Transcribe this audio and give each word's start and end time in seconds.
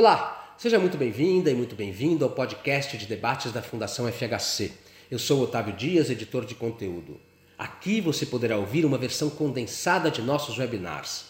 Olá, 0.00 0.54
seja 0.56 0.78
muito 0.78 0.96
bem-vinda 0.96 1.50
e 1.50 1.54
muito 1.54 1.74
bem-vindo 1.74 2.24
ao 2.24 2.30
podcast 2.30 2.96
de 2.96 3.04
debates 3.04 3.50
da 3.50 3.60
Fundação 3.60 4.06
FHC. 4.06 4.70
Eu 5.10 5.18
sou 5.18 5.42
Otávio 5.42 5.74
Dias, 5.74 6.08
editor 6.08 6.44
de 6.44 6.54
conteúdo. 6.54 7.20
Aqui 7.58 8.00
você 8.00 8.24
poderá 8.24 8.56
ouvir 8.56 8.84
uma 8.84 8.96
versão 8.96 9.28
condensada 9.28 10.08
de 10.08 10.22
nossos 10.22 10.56
webinars. 10.56 11.24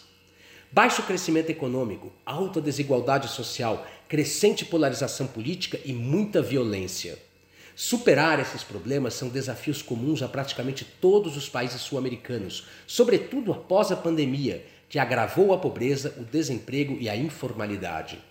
Baixo 0.71 1.01
crescimento 1.01 1.49
econômico, 1.49 2.11
alta 2.23 2.61
desigualdade 2.61 3.29
social, 3.29 3.87
crescente 4.07 4.63
polarização 4.63 5.25
política 5.25 5.79
e 5.83 5.91
muita 5.91 6.39
violência. 6.39 7.17
Superar 7.75 8.39
esses 8.39 8.61
problemas 8.61 9.15
são 9.15 9.29
desafios 9.29 9.81
comuns 9.81 10.21
a 10.21 10.27
praticamente 10.27 10.85
todos 10.85 11.35
os 11.35 11.49
países 11.49 11.81
sul-americanos, 11.81 12.67
sobretudo 12.85 13.51
após 13.51 13.91
a 13.91 13.95
pandemia, 13.95 14.63
que 14.87 14.99
agravou 14.99 15.55
a 15.55 15.57
pobreza, 15.57 16.13
o 16.19 16.23
desemprego 16.23 16.97
e 16.99 17.09
a 17.09 17.15
informalidade. 17.15 18.28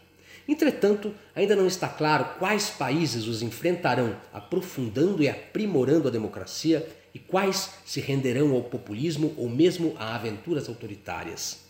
Entretanto, 0.48 1.14
ainda 1.34 1.54
não 1.54 1.66
está 1.66 1.86
claro 1.86 2.24
quais 2.38 2.70
países 2.70 3.27
os 3.27 3.42
enfrentarão, 3.42 4.16
aprofundando 4.32 5.23
e 5.23 5.28
aprimorando 5.28 6.09
a 6.09 6.10
democracia, 6.10 6.88
e 7.14 7.18
quais 7.18 7.70
se 7.84 8.00
renderão 8.00 8.54
ao 8.54 8.62
populismo 8.62 9.34
ou 9.37 9.48
mesmo 9.48 9.95
a 9.98 10.14
aventuras 10.14 10.68
autoritárias. 10.68 11.68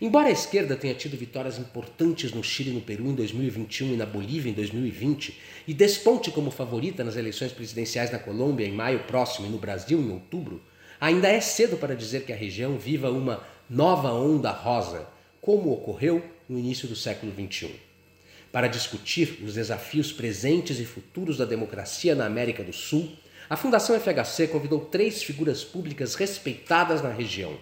Embora 0.00 0.28
a 0.28 0.32
esquerda 0.32 0.76
tenha 0.76 0.94
tido 0.94 1.16
vitórias 1.16 1.58
importantes 1.58 2.32
no 2.32 2.42
Chile 2.42 2.70
e 2.70 2.74
no 2.74 2.80
Peru 2.80 3.06
em 3.06 3.14
2021 3.14 3.94
e 3.94 3.96
na 3.96 4.06
Bolívia 4.06 4.50
em 4.50 4.54
2020, 4.54 5.38
e 5.68 5.74
desponte 5.74 6.30
como 6.30 6.50
favorita 6.50 7.04
nas 7.04 7.16
eleições 7.16 7.52
presidenciais 7.52 8.10
na 8.10 8.18
Colômbia 8.18 8.66
em 8.66 8.72
maio 8.72 9.00
próximo 9.00 9.46
e 9.46 9.50
no 9.50 9.58
Brasil 9.58 10.00
em 10.00 10.10
outubro, 10.10 10.62
ainda 11.00 11.28
é 11.28 11.40
cedo 11.40 11.76
para 11.76 11.94
dizer 11.94 12.24
que 12.24 12.32
a 12.32 12.36
região 12.36 12.78
viva 12.78 13.10
uma 13.10 13.42
nova 13.68 14.12
onda 14.12 14.50
rosa, 14.50 15.06
como 15.40 15.72
ocorreu 15.72 16.22
no 16.48 16.58
início 16.58 16.88
do 16.88 16.96
século 16.96 17.32
XXI. 17.32 17.93
Para 18.54 18.68
discutir 18.68 19.42
os 19.44 19.54
desafios 19.54 20.12
presentes 20.12 20.78
e 20.78 20.84
futuros 20.84 21.38
da 21.38 21.44
democracia 21.44 22.14
na 22.14 22.24
América 22.24 22.62
do 22.62 22.72
Sul, 22.72 23.10
a 23.50 23.56
Fundação 23.56 23.98
FHC 23.98 24.46
convidou 24.46 24.78
três 24.78 25.24
figuras 25.24 25.64
públicas 25.64 26.14
respeitadas 26.14 27.02
na 27.02 27.10
região 27.10 27.58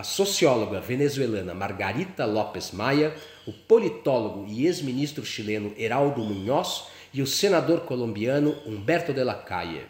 a 0.00 0.02
socióloga 0.02 0.80
venezuelana 0.80 1.52
Margarita 1.52 2.24
López 2.24 2.72
Maia, 2.72 3.14
o 3.46 3.52
politólogo 3.52 4.46
e 4.48 4.64
ex-ministro 4.64 5.26
chileno 5.26 5.74
Heraldo 5.76 6.24
Munhoz 6.24 6.84
e 7.12 7.20
o 7.20 7.26
senador 7.26 7.80
colombiano 7.80 8.56
Humberto 8.64 9.12
de 9.12 9.22
la 9.22 9.34
Calle. 9.34 9.82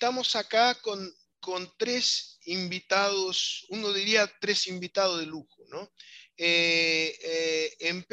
estamos 0.00 0.34
acá 0.34 0.74
con, 0.80 0.98
con, 1.40 1.70
tres 1.76 2.38
invitados, 2.46 3.66
uno 3.68 3.92
diría 3.92 4.32
tres 4.40 4.66
invitados 4.66 5.20
de 5.20 5.26
lujo, 5.26 5.62
¿no? 5.68 5.92
Eh, 6.38 7.16
eh, 7.22 8.04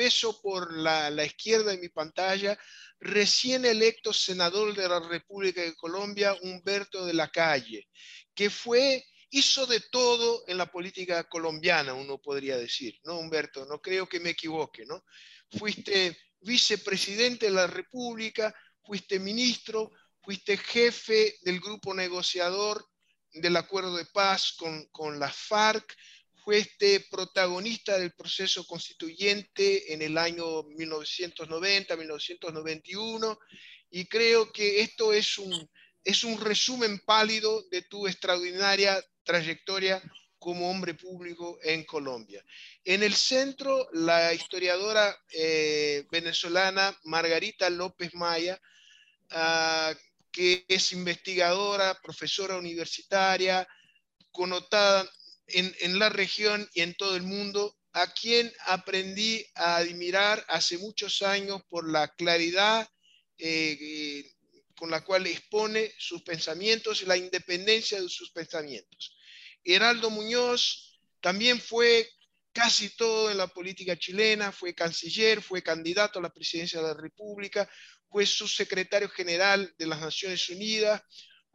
por 0.44 0.74
la, 0.78 1.10
la, 1.10 1.24
izquierda 1.24 1.72
de 1.72 1.78
mi 1.78 1.88
pantalla, 1.88 2.60
recién 3.00 3.66
electo 3.66 4.14
senador 4.14 4.76
de 4.76 4.88
la 4.88 5.00
República 5.00 5.62
de 5.62 5.76
Colombia, 5.76 6.36
Humberto 6.42 7.06
de 7.06 7.14
la 7.14 7.30
Calle, 7.30 7.88
que 8.34 8.50
fue, 8.50 9.06
hizo 9.30 9.66
de 9.66 9.82
todo 9.92 10.44
en 10.48 10.58
la 10.58 10.72
política 10.72 11.24
colombiana, 11.26 11.94
uno 11.94 12.18
podría 12.18 12.58
decir, 12.58 13.00
¿no, 13.04 13.20
Humberto? 13.20 13.66
No 13.66 13.80
creo 13.80 14.08
que 14.08 14.20
me 14.20 14.32
equivoque, 14.32 14.86
¿no? 14.86 15.04
Fuiste 15.58 16.18
vicepresidente 16.42 17.48
de 17.48 17.52
la 17.52 17.68
República, 17.68 18.54
fuiste 18.84 19.20
ministro, 19.20 19.92
fuiste 20.22 20.58
jefe 20.58 21.38
del 21.42 21.60
grupo 21.60 21.94
negociador 21.94 22.86
del 23.34 23.56
acuerdo 23.56 23.96
de 23.96 24.06
paz 24.06 24.54
con, 24.58 24.86
con 24.88 25.20
la 25.20 25.30
FARC, 25.30 25.96
fuiste 26.48 27.06
protagonista 27.12 28.00
del 28.00 28.14
proceso 28.14 28.66
constituyente 28.66 29.94
en 29.94 30.02
el 30.02 30.18
año 30.18 30.64
1990-1991 30.64 33.38
y 33.92 34.06
creo 34.06 34.50
que 34.54 34.80
esto 34.80 35.12
es 35.12 35.38
un, 35.40 35.70
es 36.06 36.24
un 36.24 36.40
resumen 36.40 37.00
pálido 37.00 37.64
de 37.70 37.82
tu 37.82 38.08
extraordinaria 38.08 39.04
trayectoria 39.24 40.02
como 40.40 40.72
hombre 40.72 40.94
público 40.94 41.60
en 41.64 41.84
Colombia. 41.84 42.42
En 42.86 43.04
el 43.04 43.14
centro, 43.14 43.90
la 43.92 44.34
historiadora 44.34 45.18
eh, 45.34 46.06
venezolana 46.10 46.98
Margarita 47.04 47.70
López 47.70 48.14
Maya, 48.14 48.58
uh, 49.32 49.94
que 50.32 50.64
es 50.70 50.94
investigadora, 50.94 52.00
profesora 52.02 52.56
universitaria, 52.56 53.68
connotada 54.32 55.12
en, 55.48 56.00
la 56.00 56.10
región 56.10 56.70
y 56.74 56.82
en 56.82 56.94
todo 56.96 57.16
el 57.16 57.24
mundo, 57.24 57.78
a 57.94 58.14
quien 58.14 58.52
aprendí 58.66 59.46
a 59.56 59.78
admirar 59.78 60.46
hace 60.50 60.78
muchos 60.78 61.22
años 61.22 61.62
por 61.70 61.90
la 61.90 62.14
claridad 62.14 62.88
eh, 63.38 64.24
con 64.76 64.92
la 64.92 65.04
cual 65.04 65.26
expone 65.26 65.92
sus 65.98 66.22
pensamientos 66.22 67.02
y 67.02 67.06
la 67.06 67.18
independencia 67.18 68.00
de 68.00 68.10
sus 68.10 68.32
pensamientos. 68.32 69.18
Heraldo 69.64 70.10
Muñoz 70.10 71.00
también 71.20 71.60
fue 71.60 72.10
casi 72.54 72.90
todo 72.90 73.30
en 73.30 73.38
la 73.38 73.48
política 73.48 73.98
chilena, 73.98 74.52
fue 74.52 74.74
canciller, 74.74 75.42
fue 75.42 75.62
candidato 75.62 76.20
a 76.20 76.22
la 76.22 76.34
presidencia 76.34 76.82
de 76.82 76.88
la 76.88 76.94
República, 76.94 77.70
fue 78.10 78.26
subsecretario 78.26 79.10
general 79.10 79.74
de 79.78 79.88
las 79.88 80.00
Naciones 80.00 80.50
Unidas, 80.50 81.02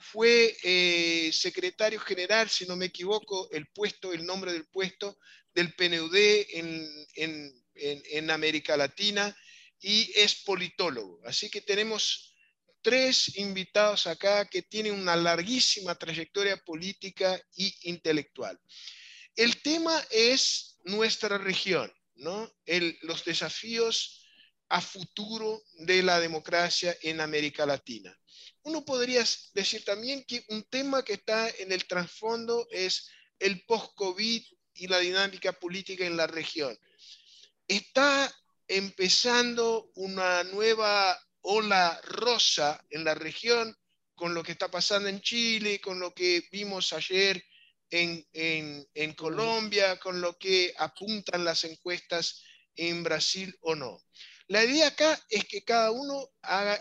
fue 0.03 0.57
eh, 0.63 1.31
secretario 1.33 2.01
general, 2.01 2.51
si 2.51 2.67
no 2.67 2.77
me 2.77 2.87
equivoco, 2.87 3.49
el 3.51 3.67
puesto, 3.69 4.13
el 4.13 4.27
nombre 4.27 4.53
del 4.53 4.67
puesto 4.67 5.19
del 5.55 5.75
PNUD 5.75 6.15
en, 6.15 8.31
América 8.31 8.77
Latina 8.77 9.37
y 9.81 10.11
es 10.15 10.43
politólogo. 10.45 11.21
Así 11.25 11.51
que 11.51 11.61
tenemos 11.61 12.35
tres 12.83 13.37
invitados 13.39 14.07
acá 14.07 14.47
que 14.47 14.62
tienen 14.62 14.95
una 14.95 15.17
larguísima 15.17 15.95
trayectoria 15.95 16.57
política 16.57 17.41
e 17.57 17.73
intelectual. 17.83 18.59
El 19.37 19.62
tema 19.62 20.03
es 20.11 20.79
nuestra 20.85 21.39
región, 21.39 21.93
¿no? 22.17 22.53
Los 23.03 23.25
desafíos 23.25 24.27
a 24.69 24.81
futuro 24.81 25.62
de 25.75 26.03
la 26.03 26.19
democracia 26.19 26.97
en 27.03 27.21
América 27.21 27.67
Latina. 27.67 28.19
Uno 28.65 28.84
podría 28.84 29.25
decir 29.55 29.84
también 29.84 30.25
que 30.25 30.45
un 30.49 30.62
tema 30.65 31.05
que 31.05 31.15
está 31.15 31.49
en 31.50 31.73
el 31.73 31.84
trasfondo 31.87 32.69
es 32.71 33.09
el 33.39 33.65
post-COVID 33.65 34.43
y 34.75 34.87
la 34.87 34.99
dinámica 34.99 35.53
política 35.53 36.06
en 36.06 36.17
la 36.17 36.27
región. 36.27 36.78
Está 37.67 38.33
empezando 38.69 39.91
una 39.97 40.45
nueva 40.45 41.19
ola 41.43 42.00
rosa 42.05 42.84
en 42.91 43.05
la 43.05 43.15
región 43.15 43.77
con 44.15 44.34
lo 44.34 44.43
que 44.43 44.53
está 44.53 44.71
pasando 44.71 45.09
en 45.09 45.21
Chile, 45.21 45.81
con 45.81 45.99
lo 45.99 46.15
que 46.15 46.49
vimos 46.53 46.93
ayer 46.93 47.44
en, 47.91 48.27
en, 48.33 49.12
Colombia, 49.15 49.99
con 49.99 50.21
lo 50.21 50.39
que 50.39 50.73
apuntan 50.79 51.44
las 51.44 51.65
encuestas 51.65 52.43
en 52.75 53.03
Brasil 53.03 53.55
o 53.61 53.75
no. 53.75 54.03
La 54.47 54.65
idea 54.65 54.89
acá 54.89 55.21
es 55.29 55.44
que 55.44 55.62
cada 55.62 55.91
uno 55.91 56.31
haga 56.41 56.81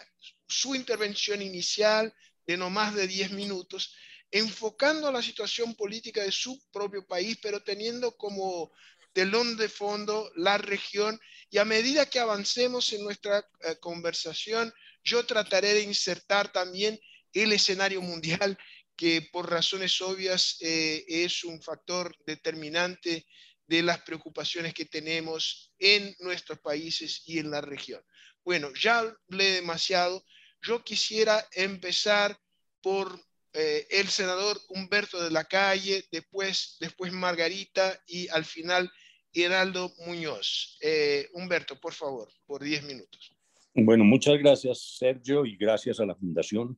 su 0.52 0.76
intervención 0.76 1.42
inicial 1.42 2.14
de 2.46 2.58
no 2.58 2.70
más 2.70 2.94
de 2.94 3.08
10 3.08 3.32
minutos, 3.32 3.96
enfocando 4.30 5.12
la 5.12 5.22
situación 5.22 5.76
política 5.76 6.24
de 6.24 6.32
su 6.32 6.62
propio 6.72 7.06
país, 7.06 7.38
pero 7.42 7.64
teniendo 7.64 8.16
como 8.16 8.72
telón 9.14 9.58
de 9.58 9.70
fondo 9.70 10.32
la 10.36 10.58
región 10.58 11.20
y 11.50 11.58
a 11.58 11.66
medida 11.66 12.06
que 12.06 12.20
avancemos 12.20 12.94
en 12.94 13.04
nuestra 13.04 13.40
eh, 13.62 13.76
conversación, 13.80 14.74
yo 15.04 15.26
trataré 15.26 15.74
de 15.74 15.82
insertar 15.82 16.52
también 16.52 17.00
el 17.34 17.52
escenario 17.52 18.02
mundial 18.02 18.58
que 18.96 19.28
por 19.32 19.50
razones 19.50 20.02
obvias 20.02 20.58
eh, 20.62 21.04
es 21.08 21.44
un 21.44 21.62
factor 21.62 22.16
determinante 22.26 23.26
de 23.68 23.82
las 23.82 24.02
preocupaciones 24.02 24.74
que 24.74 24.86
tenemos 24.86 25.74
en 25.80 26.16
nuestros 26.20 26.60
países 26.60 27.24
y 27.26 27.40
en 27.40 27.52
la 27.52 27.62
región. 27.62 28.04
Bueno, 28.44 28.72
ya 28.74 29.00
hablé 29.00 29.52
demasiado. 29.52 30.26
Yo 30.62 30.84
quisiera 30.84 31.46
empezar 31.54 32.38
por 32.82 33.20
eh, 33.54 33.88
el 33.90 34.08
senador 34.08 34.58
Humberto 34.70 35.22
de 35.22 35.32
la 35.32 35.44
Calle, 35.44 36.06
después, 36.12 36.78
después 36.80 37.12
Margarita 37.12 38.00
y 38.08 38.28
al 38.30 38.46
final 38.46 38.92
Heraldo 39.34 39.94
Muñoz. 40.06 40.78
Eh, 40.82 41.28
Humberto, 41.34 41.80
por 41.80 41.94
favor, 41.94 42.30
por 42.46 42.64
10 42.64 42.84
minutos. 42.84 43.36
Bueno, 43.74 44.04
muchas 44.04 44.38
gracias, 44.38 44.98
Sergio, 44.98 45.46
y 45.46 45.56
gracias 45.56 46.00
a 46.00 46.06
la 46.06 46.16
Fundación 46.16 46.78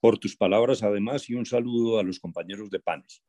por 0.00 0.18
tus 0.18 0.36
palabras 0.36 0.82
además 0.82 1.30
y 1.30 1.34
un 1.34 1.46
saludo 1.46 1.98
a 1.98 2.02
los 2.02 2.18
compañeros 2.18 2.68
de 2.70 2.80
PANES. 2.80 3.22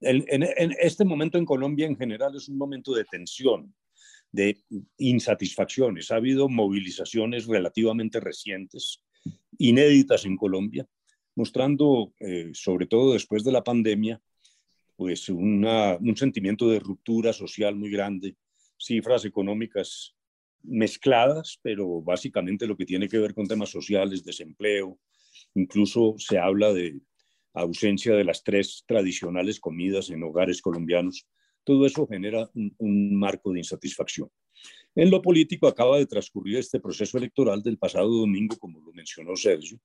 En, 0.00 0.42
este 0.78 1.04
momento 1.04 1.38
en 1.38 1.44
Colombia 1.44 1.86
en 1.86 1.96
general 1.96 2.36
es 2.36 2.48
un 2.48 2.56
momento 2.56 2.94
de 2.94 3.04
tensión, 3.04 3.74
de 4.32 4.58
insatisfacciones. 4.98 6.10
Ha 6.10 6.16
habido 6.16 6.48
movilizaciones 6.48 7.46
relativamente 7.46 8.20
recientes, 8.20 9.02
inéditas 9.58 10.24
en 10.24 10.36
Colombia, 10.36 10.86
mostrando, 11.34 12.12
eh, 12.20 12.50
sobre 12.52 12.86
todo 12.86 13.12
después 13.12 13.44
de 13.44 13.52
la 13.52 13.64
pandemia, 13.64 14.20
pues 14.96 15.30
un 15.30 16.14
sentimiento 16.16 16.68
de 16.68 16.78
ruptura 16.78 17.32
social 17.32 17.74
muy 17.74 17.90
grande, 17.90 18.36
cifras 18.76 19.24
económicas 19.24 20.14
mezcladas, 20.62 21.58
pero 21.62 22.02
básicamente 22.02 22.66
lo 22.66 22.76
que 22.76 22.84
tiene 22.84 23.08
que 23.08 23.18
ver 23.18 23.34
con 23.34 23.46
temas 23.46 23.70
sociales, 23.70 24.24
desempleo, 24.24 24.98
incluso 25.54 26.14
se 26.18 26.38
habla 26.38 26.72
de 26.72 27.00
ausencia 27.54 28.14
de 28.14 28.24
las 28.24 28.44
tres 28.44 28.84
tradicionales 28.86 29.58
comidas 29.58 30.10
en 30.10 30.22
hogares 30.22 30.60
colombianos. 30.60 31.26
Todo 31.64 31.86
eso 31.86 32.06
genera 32.06 32.50
un, 32.54 33.16
marco 33.16 33.52
de 33.52 33.60
insatisfacción. 33.60 34.30
En 34.94 35.10
lo 35.10 35.22
político 35.22 35.68
acaba 35.68 35.98
de 35.98 36.06
transcurrir 36.06 36.56
este 36.56 36.80
proceso 36.80 37.16
electoral 37.18 37.62
del 37.62 37.78
pasado 37.78 38.08
domingo, 38.08 38.56
como 38.58 38.80
lo 38.80 38.92
mencionó 38.92 39.36
Sergio, 39.36 39.78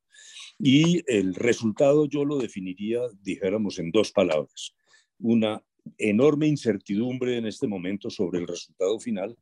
y 0.58 1.04
el 1.08 1.36
resultado 1.36 2.08
yo 2.08 2.26
lo 2.26 2.38
definiría, 2.38 3.02
dijéramos, 3.22 3.78
en 3.80 3.92
dos 3.92 4.12
palabras. 4.12 4.76
Una 5.20 5.64
enorme 5.98 6.48
incertidumbre 6.48 7.38
en 7.38 7.46
este 7.46 7.68
momento 7.68 8.10
sobre 8.10 8.40
el 8.40 8.48
resultado 8.48 9.00
final 9.00 9.38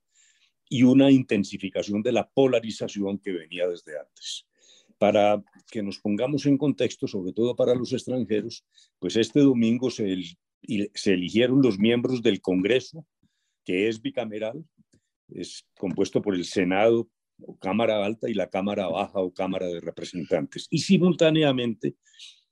y 0.69 0.83
una 0.83 1.11
intensificación 1.11 2.01
de 2.01 2.11
la 2.11 2.27
polarización 2.27 3.19
que 3.19 3.31
venía 3.31 3.67
desde 3.67 3.99
antes. 3.99 4.47
Para 4.97 5.43
que 5.71 5.83
nos 5.83 5.99
pongamos 5.99 6.45
en 6.45 6.57
contexto, 6.57 7.07
sobre 7.07 7.33
todo 7.33 7.55
para 7.55 7.75
los 7.75 7.93
extranjeros, 7.93 8.65
pues 8.99 9.15
este 9.15 9.41
domingo 9.41 9.89
se, 9.89 10.15
se 10.93 11.13
eligieron 11.13 11.61
los 11.61 11.77
miembros 11.77 12.21
del 12.21 12.41
Congreso, 12.41 13.05
que 13.65 13.87
es 13.87 14.01
bicameral, 14.01 14.65
es 15.29 15.65
compuesto 15.77 16.21
por 16.21 16.35
el 16.35 16.45
Senado 16.45 17.09
o 17.41 17.57
Cámara 17.57 18.05
Alta 18.05 18.29
y 18.29 18.33
la 18.33 18.49
Cámara 18.49 18.87
Baja 18.87 19.19
o 19.19 19.33
Cámara 19.33 19.67
de 19.67 19.79
Representantes. 19.79 20.67
Y 20.69 20.79
simultáneamente 20.79 21.95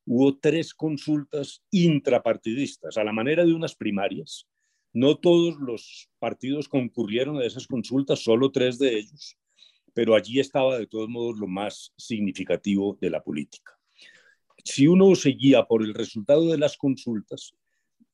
hubo 0.06 0.38
tres 0.38 0.74
consultas 0.74 1.64
intrapartidistas, 1.72 2.98
a 2.98 3.04
la 3.04 3.14
manera 3.14 3.46
de 3.46 3.54
unas 3.54 3.76
primarias. 3.76 4.48
No 4.94 5.18
todos 5.18 5.56
los 5.60 6.10
partidos 6.20 6.68
concurrieron 6.68 7.38
a 7.38 7.46
esas 7.46 7.68
consultas, 7.68 8.20
solo 8.20 8.52
tres 8.52 8.78
de 8.78 8.98
ellos, 8.98 9.38
pero 9.94 10.16
allí 10.16 10.40
estaba 10.40 10.78
de 10.78 10.88
todos 10.88 11.08
modos 11.08 11.38
lo 11.38 11.48
más 11.48 11.94
significativo 11.98 12.98
de 13.00 13.10
la 13.10 13.24
política. 13.24 13.78
Si 14.64 14.88
uno 14.88 15.16
seguía 15.16 15.64
por 15.64 15.84
el 15.84 15.94
resultado 15.94 16.50
de 16.52 16.58
las 16.58 16.78
consultas, 16.78 17.56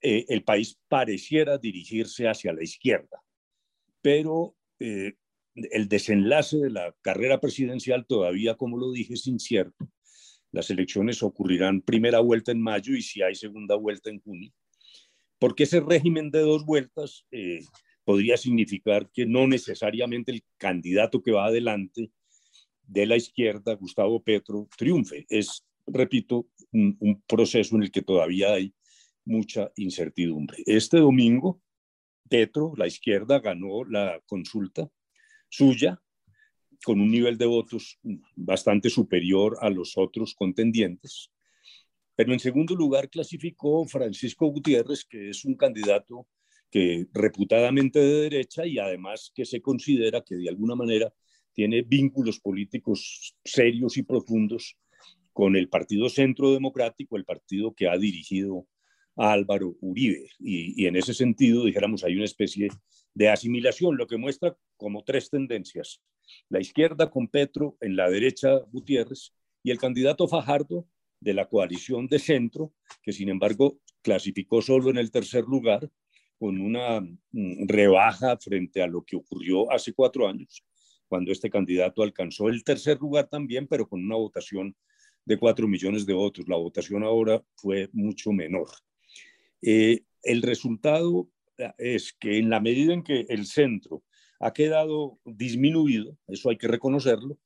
eh, 0.01 0.25
el 0.29 0.43
país 0.43 0.79
pareciera 0.87 1.57
dirigirse 1.57 2.27
hacia 2.27 2.53
la 2.53 2.63
izquierda, 2.63 3.21
pero 4.01 4.55
eh, 4.79 5.13
el 5.55 5.87
desenlace 5.87 6.57
de 6.57 6.69
la 6.69 6.95
carrera 7.01 7.39
presidencial 7.39 8.05
todavía, 8.05 8.55
como 8.55 8.77
lo 8.77 8.91
dije, 8.91 9.15
es 9.15 9.27
incierto. 9.27 9.89
Las 10.51 10.69
elecciones 10.69 11.23
ocurrirán 11.23 11.81
primera 11.81 12.19
vuelta 12.19 12.51
en 12.51 12.61
mayo 12.61 12.95
y 12.95 13.01
si 13.01 13.21
hay 13.21 13.35
segunda 13.35 13.75
vuelta 13.75 14.09
en 14.09 14.21
junio, 14.21 14.51
porque 15.39 15.63
ese 15.63 15.81
régimen 15.81 16.31
de 16.31 16.39
dos 16.39 16.65
vueltas 16.65 17.25
eh, 17.31 17.61
podría 18.03 18.37
significar 18.37 19.09
que 19.11 19.25
no 19.25 19.47
necesariamente 19.47 20.31
el 20.31 20.43
candidato 20.57 21.21
que 21.21 21.31
va 21.31 21.47
adelante 21.47 22.11
de 22.83 23.05
la 23.05 23.17
izquierda, 23.17 23.73
Gustavo 23.73 24.23
Petro, 24.23 24.67
triunfe. 24.77 25.25
Es, 25.29 25.65
repito, 25.85 26.47
un, 26.71 27.21
proceso 27.27 27.75
en 27.75 27.83
el 27.83 27.91
que 27.91 28.01
todavía 28.01 28.53
hay 28.53 28.73
mucha 29.27 29.71
incertidumbre. 29.75 30.63
Este 30.65 30.97
domingo, 30.97 31.61
Petro, 32.29 32.73
la 32.75 32.87
izquierda, 32.87 33.39
ganó 33.39 33.83
la 33.83 34.21
consulta 34.25 34.89
suya 35.49 36.01
con 36.83 37.01
un 37.01 37.11
nivel 37.11 37.37
de 37.37 37.45
votos 37.45 37.99
bastante 38.35 38.89
superior 38.89 39.57
a 39.61 39.69
los 39.69 39.97
otros 39.97 40.33
contendientes. 40.33 41.31
Pero 42.15 42.33
en 42.33 42.39
segundo 42.39 42.75
lugar 42.75 43.09
clasificó 43.09 43.85
Francisco 43.85 44.47
Gutiérrez, 44.47 45.05
que 45.05 45.29
es 45.29 45.45
un 45.45 45.55
candidato 45.55 46.27
que 46.69 47.05
reputadamente 47.13 47.99
de 47.99 48.21
derecha 48.23 48.65
y 48.65 48.79
además 48.79 49.31
que 49.33 49.45
se 49.45 49.61
considera 49.61 50.21
que 50.21 50.35
de 50.35 50.49
alguna 50.49 50.75
manera 50.75 51.13
tiene 51.53 51.81
vínculos 51.81 52.39
políticos 52.39 53.35
serios 53.43 53.97
y 53.97 54.03
profundos 54.03 54.77
con 55.33 55.55
el 55.55 55.69
Partido 55.69 56.09
Centro 56.09 56.51
Democrático, 56.51 57.17
el 57.17 57.25
partido 57.25 57.73
que 57.73 57.87
ha 57.87 57.97
dirigido 57.97 58.67
a 59.17 59.31
Álvaro 59.31 59.75
Uribe. 59.81 60.29
Y, 60.39 60.85
en 60.85 60.95
ese 60.95 61.13
sentido, 61.13 61.65
dijéramos, 61.65 62.03
hay 62.03 62.15
una 62.15 62.25
especie 62.25 62.69
de 63.13 63.29
asimilación, 63.29 63.97
lo 63.97 64.07
que 64.07 64.17
muestra 64.17 64.55
como 64.77 65.03
tres 65.03 65.29
tendencias. 65.29 66.01
La 66.49 66.59
izquierda 66.59 67.09
con 67.09 67.27
Petro, 67.27 67.77
en 67.81 67.95
la 67.95 68.09
derecha 68.09 68.59
Gutiérrez, 68.71 69.33
y 69.63 69.71
el 69.71 69.79
candidato 69.79 70.27
Fajardo 70.27 70.87
de 71.19 71.33
la 71.33 71.47
coalición 71.49 72.07
de 72.07 72.19
centro, 72.19 72.73
que 73.01 73.11
sin 73.11 73.29
embargo 73.29 73.79
clasificó 74.01 74.61
solo 74.61 74.89
en 74.89 74.97
el 74.97 75.11
tercer 75.11 75.43
lugar, 75.45 75.89
con 76.37 76.59
una 76.59 77.01
mm, 77.01 77.67
rebaja 77.67 78.37
frente 78.37 78.81
a 78.81 78.87
lo 78.87 79.03
que 79.03 79.15
ocurrió 79.15 79.71
hace 79.71 79.93
cuatro 79.93 80.27
años, 80.27 80.63
cuando 81.07 81.31
este 81.31 81.49
candidato 81.49 82.03
alcanzó 82.03 82.49
el 82.49 82.63
tercer 82.63 82.99
lugar 82.99 83.27
también, 83.27 83.67
pero 83.67 83.87
con 83.87 84.03
una 84.03 84.15
votación 84.15 84.75
de 85.25 85.37
cuatro 85.37 85.67
millones 85.67 86.05
de 86.05 86.13
votos. 86.13 86.45
La 86.47 86.57
votación 86.57 87.03
ahora 87.03 87.43
fue 87.55 87.89
mucho 87.91 88.31
menor. 88.31 88.67
Eh, 89.61 90.01
el 90.23 90.41
resultado 90.41 91.29
eh, 91.57 91.71
es 91.77 92.13
que 92.13 92.37
en 92.37 92.49
la 92.49 92.59
medida 92.59 92.93
en 92.93 93.03
que 93.03 93.25
el 93.29 93.45
centro 93.45 94.03
ha 94.39 94.53
quedado 94.53 95.19
disminuido, 95.25 96.17
eso 96.27 96.49
hay 96.49 96.57
que 96.57 96.67
reconocerlo, 96.67 97.39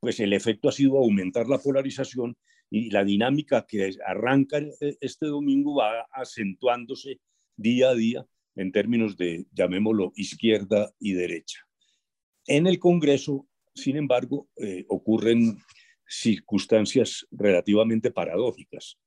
pues 0.00 0.20
el 0.20 0.32
efecto 0.32 0.68
ha 0.68 0.72
sido 0.72 0.98
aumentar 0.98 1.48
la 1.48 1.58
polarización 1.58 2.36
y 2.70 2.90
la 2.90 3.04
dinámica 3.04 3.66
que 3.66 3.90
arranca 4.06 4.58
eh, 4.58 4.96
este 5.00 5.26
domingo 5.26 5.76
va 5.76 6.06
acentuándose 6.12 7.20
día 7.56 7.90
a 7.90 7.94
día 7.94 8.26
en 8.54 8.72
términos 8.72 9.16
de, 9.16 9.46
llamémoslo, 9.52 10.12
izquierda 10.16 10.92
y 10.98 11.12
derecha. 11.12 11.60
En 12.46 12.66
el 12.66 12.78
Congreso, 12.78 13.46
sin 13.74 13.96
embargo, 13.96 14.48
eh, 14.56 14.84
ocurren 14.88 15.58
circunstancias 16.06 17.26
relativamente 17.30 18.10
paradójicas. 18.10 18.98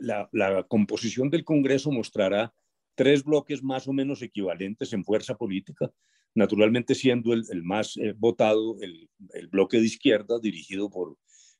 La, 0.00 0.66
composición 0.68 1.30
del 1.30 1.44
Congreso 1.44 1.90
mostrará 1.90 2.52
tres 2.94 3.24
bloques 3.24 3.62
más 3.62 3.88
o 3.88 3.92
menos 3.92 4.22
equivalentes 4.22 4.92
en 4.92 5.04
fuerza 5.04 5.36
política, 5.36 5.90
naturalmente 6.34 6.94
siendo 6.94 7.32
el, 7.32 7.62
más 7.62 7.96
eh, 7.96 8.14
votado 8.16 8.76
el, 8.80 9.08
el, 9.32 9.48
bloque 9.48 9.78
de 9.78 9.86
izquierda 9.86 10.38
dirigido 10.38 10.90
por 10.90 11.16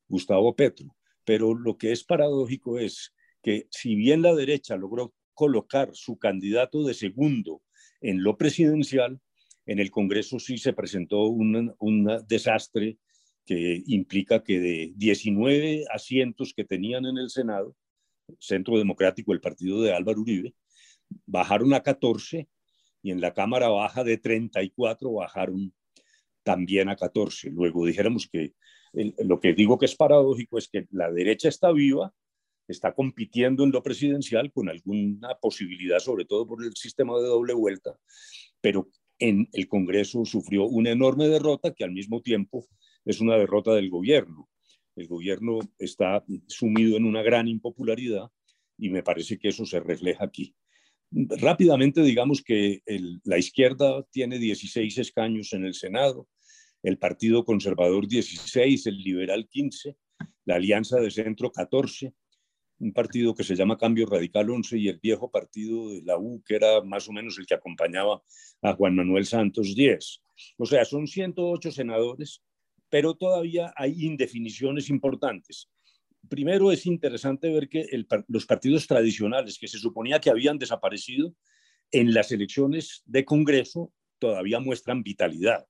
Gustavo 0.09 0.55
Petro. 0.55 0.95
Pero 1.25 1.55
lo 1.55 1.77
que 1.77 1.93
es 1.93 2.05
paradójico 2.05 2.79
es 2.79 3.13
que 3.43 3.67
si 3.71 3.95
bien 3.95 4.23
la 4.23 4.35
derecha 4.35 4.77
logró 4.77 5.15
colocar 5.35 5.91
su 5.95 6.19
candidato 6.19 6.85
de 6.85 6.95
segundo 6.95 7.63
en 8.01 8.23
lo 8.23 8.37
presidencial, 8.37 9.21
en 9.67 9.79
el 9.79 9.91
Congreso 9.91 10.39
sí 10.39 10.59
se 10.59 10.73
presentó 10.73 11.27
un, 11.27 11.73
desastre 12.29 12.99
que 13.47 13.83
implica 13.87 14.43
que 14.43 14.61
de 14.61 14.93
19 14.97 15.85
asientos 15.93 16.53
que 16.55 16.65
tenían 16.65 17.07
en 17.07 17.19
el 17.19 17.31
Senado, 17.31 17.77
Centro 18.39 18.79
Democrático, 18.79 19.33
el 19.33 19.41
partido 19.41 19.83
de 19.83 19.93
Álvaro 19.93 20.21
Uribe, 20.21 20.55
bajaron 21.27 21.75
a 21.75 21.83
14 21.83 22.49
y 23.03 23.11
en 23.11 23.21
la 23.21 23.33
Cámara 23.33 23.69
Baja 23.69 24.05
de 24.05 24.19
34 24.19 25.13
bajaron 25.13 25.73
también 26.43 26.89
a 26.89 26.97
14. 26.97 27.51
Luego 27.51 27.87
dijéramos 27.87 28.29
que 28.31 28.55
lo 29.19 29.41
que 29.41 29.55
digo 29.55 29.79
que 29.79 29.87
es 29.87 29.97
paradójico 29.97 30.59
es 30.59 30.69
que 30.69 30.87
la 30.91 31.11
derecha 31.11 31.49
está 31.49 31.73
viva, 31.73 32.13
está 32.67 32.93
compitiendo 32.95 33.65
en 33.65 33.73
lo 33.73 33.83
presidencial 33.83 34.53
con 34.53 34.69
alguna 34.69 35.35
posibilidad, 35.41 35.99
sobre 35.99 36.25
todo 36.25 36.47
por 36.47 36.65
el 36.65 36.75
sistema 36.75 37.17
de 37.19 37.27
doble 37.27 37.55
vuelta, 37.55 37.99
pero 38.61 38.89
en 39.19 39.49
el 39.53 39.69
Congreso 39.69 40.25
sufrió 40.25 40.65
una 40.65 40.91
enorme 40.91 41.29
derrota 41.29 41.75
que 41.75 41.85
al 41.85 41.93
mismo 41.93 42.23
tiempo 42.23 42.67
es 43.05 43.21
una 43.21 43.37
derrota 43.37 43.75
del 43.75 43.91
gobierno. 43.91 44.49
El 45.01 45.09
gobierno 45.09 45.61
está 45.79 46.23
sumido 46.47 46.99
en 46.99 47.07
una 47.07 47.23
gran 47.23 47.49
impopularidad 47.49 48.31
y 48.77 48.91
me 48.91 49.03
parece 49.03 49.39
que 49.39 49.49
eso 49.49 49.65
se 49.65 49.81
refleja 49.81 50.25
aquí. 50.25 50.55
Rápidamente 51.11 52.03
digamos 52.03 52.43
que 52.43 52.83
la 53.25 53.39
izquierda 53.39 54.05
tiene 54.11 54.39
16 54.39 54.99
escaños 54.99 55.55
en 55.55 55.65
el 55.65 55.73
Senado, 55.73 56.29
el 56.83 56.99
Partido 56.99 57.47
Conservador 57.47 58.07
16, 58.07 58.87
el 58.87 58.99
Liberal 58.99 59.49
15, 59.49 59.97
la 60.45 60.57
Alianza 60.57 61.01
de 61.01 61.11
Centro 61.11 61.51
14, 61.51 62.13
un 62.81 62.93
partido 62.93 63.35
que 63.35 63.45
se 63.45 63.57
llama 63.57 63.79
Cambio 63.79 64.07
Radical 64.07 64.51
11 64.51 64.79
y 64.79 64.89
el 64.89 64.99
viejo 64.99 65.31
partido 65.31 65.91
de 65.91 66.03
la 66.03 66.19
U, 66.19 66.43
que 66.47 66.57
era 66.57 66.83
más 66.83 67.09
o 67.09 67.13
menos 67.13 67.39
el 67.39 67.47
que 67.47 67.55
acompañaba 67.55 68.23
a 68.61 68.75
Juan 68.75 68.95
Manuel 68.95 69.25
Santos 69.25 69.75
10. 69.75 70.23
O 70.59 70.67
sea, 70.67 70.85
son 70.85 71.07
108 71.07 71.73
senadores 71.73 72.43
pero 72.91 73.15
todavía 73.15 73.73
hay 73.77 74.05
indefiniciones 74.05 74.91
importantes. 74.91 75.71
Primero 76.29 76.71
es 76.71 76.85
interesante 76.85 77.51
ver 77.51 77.69
que 77.69 77.87
los 78.29 78.45
partidos 78.45 78.87
tradicionales 78.87 79.59
que 79.59 79.69
se 79.69 79.79
suponía 79.79 80.21
que 80.21 80.31
habían 80.31 80.59
desaparecido 80.59 81.35
en 81.93 82.13
las 82.13 82.31
elecciones 82.31 83.03
de 83.07 83.25
Congreso 83.25 83.93
todavía 84.19 84.61
muestran 84.61 85.03
vitalidad 85.03 85.67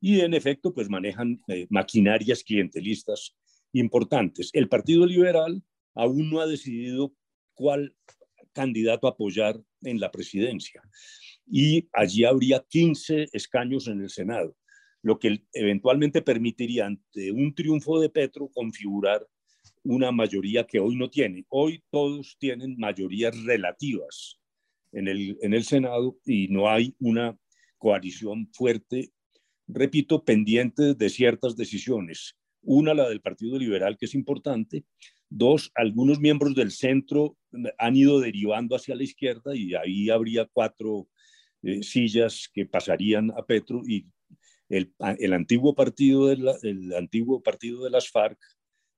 y 0.00 0.20
en 0.20 0.34
efecto 0.34 0.74
pues 0.74 0.90
manejan 0.90 1.40
eh, 1.48 1.66
maquinarias 1.70 2.44
clientelistas 2.44 3.34
importantes. 3.72 4.50
El 4.52 4.68
Partido 4.68 5.06
Liberal 5.06 5.62
aún 5.94 6.30
no 6.30 6.40
ha 6.40 6.46
decidido 6.46 7.14
cuál 7.54 7.96
candidato 8.52 9.06
apoyar 9.06 9.60
en 9.82 9.98
la 9.98 10.10
presidencia 10.10 10.82
y 11.46 11.88
allí 11.92 12.24
habría 12.24 12.64
15 12.68 13.28
escaños 13.32 13.86
en 13.88 14.02
el 14.02 14.10
Senado, 14.10 14.56
lo 15.02 15.18
que 15.18 15.44
eventualmente 15.52 16.22
permitiría 16.22 16.86
ante 16.86 17.30
un 17.30 17.54
triunfo 17.54 18.00
de 18.00 18.10
Petro 18.10 18.48
configurar 18.48 19.26
una 19.82 20.10
mayoría 20.10 20.66
que 20.66 20.80
hoy 20.80 20.96
no 20.96 21.08
tiene. 21.08 21.44
Hoy 21.48 21.82
todos 21.90 22.36
tienen 22.38 22.76
mayorías 22.76 23.36
relativas 23.44 24.40
en 24.92 25.08
el, 25.08 25.38
en 25.42 25.54
el 25.54 25.64
Senado 25.64 26.18
y 26.24 26.48
no 26.48 26.68
hay 26.68 26.94
una 26.98 27.38
coalición 27.78 28.48
fuerte, 28.52 29.12
repito, 29.68 30.24
pendiente 30.24 30.94
de 30.94 31.08
ciertas 31.08 31.56
decisiones. 31.56 32.36
Una, 32.62 32.94
la 32.94 33.08
del 33.08 33.20
Partido 33.20 33.58
Liberal, 33.58 33.96
que 33.96 34.06
es 34.06 34.14
importante. 34.14 34.84
Dos, 35.28 35.70
algunos 35.74 36.18
miembros 36.20 36.54
del 36.54 36.70
centro 36.70 37.36
han 37.78 37.96
ido 37.96 38.20
derivando 38.20 38.76
hacia 38.76 38.96
la 38.96 39.04
izquierda 39.04 39.54
y 39.54 39.74
ahí 39.74 40.10
habría 40.10 40.46
cuatro 40.52 41.08
eh, 41.62 41.82
sillas 41.82 42.48
que 42.52 42.66
pasarían 42.66 43.30
a 43.36 43.44
Petro 43.44 43.82
y 43.86 44.06
el, 44.68 44.92
el 45.18 45.32
antiguo 45.32 45.74
partido 45.74 46.26
de 46.26 46.96
antiguo 46.96 47.42
partido 47.42 47.84
de 47.84 47.90
las 47.90 48.10
FARC 48.10 48.38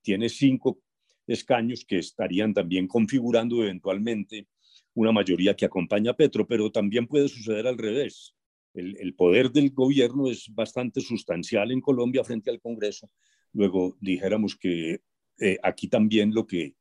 tiene 0.03 0.29
cinco 0.29 0.81
escaños 1.27 1.85
que 1.85 1.99
estarían 1.99 2.55
también 2.55 2.87
configurando 2.87 3.63
eventualmente 3.63 4.49
una 4.95 5.13
mayoría 5.13 5.55
que 5.55 5.65
acompaña 5.65 6.13
a 6.13 6.17
Petro, 6.17 6.47
pero 6.47 6.73
también 6.73 7.07
puede 7.07 7.29
suceder 7.29 7.67
al 7.67 7.79
revés. 7.79 8.35
El, 8.75 9.15
poder 9.15 9.51
del 9.51 9.71
gobierno 9.71 10.31
es 10.31 10.53
bastante 10.55 11.01
sustancial 11.01 11.73
en 11.73 11.81
Colombia 11.81 12.23
frente 12.23 12.51
al 12.51 12.61
Congreso. 12.61 13.11
Luego 13.53 13.97
dijéramos 14.01 14.57
que 14.57 15.01
eh, 15.41 15.59
aquí 15.63 15.89
también 15.89 16.33
lo 16.35 16.47
que 16.47 16.75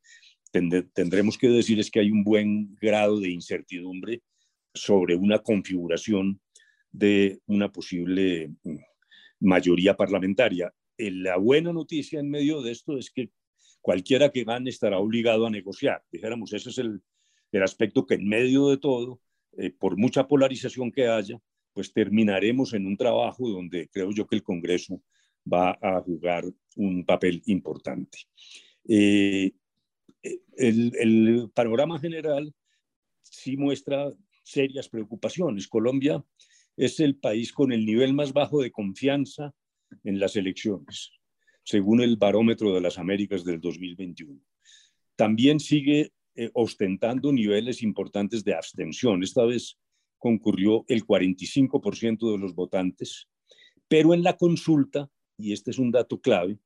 tendremos 0.94 1.38
que 1.38 1.50
decir 1.50 1.80
es 1.80 1.90
que 1.90 2.00
hay 2.00 2.12
un 2.12 2.24
buen 2.24 2.76
grado 2.76 3.20
de 3.20 3.30
incertidumbre 3.30 4.22
sobre 4.74 5.16
una 5.16 5.40
configuración 5.40 6.40
de 6.92 7.40
una 7.48 7.72
posible 7.72 8.52
mm, 8.64 8.78
mayoría 9.40 9.96
parlamentaria. 9.96 10.74
Eh, 10.98 11.12
la 11.12 11.38
buena 11.38 11.74
noticia 11.74 12.20
en 12.20 12.30
medio 12.30 12.62
de 12.62 12.72
esto 12.72 12.98
es 12.98 13.12
que 13.12 13.30
cualquiera 13.82 14.32
que 14.32 14.44
gane 14.44 14.70
estará 14.70 15.00
obligado 15.00 15.46
a 15.46 15.50
negociar. 15.50 16.04
Dijéramos, 16.12 16.54
ese 16.54 16.70
es 16.70 16.78
el, 16.78 17.02
aspecto 17.64 18.06
que 18.06 18.16
en 18.16 18.28
medio 18.28 18.70
de 18.70 18.78
todo, 18.78 19.20
eh, 19.58 19.72
por 19.72 19.98
mucha 19.98 20.28
polarización 20.28 20.92
que 20.92 21.08
haya, 21.08 21.40
pues 21.74 21.92
terminaremos 21.92 22.74
en 22.74 22.86
un 22.86 22.98
trabajo 22.98 23.50
donde 23.50 23.88
creo 23.90 24.12
yo 24.12 24.28
que 24.28 24.36
el 24.36 24.44
Congreso 24.44 25.02
va 25.52 25.78
a 25.82 26.02
jugar 26.02 26.46
un 26.76 27.06
papel 27.06 27.42
importante. 27.46 28.20
Eh, 28.88 29.52
el, 30.58 30.92
el, 31.00 31.50
panorama 31.54 32.00
general 32.00 32.54
sí 33.22 33.58
muestra 33.58 34.12
serias 34.44 34.90
preocupaciones. 34.90 35.68
Colombia 35.68 36.24
es 36.78 37.00
el 37.00 37.18
país 37.18 37.52
con 37.52 37.72
el 37.72 37.86
nivel 37.86 38.14
más 38.14 38.32
bajo 38.32 38.62
de 38.62 38.72
confianza 38.72 39.54
en 40.04 40.20
las 40.20 40.36
elecciones, 40.36 41.12
según 41.64 42.02
el 42.02 42.16
barómetro 42.16 42.74
de 42.74 42.82
las 42.82 42.98
Américas 42.98 43.44
del 43.44 43.60
2021. 43.60 44.40
También 45.16 45.60
sigue 45.60 46.14
eh, 46.36 46.52
ostentando 46.54 47.34
niveles 47.34 47.82
importantes 47.82 48.44
de 48.44 48.54
abstención. 48.54 49.24
Esta 49.24 49.44
vez 49.44 49.78
concurrió 50.18 50.86
el 50.88 51.04
45% 51.04 52.32
de 52.32 52.38
los 52.38 52.54
votantes, 52.54 53.28
pero 53.88 54.14
en 54.14 54.24
la 54.24 54.38
consulta, 54.38 55.10
y 55.38 55.54
este 55.54 55.72
es 55.72 55.80
un 55.80 55.92
dato 55.92 56.22
clave, 56.22 56.60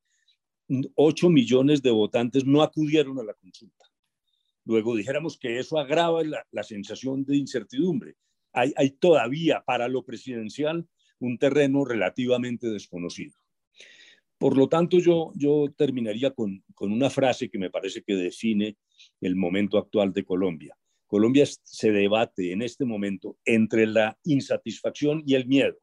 8 0.95 1.29
millones 1.29 1.81
de 1.81 1.91
votantes 1.91 2.45
no 2.45 2.61
acudieron 2.61 3.19
a 3.19 3.23
la 3.23 3.33
consulta. 3.33 3.85
Luego 4.65 4.95
dijéramos 4.95 5.37
que 5.37 5.59
eso 5.59 5.77
agrava 5.77 6.21
la, 6.23 6.63
sensación 6.63 7.23
de 7.25 7.37
incertidumbre. 7.37 8.15
Hay, 8.53 8.91
todavía 8.99 9.63
para 9.65 9.87
lo 9.87 10.03
presidencial 10.03 10.87
un 11.19 11.37
terreno 11.37 11.85
relativamente 11.85 12.67
desconocido. 12.67 13.37
Por 14.37 14.57
lo 14.57 14.67
tanto, 14.67 14.97
yo, 14.97 15.31
terminaría 15.77 16.31
con, 16.31 16.63
con 16.73 16.91
una 16.91 17.09
frase 17.09 17.49
que 17.49 17.59
me 17.59 17.69
parece 17.69 18.01
que 18.01 18.15
define 18.15 18.77
el 19.21 19.35
momento 19.35 19.77
actual 19.77 20.13
de 20.13 20.25
Colombia. 20.25 20.75
Colombia 21.05 21.45
se 21.45 21.91
debate 21.91 22.51
en 22.51 22.61
este 22.61 22.85
momento 22.85 23.37
entre 23.45 23.85
la 23.85 24.17
insatisfacción 24.23 25.23
y 25.25 25.35
el 25.35 25.45
miedo. 25.45 25.77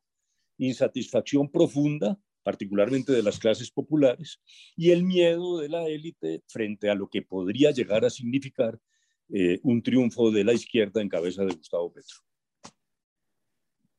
Insatisfacción 0.58 1.50
profunda 1.50 2.18
particularmente 2.48 3.12
de 3.12 3.22
las 3.22 3.38
clases 3.38 3.70
populares, 3.70 4.40
y 4.74 4.90
el 4.90 5.04
miedo 5.04 5.58
de 5.58 5.68
la 5.68 5.86
élite 5.86 6.42
frente 6.46 6.88
a 6.88 6.94
lo 6.94 7.10
que 7.10 7.20
podría 7.20 7.72
llegar 7.72 8.06
a 8.06 8.10
significar 8.10 8.80
eh, 9.28 9.60
un 9.64 9.82
triunfo 9.82 10.30
de 10.30 10.44
la 10.44 10.54
izquierda 10.54 11.02
en 11.02 11.10
cabeza 11.10 11.44
de 11.44 11.54
Gustavo 11.54 11.92
Petro. 11.92 12.16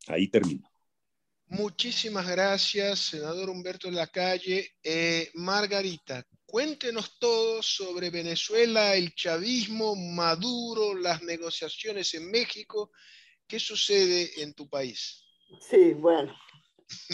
Ahí 0.09 0.27
termino. 0.27 0.69
Muchísimas 1.47 2.27
gracias, 2.27 2.99
senador 2.99 3.49
Humberto 3.49 3.89
Lacalle. 3.89 4.75
Eh, 4.83 5.31
Margarita, 5.35 6.23
cuéntenos 6.45 7.17
todo 7.17 7.63
sobre 7.63 8.09
Venezuela, 8.09 8.95
el 8.95 9.15
chavismo, 9.15 9.95
Maduro, 9.95 10.93
las 10.93 11.23
negociaciones 11.23 12.13
en 12.13 12.29
México. 12.29 12.91
¿Qué 13.47 13.59
sucede 13.59 14.43
en 14.43 14.53
tu 14.53 14.69
país? 14.69 15.25
Sí, 15.59 15.93
bueno, 15.93 16.35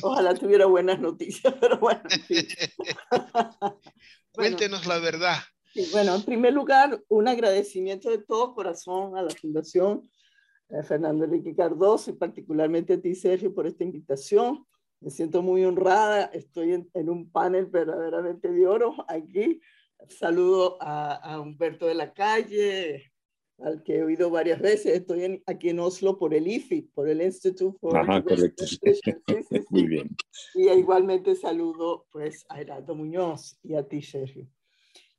Ojalá 0.01 0.33
tuviera 0.33 0.65
buenas 0.65 0.99
noticias, 0.99 1.53
pero 1.59 1.79
bueno. 1.79 2.01
Cuéntenos 4.31 4.85
la 4.85 4.99
verdad. 4.99 5.37
bueno, 5.91 6.15
en 6.15 6.23
primer 6.23 6.53
lugar, 6.53 7.01
un 7.09 7.27
agradecimiento 7.27 8.09
de 8.09 8.19
todo 8.19 8.53
corazón 8.53 9.17
a 9.17 9.21
la 9.21 9.29
Fundación 9.31 10.09
Fernando 10.84 11.25
Enrique 11.25 11.55
Cardoso 11.55 12.12
y 12.12 12.13
particularmente 12.13 12.93
a 12.93 13.01
ti, 13.01 13.15
Sergio, 13.15 13.53
por 13.53 13.67
esta 13.67 13.84
invitación. 13.84 14.65
Me 15.00 15.10
siento 15.10 15.41
muy 15.41 15.63
honrada. 15.63 16.25
Estoy 16.25 16.74
en, 16.93 17.10
un 17.10 17.29
panel 17.29 17.67
verdaderamente 17.67 18.51
de 18.51 18.67
oro 18.67 18.95
aquí. 19.07 19.60
Saludo 20.10 20.77
a, 20.81 21.15
a 21.15 21.39
Humberto 21.39 21.86
de 21.86 21.95
la 21.95 22.13
Calle, 22.13 23.12
al 23.60 23.84
que 23.84 23.98
he 23.98 24.03
oído 24.03 24.29
varias 24.29 24.60
veces. 24.60 24.93
Estoy 24.98 25.43
aquí 25.45 25.69
en 25.69 25.79
Oslo 25.79 26.17
por 26.17 26.34
el 26.34 26.48
IFI, 26.48 26.84
por 26.93 27.07
el 27.07 27.22
Institute 27.22 27.77
for 27.79 27.95
Ajá, 27.95 28.24
correcto. 28.24 28.65
Muy 29.69 29.88
bien. 29.88 30.15
Y 30.55 30.69
igualmente 30.69 31.36
saludo 31.36 32.07
pues 32.12 32.45
a 32.50 32.62
Heraldo 32.62 32.95
Muñoz 32.95 33.60
y 33.63 33.75
a 33.75 33.88
ti, 33.88 34.01
Sergio. 34.01 34.48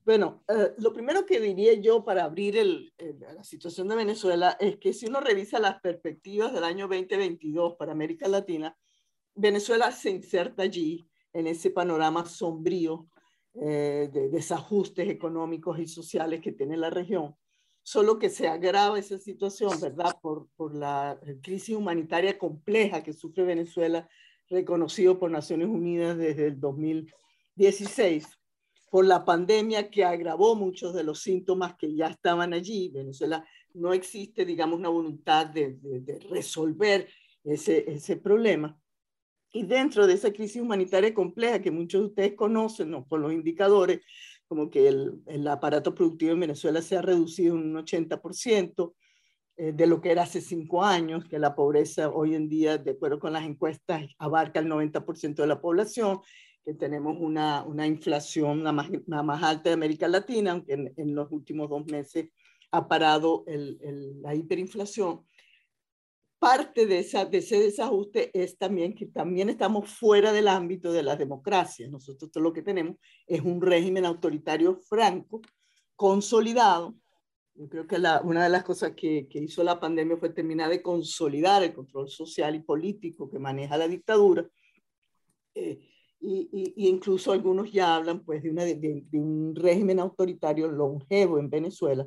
Bueno, 0.06 0.44
eh, 0.46 0.72
lo 0.78 0.92
primero 0.92 1.26
que 1.26 1.40
diría 1.40 1.74
yo 1.74 2.04
para 2.04 2.22
abrir 2.22 2.92
la 3.34 3.42
situación 3.42 3.88
de 3.88 3.96
Venezuela 3.96 4.56
es 4.60 4.76
que 4.76 4.92
si 4.92 5.06
uno 5.06 5.18
revisa 5.20 5.58
las 5.58 5.80
perspectivas 5.80 6.52
del 6.52 6.62
año 6.62 6.86
2022 6.86 7.74
para 7.74 7.90
América 7.90 8.28
Latina, 8.28 8.78
Venezuela 9.34 9.90
se 9.90 10.10
inserta 10.10 10.62
allí 10.62 11.08
en 11.32 11.48
ese 11.48 11.70
panorama 11.70 12.24
sombrío 12.24 13.08
eh, 13.54 14.08
de 14.12 14.28
desajustes 14.28 15.08
económicos 15.08 15.80
y 15.80 15.88
sociales 15.88 16.40
que 16.40 16.52
tiene 16.52 16.76
la 16.76 16.90
región 16.90 17.34
solo 17.82 18.18
que 18.18 18.30
se 18.30 18.46
agrava 18.48 18.98
esa 19.00 19.18
situación, 19.18 19.80
¿verdad? 19.80 20.16
Por, 20.20 20.48
por 20.56 20.74
la 20.74 21.20
crisis 21.40 21.74
humanitaria 21.76 22.36
compleja 22.36 23.02
que 23.02 23.12
sufre 23.12 23.44
Venezuela, 23.44 24.08
reconocido 24.48 25.20
por 25.20 25.30
Naciones 25.30 25.68
Unidas 25.68 26.16
desde 26.16 26.46
el 26.46 26.58
2016, 26.58 28.35
por 28.96 29.04
la 29.04 29.26
pandemia 29.26 29.90
que 29.90 30.06
agravó 30.06 30.54
muchos 30.54 30.94
de 30.94 31.04
los 31.04 31.20
síntomas 31.20 31.74
que 31.76 31.94
ya 31.94 32.06
estaban 32.06 32.54
allí. 32.54 32.88
Venezuela 32.88 33.46
no 33.74 33.92
existe, 33.92 34.46
digamos, 34.46 34.78
una 34.78 34.88
voluntad 34.88 35.48
de, 35.48 35.76
de, 35.82 36.18
resolver 36.30 37.06
ese, 37.44 37.84
ese 37.92 38.16
problema. 38.16 38.74
Y 39.52 39.64
dentro 39.64 40.06
de 40.06 40.14
esa 40.14 40.32
crisis 40.32 40.62
humanitaria 40.62 41.12
compleja 41.12 41.60
que 41.60 41.70
muchos 41.70 42.00
de 42.00 42.06
ustedes 42.06 42.34
conocen, 42.36 42.90
¿no? 42.90 43.06
por 43.06 43.20
los 43.20 43.34
indicadores, 43.34 44.00
como 44.48 44.70
que 44.70 44.88
el, 44.88 45.20
el, 45.26 45.46
aparato 45.46 45.94
productivo 45.94 46.32
en 46.32 46.40
Venezuela 46.40 46.80
se 46.80 46.96
ha 46.96 47.02
reducido 47.02 47.54
un 47.54 47.74
80% 47.74 48.94
eh, 49.58 49.72
de 49.72 49.86
lo 49.86 50.00
que 50.00 50.12
era 50.12 50.22
hace 50.22 50.40
cinco 50.40 50.82
años, 50.82 51.26
que 51.26 51.38
la 51.38 51.54
pobreza 51.54 52.08
hoy 52.08 52.34
en 52.34 52.48
día, 52.48 52.78
de 52.78 52.92
acuerdo 52.92 53.18
con 53.18 53.34
las 53.34 53.44
encuestas, 53.44 54.06
abarca 54.18 54.60
el 54.60 54.68
90% 54.68 55.34
de 55.34 55.46
la 55.46 55.60
población, 55.60 56.20
que 56.66 56.74
tenemos 56.74 57.16
una, 57.20 57.62
una 57.62 57.86
inflación 57.86 58.64
la 58.64 58.72
más, 58.72 58.90
la 59.06 59.22
más, 59.22 59.40
alta 59.40 59.70
de 59.70 59.74
América 59.74 60.08
Latina, 60.08 60.50
aunque 60.50 60.72
en, 60.72 60.92
en 60.96 61.14
los 61.14 61.30
últimos 61.30 61.70
dos 61.70 61.86
meses 61.86 62.30
ha 62.72 62.88
parado 62.88 63.44
el, 63.46 63.78
el, 63.80 64.20
la 64.20 64.34
hiperinflación. 64.34 65.24
parte 66.40 66.86
de, 66.86 66.98
esa, 66.98 67.24
de 67.24 67.38
ese 67.38 67.60
desajuste 67.60 68.32
es 68.34 68.58
también 68.58 68.96
que 68.96 69.06
también 69.06 69.48
estamos 69.48 69.88
fuera 69.88 70.32
del 70.32 70.48
ámbito 70.48 70.92
de 70.92 71.04
las 71.04 71.16
democracias. 71.18 71.88
Nosotros 71.88 72.32
todo 72.32 72.42
lo 72.42 72.52
que 72.52 72.62
tenemos 72.62 72.96
es 73.28 73.42
un 73.42 73.62
régimen 73.62 74.04
autoritario 74.04 74.80
franco, 74.88 75.40
consolidado. 75.94 76.96
Yo 77.54 77.68
creo 77.68 77.86
que 77.86 77.98
la, 77.98 78.22
una 78.22 78.42
de 78.42 78.50
las 78.50 78.64
cosas 78.64 78.94
que, 78.96 79.28
que, 79.28 79.38
hizo 79.38 79.62
la 79.62 79.78
pandemia 79.78 80.16
fue 80.16 80.30
terminar 80.30 80.68
de 80.68 80.82
consolidar 80.82 81.62
el 81.62 81.72
control 81.72 82.08
social 82.08 82.56
y 82.56 82.60
político 82.60 83.30
que 83.30 83.38
maneja 83.38 83.78
la 83.78 83.86
dictadura. 83.86 84.44
Eh, 85.54 85.78
y, 86.20 86.48
y, 86.76 86.88
incluso 86.88 87.32
algunos 87.32 87.70
ya 87.70 87.94
hablan 87.94 88.24
pues 88.24 88.42
de, 88.42 88.50
una, 88.50 88.64
de, 88.64 88.74
de 88.74 89.18
un 89.18 89.54
régimen 89.54 90.00
autoritario 90.00 90.68
longevo 90.68 91.38
en 91.38 91.50
Venezuela, 91.50 92.06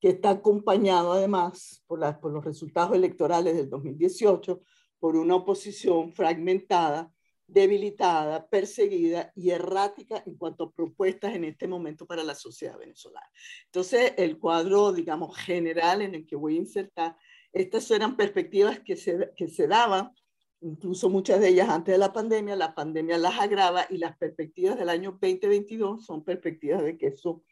que 0.00 0.08
está 0.08 0.30
acompañado 0.30 1.12
además 1.12 1.82
por, 1.86 2.00
por 2.20 2.32
los 2.32 2.44
resultados 2.44 2.96
electorales 2.96 3.54
del 3.56 3.68
2018 3.68 4.60
por 4.98 5.16
una 5.16 5.36
oposición 5.36 6.12
fragmentada, 6.12 7.12
debilitada, 7.46 8.46
perseguida 8.46 9.32
y 9.34 9.50
errática 9.50 10.22
en 10.24 10.36
cuanto 10.36 10.64
a 10.64 10.72
propuestas 10.72 11.34
en 11.34 11.44
este 11.44 11.66
momento 11.66 12.06
para 12.06 12.22
la 12.22 12.34
sociedad 12.34 12.78
venezolana. 12.78 13.28
Entonces, 13.66 14.14
el 14.16 14.38
cuadro, 14.38 14.92
digamos, 14.92 15.36
general 15.36 16.02
en 16.02 16.14
el 16.14 16.26
que 16.26 16.36
voy 16.36 16.54
a 16.54 16.60
insertar, 16.60 17.16
estas 17.52 17.90
eran 17.90 18.16
perspectivas 18.16 18.78
que 18.80 18.96
se, 18.96 19.32
que 19.36 19.48
se 19.48 19.66
daban, 19.66 20.12
incluso 20.60 21.08
muchas 21.08 21.40
de 21.40 21.48
ellas 21.48 21.68
antes 21.68 21.94
de 21.94 21.98
la 21.98 22.12
pandemia, 22.12 22.56
la 22.56 22.74
pandemia 22.74 23.18
las 23.18 23.38
agrava 23.38 23.86
y 23.90 23.98
las 23.98 24.16
perspectivas 24.16 24.78
del 24.78 24.88
año 24.88 25.12
2022 25.12 26.04
son 26.04 26.22
perspectivas 26.24 26.82
de 26.82 26.98
que 26.98 27.08
eso 27.08 27.42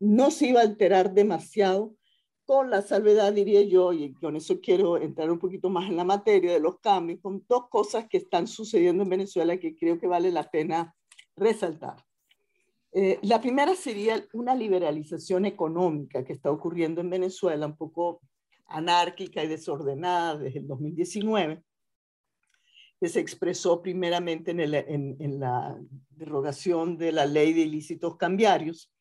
no 0.00 0.30
se 0.30 0.48
iba 0.48 0.60
a 0.60 0.64
alterar 0.64 1.12
demasiado 1.12 1.94
con 2.44 2.70
la 2.70 2.80
salvedad, 2.80 3.32
diría 3.32 3.62
yo, 3.62 3.92
y 3.92 4.14
con 4.14 4.34
eso 4.34 4.58
quiero 4.60 4.96
entrar 4.96 5.30
un 5.30 5.38
poquito 5.38 5.68
más 5.68 5.88
en 5.90 5.96
la 5.96 6.04
materia 6.04 6.52
de 6.52 6.60
los 6.60 6.80
cambios, 6.80 7.20
con 7.20 7.44
dos 7.46 7.68
cosas 7.68 8.06
que 8.08 8.16
están 8.16 8.46
sucediendo 8.46 9.02
en 9.02 9.10
Venezuela 9.10 9.58
que 9.58 9.76
creo 9.76 9.98
que 9.98 10.06
vale 10.06 10.32
la 10.32 10.50
pena 10.50 10.94
resaltar. 11.36 12.02
Eh, 12.92 13.18
la 13.20 13.40
primera 13.40 13.74
sería 13.74 14.24
una 14.32 14.54
liberalización 14.54 15.44
económica 15.44 16.24
que 16.24 16.32
está 16.32 16.50
ocurriendo 16.50 17.02
en 17.02 17.10
Venezuela, 17.10 17.66
un 17.66 17.76
poco 17.76 18.22
anárquica 18.66 19.44
y 19.44 19.48
desordenada 19.48 20.38
desde 20.38 20.60
el 20.60 20.68
2019, 20.68 21.62
que 23.00 23.08
se 23.08 23.20
expresó 23.20 23.80
primeramente 23.80 24.50
en, 24.50 25.40
la 25.40 25.78
derogación 26.10 26.98
de 26.98 27.12
la 27.12 27.26
ley 27.26 27.52
de 27.52 27.60
ilícitos 27.60 28.16
cambiarios, 28.16 28.92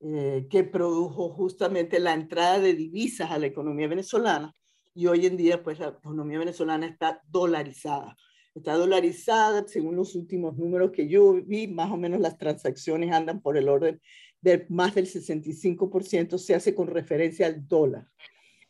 eh, 0.00 0.46
que 0.50 0.64
produjo 0.64 1.30
justamente 1.30 1.98
la 1.98 2.14
entrada 2.14 2.60
de 2.60 2.74
divisas 2.74 3.30
a 3.30 3.38
la 3.38 3.46
economía 3.46 3.88
venezolana 3.88 4.54
y 4.94 5.06
hoy 5.06 5.26
en 5.26 5.36
día 5.36 5.62
pues 5.62 5.78
la 5.78 5.88
economía 5.88 6.38
venezolana 6.38 6.86
está 6.86 7.22
dolarizada. 7.26 8.16
Está 8.54 8.74
dolarizada, 8.74 9.66
según 9.66 9.96
los 9.96 10.14
últimos 10.14 10.56
números 10.56 10.92
que 10.92 11.08
yo 11.08 11.34
vi, 11.42 11.66
más 11.66 11.90
o 11.90 11.96
menos 11.96 12.20
las 12.20 12.38
transacciones 12.38 13.12
andan 13.12 13.40
por 13.40 13.56
el 13.56 13.68
orden 13.68 14.00
de 14.44 14.66
más 14.68 14.94
del 14.94 15.06
65% 15.06 16.38
se 16.38 16.54
hace 16.54 16.74
con 16.74 16.86
referencia 16.86 17.46
al 17.46 17.66
dólar 17.66 18.06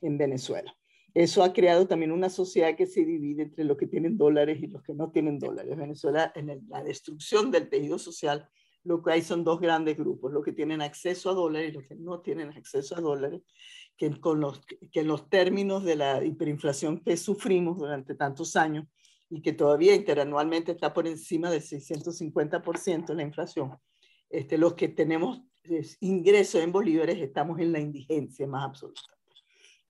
en 0.00 0.16
Venezuela. 0.16 0.74
Eso 1.14 1.44
ha 1.44 1.52
creado 1.52 1.86
también 1.86 2.10
una 2.10 2.28
sociedad 2.28 2.76
que 2.76 2.86
se 2.86 3.04
divide 3.04 3.44
entre 3.44 3.64
los 3.64 3.76
que 3.76 3.86
tienen 3.86 4.18
dólares 4.18 4.58
y 4.60 4.66
los 4.66 4.82
que 4.82 4.94
no 4.94 5.12
tienen 5.12 5.38
dólares. 5.38 5.76
Venezuela, 5.76 6.32
en 6.34 6.66
la 6.68 6.82
destrucción 6.82 7.52
del 7.52 7.68
tejido 7.68 8.00
social, 8.00 8.48
lo 8.82 9.00
que 9.00 9.12
hay 9.12 9.22
son 9.22 9.44
dos 9.44 9.60
grandes 9.60 9.96
grupos, 9.96 10.32
los 10.32 10.44
que 10.44 10.52
tienen 10.52 10.82
acceso 10.82 11.30
a 11.30 11.34
dólares 11.34 11.70
y 11.70 11.72
los 11.72 11.84
que 11.84 11.94
no 11.94 12.20
tienen 12.20 12.50
acceso 12.50 12.96
a 12.96 13.00
dólares, 13.00 13.42
que, 13.96 14.06
en 14.06 15.06
los 15.06 15.30
términos 15.30 15.84
de 15.84 15.96
la 15.96 16.24
hiperinflación 16.24 17.00
que 17.00 17.16
sufrimos 17.16 17.78
durante 17.78 18.16
tantos 18.16 18.56
años 18.56 18.86
y 19.30 19.40
que 19.40 19.52
todavía 19.52 19.94
interanualmente 19.94 20.72
está 20.72 20.92
por 20.92 21.06
encima 21.06 21.48
del 21.48 21.62
650% 21.62 23.14
la 23.14 23.22
inflación, 23.22 23.78
este, 24.28 24.58
los 24.58 24.74
que 24.74 24.88
tenemos 24.88 25.42
ingresos 26.00 26.60
en 26.60 26.72
bolívares 26.72 27.18
estamos 27.20 27.58
en 27.60 27.72
la 27.72 27.78
indigencia 27.78 28.46
más 28.46 28.64
absoluta. 28.64 29.13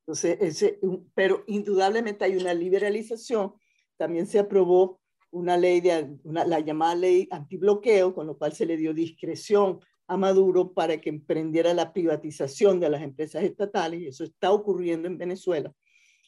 Entonces, 0.07 0.37
ese, 0.41 0.79
pero 1.15 1.45
indudablemente 1.47 2.25
hay 2.25 2.37
una 2.37 2.53
liberalización, 2.53 3.55
también 3.97 4.27
se 4.27 4.39
aprobó 4.39 5.01
una 5.31 5.57
ley 5.57 5.81
de 5.81 6.17
la 6.25 6.61
llamada 6.61 6.95
ley 6.95 7.27
antibloqueo, 7.31 8.15
con 8.15 8.27
lo 8.27 8.37
cual 8.37 8.53
se 8.53 8.67
le 8.67 8.77
dio 8.77 8.95
discreción 8.95 9.81
a 10.07 10.17
Maduro 10.17 10.73
para 10.73 11.01
que 11.01 11.09
emprendiera 11.09 11.73
la 11.75 11.93
privatización 11.93 12.79
de 12.79 12.91
las 12.91 13.03
empresas 13.03 13.43
estatales, 13.43 14.01
y 14.01 14.07
eso 14.09 14.25
está 14.25 14.53
ocurriendo 14.53 15.09
en 15.09 15.19
Venezuela, 15.19 15.73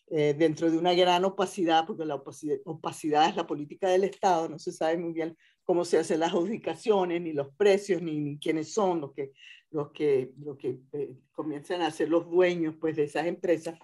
eh, 0.08 0.34
dentro 0.38 0.70
de 0.70 0.78
una 0.78 0.94
gran 0.94 1.24
opacidad, 1.24 1.86
porque 1.86 2.04
la 2.04 2.14
opacidad, 2.14 3.28
es 3.28 3.36
la 3.36 3.46
política 3.46 3.88
del 3.88 4.04
Estado, 4.04 4.48
no 4.48 4.58
se 4.58 4.72
sabe 4.72 4.96
muy 4.96 5.12
bien 5.12 5.36
cómo 5.64 5.84
se 5.84 5.98
hacen 5.98 6.20
las 6.20 6.32
adjudicaciones, 6.32 7.20
ni 7.20 7.32
los 7.32 7.48
precios, 7.56 8.00
ni, 8.00 8.38
quiénes 8.38 8.72
son 8.72 9.00
los 9.00 9.12
que, 9.12 9.32
los 9.76 9.92
que, 9.92 10.32
los 10.38 10.56
que 10.56 10.80
eh, 10.92 11.14
comienzan 11.32 11.82
a 11.82 11.90
ser 11.90 12.08
los 12.08 12.28
dueños 12.28 12.74
pues, 12.80 12.96
de 12.96 13.04
esas 13.04 13.26
empresas. 13.26 13.78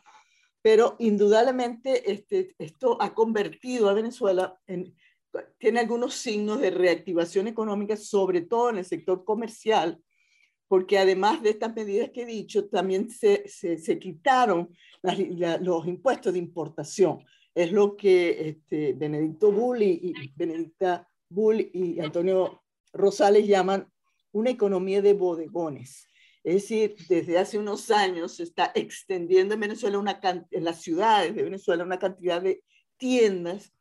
Pero 0.63 0.97
indudablemente 0.99 2.11
este, 2.11 2.55
esto 2.59 2.97
ha 3.01 3.15
convertido 3.15 3.91
a 3.91 3.95
Venezuela 3.95 4.59
en, 4.67 4.95
tiene 5.59 5.81
algunos 5.81 6.15
signos 6.15 6.61
de 6.61 6.71
reactivación 6.71 7.47
económica, 7.47 7.97
sobre 7.97 8.41
todo 8.41 8.71
en 8.71 8.79
el 8.79 8.85
sector 8.85 9.25
comercial, 9.25 10.03
porque 10.67 10.99
además 10.99 11.43
de 11.43 11.51
estas 11.51 11.75
medidas 11.75 12.11
que 12.11 12.23
he 12.23 12.27
dicho, 12.27 12.69
también 12.69 13.11
se, 13.11 13.47
se, 13.49 13.99
quitaron 13.99 14.71
los 15.61 15.87
impuestos 15.87 16.33
de 16.33 16.39
importación. 16.39 17.25
Es 17.55 17.71
lo 17.71 17.97
que 17.97 18.49
este, 18.49 18.95
Benedicto 18.95 19.53
Bull 19.53 19.83
y, 19.83 20.15
Benedicta 20.35 21.07
Bull 21.29 21.61
y 21.61 22.01
Antonio 22.01 22.63
Rosales 22.95 23.47
llaman 23.47 23.92
una 24.33 24.51
economía 24.51 25.03
de 25.03 25.15
bodegones. 25.15 26.09
Es 26.45 26.55
decir, 26.55 26.97
desde 27.09 27.39
hace 27.39 27.59
unos 27.59 27.91
años 27.91 28.33
se 28.37 28.43
está 28.43 28.73
extendiendo 28.75 29.55
en 29.55 29.61
Venezuela, 29.61 29.99
una, 29.99 30.21
en 30.51 30.65
las 30.65 30.83
ciudades 30.83 31.35
de 31.35 31.45
Venezuela, 31.45 31.85
una 31.85 31.99
cantidad 31.99 32.43
de 32.43 32.65
tiendas 32.97 33.73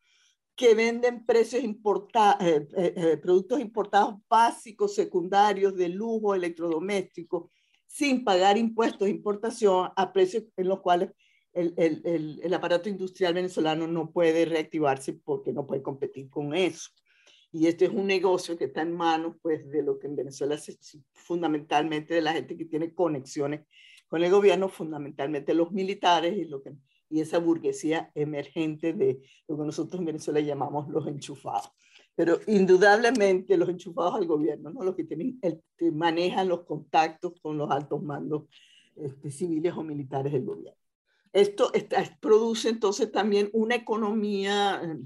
que 0.56 0.76
venden 0.76 1.26
precios 1.26 1.64
importados, 1.64 2.44
eh, 2.46 2.68
eh, 2.78 2.94
eh, 2.96 3.18
productos 3.18 3.60
importados 3.60 4.16
básicos, 4.30 4.94
secundarios, 4.94 5.76
de 5.76 5.90
lujo, 5.90 6.36
electrodomésticos, 6.36 7.50
sin 7.88 8.24
pagar 8.24 8.58
impuestos 8.58 9.06
de 9.06 9.10
importación 9.10 9.90
a 9.96 10.14
precios 10.14 10.44
en 10.56 10.68
los 10.68 10.82
cuales 10.82 11.10
el, 11.54 11.74
el, 11.78 12.40
el, 12.44 12.54
aparato 12.54 12.88
industrial 12.88 13.34
venezolano 13.34 13.88
no 13.88 14.12
puede 14.12 14.46
reactivarse 14.46 15.14
porque 15.14 15.52
no 15.52 15.66
puede 15.66 15.82
competir 15.82 16.30
con 16.30 16.54
eso. 16.54 16.92
Y 17.52 17.68
este 17.68 17.86
es 17.86 17.92
un 17.92 18.08
negocio 18.08 18.58
que 18.58 18.66
está 18.66 18.82
en 18.82 18.94
manos 18.94 19.36
pues, 19.42 19.70
de 19.70 19.84
lo 19.84 20.00
que 20.00 20.08
en 20.08 20.16
Venezuela 20.16 20.56
es 20.56 20.98
fundamentalmente 21.12 22.14
de 22.14 22.22
la 22.22 22.34
gente 22.34 22.58
que 22.58 22.66
tiene 22.66 22.94
conexiones 22.94 23.62
con 24.08 24.24
el 24.24 24.32
gobierno, 24.32 24.70
fundamentalmente 24.70 25.54
los 25.54 25.72
militares 25.72 26.38
y 26.38 26.46
lo 26.46 26.62
que 26.62 26.74
y 27.12 27.20
esa 27.20 27.40
burguesía 27.40 28.10
emergente 28.16 28.94
de 28.94 29.22
lo 29.48 29.58
que 29.58 29.66
nosotros 29.66 30.00
en 30.00 30.06
Venezuela 30.06 30.40
llamamos 30.40 30.88
los 30.90 31.06
enchufados. 31.08 31.70
Pero 32.16 32.40
indudablemente 32.48 33.58
los 33.58 33.70
enchufados 33.70 34.16
al 34.16 34.26
gobierno, 34.26 34.72
¿no? 34.72 34.84
los 34.84 34.96
que, 34.96 35.04
tienen, 35.04 35.40
que 35.78 35.92
manejan 35.92 36.48
los 36.48 36.64
contactos 36.64 37.34
con 37.42 37.58
los 37.58 37.70
altos 37.70 38.02
mandos 38.02 38.44
este, 38.96 39.30
civiles 39.30 39.74
o 39.74 39.84
militares 39.84 40.32
del 40.32 40.46
gobierno. 40.46 40.80
Esto 41.34 41.72
produce 42.20 42.70
entonces 42.70 43.12
también 43.12 43.50
una 43.54 43.76
economía 43.76 44.82
eh, 44.84 44.98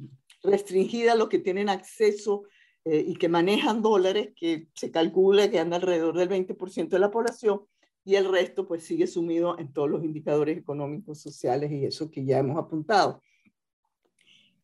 restringida 0.45 1.13
a 1.13 1.15
los 1.15 1.29
que 1.29 1.39
tienen 1.39 1.69
acceso 1.69 2.43
eh, 2.85 3.03
y 3.07 3.15
que 3.15 3.29
manejan 3.29 3.81
dólares, 3.81 4.29
que 4.35 4.67
se 4.73 4.91
calcula 4.91 5.49
que 5.49 5.59
anda 5.59 5.77
alrededor 5.77 6.17
del 6.17 6.29
20% 6.29 6.89
de 6.89 6.99
la 6.99 7.11
población, 7.11 7.61
y 8.03 8.15
el 8.15 8.31
resto 8.31 8.67
pues 8.67 8.83
sigue 8.83 9.07
sumido 9.07 9.57
en 9.57 9.73
todos 9.73 9.89
los 9.89 10.03
indicadores 10.03 10.57
económicos, 10.57 11.19
sociales 11.19 11.71
y 11.71 11.85
eso 11.85 12.11
que 12.11 12.23
ya 12.23 12.37
hemos 12.37 12.57
apuntado. 12.57 13.21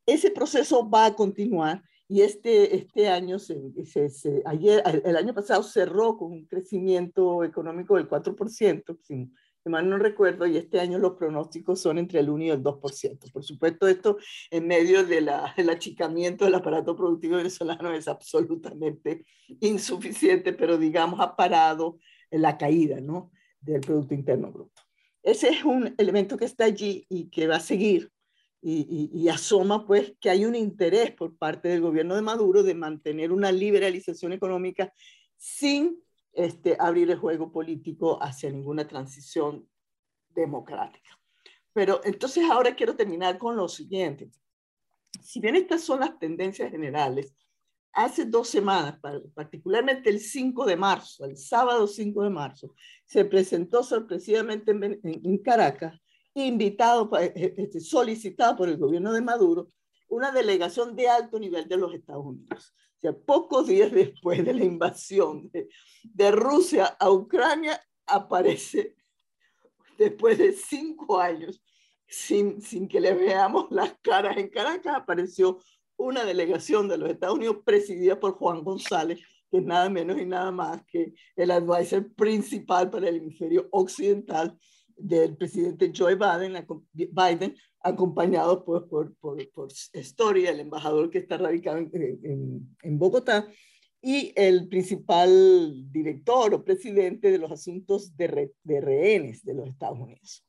Ese 0.06 0.30
proceso 0.30 0.88
va 0.88 1.08
a 1.08 1.16
continuar 1.16 1.84
y 2.08 2.22
este, 2.22 2.76
este 2.76 3.08
año, 3.08 3.40
se, 3.40 3.58
se, 3.86 4.44
ayer, 4.46 4.84
el 5.06 5.16
año 5.16 5.34
pasado 5.34 5.64
cerró 5.64 6.18
con 6.18 6.34
un 6.34 6.46
crecimiento 6.46 7.44
económico 7.44 7.96
del 7.96 8.08
4%, 8.08 8.98
si 9.64 9.70
mal 9.70 9.88
no 9.88 9.98
recuerdo, 9.98 10.48
y 10.48 10.58
este 10.58 10.80
año 10.80 10.98
los 10.98 11.14
pronósticos 11.14 11.80
son 11.80 12.00
entre 12.00 12.20
el 12.20 12.30
1 12.30 12.44
y 12.46 12.50
el 12.50 12.64
2%. 12.64 13.32
Por 13.32 13.44
supuesto, 13.44 13.88
esto 13.88 14.18
en 14.50 14.68
medio 14.68 15.06
del 15.06 15.30
achicamiento 15.30 16.46
del 16.46 16.56
aparato 16.56 16.96
productivo 16.96 17.38
venezolano 17.38 17.94
es 17.94 18.08
absolutamente 18.08 19.26
insuficiente, 19.60 20.54
pero 20.54 20.78
digamos 20.78 21.20
ha 21.20 21.36
parado 21.36 22.00
la 22.32 22.58
caída 22.58 23.00
¿no? 23.02 23.32
del 23.60 23.82
Producto 23.82 24.14
Interno 24.14 24.52
Bruto. 24.52 24.82
Ese 25.22 25.50
es 25.50 25.64
un 25.64 25.94
elemento 25.98 26.38
que 26.38 26.46
está 26.46 26.66
allí 26.66 27.06
y 27.08 27.30
que 27.30 27.46
va 27.46 27.58
a 27.58 27.60
seguir 27.60 28.12
y, 28.64 29.10
y, 29.12 29.28
asoma 29.28 29.88
pues 29.88 30.14
que 30.20 30.30
hay 30.30 30.46
un 30.46 30.54
interés 30.54 31.12
por 31.12 31.36
parte 31.36 31.68
del 31.68 31.82
gobierno 31.82 32.16
de 32.16 32.22
Maduro 32.22 32.62
de 32.62 32.76
mantener 32.76 33.32
una 33.32 33.52
liberalización 33.52 34.34
económica 34.34 34.94
sin 35.36 35.98
este, 36.34 36.78
abrir 36.80 37.12
el 37.12 37.18
juego 37.18 37.52
político 37.52 38.22
hacia 38.22 38.50
ninguna 38.50 38.88
transición 38.88 39.68
democrática. 40.30 41.20
pero 41.74 42.02
entonces 42.04 42.50
ahora 42.50 42.76
quiero 42.76 42.96
terminar 42.96 43.38
con 43.38 43.56
lo 43.56 43.68
siguiente. 43.68 44.30
Si 45.22 45.40
bien 45.40 45.56
estas 45.56 45.82
son 45.84 46.00
las 46.02 46.18
tendencias 46.20 46.72
generales, 46.72 47.34
hace 47.94 48.26
dos 48.26 48.50
semanas, 48.50 49.00
particularmente 49.34 50.10
el 50.10 50.20
5 50.20 50.66
de 50.66 50.76
marzo, 50.76 51.26
el 51.26 51.38
sábado 51.38 51.88
5 51.88 52.24
de 52.24 52.30
marzo, 52.30 52.76
se 53.06 53.26
presentó 53.26 53.84
sorpresivamente 53.84 54.72
en, 54.72 55.38
Caracas, 55.40 56.00
invitado, 56.34 57.10
eh, 57.20 57.34
eh, 57.36 57.54
este, 57.58 57.80
solicitado 57.82 58.56
por 58.56 58.70
el 58.70 58.78
gobierno 58.78 59.12
de 59.12 59.22
Maduro, 59.22 59.68
una 60.08 60.32
delegación 60.32 60.96
de 60.96 61.10
alto 61.10 61.40
nivel 61.40 61.68
de 61.68 61.78
los 61.78 61.94
Estados 61.94 62.26
Unidos. 62.26 62.74
Pocos 63.26 63.68
días 63.68 63.92
después 63.92 64.46
de 64.46 64.54
la 64.54 64.64
invasión 64.64 65.50
de, 65.52 65.70
de 66.04 66.32
Rusia 66.32 66.86
a 67.00 67.10
Ucrania, 67.10 67.82
aparece, 68.06 68.96
después 69.98 70.38
de 70.38 70.54
cinco 70.54 71.20
años, 71.20 71.64
sin, 72.08 72.62
sin 72.62 72.88
que 72.88 73.00
le 73.00 73.14
veamos 73.14 73.68
las 73.72 73.96
caras. 74.02 74.38
En 74.38 74.50
Caracas, 74.50 74.96
apareció 74.96 75.60
una 75.98 76.26
delegación 76.26 76.88
de 76.88 76.98
los 76.98 77.10
Estados 77.10 77.38
Unidos 77.38 77.58
presidida 77.64 78.20
por 78.20 78.34
Juan 78.34 78.64
González, 78.64 79.20
que 79.50 79.58
es 79.58 79.64
nada 79.64 79.90
menos 79.90 80.20
y 80.20 80.26
nada 80.26 80.52
más 80.52 80.84
que 80.86 81.14
el 81.36 81.52
advisor 81.52 82.14
principal 82.14 82.90
para 82.90 83.10
el 83.10 83.18
hemisferio 83.18 83.68
occidental 83.72 84.58
del 84.98 85.36
presidente 85.36 85.92
Joe 85.96 86.16
Biden, 86.16 86.66
Biden 86.94 87.56
acompañado 87.82 88.64
por, 88.64 88.88
por, 88.88 89.16
por, 89.16 89.50
por 89.52 89.70
Story, 89.94 90.48
el 90.48 90.60
embajador 90.60 91.10
que 91.10 91.20
está 91.20 91.38
radicado 91.38 91.78
en, 91.80 92.76
en, 92.82 93.00
Bogotá, 93.00 93.48
y 94.02 94.34
el 94.36 94.68
principal 94.68 95.92
director 95.92 96.54
o 96.54 96.64
presidente 96.64 97.32
de 97.32 97.38
los 97.38 97.52
asuntos 97.52 98.16
de, 98.18 98.52
de 98.64 98.82
rehenes 98.82 99.44
de 99.44 99.54
los 99.54 99.68
Estados 99.68 100.00
Unidos. 100.00 100.46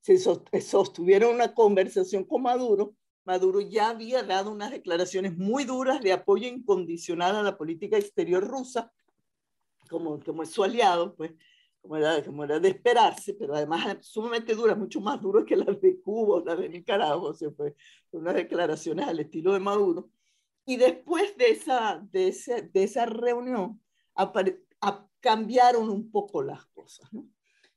Se 0.00 0.60
sostuvieron 0.60 1.34
una 1.34 1.54
conversación 1.54 2.24
con 2.24 2.42
Maduro 2.42 2.94
Maduro 3.28 3.60
ya 3.60 3.90
había 3.90 4.22
dado 4.22 4.50
unas 4.50 4.70
declaraciones 4.70 5.36
muy 5.36 5.64
duras 5.64 6.00
de 6.00 6.12
apoyo 6.12 6.48
incondicional 6.48 7.36
a 7.36 7.42
la 7.42 7.58
política 7.58 7.98
exterior 7.98 8.42
rusa, 8.42 8.90
como, 9.90 10.18
como 10.20 10.42
es 10.42 10.50
su 10.50 10.64
aliado, 10.64 11.14
pues, 11.14 11.32
como 11.88 11.96
era, 11.96 12.22
como 12.22 12.44
era 12.44 12.60
de 12.60 12.68
esperarse, 12.68 13.32
pero 13.32 13.54
además 13.54 13.96
sumamente 14.02 14.54
duras, 14.54 14.76
mucho 14.76 15.00
más 15.00 15.22
duras 15.22 15.44
que 15.46 15.56
las 15.56 15.80
de 15.80 15.98
Cuba 16.02 16.36
o 16.36 16.44
las 16.44 16.58
de 16.58 16.68
Nicaragua, 16.68 17.30
o 17.30 17.34
sea, 17.34 17.50
pues, 17.50 17.72
unas 18.10 18.34
declaraciones 18.34 19.08
al 19.08 19.20
estilo 19.20 19.54
de 19.54 19.60
Maduro. 19.60 20.10
Y 20.66 20.76
después 20.76 21.34
de 21.38 21.48
esa, 21.48 22.06
de 22.12 22.28
ese, 22.28 22.62
de 22.62 22.84
esa 22.84 23.06
reunión, 23.06 23.80
cambiaron 25.20 25.88
un 25.88 26.10
poco 26.10 26.42
las 26.42 26.66
cosas, 26.66 27.10
¿no? 27.10 27.26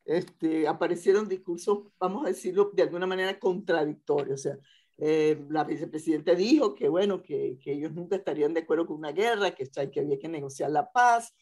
Este, 0.04 0.68
aparecieron 0.68 1.30
discursos, 1.30 1.84
vamos 1.98 2.26
a 2.26 2.30
decirlo 2.30 2.72
de 2.74 2.84
alguna 2.84 3.08
manera, 3.08 3.40
contradictorios. 3.40 4.42
O 4.42 4.44
sea, 4.44 4.58
eh, 4.98 5.42
la 5.50 5.64
vicepresidenta 5.64 6.36
dijo 6.36 6.76
que, 6.76 6.90
bueno, 6.90 7.24
que, 7.24 7.58
que, 7.62 7.72
ellos 7.72 7.94
nunca 7.94 8.18
estarían 8.18 8.54
de 8.54 8.62
acuerdo 8.62 8.88
con 8.88 8.98
una 8.98 9.14
guerra, 9.14 9.52
que, 9.52 9.70
que 9.90 10.00
había 10.02 10.20
que 10.20 10.28
negociar 10.28 10.70
la 10.70 10.92
paz. 10.92 11.34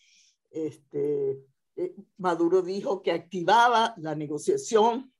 Este, 0.51 1.39
eh, 1.83 1.95
Maduro 2.17 2.61
dijo 2.61 3.01
que 3.01 3.11
activaba 3.11 3.93
la 3.97 4.15
negociación, 4.15 5.13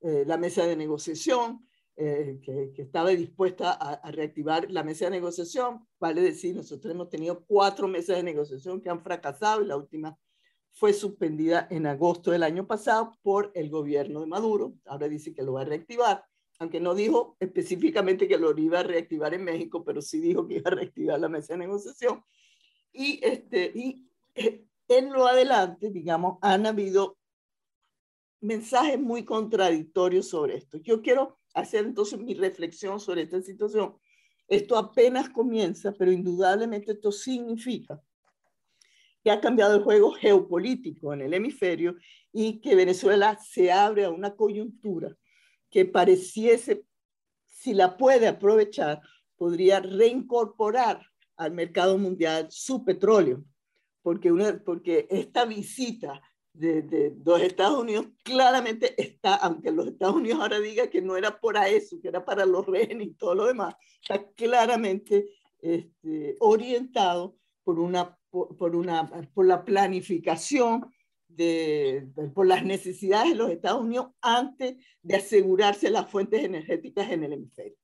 eh, 0.00 0.24
la 0.26 0.36
mesa 0.36 0.66
de 0.66 0.76
negociación, 0.76 1.66
que, 1.96 2.72
que, 2.74 2.82
estaba 2.82 3.10
dispuesta 3.10 3.70
a, 3.70 4.10
reactivar 4.10 4.68
la 4.68 4.82
mesa 4.82 5.04
de 5.04 5.12
negociación. 5.12 5.86
Vale 6.00 6.22
decir, 6.22 6.56
nosotros 6.56 6.92
hemos 6.92 7.08
tenido 7.08 7.44
cuatro 7.46 7.86
mesas 7.86 8.16
de 8.16 8.24
negociación 8.24 8.80
que 8.80 8.90
han 8.90 9.00
fracasado 9.00 9.62
y 9.62 9.66
la 9.66 9.76
última 9.76 10.18
fue 10.72 10.92
suspendida 10.92 11.68
en 11.70 11.86
agosto 11.86 12.32
del 12.32 12.42
año 12.42 12.66
pasado 12.66 13.12
por 13.22 13.52
el 13.54 13.70
gobierno 13.70 14.22
de 14.22 14.26
Maduro. 14.26 14.74
Ahora 14.86 15.08
dice 15.08 15.32
que 15.32 15.44
lo 15.44 15.52
va 15.52 15.60
a 15.60 15.66
reactivar 15.66 16.24
aunque 16.58 16.80
no 16.80 16.94
dijo 16.94 17.36
específicamente 17.40 18.28
que 18.28 18.38
lo 18.38 18.56
iba 18.56 18.80
a 18.80 18.84
reactivar 18.84 19.34
en 19.34 19.44
México, 19.44 19.84
pero 19.84 20.00
sí 20.00 20.20
dijo 20.20 20.46
que 20.46 20.56
iba 20.56 20.70
a 20.70 20.74
reactivar 20.74 21.20
la 21.20 21.28
mesa 21.28 21.54
de 21.54 21.58
negociación. 21.58 22.22
Y, 22.92 23.20
este, 23.24 23.72
y 23.74 24.08
eh, 24.34 24.64
en 24.88 25.12
lo 25.12 25.26
adelante, 25.26 25.90
digamos, 25.90 26.38
han 26.42 26.66
habido 26.66 27.16
mensajes 28.40 29.00
muy 29.00 29.24
contradictorios 29.24 30.28
sobre 30.28 30.56
esto. 30.56 30.78
Yo 30.78 31.00
quiero 31.00 31.38
hacer 31.54 31.86
entonces 31.86 32.18
mi 32.18 32.34
reflexión 32.34 33.00
sobre 33.00 33.22
esta 33.22 33.40
situación. 33.40 33.96
Esto 34.46 34.76
apenas 34.76 35.30
comienza, 35.30 35.92
pero 35.92 36.12
indudablemente 36.12 36.92
esto 36.92 37.10
significa 37.10 38.02
que 39.22 39.30
ha 39.30 39.40
cambiado 39.40 39.76
el 39.76 39.82
juego 39.82 40.12
geopolítico 40.12 41.14
en 41.14 41.22
el 41.22 41.32
hemisferio 41.32 41.96
y 42.30 42.60
que 42.60 42.74
Venezuela 42.74 43.38
se 43.42 43.72
abre 43.72 44.04
a 44.04 44.10
una 44.10 44.36
coyuntura 44.36 45.16
que 45.70 45.86
pareciese, 45.86 46.84
si 47.46 47.72
la 47.72 47.96
puede 47.96 48.28
aprovechar, 48.28 49.00
podría 49.36 49.80
reincorporar 49.80 51.00
al 51.36 51.52
mercado 51.52 51.96
mundial 51.96 52.48
su 52.50 52.84
petróleo, 52.84 53.44
porque, 54.04 54.30
una, 54.30 54.62
porque 54.62 55.06
esta 55.08 55.46
visita 55.46 56.20
de, 56.52 56.82
de, 56.82 57.16
los 57.24 57.40
Estados 57.40 57.82
Unidos 57.82 58.06
claramente 58.22 58.94
está, 59.02 59.34
aunque 59.36 59.72
los 59.72 59.86
Estados 59.86 60.16
Unidos 60.16 60.40
ahora 60.40 60.60
diga 60.60 60.88
que 60.88 61.00
no 61.00 61.16
era 61.16 61.40
por 61.40 61.56
eso, 61.56 61.98
que 62.02 62.08
era 62.08 62.22
para 62.22 62.44
los 62.44 62.66
rehenes 62.66 63.08
y 63.08 63.14
todo 63.14 63.34
lo 63.34 63.46
demás, 63.46 63.74
está 64.02 64.30
claramente 64.32 65.30
este, 65.62 66.36
orientado 66.40 67.38
por, 67.64 67.78
una, 67.80 68.16
por, 68.30 68.76
una, 68.76 69.10
por 69.32 69.46
la 69.46 69.64
planificación 69.64 70.84
de, 71.26 72.06
por 72.34 72.46
las 72.46 72.62
necesidades 72.62 73.30
de 73.30 73.36
los 73.36 73.50
Estados 73.50 73.80
Unidos 73.80 74.08
antes 74.20 74.76
de 75.02 75.16
asegurarse 75.16 75.88
las 75.88 76.10
fuentes 76.10 76.44
energéticas 76.44 77.10
en 77.10 77.24
el 77.24 77.32
hemisferio. 77.32 77.78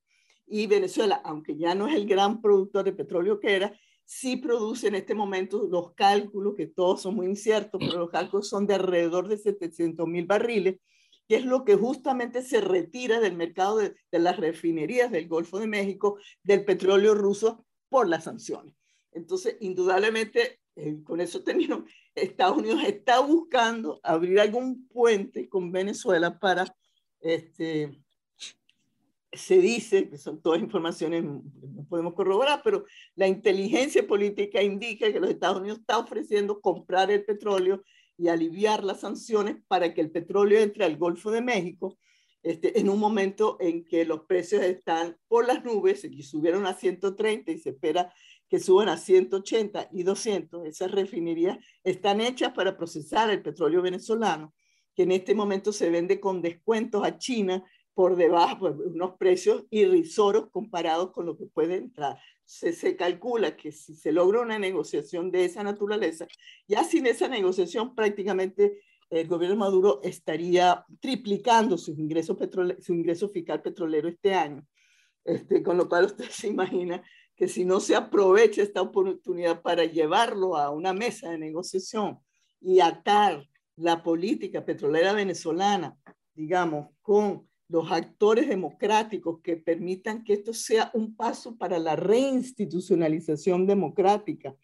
Y 0.46 0.66
Venezuela, 0.66 1.22
aunque 1.24 1.56
ya 1.56 1.74
no 1.74 1.88
es 1.88 1.94
el 1.94 2.06
gran 2.06 2.42
productor 2.42 2.85
de 2.85 2.92
petróleo 2.92 3.40
que 3.40 3.54
era, 3.54 3.72
sí 4.11 4.37
produce 4.37 4.88
en 4.88 4.96
este 4.96 5.14
momento 5.14 5.68
los 5.70 5.94
cálculos, 5.94 6.57
que 6.57 6.66
todos 6.66 7.01
son 7.01 7.14
muy 7.14 7.27
inciertos, 7.27 7.81
pero 7.81 8.01
los 8.01 8.11
cálculos 8.11 8.49
son 8.49 8.66
de 8.66 8.75
alrededor 8.75 9.29
de 9.29 9.38
700 9.38 10.05
mil 10.09 10.27
barriles, 10.27 10.81
que 11.29 11.37
es 11.37 11.44
lo 11.44 11.64
que 11.64 11.77
justamente 11.77 12.42
se 12.42 12.61
retira 12.61 13.20
del 13.20 13.37
mercado 13.37 13.77
de, 13.77 13.94
de 14.11 14.18
las 14.18 14.37
refinerías 14.37 15.12
del 15.12 15.29
Golfo 15.29 15.61
de 15.61 15.68
México 15.68 16.18
del 16.42 16.64
petróleo 16.64 17.14
ruso 17.14 17.64
por 17.88 18.09
las 18.09 18.25
sanciones. 18.25 18.75
Entonces, 19.12 19.57
indudablemente, 19.61 20.59
eh, 20.75 21.05
con 21.05 21.20
eso 21.20 21.44
termino, 21.44 21.85
Estados 22.16 22.59
Unidos 22.59 22.83
está 22.85 23.20
buscando 23.20 24.01
abrir 24.03 24.40
algún 24.40 24.88
puente 24.88 25.49
con 25.49 25.70
Venezuela 25.70 26.37
para, 26.37 26.77
este, 27.20 27.96
se 29.32 29.58
dice, 29.58 30.08
que 30.08 30.18
son 30.18 30.42
todas 30.42 30.60
informaciones, 30.60 31.22
no 31.24 31.86
podemos 31.88 32.14
corroborar, 32.14 32.62
pero 32.64 32.84
la 33.14 33.28
inteligencia 33.28 34.06
política 34.06 34.62
indica 34.62 35.12
que 35.12 35.20
los 35.20 35.30
Estados 35.30 35.60
Unidos 35.60 35.78
está 35.78 35.98
ofreciendo 35.98 36.60
comprar 36.60 37.10
el 37.10 37.24
petróleo 37.24 37.82
y 38.16 38.28
aliviar 38.28 38.84
las 38.84 39.00
sanciones 39.00 39.56
para 39.68 39.94
que 39.94 40.00
el 40.00 40.10
petróleo 40.10 40.60
entre 40.60 40.84
al 40.84 40.96
Golfo 40.96 41.30
de 41.30 41.40
México 41.40 41.96
este, 42.42 42.80
en 42.80 42.88
un 42.88 42.98
momento 42.98 43.58
en 43.60 43.84
que 43.84 44.04
los 44.06 44.24
precios 44.24 44.62
están 44.62 45.16
por 45.28 45.46
las 45.46 45.62
nubes 45.62 46.04
y 46.04 46.22
subieron 46.22 46.66
a 46.66 46.72
130 46.72 47.52
y 47.52 47.58
se 47.58 47.70
espera 47.70 48.12
que 48.48 48.58
suban 48.58 48.88
a 48.88 48.96
180 48.96 49.90
y 49.92 50.02
200, 50.02 50.66
esas 50.66 50.90
refinerías 50.90 51.58
están 51.84 52.20
hechas 52.20 52.52
para 52.52 52.76
procesar 52.76 53.30
el 53.30 53.42
petróleo 53.42 53.82
venezolano, 53.82 54.54
que 54.96 55.02
en 55.02 55.12
este 55.12 55.34
momento 55.34 55.72
se 55.72 55.90
vende 55.90 56.18
con 56.18 56.42
descuentos 56.42 57.04
a 57.04 57.18
China 57.18 57.62
por 58.00 58.16
debajo, 58.16 58.72
de 58.72 58.86
unos 58.86 59.18
precios 59.18 59.66
irrisorios 59.68 60.48
comparados 60.48 61.10
con 61.10 61.26
lo 61.26 61.36
que 61.36 61.44
puede 61.44 61.76
entrar. 61.76 62.18
Se, 62.46 62.72
se, 62.72 62.96
calcula 62.96 63.58
que 63.58 63.72
si 63.72 63.94
se 63.94 64.10
logra 64.10 64.40
una 64.40 64.58
negociación 64.58 65.30
de 65.30 65.44
esa 65.44 65.62
naturaleza, 65.62 66.26
ya 66.66 66.82
sin 66.82 67.04
esa 67.04 67.28
negociación 67.28 67.94
prácticamente 67.94 68.80
el 69.10 69.28
gobierno 69.28 69.56
Maduro 69.56 70.00
estaría 70.02 70.82
triplicando 70.98 71.76
sus 71.76 71.98
ingresos, 71.98 72.38
su 72.78 72.94
ingreso 72.94 73.28
fiscal 73.28 73.60
petrolero 73.60 74.08
este 74.08 74.32
año. 74.32 74.66
Este, 75.22 75.62
con 75.62 75.76
lo 75.76 75.86
cual 75.86 76.06
usted 76.06 76.24
se 76.30 76.48
imagina 76.48 77.02
que 77.36 77.48
si 77.48 77.66
no 77.66 77.80
se 77.80 77.96
aprovecha 77.96 78.62
esta 78.62 78.80
oportunidad 78.80 79.60
para 79.60 79.84
llevarlo 79.84 80.56
a 80.56 80.70
una 80.70 80.94
mesa 80.94 81.28
de 81.28 81.36
negociación 81.36 82.18
y 82.62 82.80
atar 82.80 83.46
la 83.76 84.02
política 84.02 84.64
petrolera 84.64 85.12
venezolana, 85.12 85.98
digamos, 86.32 86.88
con 87.02 87.49
los 87.70 87.90
actores 87.92 88.48
democráticos 88.48 89.40
que 89.42 89.56
permitan 89.56 90.24
que 90.24 90.35
esto 90.35 90.52
sea 90.52 90.90
un 90.92 91.14
paso 91.14 91.56
para 91.56 91.78
la 91.78 91.94
reinstitucionalización 91.94 93.66
democrática 93.66 94.56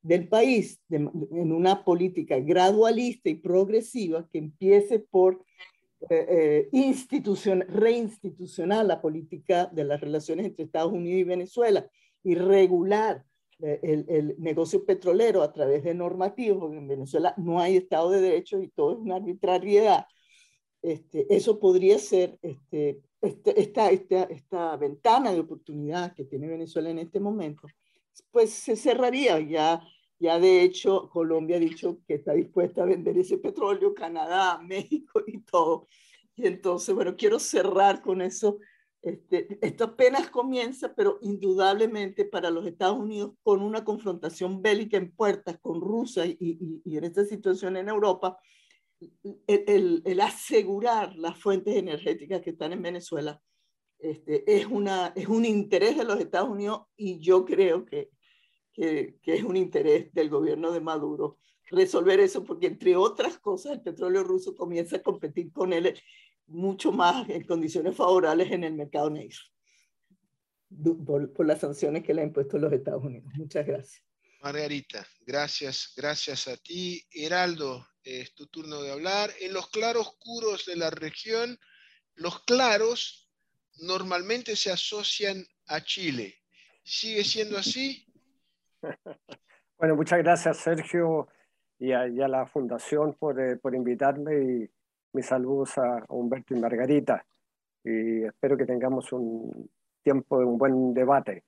del 0.00 0.28
país 0.28 0.80
en 0.90 1.52
una 1.52 1.84
política 1.84 2.38
gradualista 2.38 3.30
y 3.30 3.34
progresiva 3.34 4.28
que 4.30 4.38
empiece 4.38 4.98
por 5.00 5.44
eh, 6.10 6.68
eh 6.72 7.64
reinstitucional 7.68 8.88
la 8.88 9.00
política 9.00 9.66
de 9.66 9.84
las 9.84 10.00
relaciones 10.00 10.46
entre 10.46 10.64
Estados 10.64 10.92
Unidos 10.92 11.20
y 11.20 11.24
Venezuela 11.24 11.88
y 12.24 12.34
regular 12.34 13.24
eh, 13.60 13.78
el, 13.82 14.04
el, 14.08 14.34
negocio 14.38 14.84
petrolero 14.84 15.42
a 15.42 15.52
través 15.52 15.84
de 15.84 15.94
normativos, 15.94 16.58
porque 16.58 16.78
en 16.78 16.88
Venezuela 16.88 17.34
no 17.36 17.60
hay 17.60 17.76
Estado 17.76 18.10
de 18.10 18.20
Derecho 18.20 18.60
y 18.60 18.68
todo 18.68 18.92
es 18.92 18.98
una 18.98 19.16
arbitrariedad. 19.16 20.06
Este, 20.82 21.34
eso 21.34 21.58
podría 21.58 21.98
ser 21.98 22.38
este, 22.42 23.00
este, 23.20 23.60
esta, 23.60 23.90
esta, 23.90 24.22
esta 24.24 24.76
ventana 24.76 25.32
de 25.32 25.40
oportunidad 25.40 26.14
que 26.14 26.24
tiene 26.24 26.48
Venezuela 26.48 26.90
en 26.90 26.98
este 26.98 27.20
momento, 27.20 27.68
pues 28.30 28.50
se 28.50 28.76
cerraría 28.76 29.40
ya. 29.40 29.80
Ya 30.18 30.38
de 30.38 30.62
hecho, 30.62 31.08
Colombia 31.10 31.56
ha 31.56 31.60
dicho 31.60 31.98
que 32.06 32.14
está 32.14 32.32
dispuesta 32.32 32.82
a 32.82 32.86
vender 32.86 33.18
ese 33.18 33.38
petróleo, 33.38 33.92
Canadá, 33.92 34.58
México 34.58 35.20
y 35.26 35.40
todo. 35.40 35.88
Y 36.36 36.46
entonces, 36.46 36.94
bueno, 36.94 37.16
quiero 37.16 37.38
cerrar 37.40 38.02
con 38.02 38.22
eso 38.22 38.58
este, 39.02 39.58
esto 39.60 39.84
apenas 39.84 40.30
comienza, 40.30 40.94
pero 40.94 41.18
indudablemente 41.22 42.24
para 42.24 42.50
los 42.50 42.64
Estados 42.66 43.00
Unidos, 43.00 43.32
con 43.42 43.60
una 43.60 43.82
confrontación 43.82 44.62
bélica 44.62 44.96
en 44.96 45.10
puertas 45.10 45.58
con 45.60 45.80
Rusia 45.80 46.24
y, 46.24 46.80
en 46.84 47.04
esta 47.04 47.24
situación 47.24 47.76
en 47.76 47.88
Europa, 47.88 48.38
el, 49.46 50.20
asegurar 50.20 51.14
las 51.16 51.38
fuentes 51.38 51.76
energéticas 51.76 52.40
que 52.42 52.50
están 52.50 52.72
en 52.72 52.82
Venezuela 52.82 53.40
este, 53.98 54.44
es, 54.52 54.66
una, 54.66 55.12
es 55.14 55.28
un 55.28 55.44
interés 55.44 55.96
de 55.96 56.04
los 56.04 56.18
Estados 56.18 56.48
Unidos 56.48 56.82
y 56.96 57.20
yo 57.20 57.44
creo 57.44 57.84
que, 57.84 58.10
que, 58.72 59.16
que 59.22 59.34
es 59.34 59.44
un 59.44 59.56
interés 59.56 60.12
del 60.12 60.28
gobierno 60.28 60.72
de 60.72 60.80
Maduro 60.80 61.38
resolver 61.70 62.20
eso, 62.20 62.44
porque 62.44 62.66
entre 62.66 62.96
otras 62.96 63.38
cosas 63.38 63.72
el 63.72 63.80
petróleo 63.80 64.24
ruso 64.24 64.54
comienza 64.54 64.96
a 64.96 65.02
competir 65.02 65.52
con 65.52 65.72
él 65.72 65.98
mucho 66.46 66.92
más 66.92 67.28
en 67.30 67.44
condiciones 67.44 67.96
favorables 67.96 68.50
en 68.50 68.64
el 68.64 68.74
mercado 68.74 69.08
negro 69.08 69.38
por, 71.04 71.46
las 71.46 71.60
sanciones 71.60 72.02
que 72.02 72.14
le 72.14 72.22
han 72.22 72.28
impuesto 72.28 72.58
los 72.58 72.72
Estados 72.72 73.04
Unidos. 73.04 73.32
Muchas 73.34 73.66
gracias. 73.66 74.02
Margarita, 74.40 75.06
gracias, 75.24 75.92
gracias 75.96 76.48
a 76.48 76.56
ti. 76.56 77.04
Heraldo, 77.12 77.86
es 78.04 78.34
tu 78.34 78.46
turno 78.46 78.82
de 78.82 78.92
hablar. 78.92 79.30
En 79.40 79.52
los 79.52 79.68
claroscuros 79.70 80.66
de 80.66 80.76
la 80.76 80.90
región, 80.90 81.58
los 82.14 82.42
claros 82.44 83.30
normalmente 83.80 84.56
se 84.56 84.70
asocian 84.70 85.44
a 85.66 85.82
Chile. 85.82 86.34
¿Sigue 86.82 87.24
siendo 87.24 87.58
así? 87.58 88.06
Bueno, 89.78 89.96
muchas 89.96 90.20
gracias 90.20 90.58
Sergio 90.58 91.26
y 91.76 91.90
a, 91.90 92.06
la 92.06 92.46
Fundación 92.46 93.14
por, 93.14 93.40
eh, 93.40 93.56
por 93.56 93.74
invitarme 93.74 94.34
y 94.36 94.70
mis 95.12 95.26
saludos 95.26 95.76
a 95.76 96.04
Humberto 96.08 96.54
y 96.54 96.60
Margarita 96.60 97.26
y 97.84 98.24
espero 98.24 98.56
que 98.56 98.64
tengamos 98.64 99.12
un 99.12 99.70
tiempo 100.02 100.38
de 100.38 100.44
un 100.44 100.58
buen 100.58 100.94
debate. 100.94 101.44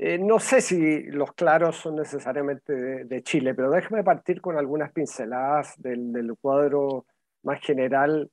Eh, 0.00 0.16
no 0.16 0.38
sé 0.38 0.60
si 0.60 1.02
los 1.04 1.32
claros 1.32 1.76
son 1.76 1.96
necesariamente 1.96 3.04
de, 3.04 3.22
Chile, 3.24 3.52
pero 3.54 3.68
déjeme 3.70 4.04
partir 4.04 4.40
con 4.40 4.56
algunas 4.56 4.92
pinceladas 4.92 5.74
del, 5.76 6.12
del 6.12 6.36
cuadro 6.40 7.04
más 7.42 7.60
general 7.60 8.30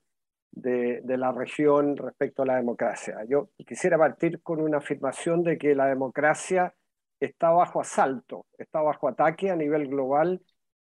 de, 0.51 1.01
de, 1.03 1.17
la 1.17 1.31
región 1.31 1.97
respecto 1.97 2.43
a 2.43 2.45
la 2.45 2.57
democracia. 2.57 3.17
Yo 3.27 3.49
quisiera 3.65 3.97
partir 3.97 4.43
con 4.43 4.61
una 4.61 4.77
afirmación 4.77 5.43
de 5.43 5.57
que 5.57 5.73
la 5.73 5.87
democracia 5.87 6.75
está 7.19 7.49
bajo 7.49 7.81
asalto, 7.81 8.45
está 8.59 8.81
bajo 8.81 9.07
ataque 9.07 9.49
a 9.49 9.55
nivel 9.55 9.87
global 9.87 10.43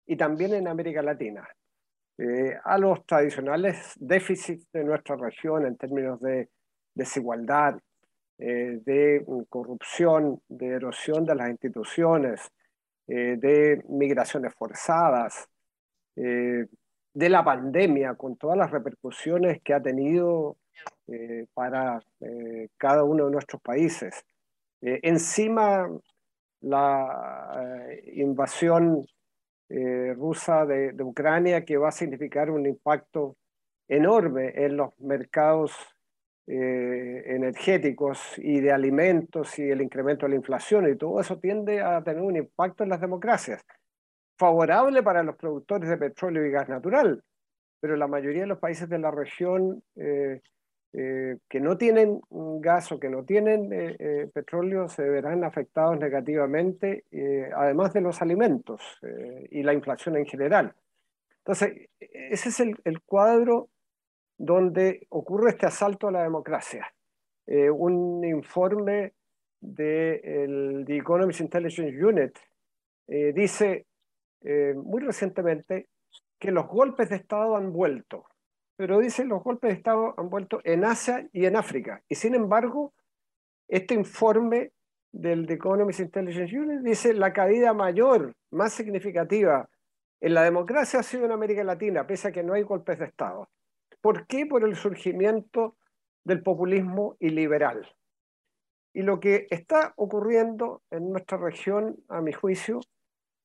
y 0.06 0.18
también 0.18 0.54
en 0.54 0.68
América 0.68 1.02
Latina. 1.02 1.48
Eh, 2.18 2.58
a 2.66 2.78
los 2.78 3.06
tradicionales 3.06 3.94
déficits 3.96 4.70
de 4.74 4.84
nuestra 4.84 5.16
región 5.16 5.66
en 5.66 5.78
términos 5.78 6.20
de 6.20 6.50
desigualdad, 6.94 7.80
eh, 8.40 8.80
de 8.86 9.26
corrupción, 9.50 10.42
de 10.48 10.68
erosión 10.68 11.26
de 11.26 11.36
las 11.36 11.50
instituciones, 11.50 12.42
eh, 13.08 13.36
de 13.38 13.84
migraciones 13.90 14.54
forzadas, 14.56 15.48
de 16.16 17.30
la 17.30 17.44
pandemia, 17.44 18.16
con 18.16 18.38
todas 18.38 18.58
las 18.58 18.72
repercusiones 18.72 19.62
que 19.62 19.76
ha 19.76 19.80
tenido 19.80 20.58
para 21.54 22.02
cada 22.76 23.04
uno 23.04 23.26
de 23.26 23.32
nuestros 23.32 23.62
países. 23.62 24.26
encima, 24.82 25.88
la 26.62 27.86
invasión 28.14 29.06
eh, 29.70 30.14
rusa 30.14 30.66
de, 30.66 30.94
Ucrania 31.04 31.66
que 31.66 31.76
va 31.78 31.90
a 31.90 31.92
significar 31.92 32.50
un 32.50 32.66
impacto 32.66 33.36
enorme 33.90 34.54
en 34.56 34.78
los 34.78 34.98
mercados 35.00 35.74
eh, 36.48 37.24
energéticos 37.28 38.38
y 38.38 38.62
de 38.62 38.72
alimentos 38.72 39.60
y 39.60 39.70
el 39.70 39.82
incremento 39.82 40.26
de 40.26 40.30
la 40.30 40.38
inflación 40.38 40.90
y 40.90 40.96
todo 40.96 41.20
eso 41.20 41.38
tiende 41.40 41.82
a 41.82 42.02
tener 42.02 42.22
un 42.22 42.38
impacto 42.38 42.84
en 42.84 42.90
las 42.90 43.02
democracias, 43.02 43.66
favorable 44.38 45.04
para 45.04 45.24
los 45.24 45.36
productores 45.36 45.90
de 45.90 45.98
petróleo 45.98 46.46
y 46.46 46.52
gas 46.52 46.70
natural, 46.70 47.22
pero 47.80 47.98
la 47.98 48.08
mayoría 48.08 48.42
de 48.42 48.48
los 48.48 48.60
países 48.60 48.88
de 48.88 48.98
la 48.98 49.12
región 49.12 49.84
eh, 49.98 50.42
eh, 50.94 51.38
que 51.50 51.60
no 51.60 51.78
tienen 51.78 52.22
gas 52.30 52.92
o 52.92 53.00
que 53.00 53.10
no 53.10 53.26
tienen 53.26 53.70
petróleo 54.34 54.88
se 54.88 55.04
verán 55.04 55.44
afectados 55.44 56.00
negativamente, 56.00 57.04
además 57.54 57.92
de 57.94 58.02
los 58.02 58.22
alimentos 58.22 58.82
y 59.52 59.64
la 59.64 59.74
inflación 59.74 60.16
en 60.16 60.26
general. 60.26 60.74
Entonces, 61.48 61.90
ese 62.00 62.50
es 62.50 62.60
el, 62.60 63.02
cuadro 63.06 63.70
donde 64.38 65.08
ocurre 65.10 65.52
este 65.52 65.66
asalto 65.66 66.08
a 66.08 66.12
la 66.12 66.24
democracia. 66.24 66.94
un 67.48 68.24
informe 68.24 69.14
de 69.60 70.84
The 70.86 70.98
Economist 70.98 71.42
Intelligence 71.42 72.06
Unit 72.06 72.38
dice 73.34 73.86
muy 74.76 75.02
recientemente 75.02 75.90
que 76.40 76.52
los 76.52 76.68
golpes 76.68 77.10
de 77.10 77.16
Estado 77.16 77.56
han 77.56 77.72
vuelto 77.72 78.26
pero 78.78 79.00
dicen 79.00 79.28
los 79.28 79.44
golpes 79.44 79.72
de 79.72 79.76
Estado 79.76 80.14
han 80.18 80.30
vuelto 80.30 80.62
en 80.64 80.86
Asia 80.86 81.28
y 81.34 81.46
en 81.46 81.56
África. 81.56 82.04
Y 82.08 82.16
sin 82.16 82.36
embargo, 82.36 82.94
este 83.68 83.96
informe 83.96 84.72
del 85.12 85.48
The 85.48 85.56
Economist 85.56 86.00
Intelligence 86.00 86.58
Unit 86.58 86.82
dice 86.82 87.14
la 87.14 87.34
caída 87.34 87.74
mayor, 87.74 88.36
más 88.52 88.74
significativa 88.74 89.68
en 90.22 90.34
la 90.34 90.44
democracia 90.44 91.00
ha 91.00 91.04
sido 91.04 91.26
en 91.26 91.32
América 91.32 91.64
Latina, 91.64 92.06
pese 92.06 92.28
a 92.28 92.32
que 92.32 92.44
no 92.44 92.54
hay 92.54 92.62
golpes 92.62 93.00
de 93.00 93.06
Estado. 93.06 93.50
¿Por 94.08 94.26
qué? 94.26 94.46
Por 94.46 94.64
el 94.64 94.78
surgimiento 94.78 95.76
del 96.24 96.42
populismo 96.42 97.18
iliberal. 97.20 97.94
Y 98.94 99.02
lo 99.02 99.20
que 99.20 99.48
está 99.50 99.94
ocurriendo 99.98 100.82
en 100.92 101.12
nuestra 101.12 101.38
región, 101.38 101.98
a 102.08 102.22
mi 102.22 102.32
juicio, 102.32 102.80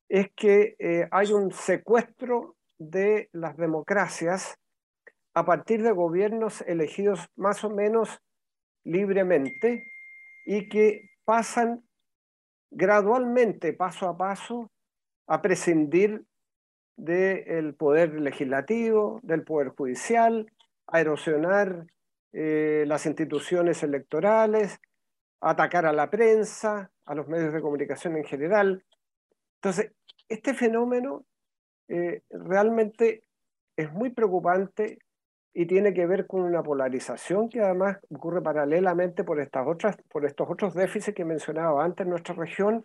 es 0.08 0.30
que 0.36 0.76
eh, 0.78 1.08
hay 1.10 1.32
un 1.32 1.50
secuestro 1.50 2.54
de 2.78 3.28
las 3.32 3.56
democracias 3.56 4.56
a 5.34 5.44
partir 5.44 5.82
de 5.82 5.90
gobiernos 5.90 6.60
elegidos 6.60 7.26
más 7.34 7.64
o 7.64 7.70
menos 7.70 8.20
libremente 8.84 9.84
y 10.46 10.68
que 10.68 11.10
pasan 11.24 11.82
gradualmente, 12.70 13.72
paso 13.72 14.08
a 14.08 14.16
paso, 14.16 14.70
a 15.26 15.42
prescindir 15.42 16.24
del 17.02 17.74
poder 17.74 18.14
legislativo, 18.20 19.18
del 19.24 19.42
poder 19.42 19.70
judicial, 19.70 20.46
a 20.86 21.00
erosionar 21.00 21.86
eh, 22.32 22.84
las 22.86 23.06
instituciones 23.06 23.82
electorales, 23.82 24.78
a 25.40 25.50
atacar 25.50 25.84
a 25.84 25.92
la 25.92 26.08
prensa, 26.10 26.92
a 27.04 27.14
los 27.16 27.26
medios 27.26 27.52
de 27.52 27.60
comunicación 27.60 28.16
en 28.16 28.24
general. 28.24 28.84
Entonces, 29.56 29.90
este 30.28 30.54
fenómeno 30.54 31.24
eh, 31.88 32.22
realmente 32.30 33.24
es 33.76 33.92
muy 33.92 34.10
preocupante 34.10 34.98
y 35.52 35.66
tiene 35.66 35.92
que 35.92 36.06
ver 36.06 36.28
con 36.28 36.42
una 36.42 36.62
polarización 36.62 37.48
que 37.48 37.60
además 37.60 37.98
ocurre 38.10 38.40
paralelamente 38.40 39.24
por, 39.24 39.40
estas 39.40 39.66
otras, 39.66 39.96
por 40.08 40.24
estos 40.24 40.48
otros 40.48 40.72
déficits 40.74 41.16
que 41.16 41.24
mencionaba 41.24 41.84
antes 41.84 42.04
en 42.04 42.10
nuestra 42.10 42.36
región, 42.36 42.84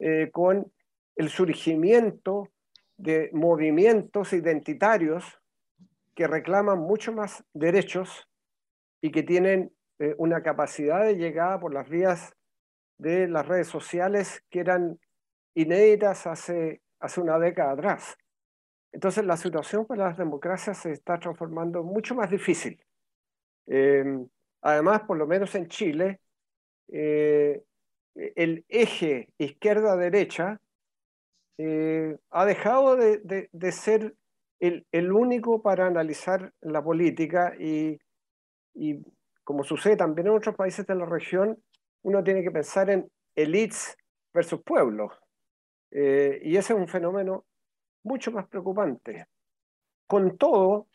eh, 0.00 0.30
con 0.32 0.72
el 1.14 1.28
surgimiento 1.28 2.50
de 2.96 3.30
movimientos 3.32 4.32
identitarios 4.32 5.40
que 6.14 6.26
reclaman 6.26 6.78
mucho 6.78 7.12
más 7.12 7.44
derechos 7.52 8.28
y 9.00 9.10
que 9.10 9.22
tienen 9.22 9.72
eh, 9.98 10.14
una 10.18 10.42
capacidad 10.42 11.04
de 11.04 11.16
llegada 11.16 11.58
por 11.60 11.74
las 11.74 11.88
vías 11.88 12.34
de 12.98 13.28
las 13.28 13.46
redes 13.46 13.68
sociales 13.68 14.44
que 14.50 14.60
eran 14.60 14.98
inéditas 15.54 16.26
hace, 16.26 16.82
hace 17.00 17.20
una 17.20 17.38
década 17.38 17.72
atrás. 17.72 18.16
Entonces 18.92 19.24
la 19.24 19.36
situación 19.36 19.86
para 19.86 20.08
las 20.08 20.18
democracias 20.18 20.78
se 20.78 20.92
está 20.92 21.18
transformando 21.18 21.82
mucho 21.82 22.14
más 22.14 22.30
difícil. 22.30 22.80
Em, 23.66 24.26
además, 24.62 25.02
por 25.02 25.16
lo 25.16 25.26
menos 25.26 25.54
en 25.54 25.68
Chile, 25.68 26.20
eh, 26.88 27.62
el 28.14 28.64
eje 28.68 29.32
izquierda-derecha 29.38 30.60
eh, 31.56 32.16
ha 32.30 32.44
dejado 32.46 32.96
de, 32.96 33.72
ser 33.72 34.14
el, 34.58 35.12
único 35.12 35.62
para 35.62 35.86
analizar 35.86 36.52
la 36.60 36.82
política 36.82 37.54
y, 37.58 37.98
como 39.44 39.62
sucede 39.62 39.96
también 39.96 40.26
en 40.26 40.34
otros 40.34 40.56
países 40.56 40.86
de 40.86 40.94
la 40.94 41.06
región, 41.06 41.62
uno 42.02 42.24
tiene 42.24 42.42
que 42.42 42.50
pensar 42.50 42.90
en 42.90 43.08
elites 43.36 43.96
versus 44.32 44.62
pueblos. 44.62 45.12
Eh, 45.90 46.40
y 46.42 46.56
ese 46.56 46.72
es 46.72 46.78
un 46.78 46.88
fenómeno 46.88 47.44
mucho 48.02 48.32
más 48.32 48.48
preocupante. 48.48 49.26
Con 50.06 50.36
todo, 50.36 50.88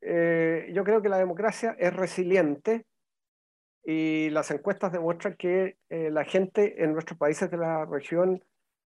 eh, 0.00 0.70
yo 0.72 0.82
creo 0.82 1.02
que 1.02 1.10
la 1.10 1.18
democracia 1.18 1.76
es 1.78 1.94
resiliente 1.94 2.86
y 3.84 4.30
las 4.30 4.50
encuestas 4.50 4.92
demuestran 4.92 5.36
que 5.36 5.76
la 5.88 6.24
gente 6.24 6.82
en 6.82 6.92
nuestros 6.92 7.18
países 7.18 7.50
de 7.50 7.56
la 7.56 7.84
región 7.84 8.42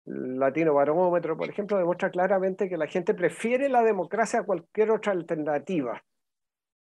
Latino 0.07 0.75
Barómetro, 0.75 1.37
por 1.37 1.49
ejemplo, 1.49 1.79
demuestra 1.79 2.11
claramente 2.11 2.69
que 2.69 2.77
la 2.77 2.87
gente 2.87 3.15
prefiere 3.15 3.69
la 3.69 3.83
democracia 3.83 4.41
a 4.41 4.45
cualquier 4.45 4.91
otra 4.91 5.13
alternativa. 5.13 6.03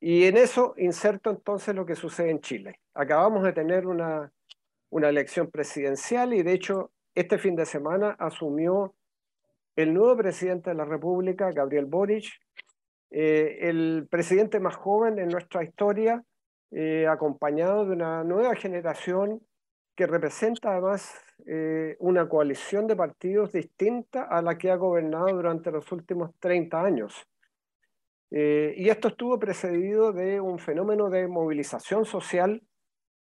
Y 0.01 0.25
en 0.25 0.37
eso 0.37 0.75
inserto 0.77 1.31
entonces 1.31 1.75
lo 1.75 1.87
que 1.87 1.97
sucede 1.97 2.31
en 2.31 2.41
Chile. 2.41 2.81
Acabamos 2.95 3.43
de 3.43 3.53
tener 3.53 3.87
una, 3.87 4.33
una 4.91 5.09
elección 5.09 5.51
presidencial 5.51 6.35
y 6.35 6.43
de 6.43 6.53
hecho 6.53 6.93
este 7.15 7.39
fin 7.39 7.57
de 7.57 7.67
semana 7.67 8.17
asumió 8.19 8.95
el 9.77 9.93
nuevo 9.93 10.17
presidente 10.17 10.71
de 10.71 10.77
la 10.77 10.85
República, 10.85 11.51
Gabriel 11.51 11.87
Boric, 11.87 12.27
eh, 13.11 13.59
el 13.69 14.07
presidente 14.11 14.61
más 14.61 14.77
joven 14.77 15.19
en 15.19 15.29
nuestra 15.29 15.63
historia, 15.63 16.25
eh, 16.71 17.07
acompañado 17.09 17.85
de 17.85 17.93
una 17.93 18.25
nueva 18.25 18.55
generación 18.57 19.41
que 19.95 20.07
representa 20.07 20.73
además 20.73 21.15
eh, 21.47 21.97
una 22.01 22.29
coalición 22.29 22.87
de 22.87 22.97
partidos 22.97 23.53
distinta 23.53 24.25
a 24.25 24.43
la 24.43 24.59
que 24.59 24.71
ha 24.71 24.77
gobernado 24.77 25.29
durante 25.29 25.71
los 25.71 25.91
últimos 25.93 26.31
30 26.41 26.83
años. 26.83 27.27
Eh, 28.31 28.75
y 28.77 28.89
esto 28.89 29.09
estuvo 29.09 29.39
precedido 29.39 30.13
de 30.13 30.41
un 30.41 30.59
fenómeno 30.59 31.09
de 31.11 31.29
movilización 31.29 32.05
social 32.05 32.63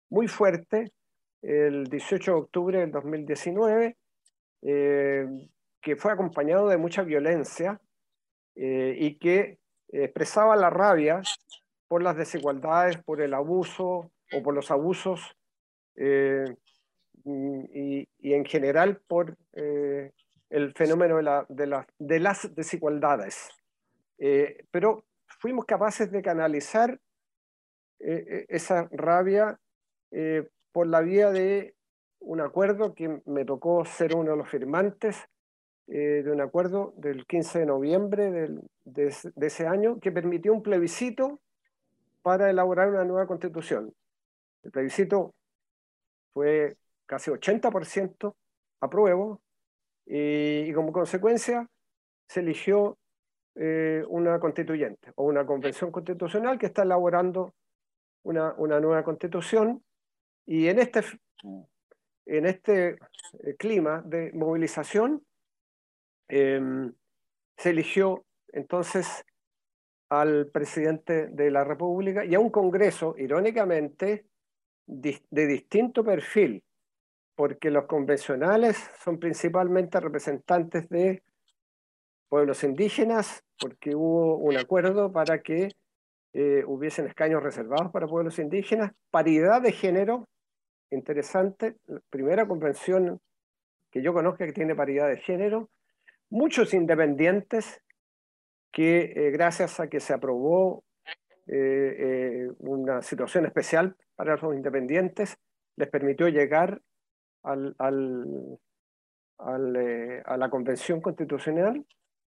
muy 0.08 0.28
fuerte 0.28 0.92
el 1.42 1.84
18 1.84 2.30
de 2.30 2.38
octubre 2.38 2.78
del 2.78 2.90
2019, 2.90 3.96
eh, 4.62 5.26
que 5.82 5.96
fue 5.96 6.12
acompañado 6.12 6.68
de 6.68 6.78
mucha 6.78 7.02
violencia 7.02 7.80
y 8.56 9.18
que 9.18 9.58
expresaba 9.88 10.54
la 10.54 10.70
rabia 10.70 11.20
por 11.88 12.02
las 12.02 12.16
desigualdades, 12.16 12.96
por 13.02 13.20
el 13.20 13.34
abuso 13.34 14.12
o 14.32 14.42
por 14.42 14.54
los 14.54 14.70
abusos 14.70 15.36
y, 17.24 18.08
en 18.32 18.44
general 18.44 19.00
por 19.06 19.36
eh, 19.52 20.12
el 20.50 20.72
fenómeno 20.74 21.16
de, 21.16 21.66
la, 21.66 21.86
de, 21.98 22.20
las 22.20 22.54
desigualdades. 22.54 23.48
Eh, 24.18 24.64
pero 24.70 25.04
fuimos 25.26 25.64
capaces 25.64 26.10
de 26.10 26.22
canalizar 26.22 27.00
eh, 28.00 28.46
esa 28.48 28.88
rabia 28.92 29.58
por 30.70 30.86
la 30.86 31.00
vía 31.00 31.32
de 31.32 31.74
un 32.20 32.40
acuerdo 32.40 32.94
que 32.94 33.20
me 33.26 33.44
tocó 33.44 33.84
ser 33.84 34.14
uno 34.14 34.30
de 34.30 34.36
los 34.36 34.48
firmantes 34.48 35.28
de 35.86 36.30
un 36.30 36.40
acuerdo 36.40 36.94
del 36.96 37.26
15 37.26 37.58
de 37.58 37.66
noviembre 37.66 38.30
de, 38.30 38.60
de, 38.84 39.46
ese 39.46 39.66
año 39.66 39.98
que 39.98 40.12
permitió 40.12 40.52
un 40.52 40.62
plebiscito 40.62 41.40
para 42.22 42.48
elaborar 42.48 42.90
una 42.90 43.04
nueva 43.04 43.26
constitución. 43.26 43.92
El 44.62 44.70
plebiscito 44.70 45.34
fue 46.34 46.76
casi 47.06 47.30
80% 47.30 48.34
apruebo, 48.80 49.40
y, 50.06 50.72
como 50.74 50.92
consecuencia 50.92 51.66
se 52.28 52.40
eligió 52.40 52.98
eh, 53.54 54.04
una 54.08 54.38
constituyente 54.38 55.12
o 55.14 55.24
una 55.24 55.46
convención 55.46 55.90
constitucional 55.90 56.58
que 56.58 56.66
está 56.66 56.82
elaborando 56.82 57.54
una, 58.22 58.54
una 58.54 58.80
nueva 58.80 59.02
constitución. 59.04 59.82
Y 60.46 60.68
en 60.68 60.78
este, 60.78 61.02
en 62.26 62.46
este 62.46 62.98
eh, 63.42 63.56
clima 63.58 64.02
de 64.04 64.32
movilización 64.32 65.24
em, 66.28 66.92
se 67.56 67.70
eligió 67.70 68.24
entonces 68.48 69.24
al 70.10 70.48
presidente 70.48 71.28
de 71.28 71.50
la 71.50 71.64
República 71.64 72.24
y 72.24 72.34
a 72.34 72.40
un 72.40 72.50
Congreso, 72.50 73.14
irónicamente, 73.16 74.26
de 74.86 75.46
distinto 75.46 76.04
perfil 76.04 76.62
porque 77.34 77.70
los 77.70 77.86
convencionales 77.86 78.90
son 79.02 79.18
principalmente 79.18 79.98
representantes 80.00 80.88
de 80.88 81.22
pueblos 82.28 82.62
indígenas, 82.64 83.44
porque 83.58 83.94
hubo 83.94 84.36
un 84.36 84.56
acuerdo 84.56 85.12
para 85.12 85.42
que 85.42 85.72
eh, 86.32 86.64
hubiesen 86.66 87.06
escaños 87.06 87.42
reservados 87.42 87.90
para 87.92 88.06
pueblos 88.06 88.38
indígenas, 88.38 88.92
paridad 89.10 89.62
de 89.62 89.72
género, 89.72 90.28
interesante, 90.90 91.76
la 91.86 92.00
primera 92.10 92.46
convención 92.46 93.20
que 93.90 94.02
yo 94.02 94.12
conozca 94.12 94.46
que 94.46 94.52
tiene 94.52 94.74
paridad 94.74 95.08
de 95.08 95.18
género, 95.18 95.70
muchos 96.30 96.74
independientes 96.74 97.80
que 98.72 99.12
eh, 99.14 99.30
gracias 99.30 99.78
a 99.78 99.88
que 99.88 100.00
se 100.00 100.12
aprobó 100.12 100.82
eh, 101.46 102.48
una 102.58 103.02
situación 103.02 103.46
especial 103.46 103.96
para 104.16 104.36
los 104.36 104.54
independientes, 104.54 105.38
les 105.76 105.88
permitió 105.88 106.28
llegar 106.28 106.80
eh, 109.76 110.22
a 110.24 110.36
la 110.36 110.48
Convención 110.48 111.00
Constitucional 111.00 111.84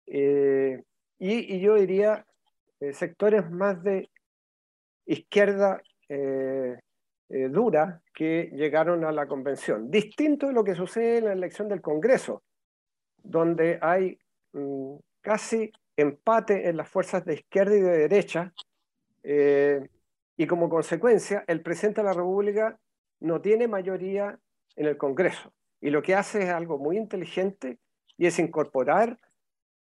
eh, 0.06 0.84
y, 1.20 1.60
yo 1.60 1.76
diría 1.76 2.26
eh, 2.80 2.94
sectores 2.94 3.50
más 3.52 3.84
de 3.84 4.10
izquierda 5.06 5.82
dura 7.50 8.02
que 8.14 8.52
llegaron 8.54 9.06
a 9.06 9.12
la 9.12 9.26
Convención. 9.28 9.90
Distinto 9.90 10.48
de 10.48 10.54
lo 10.54 10.64
que 10.64 10.76
sucede 10.76 11.20
en 11.20 11.26
la 11.26 11.34
elección 11.34 11.70
del 11.70 11.82
Congreso, 11.82 12.44
donde 13.24 13.80
hay 13.82 14.20
mm, 14.52 14.96
casi 15.22 15.72
empate 15.96 16.68
en 16.68 16.76
las 16.78 16.90
fuerzas 16.90 17.24
de 17.26 17.36
izquierda 17.36 17.76
y 17.76 17.82
de 17.82 17.98
derecha, 17.98 18.54
y 19.24 20.48
como 20.48 20.70
consecuencia, 20.70 21.44
el 21.48 21.62
presidente 21.62 22.02
de 22.02 22.06
la 22.06 22.14
República 22.14 22.80
no 23.20 23.42
tiene 23.42 23.68
mayoría 23.68 24.40
en 24.76 24.86
el 24.88 24.98
Congreso. 24.98 25.54
Y 25.80 25.90
lo 25.90 26.02
que 26.02 26.16
hace 26.16 26.44
es 26.44 26.50
algo 26.50 26.78
muy 26.78 26.98
inteligente 26.98 27.80
y 28.18 28.28
es 28.28 28.40
incorporar 28.40 29.18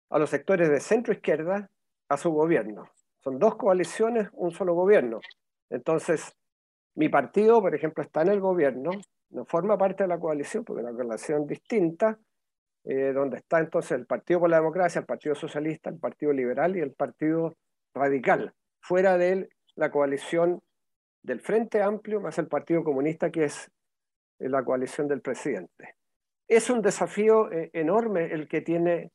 a 0.10 0.20
los 0.20 0.30
sectores 0.30 0.70
de 0.70 0.80
centro 0.80 1.14
izquierda 1.14 1.70
a 2.10 2.18
su 2.18 2.32
gobierno. 2.32 2.90
Son 3.24 3.40
dos 3.40 3.56
coaliciones, 3.56 4.30
un 4.34 4.52
solo 4.52 4.74
gobierno. 4.74 5.20
Entonces, 5.70 6.36
mi 6.96 7.10
partido, 7.10 7.62
por 7.62 7.74
ejemplo, 7.74 8.04
está 8.04 8.22
en 8.22 8.30
el 8.30 8.40
gobierno, 8.40 8.92
no 9.30 9.46
forma 9.46 9.78
parte 9.78 10.04
de 10.04 10.08
la 10.08 10.20
coalición, 10.20 10.64
porque 10.64 10.82
es 10.82 10.88
una 10.88 10.96
coalición 10.96 11.48
distinta, 11.48 12.18
eh, 12.84 13.12
donde 13.14 13.38
está 13.38 13.60
entonces 13.60 13.92
el 13.94 14.06
Partido 14.06 14.42
por 14.42 14.50
la 14.50 14.58
Democracia, 14.58 15.00
el 15.00 15.06
Partido 15.06 15.34
Socialista, 15.34 15.90
el 15.90 15.98
Partido 15.98 16.32
Liberal 16.32 16.78
y 16.78 16.82
el 16.82 16.94
Partido 16.94 17.56
Radical, 17.96 18.54
fuera 18.86 19.18
de 19.18 19.50
la 19.76 19.90
coalición 19.90 20.62
del 21.24 21.42
Frente 21.42 21.82
Amplio 21.82 22.22
más 22.22 22.38
el 22.38 22.48
Partido 22.48 22.84
Comunista, 22.84 23.32
que 23.32 23.46
es 23.46 23.72
en 24.38 24.52
la 24.52 24.64
coalición 24.64 25.08
del 25.08 25.22
presidente. 25.22 25.96
Es 26.48 26.70
un 26.70 26.84
desafío 26.84 27.52
eh, 27.52 27.72
enorme 27.74 28.26
el 28.26 28.48
que 28.48 28.62
tiene 28.62 29.12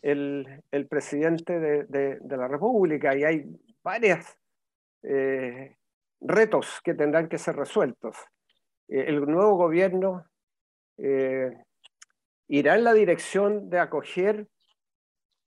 el, 0.00 0.60
presidente 0.90 1.60
de, 1.60 2.18
la 2.24 2.48
República 2.48 3.14
y 3.14 3.22
hay 3.22 3.44
varios 3.84 4.26
eh, 5.04 5.76
retos 6.20 6.80
que 6.82 6.94
tendrán 6.94 7.28
que 7.28 7.38
ser 7.38 7.54
resueltos. 7.54 8.16
Eh, 8.88 9.04
el 9.06 9.20
nuevo 9.20 9.54
gobierno 9.54 10.26
irá 12.48 12.74
en 12.76 12.84
la 12.84 12.92
dirección 12.92 13.70
de 13.70 13.78
acoger 13.78 14.48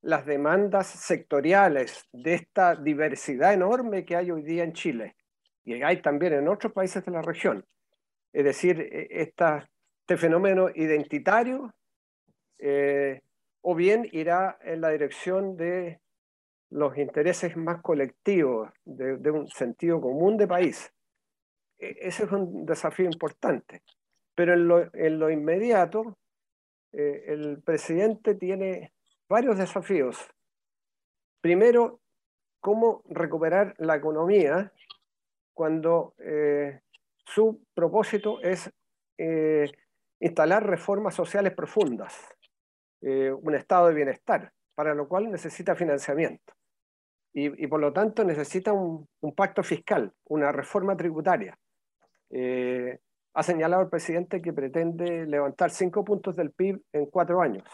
las 0.05 0.25
demandas 0.25 0.87
sectoriales 0.87 2.07
de 2.11 2.35
esta 2.35 2.75
diversidad 2.75 3.53
enorme 3.53 4.05
que 4.05 4.15
hay 4.15 4.31
hoy 4.31 4.43
día 4.43 4.63
en 4.63 4.73
Chile 4.73 5.15
y 5.63 5.81
hay 5.81 6.01
también 6.01 6.33
en 6.33 6.47
otros 6.47 6.73
países 6.73 7.03
de 7.03 7.11
la 7.11 7.21
región 7.21 7.65
es 8.35 8.43
decir, 8.43 8.81
e, 8.81 9.07
este 9.09 10.17
fenómeno 10.17 10.69
identitario, 10.75 11.73
eh, 12.59 13.21
o 13.61 13.73
bien 13.73 14.07
irá 14.11 14.59
en 14.61 14.81
la 14.81 14.89
dirección 14.89 15.55
de 15.55 16.01
los 16.69 16.97
intereses 16.97 17.55
más 17.55 17.81
colectivos, 17.81 18.69
de, 18.83 19.31
un 19.31 19.47
sentido 19.47 20.01
común 20.01 20.35
de 20.35 20.47
país. 20.47 20.91
E, 21.79 21.95
ese 22.01 22.25
es 22.25 22.31
un 22.31 22.65
desafío 22.65 23.05
importante. 23.05 23.83
Pero 24.35 24.53
en 24.53 25.17
lo, 25.17 25.29
inmediato, 25.29 26.17
eh, 26.91 27.23
el 27.27 27.61
presidente 27.63 28.35
tiene 28.35 28.91
varios 29.27 29.57
desafíos. 29.57 30.17
Primero, 31.41 31.99
cómo 32.59 33.03
recuperar 33.05 33.75
la 33.77 33.95
economía 33.95 34.71
cuando 35.53 36.15
eh, 36.17 36.81
su 37.25 37.61
propósito 37.73 38.41
es 38.41 38.71
eh, 39.17 39.71
instalar 40.19 40.65
reformas 40.65 41.13
sociales 41.13 41.53
profundas, 41.53 42.13
eh, 43.01 43.31
un 43.31 43.53
estado 43.53 43.87
de 43.87 43.93
bienestar, 43.93 44.51
para 44.73 44.95
lo 44.95 45.07
cual 45.07 45.31
necesita 45.31 45.75
financiamiento. 45.75 46.53
Y, 47.37 47.67
por 47.67 47.81
lo 47.81 47.91
tanto 47.91 48.23
necesita 48.23 48.71
un, 48.71 49.09
pacto 49.35 49.61
fiscal, 49.61 50.13
una 50.29 50.53
reforma 50.53 50.95
tributaria. 50.95 51.59
Ha 53.33 53.43
señalado 53.43 53.83
el 53.83 53.89
presidente 53.89 54.41
que 54.41 54.53
pretende 54.53 55.25
levantar 55.25 55.69
cinco 55.69 56.05
puntos 56.05 56.37
del 56.37 56.51
PIB 56.51 56.81
en 56.93 57.07
cuatro 57.07 57.41
años. 57.41 57.65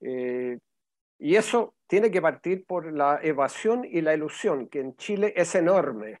Y 0.00 1.36
eso 1.36 1.74
tiene 1.86 2.10
que 2.10 2.20
partir 2.20 2.66
por 2.66 2.92
la 2.92 3.20
evasión 3.22 3.84
y 3.84 4.00
la 4.00 4.14
ilusión, 4.14 4.68
que 4.68 4.80
en 4.80 4.96
Chile 4.96 5.32
es 5.36 5.54
enorme. 5.54 6.20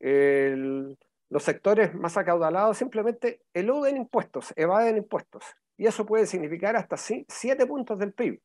los 0.00 1.42
sectores 1.42 1.94
más 1.94 2.16
acaudalados 2.16 2.76
simplemente 2.76 3.40
eluden 3.54 3.96
impuestos, 3.96 4.52
evaden 4.56 4.98
impuestos. 4.98 5.44
Y 5.78 5.86
eso 5.86 6.04
puede 6.04 6.26
significar 6.26 6.76
hasta 6.76 6.96
7 6.96 7.66
puntos 7.66 7.98
del 7.98 8.12
PIB. 8.12 8.40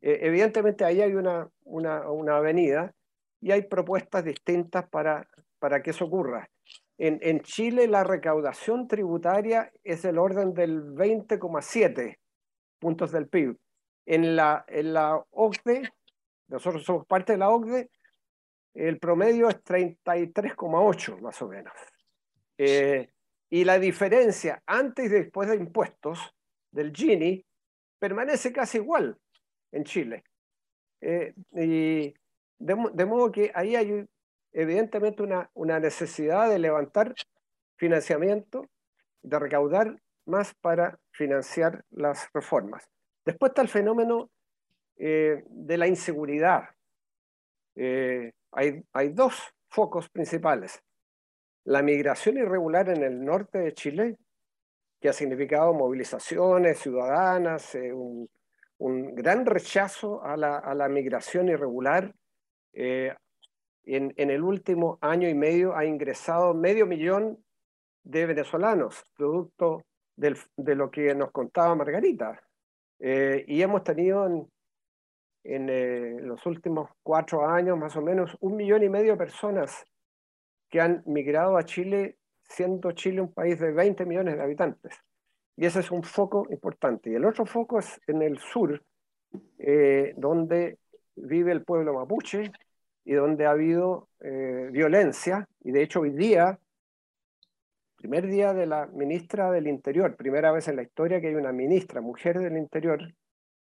Eh, 0.00 0.18
evidentemente 0.22 0.84
ahí 0.84 1.00
hay 1.00 1.14
una, 1.14 1.48
una, 1.64 2.10
una, 2.10 2.36
avenida 2.36 2.92
y 3.40 3.52
hay 3.52 3.62
propuestas 3.62 4.24
distintas 4.24 4.88
para, 4.88 5.28
para 5.58 5.82
que 5.82 5.90
eso 5.90 6.04
ocurra. 6.06 6.48
En, 6.98 7.18
en 7.22 7.40
Chile 7.40 7.86
la 7.86 8.04
recaudación 8.04 8.88
tributaria 8.88 9.70
es 9.84 10.02
del 10.02 10.18
orden 10.18 10.54
del 10.54 10.82
20,7 10.94 12.18
puntos 12.82 13.12
del 13.12 13.28
PIB 13.28 13.56
en 14.06 14.34
la, 14.34 14.64
en 14.66 14.92
la 14.92 15.24
OCDE, 15.30 15.88
nosotros 16.48 16.84
somos 16.84 17.06
parte 17.06 17.34
de 17.34 17.38
la 17.38 17.50
OCDE, 17.50 17.88
el 18.74 18.98
promedio 18.98 19.48
es 19.48 19.62
33,8 19.62 21.20
más 21.20 21.40
o 21.40 21.48
menos. 21.48 21.72
Eh, 22.58 23.08
y 23.50 23.64
la 23.64 23.78
diferencia 23.78 24.62
antes 24.66 25.06
y 25.06 25.08
después 25.08 25.48
de 25.48 25.56
impuestos 25.56 26.34
del 26.72 26.92
Gini 26.92 27.44
permanece 28.00 28.52
casi 28.52 28.78
igual 28.78 29.16
en 29.70 29.84
Chile. 29.84 30.24
Eh, 31.00 31.34
y 31.52 32.12
de, 32.58 33.06
modo 33.06 33.30
que 33.30 33.52
ahí 33.54 33.76
hay 33.76 34.04
evidentemente 34.52 35.22
una, 35.22 35.48
una 35.54 35.78
necesidad 35.78 36.50
de 36.50 36.58
levantar 36.58 37.14
financiamiento, 37.76 38.68
de 39.22 39.38
recaudar 39.38 39.96
más 40.26 40.54
para 40.54 40.98
financiar 41.10 41.84
las 41.90 42.28
reformas. 42.32 42.88
Después 43.24 43.50
está 43.50 43.62
el 43.62 43.68
fenómeno 43.68 44.30
eh, 44.96 45.44
de 45.48 45.78
la 45.78 45.86
inseguridad. 45.86 46.68
Eh, 47.74 48.32
hay, 48.52 48.82
hay, 48.92 49.08
dos 49.10 49.54
focos 49.68 50.08
principales. 50.08 50.82
La 51.64 51.82
migración 51.82 52.36
irregular 52.36 52.88
en 52.88 53.02
el 53.02 53.24
norte 53.24 53.58
de 53.58 53.72
Chile, 53.72 54.18
que 55.00 55.08
ha 55.08 55.12
significado 55.12 55.72
movilizaciones 55.72 56.78
ciudadanas, 56.78 57.74
eh, 57.74 57.92
un, 57.92 58.28
gran 59.14 59.46
rechazo 59.46 60.22
a 60.24 60.36
la, 60.36 60.58
a 60.58 60.74
la 60.74 60.88
migración 60.88 61.48
irregular. 61.48 62.12
En, 62.72 63.16
en, 63.84 64.30
el 64.30 64.42
último 64.42 64.98
año 65.00 65.28
y 65.28 65.34
medio 65.34 65.76
ha 65.76 65.84
ingresado 65.84 66.54
medio 66.54 66.86
millón 66.86 67.44
de 68.02 68.26
venezolanos, 68.26 69.04
producto 69.16 69.84
de 70.16 70.74
lo 70.74 70.90
que 70.90 71.14
nos 71.14 71.30
contaba 71.30 71.74
Margarita, 71.74 72.40
eh, 73.04 73.44
y 73.48 73.60
hemos 73.62 73.82
tenido 73.82 74.26
en, 75.42 75.68
eh, 75.68 76.18
los 76.20 76.46
últimos 76.46 76.88
cuatro 77.02 77.44
años 77.48 77.76
más 77.76 77.96
o 77.96 78.00
menos 78.00 78.36
un 78.38 78.54
millón 78.54 78.84
y 78.84 78.88
medio 78.88 79.12
de 79.12 79.18
personas 79.18 79.84
que 80.70 80.80
han 80.80 81.02
migrado 81.04 81.56
a 81.56 81.64
Chile, 81.64 82.16
siendo 82.44 82.92
Chile 82.92 83.20
un 83.20 83.32
país 83.32 83.58
de 83.58 83.72
20 83.72 84.06
millones 84.06 84.36
de 84.36 84.42
habitantes. 84.42 84.94
Y 85.56 85.66
ese 85.66 85.80
es 85.80 85.90
un 85.90 86.04
foco 86.04 86.46
importante. 86.50 87.10
Y 87.10 87.14
el 87.14 87.24
otro 87.24 87.44
foco 87.44 87.80
es 87.80 88.00
en 88.06 88.22
el 88.22 88.38
sur, 88.38 88.80
eh, 89.58 90.14
donde 90.16 90.78
vive 91.16 91.50
el 91.50 91.64
pueblo 91.64 91.94
mapuche 91.94 92.52
y 93.04 93.14
donde 93.14 93.46
ha 93.46 93.50
habido 93.50 94.08
violencia. 94.70 95.48
Y 95.64 95.72
de 95.72 95.82
hecho 95.82 96.00
hoy 96.00 96.10
día 96.10 96.56
primer 98.02 98.26
día 98.26 98.52
de 98.52 98.66
la 98.66 98.86
ministra 98.86 99.52
del 99.52 99.68
Interior, 99.68 100.16
primera 100.16 100.50
vez 100.50 100.66
en 100.66 100.74
la 100.74 100.82
historia 100.82 101.20
que 101.20 101.28
hay 101.28 101.36
una 101.36 101.52
ministra, 101.52 102.00
mujer 102.00 102.40
del 102.40 102.58
Interior, 102.58 103.14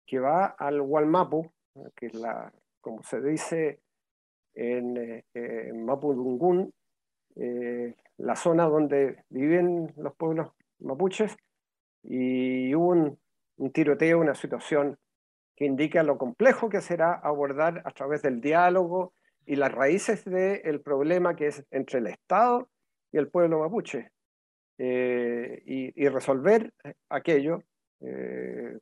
que 0.04 0.18
va 0.18 0.46
al 0.46 0.80
Walmapu, 0.80 1.52
que 1.94 2.06
es 2.06 2.14
la, 2.14 2.52
como 2.80 3.04
se 3.04 3.20
dice 3.20 3.78
en, 4.52 4.96
eh, 4.96 5.24
en 5.32 5.84
Mapudungun, 5.84 6.72
eh, 7.36 7.94
la 8.16 8.34
zona 8.34 8.64
donde 8.64 9.22
viven 9.28 9.92
los 9.96 10.16
pueblos 10.16 10.50
mapuches, 10.80 11.36
y 12.02 12.74
hubo 12.74 13.16
un 13.58 13.72
tiroteo, 13.72 14.18
una 14.18 14.34
situación 14.34 14.98
que 15.54 15.66
indica 15.66 16.02
lo 16.02 16.18
complejo 16.18 16.68
que 16.68 16.80
será 16.80 17.12
abordar 17.12 17.80
a 17.84 17.92
través 17.92 18.22
del 18.22 18.40
diálogo 18.40 19.12
y 19.46 19.54
las 19.54 19.70
raíces 19.70 20.24
del 20.24 20.80
problema 20.80 21.36
que 21.36 21.46
es 21.46 21.64
entre 21.70 22.00
el 22.00 22.08
Estado 22.08 22.68
y 23.12 23.18
el 23.18 23.28
pueblo 23.28 23.60
mapuche. 23.60 24.10
Eh, 24.78 25.62
y, 25.64 26.08
resolver 26.08 26.70
aquello 27.08 27.62
eh, 28.00 28.78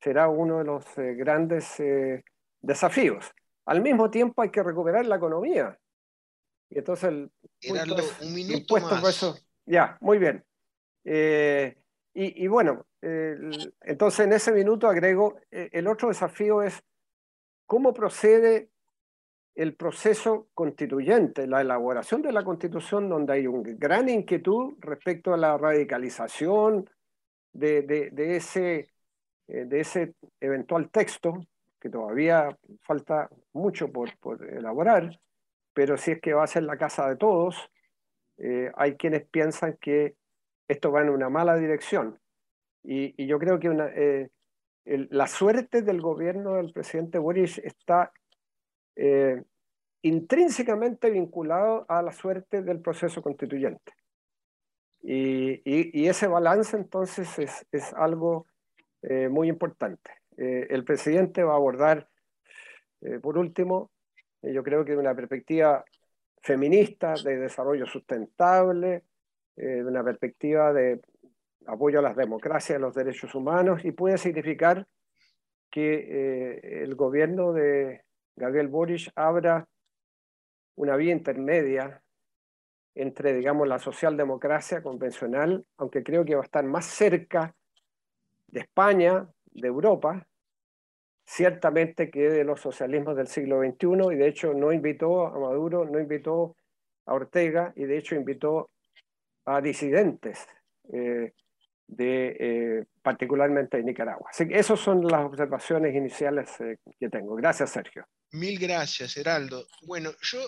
será 0.00 0.28
uno 0.28 0.58
de 0.58 0.64
los 0.64 0.84
eh, 0.96 1.14
grandes 1.14 1.82
desafíos. 2.60 3.30
Al 3.66 3.82
mismo 3.82 4.10
tiempo 4.10 4.42
hay 4.42 4.50
que 4.50 4.62
recuperar 4.62 5.04
la 5.06 5.16
economía. 5.16 5.78
Y 6.70 6.78
entonces 6.78 7.04
el 7.04 7.30
un 8.20 8.34
minuto 8.34 8.76
más. 8.80 9.42
ya, 9.66 9.98
muy 10.00 10.18
bien. 10.18 10.44
Y, 11.04 12.44
y, 12.44 12.46
bueno, 12.46 12.86
entonces 13.02 14.20
en 14.20 14.32
ese 14.32 14.52
minuto 14.52 14.88
agrego, 14.88 15.36
el 15.50 15.86
otro 15.86 16.08
desafío 16.08 16.62
es 16.62 16.82
cómo 17.66 17.92
procede 17.92 18.70
el 19.54 19.74
proceso 19.76 20.48
constituyente, 20.52 21.46
la 21.46 21.60
elaboración 21.60 22.22
de 22.22 22.32
la 22.32 22.42
constitución, 22.42 23.08
donde 23.08 23.34
hay 23.34 23.46
una 23.46 23.70
gran 23.76 24.08
inquietud 24.08 24.74
respecto 24.80 25.32
a 25.32 25.36
la 25.36 25.56
radicalización 25.56 26.90
de, 27.52 27.82
de, 27.82 28.36
ese, 28.36 28.88
eh, 29.46 29.64
de 29.64 29.80
ese 29.80 30.14
eventual 30.40 30.90
texto, 30.90 31.34
que 31.80 31.88
todavía 31.88 32.56
falta 32.82 33.28
mucho 33.52 33.92
por, 33.92 34.16
por, 34.18 34.44
elaborar, 34.44 35.18
pero 35.72 35.96
si 35.96 36.12
es 36.12 36.20
que 36.20 36.32
va 36.32 36.44
a 36.44 36.48
ser 36.48 36.64
la 36.64 36.76
casa 36.76 37.08
de 37.08 37.16
todos, 37.16 37.70
eh, 38.38 38.72
hay 38.74 38.96
quienes 38.96 39.24
piensan 39.26 39.76
que 39.80 40.16
esto 40.66 40.90
va 40.90 41.02
en 41.02 41.10
una 41.10 41.28
mala 41.28 41.56
dirección. 41.56 42.18
Y, 42.82 43.26
yo 43.26 43.38
creo 43.38 43.60
que 43.60 43.68
eh, 43.94 44.30
la 44.84 45.26
suerte 45.26 45.82
del 45.82 46.00
gobierno 46.00 46.54
del 46.54 46.72
presidente 46.72 47.18
Boris 47.18 47.58
está 47.58 48.12
eh, 48.96 49.42
intrínsecamente 50.02 51.10
vinculado 51.10 51.86
a 51.88 52.02
la 52.02 52.12
suerte 52.12 52.62
del 52.62 52.80
proceso 52.80 53.22
constituyente. 53.22 53.92
Y, 55.00 56.06
ese 56.06 56.26
balance 56.26 56.76
entonces 56.76 57.66
es, 57.70 57.92
algo 57.94 58.46
eh, 59.02 59.28
muy 59.28 59.48
importante. 59.48 60.10
Eh, 60.36 60.66
el 60.70 60.84
presidente 60.84 61.42
va 61.42 61.52
a 61.52 61.56
abordar, 61.56 62.08
por 63.22 63.36
último, 63.36 63.90
yo 64.40 64.62
creo 64.62 64.82
que 64.82 64.92
de 64.92 64.98
una 64.98 65.14
perspectiva 65.14 65.84
feminista, 66.40 67.14
de 67.22 67.36
desarrollo 67.36 67.84
sustentable, 67.84 69.02
de 69.56 69.84
una 69.84 70.02
perspectiva 70.02 70.72
de 70.72 71.02
apoyo 71.66 71.98
a 71.98 72.02
las 72.02 72.16
democracias 72.16 72.76
a 72.76 72.80
los 72.80 72.94
derechos 72.94 73.34
humanos, 73.34 73.84
y 73.84 73.92
puede 73.92 74.16
significar 74.16 74.86
que 75.70 76.80
el 76.82 76.94
gobierno 76.94 77.52
de, 77.52 78.04
Gabriel 78.36 78.68
Boric 78.68 79.10
abra 79.14 79.66
una 80.76 80.96
vía 80.96 81.12
intermedia 81.12 82.02
entre, 82.94 83.34
digamos, 83.34 83.66
la 83.66 83.78
socialdemocracia 83.78 84.82
convencional, 84.82 85.64
aunque 85.76 86.02
creo 86.02 86.24
que 86.24 86.34
va 86.34 86.42
a 86.42 86.44
estar 86.44 86.64
más 86.64 86.86
cerca 86.86 87.54
de 88.48 88.60
España, 88.60 89.28
de 89.46 89.68
Europa, 89.68 90.26
ciertamente 91.24 92.10
que 92.10 92.28
de 92.28 92.44
los 92.44 92.60
socialismos 92.60 93.16
del 93.16 93.26
siglo 93.26 93.60
XXI, 93.60 94.12
y 94.12 94.16
de 94.16 94.28
hecho 94.28 94.54
no 94.54 94.72
invitó 94.72 95.26
a 95.26 95.38
Maduro, 95.38 95.84
no 95.84 95.98
invitó 95.98 96.56
a 97.06 97.14
Ortega, 97.14 97.72
y 97.76 97.84
de 97.84 97.98
hecho 97.98 98.14
invitó 98.14 98.70
a 99.46 99.60
disidentes, 99.60 100.46
eh, 100.92 101.32
de, 101.86 102.36
eh, 102.38 102.84
particularmente 103.02 103.76
de 103.76 103.84
Nicaragua. 103.84 104.28
Así 104.30 104.46
esas 104.50 104.80
son 104.80 105.06
las 105.06 105.24
observaciones 105.24 105.94
iniciales 105.94 106.60
eh, 106.60 106.78
que 106.98 107.08
tengo. 107.08 107.34
Gracias, 107.34 107.70
Sergio. 107.70 108.06
Mil 108.34 108.58
gracias, 108.58 109.16
Heraldo. 109.16 109.68
Bueno, 109.82 110.12
yo 110.20 110.44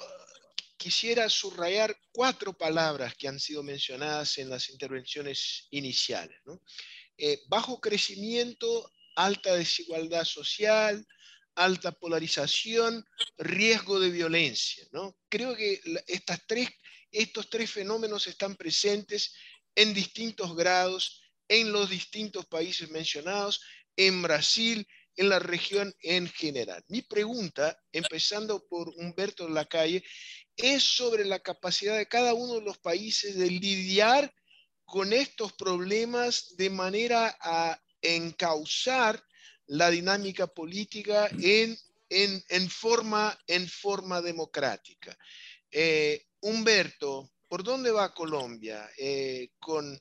quisiera 0.77 1.29
subrayar 1.29 1.97
cuatro 2.11 2.53
palabras 2.53 3.15
que 3.15 3.29
han 3.29 3.39
sido 3.39 3.63
mencionadas 3.63 4.39
en 4.39 4.51
las 4.51 4.71
intervenciones 4.71 5.69
iniciales. 5.71 6.37
Eh, 7.17 7.43
bajo 7.47 7.81
crecimiento, 7.81 8.91
alta 9.15 9.55
desigualdad 9.55 10.25
social, 10.25 11.07
alta 11.55 11.93
polarización, 11.93 13.07
riesgo 13.39 14.01
de 14.01 14.11
violencia. 14.11 14.85
Creo 15.29 15.55
que 15.55 15.81
estas 16.09 16.41
tres, 16.45 16.69
estos 17.13 17.49
tres 17.49 17.71
fenómenos 17.71 18.27
están 18.27 18.57
presentes 18.57 19.33
en 19.77 19.95
distintos 19.95 20.57
grados 20.57 21.23
en 21.47 21.71
los 21.71 21.89
distintos 21.89 22.47
países 22.47 22.91
mencionados, 22.91 23.61
en 23.95 24.23
Brasil, 24.23 24.85
en 25.17 25.29
la 25.29 25.39
región 25.39 25.95
en 26.03 26.29
general. 26.29 26.85
Mi 26.89 27.03
pregunta, 27.03 27.79
empezando 27.93 28.67
por 28.67 28.89
Humberto 28.97 29.49
Lacalle, 29.49 30.05
es 30.57 30.83
sobre 30.83 31.25
la 31.25 31.41
capacidad 31.41 31.97
de 31.97 32.07
cada 32.07 32.35
uno 32.35 32.55
de 32.55 32.63
los 32.63 32.79
países 32.79 33.37
de 33.37 33.51
lidiar 33.51 34.33
con 34.85 35.13
estos 35.13 35.53
problemas 35.55 36.57
de 36.57 36.71
manera 36.71 37.37
a 37.41 37.81
encauzar 38.01 39.23
la 39.67 39.91
dinámica 39.91 40.47
política 40.47 41.29
en, 41.41 41.77
en, 42.09 42.71
forma, 42.71 43.37
en 43.47 43.69
forma 43.69 44.23
democrática. 44.23 45.19
Eh, 45.71 46.27
Humberto, 46.41 47.33
¿por 47.49 47.65
dónde 47.65 47.91
va 47.91 48.15
Colombia? 48.15 48.89
Eh, 48.97 49.51
con 49.59 50.01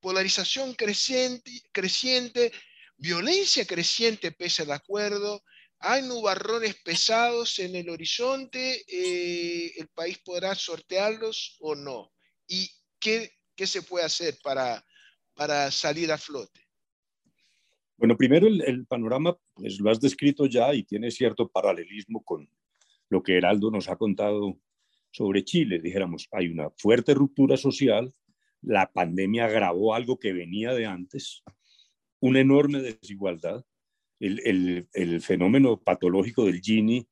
polarización 0.00 0.74
creciente, 0.74 1.50
creciente, 1.70 2.52
violencia 2.96 3.66
creciente 3.66 4.32
pese 4.32 4.62
al 4.62 4.72
acuerdo, 4.72 5.42
hay 5.78 6.02
nubarrones 6.02 6.76
pesados 6.84 7.58
en 7.58 7.74
el 7.74 7.90
horizonte, 7.90 8.84
eh, 8.86 9.72
el 9.76 9.88
país 9.88 10.18
podrá 10.18 10.54
sortearlos 10.54 11.56
o 11.60 11.74
no. 11.74 12.12
¿Y 12.46 12.70
qué, 13.00 13.32
qué 13.56 13.66
se 13.66 13.82
puede 13.82 14.04
hacer 14.04 14.38
para, 14.44 14.84
para 15.34 15.70
salir 15.70 16.12
a 16.12 16.18
flote? 16.18 16.62
Bueno, 17.96 18.16
primero 18.16 18.48
el, 18.48 18.86
panorama, 18.86 19.36
pues 19.54 19.78
lo 19.78 19.90
has 19.90 20.00
descrito 20.00 20.46
ya 20.46 20.74
y 20.74 20.82
tiene 20.82 21.10
cierto 21.10 21.48
paralelismo 21.48 22.22
con 22.24 22.48
lo 23.08 23.22
que 23.22 23.36
Heraldo 23.36 23.70
nos 23.70 23.88
ha 23.88 23.96
contado 23.96 24.58
sobre 25.12 25.44
Chile. 25.44 25.78
Dijéramos, 25.80 26.28
hay 26.32 26.48
una 26.48 26.70
fuerte 26.70 27.14
ruptura 27.14 27.56
social, 27.56 28.12
la 28.60 28.90
pandemia 28.90 29.44
agravó 29.44 29.94
algo 29.94 30.18
que 30.18 30.32
venía 30.32 30.72
de 30.74 30.86
antes, 30.86 31.44
una 32.22 32.40
enorme 32.40 32.80
desigualdad, 32.80 33.64
el, 34.18 34.88
el 34.92 35.20
fenómeno 35.20 35.78
patológico 35.78 36.46
del 36.46 36.60
Gini, 36.60 37.06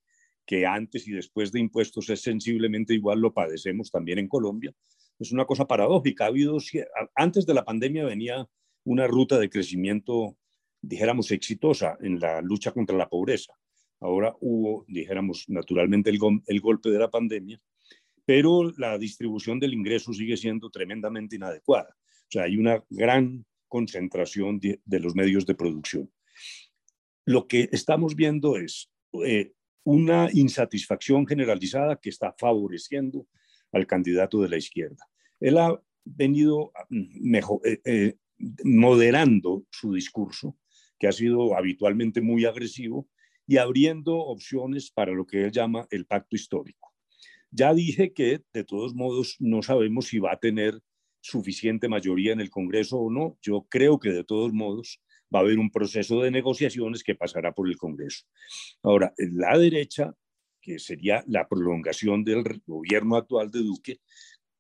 que 0.47 0.65
antes 0.65 1.07
y 1.07 1.13
después 1.13 1.53
de 1.53 1.61
impuestos 1.61 2.09
es 2.09 2.23
sensiblemente 2.23 2.95
igual, 2.95 3.21
lo 3.21 3.35
padecemos 3.35 3.91
también 3.91 4.19
en 4.19 4.29
Colombia. 4.29 4.73
Es 5.19 5.33
una 5.33 5.45
cosa 5.45 5.67
paradójica. 5.67 6.25
Ha 6.25 6.29
habido, 6.29 6.57
antes 7.15 7.45
de 7.45 7.55
la 7.55 7.65
pandemia 7.65 8.05
venía 8.05 8.49
una 8.85 9.07
ruta 9.07 9.39
de 9.39 9.51
crecimiento 9.51 10.37
dijéramos, 10.83 11.31
exitosa 11.31 11.97
en 12.01 12.19
la 12.21 12.41
lucha 12.41 12.73
contra 12.73 12.97
la 12.97 13.09
pobreza. 13.09 13.55
Ahora 14.01 14.35
hubo, 14.41 14.85
dijéramos, 14.89 15.45
naturalmente 15.49 16.11
el, 16.11 16.19
el 16.47 16.61
golpe 16.61 16.91
de 16.91 16.99
la 16.99 17.11
pandemia, 17.11 17.61
pero 18.25 18.73
la 18.79 18.97
distribución 18.99 19.59
del 19.59 19.75
ingreso 19.75 20.13
sigue 20.13 20.37
siendo 20.37 20.71
tremendamente 20.71 21.37
inadecuada. 21.37 21.97
O 21.99 22.31
sea, 22.31 22.45
hay 22.45 22.57
una 22.57 22.83
gran 22.89 23.45
concentración 23.71 24.61
de, 24.61 25.01
los 25.01 25.15
medios 25.15 25.47
de 25.47 25.55
producción. 25.55 26.13
Lo 27.25 27.49
que 27.49 27.71
estamos 27.73 28.15
viendo 28.15 28.59
es 28.59 28.91
eh, 29.25 29.55
una 29.85 30.29
insatisfacción 30.31 31.27
generalizada 31.27 31.99
que 31.99 32.11
está 32.11 32.35
favoreciendo 32.39 33.27
al 33.73 33.87
candidato 33.87 34.43
de 34.43 34.51
la 34.51 34.59
izquierda. 34.59 35.09
Él 35.41 35.57
ha 35.57 35.81
venido 36.05 36.73
mm, 36.91 37.35
eh, 37.65 37.81
eh, 37.87 38.17
moderando 38.65 39.65
su 39.71 39.95
discurso 39.95 40.59
que 40.99 41.09
ha 41.09 41.13
sido 41.13 41.57
habitualmente 41.57 42.21
muy 42.21 42.45
agresivo, 42.45 43.09
y 43.51 43.57
abriendo 43.57 44.17
opciones 44.17 44.93
para 44.93 45.11
lo 45.11 45.27
que 45.27 45.43
él 45.43 45.51
llama 45.51 45.85
el 45.91 46.07
pacto 46.07 46.37
histórico. 46.37 46.95
Ya 47.51 47.75
dije 47.75 48.13
que 48.13 48.45
de 48.53 48.63
todos 48.63 48.95
modos 48.95 49.35
no 49.41 49.61
sabemos 49.61 50.07
si 50.07 50.21
va 50.21 50.35
a 50.35 50.39
tener 50.39 50.81
suficiente 51.21 51.89
mayoría 51.89 52.33
en 52.33 52.41
el 52.41 52.51
Congreso 52.51 52.99
o 52.99 53.11
no. 53.11 53.39
Yo 53.43 53.67
creo 53.69 53.99
que 53.99 54.11
de 54.11 54.25
todos 54.25 54.53
modos 54.53 55.01
va 55.35 55.41
a 55.41 55.43
haber 55.43 55.59
un 55.59 55.71
proceso 55.71 56.21
de 56.23 56.31
negociaciones 56.31 57.03
que 57.05 57.15
pasará 57.15 57.53
por 57.53 57.69
el 57.69 57.77
Congreso. 57.77 58.25
Ahora, 58.83 59.13
la 59.17 59.57
derecha, 59.59 60.15
que 60.61 60.79
sería 60.79 61.25
la 61.27 61.49
prolongación 61.49 62.25
del 62.25 62.45
gobierno 62.67 63.17
actual 63.17 63.51
de 63.51 63.61
Duque, 63.61 64.01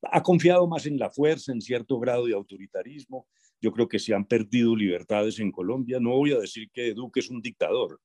ha 0.02 0.22
confiado 0.22 0.66
más 0.66 0.86
en 0.86 0.98
la 0.98 1.10
fuerza, 1.10 1.52
en 1.52 1.60
cierto 1.60 1.98
grado 1.98 2.26
de 2.26 2.34
autoritarismo, 2.34 3.26
yo 3.60 3.72
creo 3.72 3.88
que 3.88 3.98
se 3.98 4.14
han 4.14 4.24
perdido 4.24 4.74
libertades 4.74 5.38
en 5.38 5.52
Colombia. 5.52 6.00
No 6.00 6.10
voy 6.10 6.32
a 6.32 6.38
decir 6.38 6.70
que 6.72 6.94
Duque 6.94 7.20
es 7.20 7.28
un 7.28 7.42
dictador, 7.42 8.00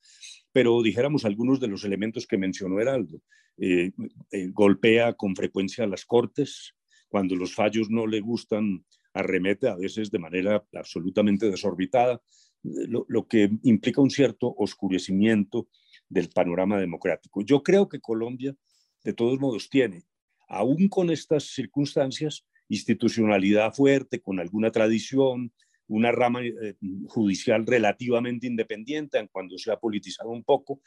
pero 0.52 0.82
dijéramos 0.82 1.24
algunos 1.24 1.60
de 1.60 1.68
los 1.68 1.84
elementos 1.86 2.28
que 2.28 2.38
mencionó 2.38 2.80
Heraldo. 2.80 3.22
Eh, 3.58 3.92
eh, 4.32 4.50
golpea 4.52 5.14
con 5.14 5.34
frecuencia 5.34 5.88
las 5.88 6.04
cortes, 6.04 6.75
cuando 7.16 7.38
los 7.38 7.56
fallos 7.56 7.90
no 7.90 8.08
le 8.08 8.20
gustan, 8.20 8.84
arremete 9.14 9.70
a 9.70 9.78
veces 9.78 10.12
de 10.12 10.20
manera 10.20 10.66
absolutamente 10.74 11.50
desorbitada, 11.50 12.22
lo, 12.62 13.06
lo 13.08 13.26
que 13.26 13.50
implica 13.64 14.02
un 14.02 14.10
cierto 14.10 14.54
oscurecimiento 14.58 15.70
del 16.10 16.28
panorama 16.28 16.78
democrático. 16.78 17.42
Yo 17.42 17.64
creo 17.64 17.88
que 17.88 18.02
Colombia, 18.02 18.54
de 19.02 19.14
todos 19.14 19.40
modos, 19.40 19.70
tiene, 19.70 20.04
aún 20.50 20.90
con 20.90 21.10
estas 21.10 21.46
circunstancias, 21.54 22.46
institucionalidad 22.68 23.74
fuerte, 23.74 24.20
con 24.20 24.42
alguna 24.42 24.70
tradición, 24.70 25.54
una 25.88 26.12
rama 26.12 26.44
eh, 26.44 26.76
judicial 27.08 27.66
relativamente 27.66 28.46
independiente, 28.46 29.26
cuando 29.32 29.58
se 29.58 29.72
ha 29.72 29.80
politizado 29.80 30.32
un 30.32 30.44
poco. 30.44 30.82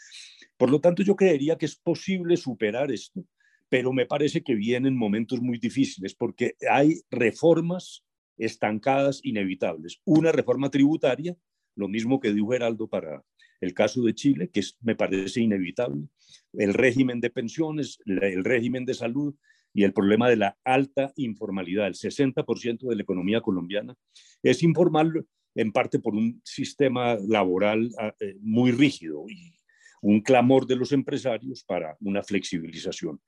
Por 0.59 0.71
lo 0.71 0.79
tanto, 0.79 1.03
yo 1.03 1.17
creería 1.17 1.57
que 1.57 1.65
es 1.65 1.77
posible 1.77 2.37
superar 2.37 2.93
esto, 2.93 3.25
pero 3.69 3.93
me 3.93 4.07
parece 4.07 4.43
que 4.43 4.55
vienen 4.55 4.97
momentos 4.97 5.41
muy 5.41 5.59
difíciles 5.59 6.15
porque 6.15 6.55
hay 6.71 7.01
reformas 7.11 8.05
estancadas 8.37 9.21
inevitables. 9.23 10.01
Una 10.05 10.33
reforma 10.33 10.71
tributaria, 10.71 11.37
lo 11.75 11.89
mismo 11.89 12.21
que 12.21 12.33
dijo 12.33 12.55
Heraldo 12.55 12.89
para 12.89 13.25
el 13.61 13.75
caso 13.75 14.03
de 14.03 14.15
Chile, 14.15 14.51
que 14.53 14.63
me 14.81 14.95
parece 14.95 15.41
inevitable, 15.41 16.09
el 16.53 16.75
régimen 16.75 17.21
de 17.21 17.31
pensiones, 17.31 17.99
el 18.07 18.45
régimen 18.45 18.85
de 18.85 18.95
salud, 18.95 19.35
y 19.79 19.85
el 19.85 19.93
problema 19.93 20.29
de 20.29 20.37
la 20.37 20.59
alta 20.65 21.13
informalidad. 21.17 21.87
El 21.87 21.95
60% 21.95 22.89
de 22.89 22.97
la 22.97 23.03
economía 23.03 23.41
colombiana 23.41 23.95
es 24.43 24.63
informal 24.63 25.25
en 25.55 25.73
parte 25.73 25.99
por 25.99 26.15
un 26.15 26.41
sistema 26.45 27.17
laboral 27.29 27.91
ah, 27.99 28.15
eh, 28.21 28.37
muy 28.41 28.73
rígido 28.73 29.25
y 29.29 29.55
un 30.01 30.21
clamor 30.21 30.67
de 30.67 30.77
los 30.77 30.93
empresarios 30.93 31.65
para 31.65 31.97
una 32.01 32.23
flexibilización. 32.23 33.21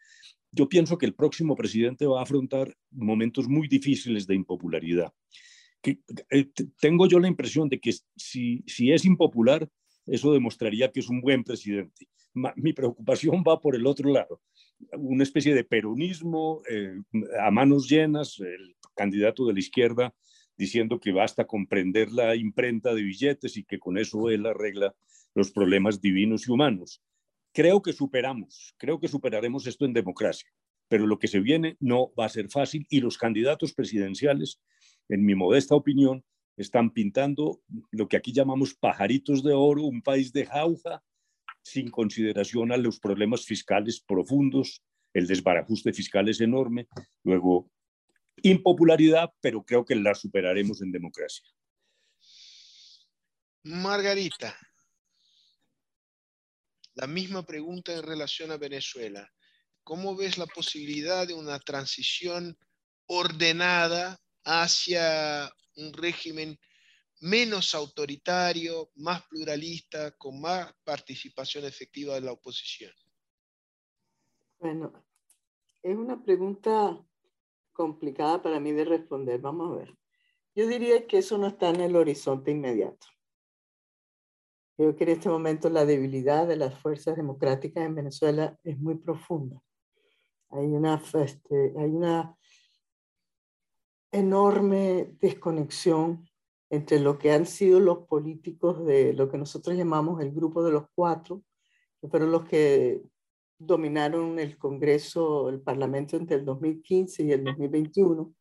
Yo 0.53 0.69
pienso 0.69 0.99
que 0.99 1.07
el 1.07 1.15
próximo 1.15 1.55
presidente 1.55 2.07
va 2.07 2.21
a 2.21 2.23
afrontar 2.25 2.75
momentos 2.91 3.49
muy 3.49 3.69
difíciles 3.69 4.27
de 4.27 4.35
impopularidad. 4.35 5.13
Que, 5.81 6.01
eh, 6.31 6.51
tengo 6.81 7.07
yo 7.07 7.19
la 7.19 7.29
impresión 7.29 7.69
de 7.69 7.81
que 7.81 7.93
si, 8.17 8.63
si 8.67 8.93
es 8.93 9.05
impopular, 9.05 9.69
eso 10.07 10.33
demostraría 10.33 10.91
que 10.91 11.01
es 11.01 11.09
un 11.09 11.21
buen 11.21 11.45
presidente. 11.45 12.09
mi 12.57 12.73
preocupación 12.73 13.43
va 13.47 13.61
por 13.61 13.75
el 13.75 13.87
otro 13.87 14.11
lado 14.11 14.41
una 14.97 15.23
especie 15.23 15.55
de 15.55 15.65
peronismo 15.65 16.63
eh, 16.69 16.95
a 17.41 17.51
manos 17.51 17.89
llenas, 17.89 18.39
el 18.41 18.77
candidato 18.95 19.47
de 19.47 19.55
la 19.55 19.61
izquierda 19.61 20.15
diciendo 20.57 21.01
que 21.01 21.13
basta 21.13 21.47
comprender 21.47 22.13
la 22.13 22.37
imprenta 22.37 22.95
de 22.95 23.03
billetes 23.03 23.57
y 23.57 23.65
que 23.65 23.79
con 23.79 23.97
eso 23.97 24.29
él 24.29 24.45
arregla 24.45 24.95
los 25.35 25.53
problemas 25.53 26.03
divinos 26.03 26.47
y 26.47 26.53
humanos. 26.53 27.03
Creo 27.53 27.83
que 27.83 27.93
superamos, 27.93 28.75
creo 28.79 29.01
que 29.01 29.09
superaremos 29.09 29.67
esto 29.67 29.85
en 29.85 29.93
democracia, 29.93 30.49
pero 30.89 31.07
lo 31.07 31.19
que 31.19 31.29
se 31.29 31.41
viene 31.41 31.77
no 31.81 32.13
va 32.19 32.27
a 32.27 32.29
ser 32.29 32.49
fácil 32.49 32.87
y 32.89 33.01
los 33.01 33.19
candidatos 33.19 33.73
presidenciales, 33.73 34.61
en 35.09 35.25
mi 35.25 35.35
modesta 35.35 35.75
opinión, 35.75 36.25
están 36.57 36.91
pintando 36.91 37.61
lo 37.91 38.09
que 38.09 38.17
aquí 38.17 38.33
llamamos 38.33 38.75
pajaritos 38.75 39.43
de 39.43 39.53
oro, 39.53 39.83
un 39.83 40.03
país 40.03 40.33
de 40.33 40.47
jauja 40.47 41.03
sin 41.63 41.91
consideración 41.91 42.73
a 42.73 42.77
los 42.77 43.01
problemas 43.01 43.45
fiscales 43.45 44.01
profundos, 44.01 44.83
el 45.13 45.27
desbarajuste 45.27 45.93
fiscal 45.93 46.29
es 46.29 46.41
enorme, 46.41 46.89
luego 47.25 47.71
impopularidad, 48.43 49.31
pero 49.41 49.65
creo 49.65 49.85
que 49.85 49.95
la 49.95 50.15
superaremos 50.15 50.83
en 50.83 50.93
democracia. 50.93 51.45
Margarita, 53.65 54.57
la 56.95 57.07
misma 57.07 57.45
pregunta 57.45 57.93
en 57.93 58.03
relación 58.03 58.51
a 58.51 58.57
Venezuela. 58.57 59.29
¿Cómo 59.85 60.17
ves 60.17 60.39
la 60.39 60.47
posibilidad 60.47 61.27
de 61.27 61.35
una 61.35 61.59
transición 61.59 62.57
ordenada 63.07 64.19
hacia 64.45 65.51
un 65.77 65.93
régimen 65.93 66.59
menos 67.21 67.75
autoritario, 67.75 68.91
más 68.97 69.27
pluralista, 69.29 70.13
con 70.13 70.41
más 70.41 70.73
participación 70.85 71.65
efectiva 71.65 72.15
de 72.15 72.23
la 72.23 72.33
oposición? 72.33 72.93
Bueno, 74.59 74.93
es 75.83 75.97
una 75.97 76.23
pregunta 76.23 77.03
complicada 77.73 78.43
para 78.43 78.61
mí 78.61 78.73
de 78.73 78.85
responder. 78.85 79.41
Vamos 79.41 79.73
a 79.73 79.77
ver. 79.81 79.97
Yo 80.55 80.67
diría 80.67 81.07
que 81.07 81.19
eso 81.19 81.39
no 81.39 81.47
está 81.47 81.71
en 81.71 81.81
el 81.81 81.97
horizonte 81.97 82.51
inmediato. 82.51 83.07
Creo 84.81 84.97
que 84.97 85.05
en 85.05 85.11
este 85.11 85.29
momento 85.29 85.69
la 85.69 85.85
debilidad 85.85 86.49
de 86.49 86.57
las 86.57 86.75
fuerzas 86.75 87.15
democráticas 87.15 87.85
en 87.85 87.95
Venezuela 87.95 88.59
es 88.65 88.79
muy 88.79 88.95
profunda. 88.95 89.61
Hay 90.49 90.69
una, 90.69 91.03
este, 91.23 91.75
hay 91.77 91.91
una 91.91 92.35
enorme 94.11 95.15
desconexión 95.21 96.27
entre 96.71 96.99
lo 96.99 97.19
que 97.19 97.31
han 97.31 97.45
sido 97.45 97.79
los 97.79 98.07
políticos 98.07 98.83
de 98.87 99.13
lo 99.13 99.31
que 99.31 99.37
nosotros 99.37 99.77
llamamos 99.77 100.23
el 100.23 100.33
grupo 100.33 100.65
de 100.65 100.73
los 100.73 100.85
cuatro, 100.95 101.43
que 102.01 102.09
fueron 102.09 102.33
los 102.33 102.47
que 102.47 103.03
dominaron 103.59 104.39
el 104.39 104.57
Congreso, 104.57 105.51
el 105.51 105.61
Parlamento 105.61 106.17
entre 106.17 106.37
el 106.37 106.45
2015 106.47 107.23
y 107.25 107.33
el 107.33 107.45
2021, 107.45 108.33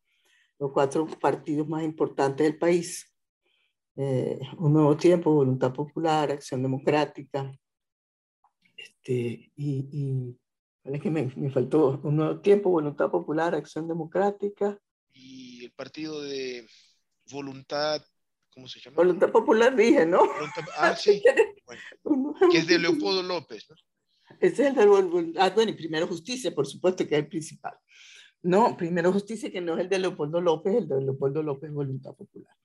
los 0.57 0.71
cuatro 0.71 1.05
partidos 1.19 1.67
más 1.67 1.83
importantes 1.83 2.47
del 2.47 2.57
país. 2.57 3.09
Eh, 4.01 4.39
Un 4.57 4.71
Nuevo 4.71 4.95
Tiempo, 4.95 5.33
Voluntad 5.33 5.73
Popular, 5.73 6.31
Acción 6.31 6.61
Democrática, 6.61 7.53
este, 8.77 9.51
y, 9.57 9.89
y 9.91 10.37
es 10.85 11.01
que 11.01 11.11
me, 11.11 11.31
me, 11.35 11.51
faltó? 11.51 11.99
Un 12.03 12.15
Nuevo 12.15 12.39
Tiempo, 12.39 12.69
Voluntad 12.69 13.11
Popular, 13.11 13.53
Acción 13.53 13.89
Democrática. 13.89 14.79
Y 15.11 15.65
el 15.65 15.71
partido 15.71 16.21
de 16.21 16.65
Voluntad, 17.29 18.01
¿cómo 18.53 18.69
se 18.69 18.79
llama? 18.79 18.95
Voluntad 18.95 19.31
Popular 19.31 19.75
dije, 19.75 20.05
¿no? 20.05 20.21
ah, 20.77 20.95
sí. 20.95 21.21
Bueno, 22.03 22.33
que 22.51 22.57
es 22.57 22.67
de 22.67 22.79
Leopoldo 22.79 23.21
López, 23.21 23.67
¿no? 23.69 23.75
Ese 24.39 24.63
es 24.63 24.69
el 24.69 24.75
del, 24.75 25.33
ah, 25.37 25.49
bueno, 25.49 25.71
y 25.71 25.75
Primero 25.75 26.07
Justicia, 26.07 26.55
por 26.55 26.65
supuesto, 26.65 27.05
que 27.05 27.15
es 27.15 27.19
el 27.19 27.27
principal. 27.27 27.77
No, 28.41 28.77
Primero 28.77 29.11
Justicia, 29.11 29.51
que 29.51 29.59
no 29.59 29.73
es 29.73 29.81
el 29.81 29.89
de 29.89 29.99
Leopoldo 29.99 30.39
López, 30.39 30.75
el 30.75 30.87
de 30.87 31.01
Leopoldo 31.01 31.43
López 31.43 31.71
Voluntad 31.71 32.15
Popular. 32.15 32.55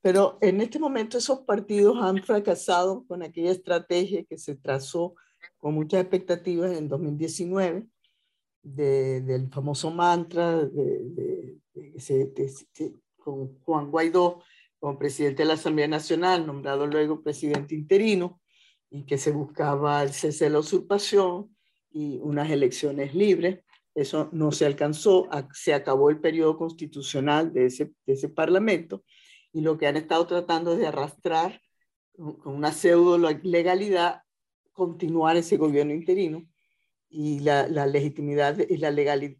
Pero 0.00 0.38
en 0.40 0.60
este 0.60 0.78
momento 0.78 1.18
esos 1.18 1.40
partidos 1.40 1.98
han 2.00 2.22
fracasado 2.22 3.04
con 3.06 3.22
aquella 3.22 3.50
estrategia 3.50 4.24
que 4.24 4.38
se 4.38 4.54
trazó 4.54 5.14
con 5.58 5.74
muchas 5.74 6.00
expectativas 6.00 6.76
en 6.76 6.88
2019 6.88 7.86
del 8.62 9.48
famoso 9.50 9.90
mantra 9.90 10.64
de, 10.64 11.56
con 13.16 13.58
Juan 13.60 13.90
Guaidó 13.90 14.42
como 14.78 14.98
presidente 14.98 15.42
de 15.42 15.48
la 15.48 15.54
Asamblea 15.54 15.88
Nacional, 15.88 16.46
nombrado 16.46 16.86
luego 16.86 17.22
presidente 17.22 17.74
interino, 17.74 18.40
y 18.90 19.04
que 19.04 19.18
se 19.18 19.32
buscaba 19.32 20.02
el 20.02 20.12
cese 20.12 20.44
de 20.44 20.50
la 20.50 20.60
usurpación 20.60 21.54
y 21.90 22.18
unas 22.22 22.50
elecciones 22.50 23.14
libres. 23.14 23.60
Eso 23.94 24.28
no 24.32 24.52
se 24.52 24.66
alcanzó, 24.66 25.28
se 25.52 25.74
acabó 25.74 26.10
el 26.10 26.20
periodo 26.20 26.56
constitucional 26.56 27.52
de 27.52 27.66
ese, 27.66 27.92
de 28.06 28.12
ese 28.12 28.28
parlamento 28.28 29.02
y 29.58 29.60
lo 29.60 29.76
que 29.76 29.88
han 29.88 29.96
estado 29.96 30.24
tratando 30.24 30.72
es 30.72 30.78
de 30.78 30.86
arrastrar 30.86 31.60
con 32.14 32.54
una 32.54 32.70
pseudo 32.70 33.18
legalidad 33.18 34.22
continuar 34.72 35.36
ese 35.36 35.56
gobierno 35.56 35.92
interino 35.92 36.46
y 37.08 37.40
la, 37.40 37.66
la 37.66 37.84
legitimidad 37.84 38.56
y 38.56 38.76
la 38.76 38.92
legalidad, 38.92 39.36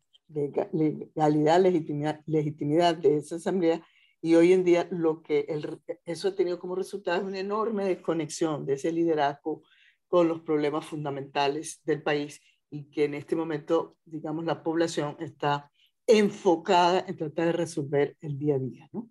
legalidad 0.73 1.61
legitimidad, 1.61 2.21
legitimidad 2.27 2.97
de 2.97 3.19
esa 3.19 3.37
asamblea 3.37 3.81
y 4.21 4.35
hoy 4.35 4.53
en 4.53 4.65
día 4.65 4.89
lo 4.91 5.23
que 5.23 5.47
el, 5.49 5.81
eso 6.05 6.27
ha 6.27 6.35
tenido 6.35 6.59
como 6.59 6.75
resultado 6.75 7.25
una 7.25 7.39
enorme 7.39 7.85
desconexión 7.85 8.67
de 8.67 8.73
ese 8.73 8.91
liderazgo 8.91 9.63
con 10.09 10.27
los 10.27 10.41
problemas 10.41 10.85
fundamentales 10.85 11.81
del 11.85 12.03
país 12.03 12.41
y 12.71 12.91
que 12.91 13.05
en 13.05 13.15
este 13.15 13.37
momento, 13.37 13.97
digamos, 14.05 14.45
la 14.45 14.65
población 14.65 15.17
está 15.21 15.71
enfocada 16.09 17.05
en 17.07 17.17
tratar 17.17 17.47
de 17.47 17.53
resolver 17.53 18.17
el 18.21 18.37
día 18.37 18.57
a 18.57 18.59
día. 18.59 18.89
¿no? 18.93 19.09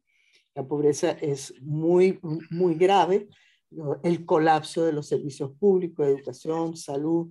La 0.57 0.67
pobreza 0.67 1.11
es 1.11 1.53
muy, 1.61 2.19
muy 2.49 2.73
grave, 2.73 3.27
el 4.01 4.25
colapso 4.25 4.83
de 4.83 4.91
los 4.91 5.05
servicios 5.05 5.51
públicos, 5.51 6.07
educación, 6.07 6.75
salud, 6.75 7.27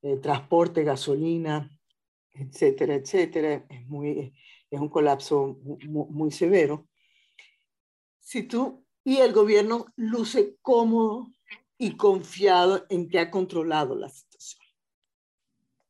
eh, 0.00 0.16
transporte, 0.16 0.82
gasolina, 0.82 1.70
etcétera, 2.32 2.94
etcétera, 2.94 3.66
es, 3.68 3.86
muy, 3.86 4.32
es 4.70 4.80
un 4.80 4.88
colapso 4.88 5.58
muy, 5.62 6.06
muy 6.08 6.30
severo 6.30 6.88
si 8.20 8.44
tú 8.44 8.86
y 9.04 9.18
el 9.18 9.34
gobierno 9.34 9.84
luce 9.96 10.56
cómodo 10.62 11.30
y 11.76 11.98
confiado 11.98 12.86
en 12.88 13.06
que 13.06 13.18
ha 13.18 13.30
controlado 13.30 13.96
la 13.96 14.08
situación. 14.08 14.64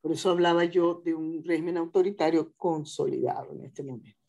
Por 0.01 0.11
eso 0.11 0.31
hablaba 0.31 0.65
yo 0.65 0.95
de 0.95 1.13
un 1.13 1.45
régimen 1.45 1.77
autoritario 1.77 2.51
consolidado 2.57 3.53
en 3.53 3.63
este 3.63 3.83
momento. 3.83 4.22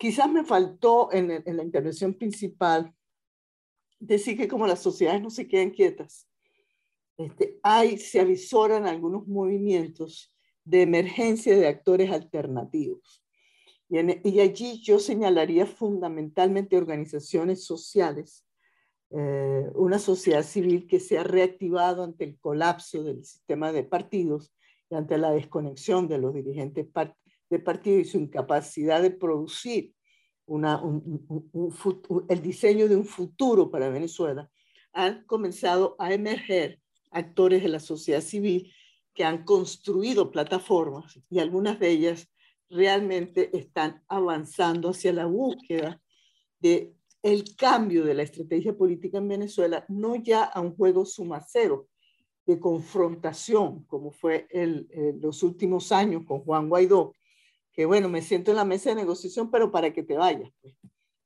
Quizás 0.00 0.32
me 0.32 0.44
faltó 0.44 1.12
en, 1.12 1.30
en 1.30 1.56
la 1.56 1.62
intervención 1.62 2.14
principal 2.14 2.92
decir 3.98 4.36
que 4.36 4.48
como 4.48 4.66
las 4.66 4.80
sociedades 4.80 5.20
no 5.20 5.28
se 5.28 5.46
quedan 5.46 5.70
quietas, 5.70 6.26
este, 7.18 7.60
hay, 7.62 7.98
se 7.98 8.18
avisoran 8.18 8.86
algunos 8.86 9.28
movimientos 9.28 10.34
de 10.64 10.80
emergencia 10.80 11.54
de 11.54 11.68
actores 11.68 12.10
alternativos. 12.10 13.22
Y, 13.90 14.40
allí 14.40 14.80
yo 14.82 14.98
señalaría 14.98 15.66
fundamentalmente 15.66 16.78
organizaciones 16.78 17.64
sociales, 17.64 18.46
eh, 19.10 19.68
una 19.74 19.98
sociedad 19.98 20.44
civil 20.44 20.86
que 20.86 20.98
se 20.98 21.18
ha 21.18 21.24
reactivado 21.24 22.04
ante 22.04 22.24
el 22.24 22.38
colapso 22.38 23.02
del 23.02 23.22
sistema 23.22 23.70
de 23.70 23.84
partidos 23.84 24.54
y 24.88 24.94
ante 24.94 25.18
la 25.18 25.32
desconexión 25.32 26.08
de 26.08 26.18
los 26.18 26.32
dirigentes 26.32 26.86
de 27.50 27.58
partido 27.58 27.98
y 27.98 28.04
su 28.04 28.18
incapacidad 28.18 29.02
de 29.02 29.10
producir 29.10 29.92
una, 30.46 30.82
el 32.28 32.42
diseño 32.42 32.88
de 32.88 32.96
un 32.96 33.04
futuro 33.04 33.70
para 33.70 33.90
Venezuela, 33.90 34.50
han 34.92 35.24
comenzado 35.24 35.96
a 35.98 36.12
emerger 36.12 36.80
actores 37.10 37.62
de 37.62 37.68
la 37.68 37.80
sociedad 37.80 38.20
civil 38.20 38.72
que 39.14 39.24
han 39.24 39.44
construido 39.44 40.30
plataformas 40.30 41.20
y 41.28 41.40
algunas 41.40 41.78
de 41.78 41.90
ellas 41.90 42.28
realmente 42.68 43.56
están 43.56 44.02
avanzando 44.08 44.90
hacia 44.90 45.12
la 45.12 45.26
búsqueda 45.26 46.00
de 46.60 46.94
el 47.22 47.54
cambio 47.54 48.04
de 48.04 48.14
la 48.14 48.22
estrategia 48.22 48.76
política 48.76 49.18
en 49.18 49.28
Venezuela, 49.28 49.84
no 49.88 50.16
ya 50.16 50.44
a 50.44 50.60
un 50.60 50.74
juego 50.74 51.04
sumacero 51.04 51.88
de 52.46 52.58
confrontación, 52.58 53.84
como 53.84 54.10
fue 54.10 54.46
el, 54.50 54.88
los 55.20 55.42
últimos 55.42 55.92
años 55.92 56.22
con 56.26 56.40
Juan 56.40 56.68
Guaidó, 56.68 57.12
que 57.72 57.86
bueno, 57.86 58.08
me 58.08 58.22
siento 58.22 58.50
en 58.50 58.56
la 58.56 58.64
mesa 58.64 58.90
de 58.90 58.96
negociación, 58.96 59.50
pero 59.50 59.70
para 59.70 59.92
que 59.92 60.02
te 60.02 60.16
vayas, 60.16 60.50
pues, 60.60 60.74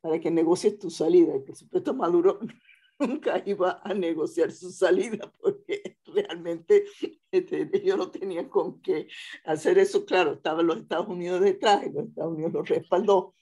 para 0.00 0.20
que 0.20 0.30
negocies 0.30 0.78
tu 0.78 0.90
salida. 0.90 1.34
El 1.34 1.42
presupuesto 1.42 1.94
Maduro 1.94 2.38
nunca 2.98 3.42
iba 3.46 3.80
a 3.82 3.94
negociar 3.94 4.52
su 4.52 4.70
salida 4.70 5.32
porque 5.40 5.96
realmente 6.06 6.84
este, 7.30 7.70
ellos 7.72 7.96
no 7.96 8.10
tenían 8.10 8.48
con 8.48 8.80
qué 8.82 9.08
hacer 9.44 9.78
eso. 9.78 10.04
Claro, 10.04 10.34
estaban 10.34 10.66
los 10.66 10.78
Estados 10.78 11.08
Unidos 11.08 11.40
detrás 11.40 11.86
y 11.86 11.90
los 11.90 12.08
Estados 12.08 12.34
Unidos 12.34 12.52
los 12.52 12.68
respaldó. 12.68 13.34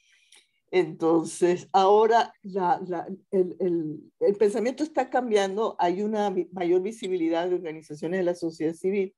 Entonces, 0.70 1.68
ahora 1.72 2.32
la, 2.42 2.80
la, 2.86 3.06
el, 3.30 3.56
el, 3.60 4.12
el, 4.20 4.36
pensamiento 4.36 4.82
está 4.82 5.10
cambiando, 5.10 5.76
hay 5.78 6.02
una 6.02 6.34
mayor 6.52 6.80
visibilidad 6.80 7.46
de 7.46 7.56
organizaciones 7.56 8.20
de 8.20 8.24
la 8.24 8.34
sociedad 8.34 8.72
civil 8.72 9.14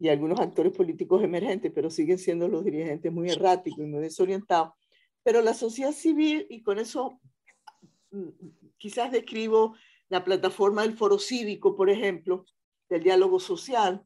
y 0.00 0.08
algunos 0.08 0.40
actores 0.40 0.72
políticos 0.72 1.22
emergentes, 1.22 1.70
pero 1.74 1.90
siguen 1.90 2.18
siendo 2.18 2.48
los 2.48 2.64
dirigentes 2.64 3.12
muy 3.12 3.28
erráticos 3.28 3.80
y 3.80 3.86
muy 3.86 4.00
desorientados. 4.00 4.72
Pero 5.22 5.42
la 5.42 5.52
sociedad 5.52 5.92
civil, 5.92 6.46
y 6.48 6.62
con 6.62 6.78
eso 6.78 7.20
mm, 8.10 8.28
quizás 8.78 9.12
describo 9.12 9.76
la 10.08 10.24
plataforma 10.24 10.82
del 10.82 10.96
foro 10.96 11.18
cívico, 11.18 11.76
por 11.76 11.90
ejemplo, 11.90 12.46
del 12.88 13.02
diálogo 13.02 13.38
social, 13.38 14.02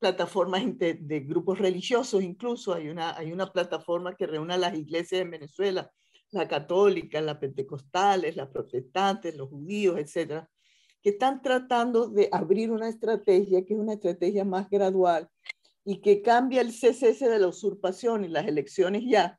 plataformas 0.00 0.62
de, 0.76 1.20
grupos 1.20 1.58
religiosos, 1.58 2.22
incluso 2.22 2.74
hay 2.74 2.88
una, 2.88 3.16
hay 3.16 3.32
una 3.32 3.52
plataforma 3.52 4.16
que 4.16 4.26
reúne 4.26 4.54
a 4.54 4.58
las 4.58 4.74
iglesias 4.74 5.22
en 5.22 5.30
Venezuela, 5.30 5.90
la 6.30 6.48
católica, 6.48 7.20
las 7.20 7.38
pentecostales, 7.38 8.36
las 8.36 8.48
protestantes, 8.48 9.36
los 9.36 9.48
judíos, 9.48 9.98
etcétera, 9.98 10.48
que 11.02 11.10
están 11.10 11.42
tratando 11.42 12.08
de 12.08 12.28
abrir 12.32 12.70
una 12.70 12.88
estrategia 12.88 13.64
que 13.64 13.74
es 13.74 13.80
una 13.80 13.94
estrategia 13.94 14.44
más 14.44 14.68
gradual 14.68 15.28
y 15.84 16.00
que 16.00 16.22
cambia 16.22 16.60
el 16.60 16.72
CCS 16.72 17.20
de 17.20 17.38
la 17.38 17.48
usurpación 17.48 18.24
y 18.24 18.28
las 18.28 18.46
elecciones 18.46 19.02
ya 19.06 19.38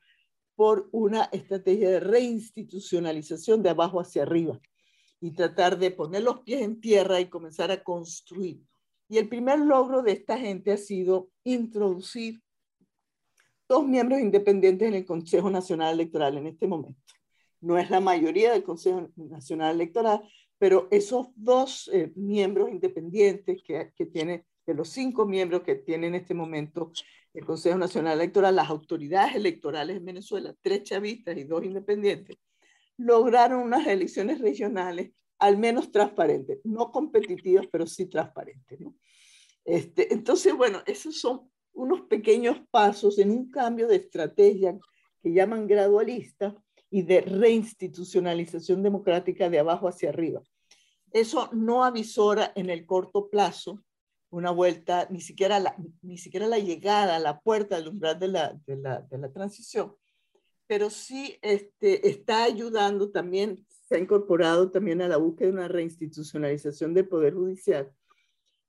por 0.55 0.89
una 0.91 1.25
estrategia 1.31 1.89
de 1.89 1.99
reinstitucionalización 1.99 3.63
de 3.63 3.69
abajo 3.69 3.99
hacia 3.99 4.23
arriba 4.23 4.59
y 5.21 5.31
tratar 5.31 5.77
de 5.77 5.91
poner 5.91 6.23
los 6.23 6.41
pies 6.41 6.61
en 6.61 6.81
tierra 6.81 7.19
y 7.19 7.29
comenzar 7.29 7.71
a 7.71 7.83
construir. 7.83 8.61
Y 9.07 9.17
el 9.17 9.27
primer 9.27 9.59
logro 9.59 10.01
de 10.01 10.13
esta 10.13 10.37
gente 10.37 10.71
ha 10.71 10.77
sido 10.77 11.29
introducir 11.43 12.41
dos 13.67 13.85
miembros 13.85 14.19
independientes 14.19 14.87
en 14.87 14.95
el 14.95 15.05
Consejo 15.05 15.49
Nacional 15.49 15.93
Electoral 15.93 16.37
en 16.37 16.47
este 16.47 16.67
momento. 16.67 17.01
No 17.61 17.77
es 17.77 17.89
la 17.89 17.99
mayoría 17.99 18.51
del 18.51 18.63
Consejo 18.63 19.09
Nacional 19.15 19.75
Electoral, 19.75 20.21
pero 20.59 20.87
esos 20.91 21.27
dos 21.35 21.89
eh, 21.91 22.11
miembros 22.15 22.69
independientes 22.69 23.63
que, 23.63 23.91
que 23.95 24.05
tiene, 24.05 24.45
de 24.67 24.73
los 24.75 24.89
cinco 24.89 25.25
miembros 25.25 25.63
que 25.63 25.75
tiene 25.75 26.07
en 26.07 26.15
este 26.15 26.35
momento 26.35 26.91
el 27.33 27.45
Consejo 27.45 27.77
Nacional 27.77 28.19
Electoral, 28.19 28.55
las 28.55 28.69
autoridades 28.69 29.35
electorales 29.35 29.97
en 29.97 30.05
Venezuela, 30.05 30.53
tres 30.61 30.83
chavistas 30.83 31.37
y 31.37 31.45
dos 31.45 31.63
independientes, 31.63 32.37
lograron 32.97 33.61
unas 33.61 33.87
elecciones 33.87 34.39
regionales 34.39 35.11
al 35.39 35.57
menos 35.57 35.91
transparentes, 35.91 36.59
no 36.65 36.91
competitivas, 36.91 37.65
pero 37.71 37.87
sí 37.87 38.07
transparentes. 38.07 38.79
Este, 39.63 40.13
entonces, 40.13 40.53
bueno, 40.53 40.81
esos 40.85 41.19
son 41.19 41.49
unos 41.71 42.01
pequeños 42.01 42.59
pasos 42.71 43.17
en 43.19 43.31
un 43.31 43.49
cambio 43.49 43.87
de 43.87 43.95
estrategia 43.95 44.77
que 45.21 45.31
llaman 45.31 45.67
gradualista 45.67 46.55
y 46.89 47.03
de 47.03 47.21
reinstitucionalización 47.21 48.81
democrática 48.83 49.49
de 49.49 49.59
abajo 49.59 49.87
hacia 49.87 50.09
arriba. 50.09 50.41
Eso 51.11 51.49
no 51.53 51.83
avisora 51.83 52.51
en 52.55 52.69
el 52.69 52.85
corto 52.85 53.29
plazo 53.29 53.83
una 54.31 54.51
vuelta, 54.51 55.07
ni 55.09 55.21
siquiera 55.21 55.59
la, 55.59 55.75
ni 56.01 56.17
siquiera 56.17 56.47
la 56.47 56.59
llegada 56.59 57.15
a 57.15 57.19
la 57.19 57.39
puerta 57.39 57.77
del 57.77 57.87
umbral 57.87 58.19
de 58.19 58.27
la, 58.27 58.59
de 58.65 58.75
la, 58.75 59.01
de 59.01 59.17
la 59.17 59.31
transición, 59.31 59.95
pero 60.67 60.91
sí 60.91 61.37
este, 61.41 62.07
está 62.07 62.43
ayudando 62.43 63.09
también 63.09 63.65
se 63.89 63.95
ha 63.95 63.99
incorporado 63.99 64.69
también 64.69 65.01
a 65.01 65.07
la 65.07 65.17
búsqueda 65.17 65.47
de 65.47 65.53
una 65.55 65.67
reinstitucionalización 65.67 66.93
del 66.93 67.07
Poder 67.07 67.33
Judicial 67.33 67.91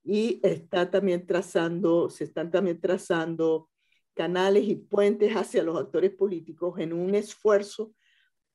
y 0.03 0.41
está 0.43 0.91
también 0.91 1.27
trazando, 1.27 2.09
se 2.09 2.25
están 2.25 2.51
también 2.51 2.81
trazando 2.81 3.69
canales 4.15 4.65
y 4.67 4.77
puentes 4.77 5.37
hacia 5.37 5.63
los 5.63 5.79
actores 5.79 6.13
políticos 6.13 6.79
en 6.79 6.95
un 6.95 7.15
esfuerzo 7.15 7.93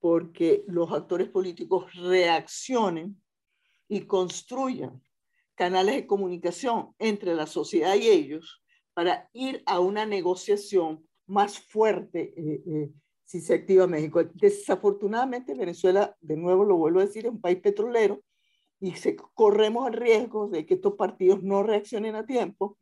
porque 0.05 0.63
los 0.67 0.91
actores 0.91 1.29
políticos 1.29 1.91
reaccionen 1.95 3.19
y 3.87 4.01
construyan 4.01 5.01
canales 5.55 5.95
de 5.95 6.05
comunicación 6.05 6.93
entre 6.99 7.33
la 7.33 7.47
sociedad 7.47 7.95
y 7.95 8.09
ellos 8.09 8.63
para 8.93 9.27
ir 9.33 9.63
a 9.65 9.79
una 9.79 10.05
negociación 10.05 11.03
más 11.25 11.57
fuerte 11.57 12.35
eh, 12.37 12.61
eh, 12.67 12.91
si 13.23 13.41
se 13.41 13.55
activa 13.55 13.87
México. 13.87 14.23
Desafortunadamente 14.35 15.55
Venezuela, 15.55 16.15
de 16.21 16.37
nuevo 16.37 16.63
lo 16.65 16.77
vuelvo 16.77 16.99
a 16.99 17.05
decir, 17.05 17.25
es 17.25 17.31
un 17.31 17.41
país 17.41 17.57
petrolero 17.57 18.21
y 18.79 18.91
se, 18.91 19.15
corremos 19.15 19.87
el 19.87 19.93
riesgo 19.93 20.47
de 20.49 20.67
que 20.67 20.75
estos 20.75 20.93
partidos 20.93 21.41
no 21.41 21.63
reaccionen 21.63 22.13
a 22.13 22.27
tiempo 22.27 22.77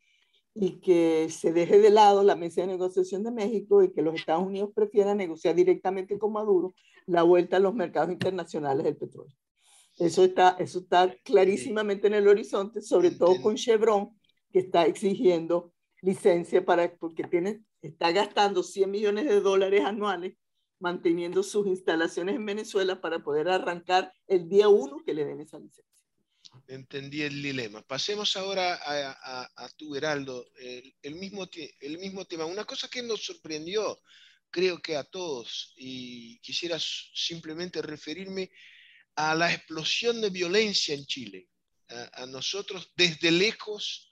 y 0.55 0.79
que 0.79 1.29
se 1.29 1.51
deje 1.51 1.79
de 1.79 1.89
lado 1.89 2.23
la 2.23 2.35
mesa 2.35 2.61
de 2.61 2.67
negociación 2.67 3.23
de 3.23 3.31
México 3.31 3.83
y 3.83 3.91
que 3.91 4.01
los 4.01 4.15
Estados 4.15 4.45
Unidos 4.45 4.71
prefieran 4.75 5.17
negociar 5.17 5.55
directamente 5.55 6.17
con 6.19 6.33
Maduro 6.33 6.75
la 7.05 7.23
vuelta 7.23 7.57
a 7.57 7.59
los 7.59 7.73
mercados 7.73 8.11
internacionales 8.11 8.83
del 8.83 8.97
petróleo. 8.97 9.35
Eso 9.97 10.23
está, 10.23 10.55
eso 10.59 10.79
está 10.79 11.15
clarísimamente 11.23 12.07
en 12.07 12.15
el 12.15 12.27
horizonte, 12.27 12.81
sobre 12.81 13.11
todo 13.11 13.41
con 13.41 13.55
Chevron, 13.55 14.09
que 14.51 14.59
está 14.59 14.85
exigiendo 14.85 15.73
licencia 16.01 16.65
para, 16.65 16.95
porque 16.95 17.23
tiene, 17.23 17.63
está 17.81 18.11
gastando 18.11 18.63
100 18.63 18.89
millones 18.89 19.25
de 19.25 19.39
dólares 19.39 19.83
anuales 19.85 20.35
manteniendo 20.79 21.43
sus 21.43 21.65
instalaciones 21.67 22.35
en 22.35 22.45
Venezuela 22.45 22.99
para 22.99 23.23
poder 23.23 23.47
arrancar 23.47 24.11
el 24.27 24.49
día 24.49 24.67
uno 24.67 24.97
que 25.05 25.13
le 25.13 25.25
den 25.25 25.39
esa 25.39 25.57
licencia. 25.57 26.02
Entendí 26.67 27.21
el 27.21 27.41
dilema. 27.41 27.81
Pasemos 27.81 28.35
ahora 28.37 28.79
a, 28.83 29.49
a, 29.55 29.69
tu, 29.69 29.95
Heraldo, 29.95 30.49
el, 31.01 31.15
mismo, 31.15 31.47
el 31.79 31.97
mismo 31.97 32.25
tema. 32.25 32.45
Una 32.45 32.65
cosa 32.65 32.87
que 32.87 33.01
nos 33.01 33.25
sorprendió, 33.25 34.01
creo 34.49 34.81
que 34.81 34.95
a 34.95 35.03
todos, 35.03 35.73
y 35.75 36.39
quisiera 36.39 36.77
simplemente 36.79 37.81
referirme 37.81 38.51
a 39.15 39.35
la 39.35 39.51
explosión 39.51 40.21
de 40.21 40.29
violencia 40.29 40.95
en 40.95 41.05
Chile. 41.05 41.49
A, 42.13 42.25
nosotros 42.25 42.91
desde 42.95 43.31
lejos 43.31 44.09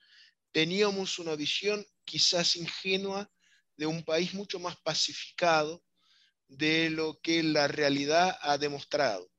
teníamos 0.52 1.20
una 1.20 1.36
visión 1.36 1.86
quizás 2.06 2.56
ingenua 2.56 3.32
de 3.78 3.86
un 3.86 4.04
país 4.04 4.34
mucho 4.34 4.60
más 4.60 4.76
pacificado 4.82 5.84
de 6.48 6.90
lo 6.90 7.20
que 7.22 7.42
la 7.44 7.68
realidad 7.68 8.38
ha 8.42 8.58
demostrado. 8.58 9.31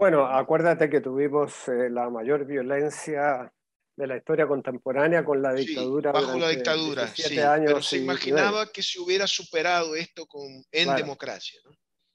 Bueno, 0.00 0.24
acuérdate 0.24 0.88
que 0.88 1.02
tuvimos 1.02 1.68
eh, 1.68 1.90
la 1.90 2.08
mayor 2.08 2.46
violencia 2.46 3.52
de 3.94 4.06
la 4.06 4.16
historia 4.16 4.46
contemporánea 4.46 5.22
con 5.22 5.42
la 5.42 5.52
dictadura. 5.52 6.10
bajo 6.10 6.38
la 6.38 6.48
dictadura, 6.48 7.06
sí. 7.08 7.38
Años 7.38 7.66
pero 7.66 7.82
se 7.82 7.98
imaginaba 7.98 8.72
que 8.72 8.82
se 8.82 8.98
hubiera 8.98 9.26
superado 9.26 9.94
esto 9.94 10.24
con, 10.24 10.64
en 10.72 10.96
democracia. 10.96 11.60
¿no? 11.66 11.72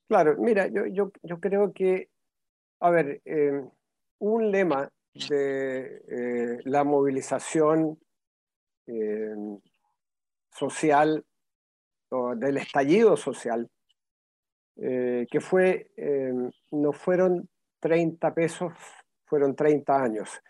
Claro, 0.08 0.36
mira, 0.40 0.66
yo, 0.66 0.88
yo, 0.88 1.12
yo 1.22 1.40
creo 1.40 1.74
que, 1.74 2.10
a 2.80 2.90
ver, 2.90 3.22
eh, 3.24 3.64
un 4.18 4.52
lema 4.52 4.92
de 5.30 6.02
eh, 6.10 6.58
la 6.64 6.84
movilización 6.84 8.00
social 10.50 11.24
o 12.10 12.36
del 12.36 12.58
estallido 12.58 13.16
social, 13.16 13.70
que 14.76 15.40
fue, 15.40 15.92
no 16.72 16.92
fueron 16.92 17.48
30 17.86 18.34
pesos 18.34 18.74
fueron 19.26 19.56
30 19.56 20.02
años, 20.02 20.42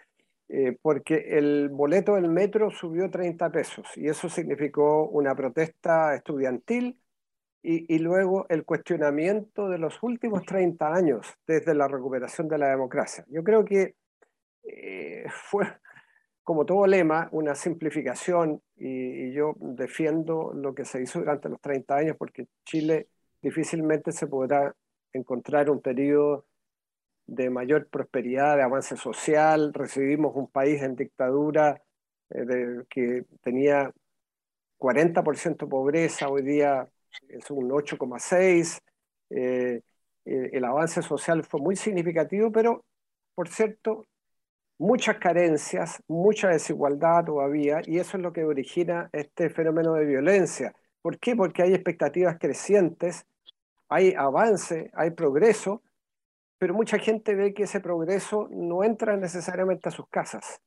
eh, 0.47 0.77
porque 0.81 1.37
el 1.37 1.67
boleto 1.67 2.15
del 2.15 2.29
metro 2.29 2.71
subió 2.71 3.11
30 3.11 3.49
pesos 3.49 3.85
y 3.97 4.07
eso 4.07 4.29
significó 4.29 5.09
una 5.09 5.35
protesta 5.35 6.15
estudiantil 6.15 6.97
y, 7.61 7.99
luego 7.99 8.45
el 8.47 8.63
cuestionamiento 8.63 9.67
de 9.67 9.79
los 9.79 10.01
últimos 10.01 10.45
30 10.45 10.93
años 10.93 11.27
desde 11.45 11.73
la 11.73 11.89
recuperación 11.89 12.47
de 12.47 12.59
la 12.59 12.69
democracia. 12.69 13.25
Yo 13.27 13.43
creo 13.43 13.65
que 13.65 13.95
eh, 14.63 15.25
fue, 15.29 15.65
como 16.41 16.65
todo 16.65 16.87
lema, 16.87 17.27
una 17.33 17.53
simplificación 17.53 18.61
y, 18.77 18.87
y, 18.87 19.33
yo 19.33 19.55
defiendo 19.57 20.53
lo 20.53 20.73
que 20.73 20.85
se 20.85 21.01
hizo 21.01 21.19
durante 21.19 21.49
los 21.49 21.59
30 21.59 21.97
años 21.97 22.15
porque 22.17 22.47
Chile 22.63 23.09
difícilmente 23.41 24.13
se 24.13 24.27
podrá 24.27 24.73
encontrar 25.11 25.69
un 25.69 25.81
periodo 25.81 26.45
de 27.27 27.49
mayor 27.49 27.87
prosperidad, 27.87 28.57
de 28.57 28.63
avance 28.63 28.97
social. 28.97 29.73
Recibimos 29.73 30.35
un 30.35 30.47
país 30.47 30.81
en 30.81 30.95
dictadura 30.95 31.81
eh, 32.29 32.83
que 32.89 33.25
tenía 33.41 33.91
40% 34.77 35.69
pobreza, 35.69 36.29
hoy 36.29 36.43
día 36.43 36.87
es 37.29 37.49
un 37.51 37.69
8,6%. 37.69 38.79
Eh, 39.31 39.81
eh, 40.25 40.49
el 40.53 40.65
avance 40.65 41.01
social 41.01 41.43
fue 41.43 41.61
muy 41.61 41.75
significativo, 41.75 42.51
pero, 42.51 42.83
por 43.35 43.47
cierto, 43.49 44.05
muchas 44.77 45.17
carencias, 45.17 46.01
mucha 46.07 46.49
desigualdad 46.49 47.25
todavía, 47.25 47.81
y 47.85 47.99
eso 47.99 48.17
es 48.17 48.23
lo 48.23 48.33
que 48.33 48.43
origina 48.43 49.09
este 49.13 49.49
fenómeno 49.49 49.93
de 49.93 50.05
violencia. 50.05 50.73
¿Por 51.01 51.19
qué? 51.19 51.35
Porque 51.35 51.63
hay 51.63 51.73
expectativas 51.73 52.37
crecientes, 52.39 53.25
hay 53.89 54.13
avance, 54.17 54.91
hay 54.93 55.11
progreso, 55.11 55.81
pero 56.57 56.73
mucha 56.73 56.99
gente 56.99 57.35
ve 57.35 57.53
que 57.53 57.63
ese 57.63 57.79
progreso 57.79 58.47
no 58.51 58.83
entra 58.83 59.17
necesariamente 59.17 59.89
a 59.89 59.91
sus 59.91 60.07
casas. 60.09 60.61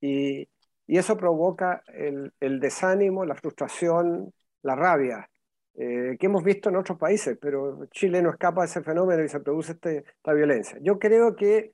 Y, 0.00 0.48
y 0.86 0.98
eso 0.98 1.16
provoca 1.16 1.82
el, 1.88 2.32
el, 2.40 2.60
desánimo, 2.60 3.24
la 3.24 3.34
frustración, 3.36 4.32
la 4.62 4.74
rabia, 4.76 5.30
eh, 5.74 6.16
que 6.18 6.26
hemos 6.26 6.42
visto 6.44 6.68
en 6.68 6.76
otros 6.76 6.98
países, 6.98 7.38
pero 7.40 7.86
Chile 7.92 8.22
no 8.22 8.30
escapa 8.30 8.62
de 8.62 8.66
ese 8.66 8.82
fenómeno 8.82 9.22
y 9.22 9.28
se 9.28 9.40
produce 9.40 9.72
este, 9.72 9.98
esta 9.98 10.32
violencia. 10.32 10.78
Yo 10.82 10.98
creo 10.98 11.36
que 11.36 11.72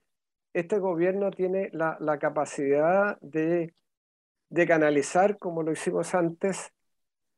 este 0.52 0.78
gobierno 0.78 1.30
tiene 1.30 1.70
la, 1.72 1.96
la 2.00 2.18
capacidad 2.18 3.18
de, 3.20 3.74
de, 4.48 4.66
canalizar, 4.66 5.38
como 5.38 5.62
lo 5.62 5.72
hicimos 5.72 6.14
antes, 6.14 6.72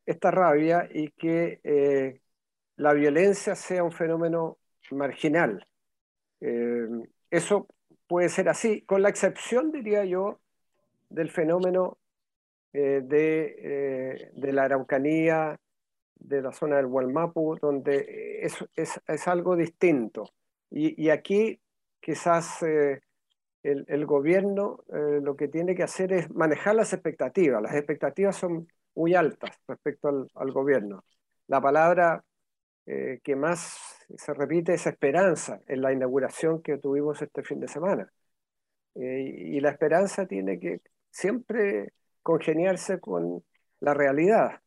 esta 0.06 0.30
rabia 0.30 0.88
y 0.92 1.10
que 1.12 1.60
eh, 1.64 2.20
la 2.76 2.92
violencia 2.92 3.54
sea 3.54 3.84
un 3.84 3.92
fenómeno 3.92 4.58
marginal, 4.90 5.66
eh, 6.40 6.88
eso 7.30 7.66
puede 8.06 8.28
ser 8.28 8.48
así, 8.48 8.82
con 8.82 9.02
la 9.02 9.08
excepción, 9.08 9.72
diría 9.72 10.04
yo, 10.04 10.40
del 11.08 11.30
fenómeno 11.30 11.98
eh, 12.72 13.00
de, 13.04 13.56
eh, 13.58 14.30
de, 14.34 14.52
la 14.52 14.64
Araucanía, 14.64 15.58
de 16.16 16.42
la 16.42 16.52
zona 16.52 16.76
del 16.76 16.86
Hualmapu, 16.86 17.56
donde 17.60 18.40
es, 18.42 18.56
es, 18.74 19.00
es 19.06 19.28
algo 19.28 19.56
distinto. 19.56 20.30
Y, 20.70 21.02
y 21.02 21.10
aquí 21.10 21.60
quizás 22.00 22.62
el, 22.62 23.00
el, 23.62 24.06
gobierno 24.06 24.84
lo 24.88 25.36
que 25.36 25.48
tiene 25.48 25.74
que 25.74 25.82
hacer 25.82 26.12
es 26.12 26.30
manejar 26.30 26.74
las 26.74 26.92
expectativas. 26.92 27.62
Las 27.62 27.74
expectativas 27.74 28.36
son 28.36 28.68
muy 28.94 29.14
altas 29.14 29.50
respecto 29.66 30.08
al, 30.08 30.28
al 30.34 30.52
gobierno. 30.52 31.04
La 31.46 31.60
palabra 31.60 32.24
que 32.84 33.36
más 33.36 33.97
se 34.16 34.34
repite 34.34 34.74
esa 34.74 34.90
esperanza 34.90 35.60
en 35.66 35.82
la 35.82 35.92
inauguración 35.92 36.62
que 36.62 36.78
tuvimos 36.78 37.20
este 37.20 37.42
fin 37.42 37.60
de 37.60 37.68
semana. 37.68 38.10
Eh, 38.94 39.52
y 39.54 39.60
la 39.60 39.70
esperanza 39.70 40.26
tiene 40.26 40.58
que 40.58 40.80
siempre 41.10 41.92
congeniarse 42.22 43.00
con 43.00 43.44
la 43.80 43.94
realidad. 43.94 44.60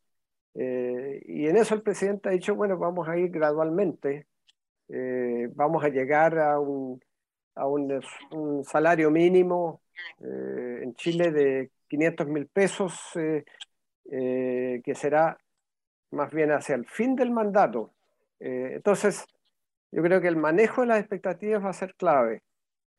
Eh, 0.54 1.22
y 1.26 1.48
en 1.48 1.56
eso 1.56 1.74
el 1.74 1.82
presidente 1.82 2.28
ha 2.28 2.32
dicho, 2.32 2.54
bueno, 2.54 2.78
vamos 2.78 3.08
a 3.08 3.18
ir 3.18 3.30
gradualmente, 3.30 4.26
eh, 4.88 5.48
vamos 5.54 5.84
a 5.84 5.88
llegar 5.88 6.38
a 6.38 6.60
un, 6.60 7.00
a 7.54 7.66
un, 7.66 8.00
un 8.32 8.64
salario 8.64 9.10
mínimo 9.10 9.82
en 10.20 10.94
Chile 10.94 11.30
de 11.30 11.70
500 11.88 12.26
mil 12.26 12.46
pesos, 12.48 12.94
que 14.04 14.94
será 14.94 15.38
más 16.10 16.32
bien 16.32 16.50
hacia 16.52 16.74
el 16.74 16.86
fin 16.86 17.14
del 17.14 17.30
mandato 17.30 17.92
eh, 18.42 18.72
entonces, 18.74 19.24
yo 19.92 20.02
creo 20.02 20.20
que 20.20 20.26
el 20.26 20.36
manejo 20.36 20.80
de 20.80 20.88
las 20.88 20.98
expectativas 20.98 21.64
va 21.64 21.70
a 21.70 21.74
ser 21.74 21.94
clave. 21.94 22.42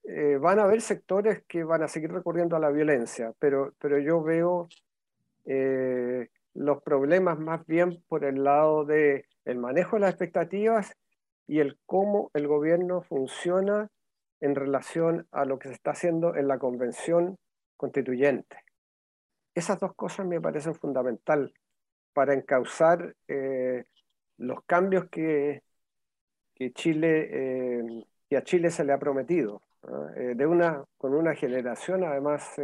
Eh, 0.06 0.38
van 0.38 0.60
a 0.60 0.64
haber 0.64 0.82
sectores 0.82 1.44
que 1.48 1.66
van 1.66 1.84
a 1.84 1.90
seguir 1.90 2.12
recurriendo 2.12 2.56
a 2.56 2.60
la 2.60 2.70
violencia, 2.70 3.34
pero, 3.40 3.74
pero 3.80 4.00
yo 4.00 4.24
veo 4.24 4.70
eh, 5.46 6.30
los 6.54 6.82
problemas 6.82 7.40
más 7.40 7.66
bien 7.66 8.02
por 8.08 8.24
el 8.24 8.44
lado 8.44 8.86
del 8.86 9.26
el 9.44 9.58
manejo 9.58 9.98
de 9.98 10.02
las 10.02 10.12
expectativas 10.12 10.94
y 11.46 11.60
el 11.60 11.78
cómo 11.86 12.32
el 12.34 12.48
gobierno 12.48 13.02
funciona 13.02 13.90
en 14.40 14.56
relación 14.56 15.28
a 15.32 15.44
lo 15.44 15.60
que 15.60 15.70
se 15.70 15.74
está 15.74 15.92
haciendo 15.92 16.36
en 16.36 16.48
la 16.48 16.58
convención 16.58 17.38
constituyente. 17.76 18.58
Esas 19.56 19.80
dos 19.80 19.94
cosas 19.96 20.26
me 20.26 20.40
parecen 20.40 20.76
fundamental 20.76 21.54
para 22.14 22.34
encauzar 22.34 23.16
los 24.38 24.64
cambios 24.66 25.10
que, 25.10 25.64
que 26.56 26.72
Chile, 26.74 27.30
eh, 27.32 28.06
que 28.30 28.38
a 28.38 28.44
Chile 28.44 28.72
se 28.72 28.84
le 28.84 28.94
ha 28.94 29.00
prometido, 29.00 29.62
eh, 30.16 30.34
de 30.36 30.46
una, 30.46 30.84
con 30.98 31.14
una 31.14 31.36
generación 31.36 32.04
además 32.04 32.56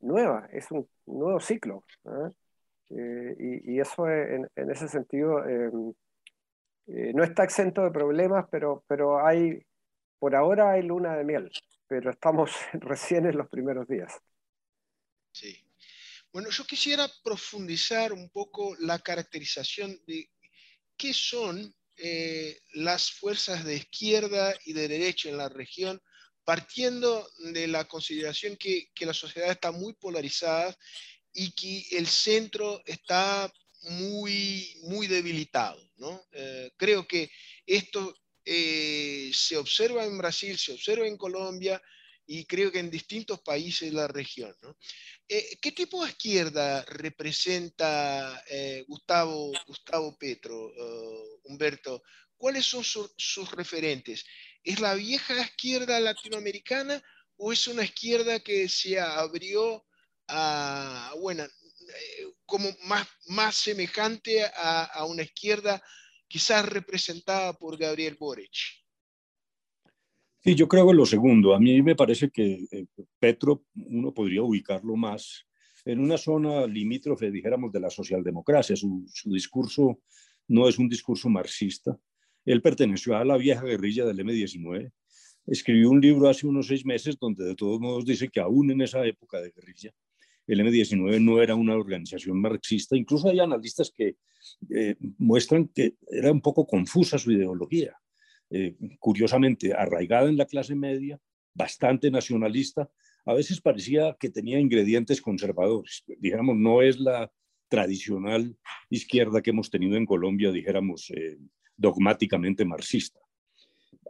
nueva, 0.00 0.48
es 0.52 0.70
un 0.70 0.88
nuevo 1.06 1.40
ciclo. 1.40 1.84
Y, 2.90 3.74
y, 3.74 3.80
eso 3.80 4.06
en, 4.08 4.48
en 4.54 4.70
ese 4.70 4.86
sentido 4.86 5.42
no 6.86 7.24
está 7.24 7.44
exento 7.44 7.82
de 7.82 7.90
problemas, 7.90 8.46
pero, 8.50 8.84
pero 8.86 9.24
hay, 9.24 9.64
por 10.18 10.34
ahora 10.34 10.72
hay 10.72 10.82
luna 10.82 11.16
de 11.16 11.24
miel, 11.24 11.50
pero 11.86 12.10
estamos 12.10 12.50
recién 12.74 13.26
en 13.26 13.38
los 13.38 13.48
primeros 13.48 13.88
días. 13.88 14.20
Sí. 15.32 15.64
Bueno, 16.32 16.48
yo 16.48 16.64
quisiera 16.64 17.12
profundizar 17.22 18.10
un 18.14 18.30
poco 18.30 18.74
la 18.78 18.98
caracterización 18.98 20.00
de 20.06 20.30
qué 20.96 21.12
son 21.12 21.74
eh, 21.98 22.58
las 22.72 23.10
fuerzas 23.12 23.64
de 23.66 23.76
izquierda 23.76 24.54
y 24.64 24.72
de 24.72 24.88
derecha 24.88 25.28
en 25.28 25.36
la 25.36 25.50
región, 25.50 26.02
partiendo 26.42 27.28
de 27.52 27.66
la 27.66 27.84
consideración 27.84 28.56
que, 28.56 28.88
la 29.00 29.12
sociedad 29.12 29.50
está 29.50 29.72
muy 29.72 29.92
polarizada 29.92 30.74
y 31.34 31.52
que 31.52 31.98
el 31.98 32.06
centro 32.06 32.82
está 32.86 33.52
muy, 33.82 34.74
muy 34.84 35.08
debilitado. 35.08 35.86
¿no? 35.98 36.24
Eh, 36.32 36.70
creo 36.78 37.06
que 37.06 37.30
esto 37.66 38.16
eh, 38.46 39.30
se 39.34 39.58
observa 39.58 40.06
en 40.06 40.16
Brasil, 40.16 40.56
se 40.56 40.72
observa 40.72 41.06
en 41.06 41.18
Colombia, 41.18 41.82
y 42.26 42.44
creo 42.44 42.70
que 42.70 42.78
en 42.78 42.90
distintos 42.90 43.40
países 43.40 43.90
de 43.90 43.96
la 43.96 44.08
región. 44.08 44.54
Eh, 45.34 45.56
¿Qué 45.62 45.72
tipo 45.72 46.04
de 46.04 46.10
izquierda 46.10 46.84
representa 46.84 48.44
eh, 48.50 48.84
Gustavo, 48.86 49.50
Gustavo 49.66 50.14
Petro, 50.18 50.70
eh, 50.76 51.40
Humberto? 51.44 52.02
¿Cuáles 52.36 52.66
son 52.66 52.84
sus 52.84 53.50
referentes? 53.52 54.26
¿Es 54.62 54.78
la 54.78 54.92
vieja 54.92 55.40
izquierda 55.40 55.98
latinoamericana 56.00 57.02
o 57.36 57.50
es 57.50 57.66
una 57.66 57.82
izquierda 57.82 58.40
que 58.40 58.68
se 58.68 59.00
abrió 59.00 59.86
a, 60.28 61.14
bueno, 61.18 61.46
como 62.44 62.68
más, 63.24 63.56
semejante 63.56 64.44
a, 64.44 64.84
a 64.84 65.06
una 65.06 65.22
izquierda 65.22 65.82
quizás 66.28 66.66
representada 66.66 67.54
por 67.54 67.78
Gabriel 67.78 68.16
Boric? 68.20 68.81
Sí, 70.44 70.56
yo 70.56 70.66
creo 70.66 70.90
en 70.90 70.96
lo 70.96 71.06
segundo. 71.06 71.54
A 71.54 71.60
mí 71.60 71.82
me 71.82 71.94
parece 71.94 72.30
que 72.30 72.66
eh, 72.72 72.86
Petro, 73.20 73.64
uno 73.76 74.12
podría 74.12 74.42
ubicarlo 74.42 74.96
más 74.96 75.46
en 75.84 76.00
una 76.00 76.18
zona 76.18 76.66
limítrofe, 76.66 77.30
dijéramos, 77.30 77.70
de 77.72 77.78
la 77.78 77.90
socialdemocracia. 77.90 78.74
Su, 78.74 79.06
discurso 79.26 80.00
no 80.48 80.68
es 80.68 80.78
un 80.78 80.88
discurso 80.88 81.28
marxista. 81.28 81.96
Él 82.44 82.60
perteneció 82.60 83.16
a 83.16 83.24
la 83.24 83.36
vieja 83.36 83.62
guerrilla 83.62 84.04
del 84.04 84.18
M-19. 84.18 84.90
Escribió 85.46 85.90
un 85.90 86.00
libro 86.00 86.28
hace 86.28 86.48
unos 86.48 86.66
seis 86.66 86.84
meses 86.84 87.16
donde 87.20 87.44
de 87.44 87.54
todos 87.54 87.80
modos 87.80 88.04
dice 88.04 88.28
que 88.28 88.40
aún 88.40 88.68
en 88.72 88.80
esa 88.80 89.06
época 89.06 89.40
de 89.40 89.52
guerrilla, 89.52 89.92
el 90.48 90.58
M-19 90.58 91.20
no 91.20 91.40
era 91.40 91.54
una 91.54 91.76
organización 91.76 92.40
marxista. 92.40 92.96
Incluso 92.96 93.28
hay 93.28 93.38
analistas 93.38 93.92
que 93.96 94.16
eh, 94.74 94.96
muestran 95.18 95.68
que 95.68 95.94
era 96.10 96.32
un 96.32 96.40
poco 96.40 96.66
confusa 96.66 97.16
su 97.16 97.30
ideología. 97.30 97.96
Eh, 98.54 98.76
curiosamente 98.98 99.72
arraigada 99.72 100.28
en 100.28 100.36
la 100.36 100.44
clase 100.44 100.74
media, 100.74 101.18
bastante 101.54 102.10
nacionalista, 102.10 102.90
a 103.24 103.32
veces 103.32 103.62
parecía 103.62 104.14
que 104.20 104.28
tenía 104.28 104.60
ingredientes 104.60 105.22
conservadores. 105.22 106.04
Digamos, 106.18 106.56
no 106.56 106.82
es 106.82 107.00
la 107.00 107.32
tradicional 107.68 108.54
izquierda 108.90 109.40
que 109.40 109.50
hemos 109.50 109.70
tenido 109.70 109.96
en 109.96 110.04
Colombia, 110.04 110.52
dijéramos, 110.52 111.10
eh, 111.10 111.38
dogmáticamente 111.76 112.66
marxista. 112.66 113.20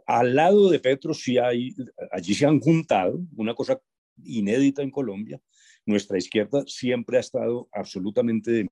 Al 0.05 0.35
lado 0.35 0.69
de 0.69 0.79
Petro 0.79 1.13
sí 1.13 1.37
hay, 1.37 1.73
allí 2.11 2.33
se 2.33 2.45
han 2.45 2.59
juntado, 2.59 3.25
una 3.37 3.53
cosa 3.53 3.79
inédita 4.25 4.81
en 4.81 4.91
Colombia, 4.91 5.39
nuestra 5.85 6.17
izquierda 6.17 6.65
siempre 6.67 7.15
ha 7.15 7.21
estado 7.21 7.69
absolutamente 7.71 8.67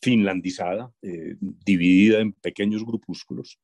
finlandizada, 0.00 0.92
eh, 1.02 1.36
dividida 1.40 2.18
en 2.18 2.32
pequeños 2.32 2.84
grupúsculos, 2.84 3.60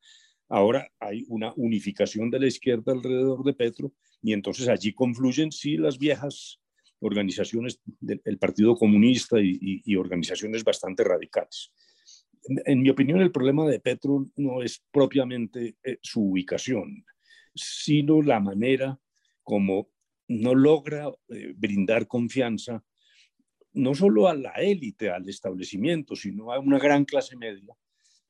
Ahora 0.53 0.86
hay 1.00 1.24
una 1.28 1.55
unificación 1.57 2.28
de 2.28 2.38
la 2.38 2.46
izquierda 2.46 2.92
alrededor 2.92 3.42
de 3.42 3.55
Petro 3.55 3.94
y 4.20 4.34
entonces 4.34 4.68
allí 4.68 4.92
confluyen, 4.92 5.50
sí, 5.50 5.78
las 5.78 5.98
viejas 5.98 6.61
organizaciones 7.00 7.80
del 8.00 8.38
Partido 8.38 8.76
Comunista 8.76 9.38
y, 9.40 9.96
organizaciones 9.96 10.62
bastante 10.62 11.05
radicales. 11.05 11.72
En, 12.66 12.82
mi 12.82 12.90
opinión, 12.90 13.22
el 13.22 13.32
problema 13.32 13.66
de 13.66 13.80
Petro 13.80 14.28
no 14.36 14.62
es 14.62 14.84
propiamente 14.92 15.76
eh, 15.82 15.96
su 16.03 16.20
ubicación, 16.20 17.03
sino 17.55 18.20
la 18.20 18.38
manera 18.38 19.00
como 19.42 19.88
no 20.28 20.55
logra 20.55 21.09
eh, 21.30 21.55
brindar 21.57 22.07
confianza 22.07 22.84
no 23.72 23.94
solo 23.94 24.28
a 24.28 24.34
la 24.34 24.53
élite, 24.57 25.09
al 25.09 25.26
establecimiento, 25.30 26.14
sino 26.14 26.53
a 26.53 26.59
una 26.59 26.78
gran 26.78 27.07
clase 27.07 27.38
media 27.38 27.74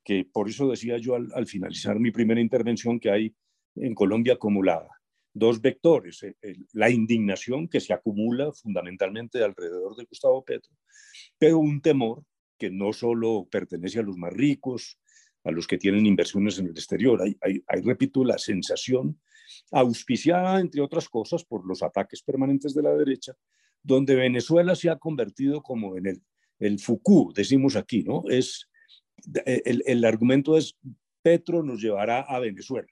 que 0.04 0.24
por 0.24 0.48
eso 0.48 0.68
decía 0.68 0.98
yo 0.98 1.14
al, 1.14 1.46
finalizar 1.46 1.98
mi 1.98 2.10
primera 2.10 2.40
intervención 2.40 2.98
que 2.98 3.10
hay 3.10 3.34
en 3.76 3.94
Colombia 3.94 4.34
acumulada 4.34 4.88
dos 5.34 5.62
vectores, 5.62 6.20
la 6.74 6.90
indignación 6.90 7.66
que 7.66 7.80
se 7.80 7.94
acumula 7.94 8.52
fundamentalmente 8.52 9.42
alrededor 9.42 9.96
de 9.96 10.04
Gustavo 10.04 10.44
Petro, 10.44 10.72
pero 11.38 11.58
un 11.58 11.80
temor 11.80 12.22
que 12.58 12.70
no 12.70 12.92
solo 12.92 13.48
pertenece 13.50 14.00
a 14.00 14.02
los 14.02 14.18
más 14.18 14.32
ricos, 14.32 14.98
a 15.44 15.50
los 15.50 15.66
que 15.66 15.78
tienen 15.78 16.06
inversiones 16.06 16.58
en 16.58 16.66
el 16.66 16.72
exterior, 16.72 17.22
hay, 17.22 17.36
hay, 17.40 17.80
repito, 17.80 18.24
la 18.24 18.38
sensación 18.38 19.20
auspiciada, 19.70 20.60
entre 20.60 20.80
otras 20.82 21.08
cosas, 21.08 21.44
por 21.44 21.66
los 21.66 21.82
ataques 21.82 22.22
permanentes 22.22 22.74
de 22.74 22.82
la 22.82 22.94
derecha, 22.94 23.32
donde 23.82 24.14
Venezuela 24.14 24.76
se 24.76 24.90
ha 24.90 24.96
convertido 24.96 25.62
como 25.62 25.96
en 25.96 26.06
el, 26.06 26.22
el 26.58 26.78
Foucault, 26.78 27.34
decimos 27.34 27.74
aquí, 27.74 28.04
¿no? 28.04 28.22
Es 28.28 28.68
el, 29.44 30.04
argumento 30.04 30.56
es, 30.56 30.76
Petro 31.22 31.62
nos 31.62 31.80
llevará 31.80 32.20
a 32.20 32.38
Venezuela, 32.38 32.90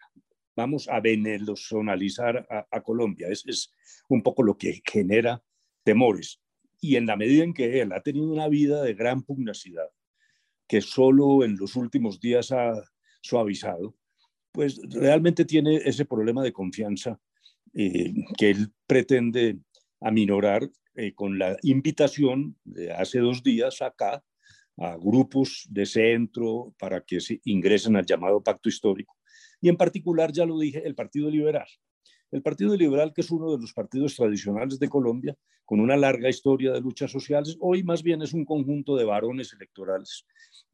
vamos 0.57 0.89
a 0.89 1.01
venezonalizar 1.01 2.47
a, 2.71 2.81
Colombia. 2.83 3.29
Es, 3.29 3.45
es, 3.47 3.73
un 4.09 4.23
poco 4.23 4.43
lo 4.43 4.57
que 4.57 4.83
genera 4.85 5.43
temores. 5.85 6.41
Y 6.81 6.97
en 6.97 7.07
la 7.07 7.17
medida 7.17 7.45
en 7.45 7.55
que 7.55 7.81
él 7.81 7.93
ha 7.93 8.03
tenido 8.03 8.33
una 8.33 8.49
vida 8.49 8.83
de 8.83 8.95
gran 8.95 9.23
pugnacidad, 9.23 9.89
que 10.67 10.81
solo 10.81 11.45
en 11.45 11.57
los 11.57 11.77
últimos 11.77 12.21
días 12.21 12.53
ha 12.53 12.73
suavizado, 13.23 13.97
pues 14.53 14.81
realmente 14.89 15.45
tiene 15.45 15.77
ese 15.77 16.05
problema 16.05 16.43
de 16.43 16.53
confianza 16.53 17.21
eh, 17.75 18.13
que 18.37 18.51
él 18.51 18.73
pretende 18.87 19.59
aminorar 20.01 20.69
eh, 20.95 21.13
con 21.15 21.39
la 21.39 21.57
invitación 21.63 22.57
de 22.65 22.93
hace 22.93 23.21
dos 23.21 23.43
días 23.43 23.81
acá 23.83 24.25
a 24.81 24.97
grupos 24.97 25.67
de 25.71 25.85
centro 25.85 26.75
para 26.79 27.03
que 27.03 27.21
se 27.21 27.41
ingresen 27.45 27.97
al 27.97 28.07
llamado 28.07 28.43
pacto 28.43 28.69
histórico. 28.69 29.15
Y 29.61 29.69
en 29.69 29.77
particular, 29.77 30.33
ya 30.33 30.47
lo 30.47 30.59
dije, 30.59 30.83
el 30.87 30.95
Partido 30.95 31.31
Liberal. 31.31 31.67
El 32.31 32.43
Partido 32.43 32.75
Liberal, 32.75 33.13
que 33.13 33.21
es 33.21 33.31
uno 33.31 33.53
de 33.53 33.61
los 33.61 33.75
partidos 33.75 34.17
tradicionales 34.17 34.79
de 34.79 34.89
Colombia, 34.89 35.37
con 35.67 35.81
una 35.81 35.97
larga 35.97 36.31
historia 36.31 36.73
de 36.73 36.81
luchas 36.81 37.11
sociales, 37.11 37.57
hoy 37.61 37.83
más 37.83 38.03
bien 38.03 38.23
es 38.23 38.33
un 38.33 38.45
conjunto 38.45 38.97
de 38.97 39.05
varones 39.05 39.53
electorales 39.53 40.25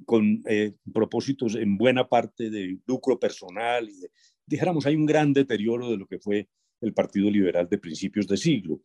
con 0.05 0.43
eh, 0.47 0.75
propósitos 0.93 1.57
en 1.57 1.77
buena 1.77 2.09
parte 2.09 2.49
de 2.49 2.79
lucro 2.87 3.19
personal. 3.19 3.89
Y 3.89 4.07
dijéramos, 4.47 4.87
hay 4.87 4.95
un 4.95 5.07
gran 5.07 5.33
deterioro 5.33 5.91
de 5.91 5.97
lo 5.97 6.07
que 6.07 6.21
fue 6.21 6.49
el 6.81 6.95
Partido 6.95 7.29
Liberal 7.29 7.69
de 7.69 7.79
principios 7.79 8.29
de 8.29 8.37
siglo. 8.37 8.81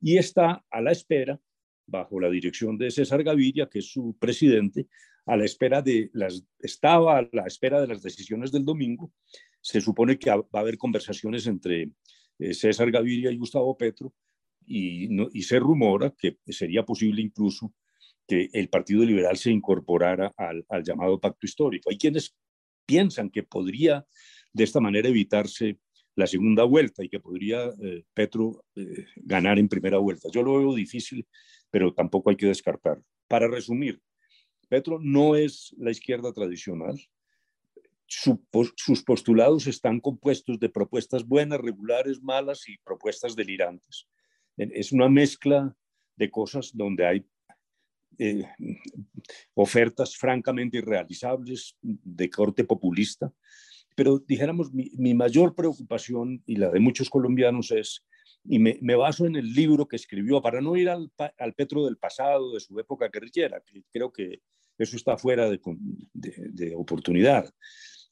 Y 0.00 0.16
está 0.16 0.64
a 0.70 0.80
la 0.80 0.92
espera 0.92 1.40
bajo 1.90 2.20
la 2.20 2.30
dirección 2.30 2.78
de 2.78 2.90
César 2.90 3.22
Gaviria, 3.22 3.68
que 3.68 3.80
es 3.80 3.90
su 3.90 4.16
presidente, 4.18 4.86
a 5.26 5.36
la 5.36 5.44
espera 5.44 5.82
de 5.82 6.10
las, 6.12 6.44
estaba 6.58 7.18
a 7.18 7.28
la 7.32 7.46
espera 7.46 7.80
de 7.80 7.88
las 7.88 8.02
decisiones 8.02 8.52
del 8.52 8.64
domingo. 8.64 9.12
Se 9.60 9.80
supone 9.80 10.18
que 10.18 10.30
va 10.30 10.44
a 10.52 10.58
haber 10.60 10.78
conversaciones 10.78 11.46
entre 11.46 11.92
eh, 12.38 12.54
César 12.54 12.90
Gaviria 12.90 13.30
y 13.30 13.36
Gustavo 13.36 13.76
Petro 13.76 14.14
y, 14.66 15.08
se 15.42 15.58
rumora 15.58 16.14
que 16.16 16.38
sería 16.46 16.84
posible 16.84 17.20
incluso 17.20 17.74
que 18.26 18.48
el 18.52 18.68
Partido 18.68 19.04
Liberal 19.04 19.36
se 19.36 19.50
incorporara 19.50 20.32
al, 20.36 20.64
al 20.68 20.84
llamado 20.84 21.20
pacto 21.20 21.44
histórico. 21.46 21.90
Hay 21.90 21.98
quienes 21.98 22.36
piensan 22.86 23.30
que 23.30 23.42
podría 23.42 24.06
de 24.52 24.64
esta 24.64 24.80
manera 24.80 25.08
evitarse 25.08 25.78
la 26.16 26.26
segunda 26.26 26.64
vuelta 26.64 27.04
y 27.04 27.08
que 27.08 27.20
podría 27.20 27.70
eh, 27.82 28.04
Petro 28.14 28.64
eh, 28.76 29.06
ganar 29.16 29.58
en 29.58 29.68
primera 29.68 29.98
vuelta. 29.98 30.28
Yo 30.32 30.42
lo 30.42 30.58
veo 30.58 30.74
difícil 30.74 31.26
pero 31.70 31.94
tampoco 31.94 32.30
hay 32.30 32.36
que 32.36 32.46
descartar. 32.46 33.02
Para 33.28 33.48
resumir, 33.48 34.00
Petro 34.68 34.98
no 35.00 35.36
es 35.36 35.74
la 35.78 35.90
izquierda 35.90 36.32
tradicional. 36.32 36.98
sus 38.06 39.02
postulados 39.04 39.66
están 39.66 40.00
compuestos 40.00 40.58
de 40.58 40.68
propuestas 40.68 41.24
buenas, 41.24 41.60
regulares, 41.60 42.20
malas 42.22 42.68
y 42.68 42.76
propuestas 42.78 43.36
delirantes. 43.36 44.08
Es 44.56 44.92
una 44.92 45.08
mezcla 45.08 45.74
de 46.16 46.30
cosas 46.30 46.70
donde 46.74 47.06
hay 47.06 47.26
eh, 48.18 48.44
ofertas 49.54 50.16
francamente 50.16 50.78
irrealizables 50.78 51.76
de 51.80 52.28
corte 52.28 52.64
populista. 52.64 53.32
Pero 53.96 54.18
dijéramos, 54.18 54.72
mi, 54.72 54.90
mi, 54.96 55.14
mayor 55.14 55.54
preocupación 55.54 56.42
y 56.46 56.56
la 56.56 56.70
de 56.70 56.80
muchos 56.80 57.08
colombianos 57.08 57.70
es, 57.70 58.04
y 58.44 58.58
me, 58.58 58.94
baso 58.96 59.26
en 59.26 59.36
el 59.36 59.52
libro 59.52 59.86
que 59.86 59.96
escribió, 59.96 60.40
para 60.40 60.60
no 60.60 60.76
ir 60.76 60.88
al, 60.88 61.10
al, 61.38 61.54
Petro 61.54 61.84
del 61.84 61.98
pasado, 61.98 62.54
de 62.54 62.60
su 62.60 62.78
época 62.78 63.08
guerrillera, 63.12 63.60
que 63.60 63.84
creo 63.90 64.12
que 64.12 64.40
eso 64.78 64.96
está 64.96 65.16
fuera 65.18 65.48
de, 65.50 65.60
de, 66.14 66.32
de 66.50 66.74
oportunidad. 66.74 67.52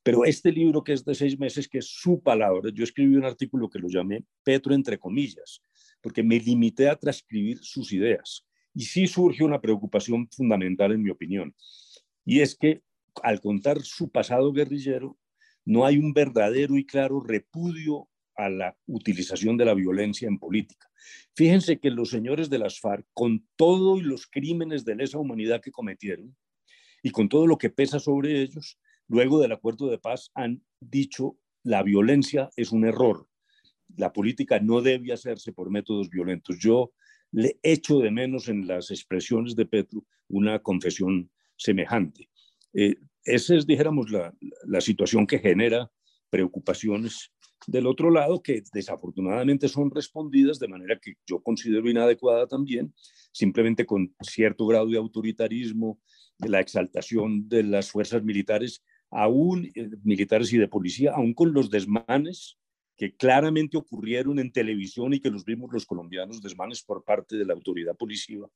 Pero 0.03 0.24
este 0.24 0.53
libro 0.53 0.85
que 0.85 0.93
es 0.93 1.05
de 1.05 1.14
seis 1.14 1.39
meses, 1.39 1.68
que 1.68 1.79
es 1.79 1.87
su 1.87 2.22
palabra, 2.22 2.70
yo 2.72 2.85
escribí 2.85 3.16
un 3.16 3.24
artículo 3.24 3.68
que 3.68 3.79
lo 3.79 3.89
llamé 3.89 4.24
Petro 4.45 4.74
entre 4.74 4.99
comillas, 4.99 5.62
porque 6.01 6.22
me 6.22 6.39
limité 6.39 6.89
a 6.89 6.97
transcribir 6.97 7.59
sus 7.62 7.93
ideas. 7.93 8.47
Y 8.74 8.83
sí 8.83 9.07
surge 9.07 9.43
una 9.45 9.61
preocupación 9.61 10.29
fundamental, 10.31 10.93
en 10.93 11.03
mi 11.03 11.11
opinión, 11.11 11.55
y 12.24 12.41
es 12.41 12.55
que 12.55 12.83
al 13.22 13.41
contar 13.41 13.81
su 13.83 14.11
pasado 14.11 14.53
guerrillero, 14.53 15.18
no 15.64 15.85
hay 15.85 15.99
un 15.99 16.12
verdadero 16.12 16.76
y 16.76 16.87
claro 16.87 17.20
repudio 17.20 18.09
a 18.39 18.49
la 18.49 18.76
utilización 18.86 19.57
de 19.57 19.64
la 19.64 19.74
violencia 19.74 20.28
en 20.28 20.39
política. 20.39 20.89
Fíjense 21.34 21.80
que 21.80 21.91
los 21.91 22.09
señores 22.09 22.49
de 22.49 22.59
las 22.59 22.80
FARC, 22.80 23.05
con 23.12 23.47
todos 23.57 24.03
los 24.03 24.26
crímenes 24.26 24.84
de 24.84 24.95
lesa 24.95 25.18
humanidad 25.18 25.61
que 25.61 25.72
cometieron 25.72 26.34
y 27.03 27.11
con 27.11 27.28
todo 27.28 27.47
lo 27.47 27.59
que 27.59 27.68
pesa 27.68 27.99
sobre 27.99 28.41
ellos, 28.41 28.78
luego 29.09 29.41
del 29.41 29.53
acuerdo 29.53 29.89
de 29.89 29.99
paz 29.99 30.30
han 30.34 30.62
dicho 30.80 31.36
la 31.64 31.82
violencia 31.82 32.49
es 32.57 32.70
un 32.70 32.86
error. 32.86 33.28
La 33.97 34.12
política 34.12 34.61
no 34.61 34.80
debe 34.82 35.12
hacerse 35.12 35.53
por 35.53 35.70
métodos 35.70 36.09
violentos. 36.09 36.59
Yo 36.61 36.93
le 37.32 37.59
echo 37.62 37.99
de 37.99 38.12
menos 38.12 38.49
en 38.49 38.68
las 38.68 38.93
expresiones 38.93 39.57
de 39.57 39.66
Petro 39.66 40.07
una 40.28 40.61
confesión 40.61 41.30
semejante. 41.57 42.30
Eh, 42.72 42.97
esa 43.24 43.57
es, 43.57 43.66
dijéramos, 43.66 44.11
la, 44.11 44.32
la 44.64 44.80
situación 44.80 45.26
que 45.26 45.41
genera 45.41 45.91
preocupaciones 46.30 47.32
del 47.69 47.87
otro 47.87 48.11
lado 48.11 48.43
que 48.43 48.62
desafortunadamente 48.73 49.69
son 49.69 49.91
respondidas 49.91 50.59
de 50.59 50.69
manera 50.69 50.99
que 50.99 51.16
yo 51.27 51.43
considero 51.43 51.89
inadecuada 51.91 52.47
también, 52.47 52.95
simplemente 53.31 53.85
con 53.85 54.14
cierto 54.23 54.66
grado 54.66 54.87
de 54.87 54.97
autoritarismo, 54.97 56.01
de 56.39 56.49
la 56.49 56.61
exaltación 56.61 57.47
de 57.47 57.64
las 57.64 57.91
fuerzas 57.91 58.25
militares, 58.25 58.83
aún 59.11 59.71
eh, 59.75 59.91
militares 60.03 60.51
y 60.55 60.57
de 60.57 60.66
policía, 60.66 61.12
aún 61.14 61.35
con 61.35 61.53
los 61.53 61.69
desmanes 61.69 62.57
que 62.97 63.14
claramente 63.14 63.77
ocurrieron 63.77 64.39
en 64.39 64.51
televisión 64.51 65.12
y 65.12 65.21
que 65.21 65.31
los 65.31 65.45
vimos 65.45 65.71
los 65.71 65.85
colombianos, 65.85 66.41
desmanes 66.41 66.83
por 66.83 67.05
parte 67.05 67.37
de 67.37 67.45
la 67.45 67.53
autoridad 67.53 67.95
policiva. 67.97 68.49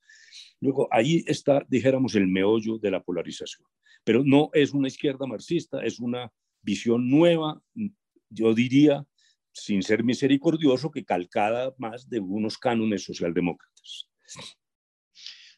Luego, 0.58 0.88
ahí 0.90 1.22
está, 1.26 1.66
dijéramos, 1.68 2.14
el 2.14 2.28
meollo 2.28 2.78
de 2.78 2.90
la 2.90 3.02
polarización. 3.02 3.68
Pero 4.04 4.24
no 4.24 4.48
es 4.54 4.72
una 4.72 4.88
izquierda 4.88 5.26
marxista, 5.26 5.84
es 5.84 6.00
una 6.00 6.32
visión 6.62 7.10
nueva, 7.10 7.62
yo 8.32 8.54
diría, 8.54 9.04
sin 9.52 9.82
ser 9.82 10.02
misericordioso, 10.04 10.90
que 10.90 11.04
calcada 11.04 11.74
más 11.78 12.08
de 12.08 12.20
unos 12.20 12.58
cánones 12.58 13.04
socialdemócratas. 13.04 14.08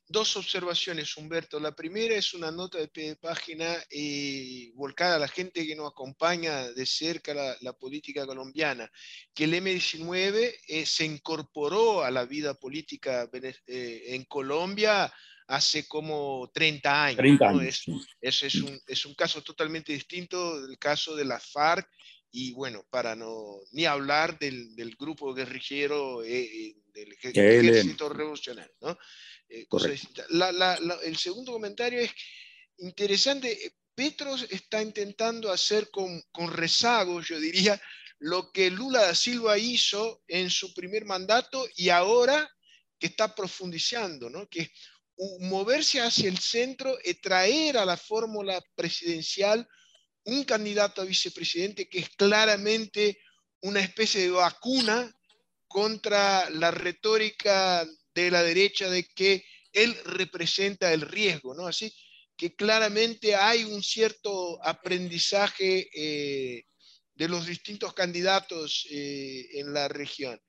Dos 0.07 0.37
observaciones, 0.37 1.16
Humberto. 1.16 1.59
La 1.59 1.75
primera 1.75 2.14
es 2.14 2.35
una 2.35 2.51
nota 2.51 2.79
de 2.79 3.16
página 3.16 3.75
eh, 3.91 4.70
volcada 4.75 5.16
a 5.16 5.18
la 5.18 5.29
gente 5.29 5.66
que 5.66 5.75
nos 5.75 5.91
acompaña 5.91 6.70
de 6.72 6.85
cerca 6.85 7.33
la, 7.33 7.57
la 7.62 7.72
política 7.72 8.27
colombiana, 8.27 8.91
que 9.35 9.45
el 9.45 9.55
M19 9.55 10.57
eh, 10.68 10.85
se 10.85 11.07
incorporó 11.07 12.05
a 12.05 12.11
la 12.11 12.27
vida 12.27 12.53
política 12.53 13.31
eh, 13.33 14.03
en 14.09 14.25
Colombia 14.25 15.11
hace 15.47 15.89
como 15.89 16.51
30 16.53 17.05
años. 17.05 17.16
30 17.16 17.49
años 17.49 17.62
es, 17.62 17.85
es, 18.20 18.43
es, 18.43 18.55
un, 18.57 18.79
es, 18.87 19.07
un, 19.07 19.14
caso 19.14 19.43
totalmente 19.43 19.93
distinto 19.93 20.66
del 20.66 20.79
caso 20.79 21.16
de 21.16 21.25
la 21.25 21.41
FARC 21.41 21.89
y 22.37 22.51
bueno, 22.51 22.85
para 22.91 23.14
no 23.14 23.61
ni 23.70 23.85
hablar 23.85 24.37
del, 24.41 24.74
del 24.74 24.97
grupo 24.97 25.32
guerrillero 25.32 26.24
eh, 26.24 26.74
del 26.93 27.12
ejército 27.12 28.09
revolucionario, 28.09 28.74
¿no? 28.80 28.99
Eh, 29.49 29.64
la, 30.30 30.51
la, 30.51 30.80
la, 30.80 30.95
el 31.05 31.16
segundo 31.16 31.53
comentario 31.53 32.01
es 32.01 32.11
interesante. 32.78 33.76
Petro 33.95 34.35
está 34.51 34.82
intentando 34.82 35.53
hacer 35.53 35.91
con, 35.93 36.20
con 36.32 36.53
rezago, 36.53 37.20
yo 37.20 37.39
diría, 37.39 37.80
lo 38.18 38.51
que 38.51 38.68
Lula 38.68 39.03
da 39.03 39.14
Silva 39.14 39.57
hizo 39.57 40.24
en 40.26 40.51
su 40.51 40.74
primer 40.74 41.05
mandato 41.05 41.64
y 41.76 41.91
ahora 41.91 42.51
que 42.99 43.07
está 43.07 43.32
profundizando, 43.32 44.28
¿no? 44.28 44.49
que 44.49 44.72
moverse 45.39 46.01
hacia 46.01 46.28
el 46.28 46.39
centro 46.39 46.99
y 47.05 47.14
traer 47.14 47.78
a 47.78 47.85
la 47.85 47.97
fórmula 47.97 48.61
presidencial 48.74 49.68
un 50.25 50.45
candidato 50.45 51.03
a 51.03 51.05
vicepresidente 51.05 51.89
que 51.89 52.01
es 52.01 52.11
claramente 52.11 53.18
una 53.61 53.81
especie 53.81 54.22
de 54.22 54.31
vacuna 54.31 55.14
contra 55.66 56.49
la 56.51 56.70
retórica 56.70 57.87
de 58.14 58.31
la 58.31 58.43
derecha 58.43 58.89
de 58.89 59.05
que 59.05 59.45
él 59.72 59.97
representa 60.05 60.93
el 60.93 61.01
riesgo, 61.01 61.55
¿no? 61.55 61.66
Así 61.66 61.93
que 62.37 62.55
claramente 62.55 63.35
hay 63.35 63.64
un 63.64 63.83
cierto 63.83 64.62
aprendizaje 64.64 65.89
eh, 65.95 66.64
de 67.14 67.29
los 67.29 67.47
distintos 67.47 67.95
candidatos 67.95 68.87
eh, 68.91 69.47
en 69.53 69.72
la 69.72 69.89
región. 69.89 70.41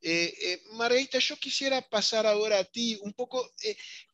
Eh, 0.00 0.34
eh, 0.40 0.62
Margarita, 0.72 1.18
yo 1.18 1.36
quisiera 1.36 1.80
pasar 1.80 2.26
ahora 2.26 2.58
a 2.58 2.64
ti 2.64 2.98
un 3.02 3.14
poco, 3.14 3.52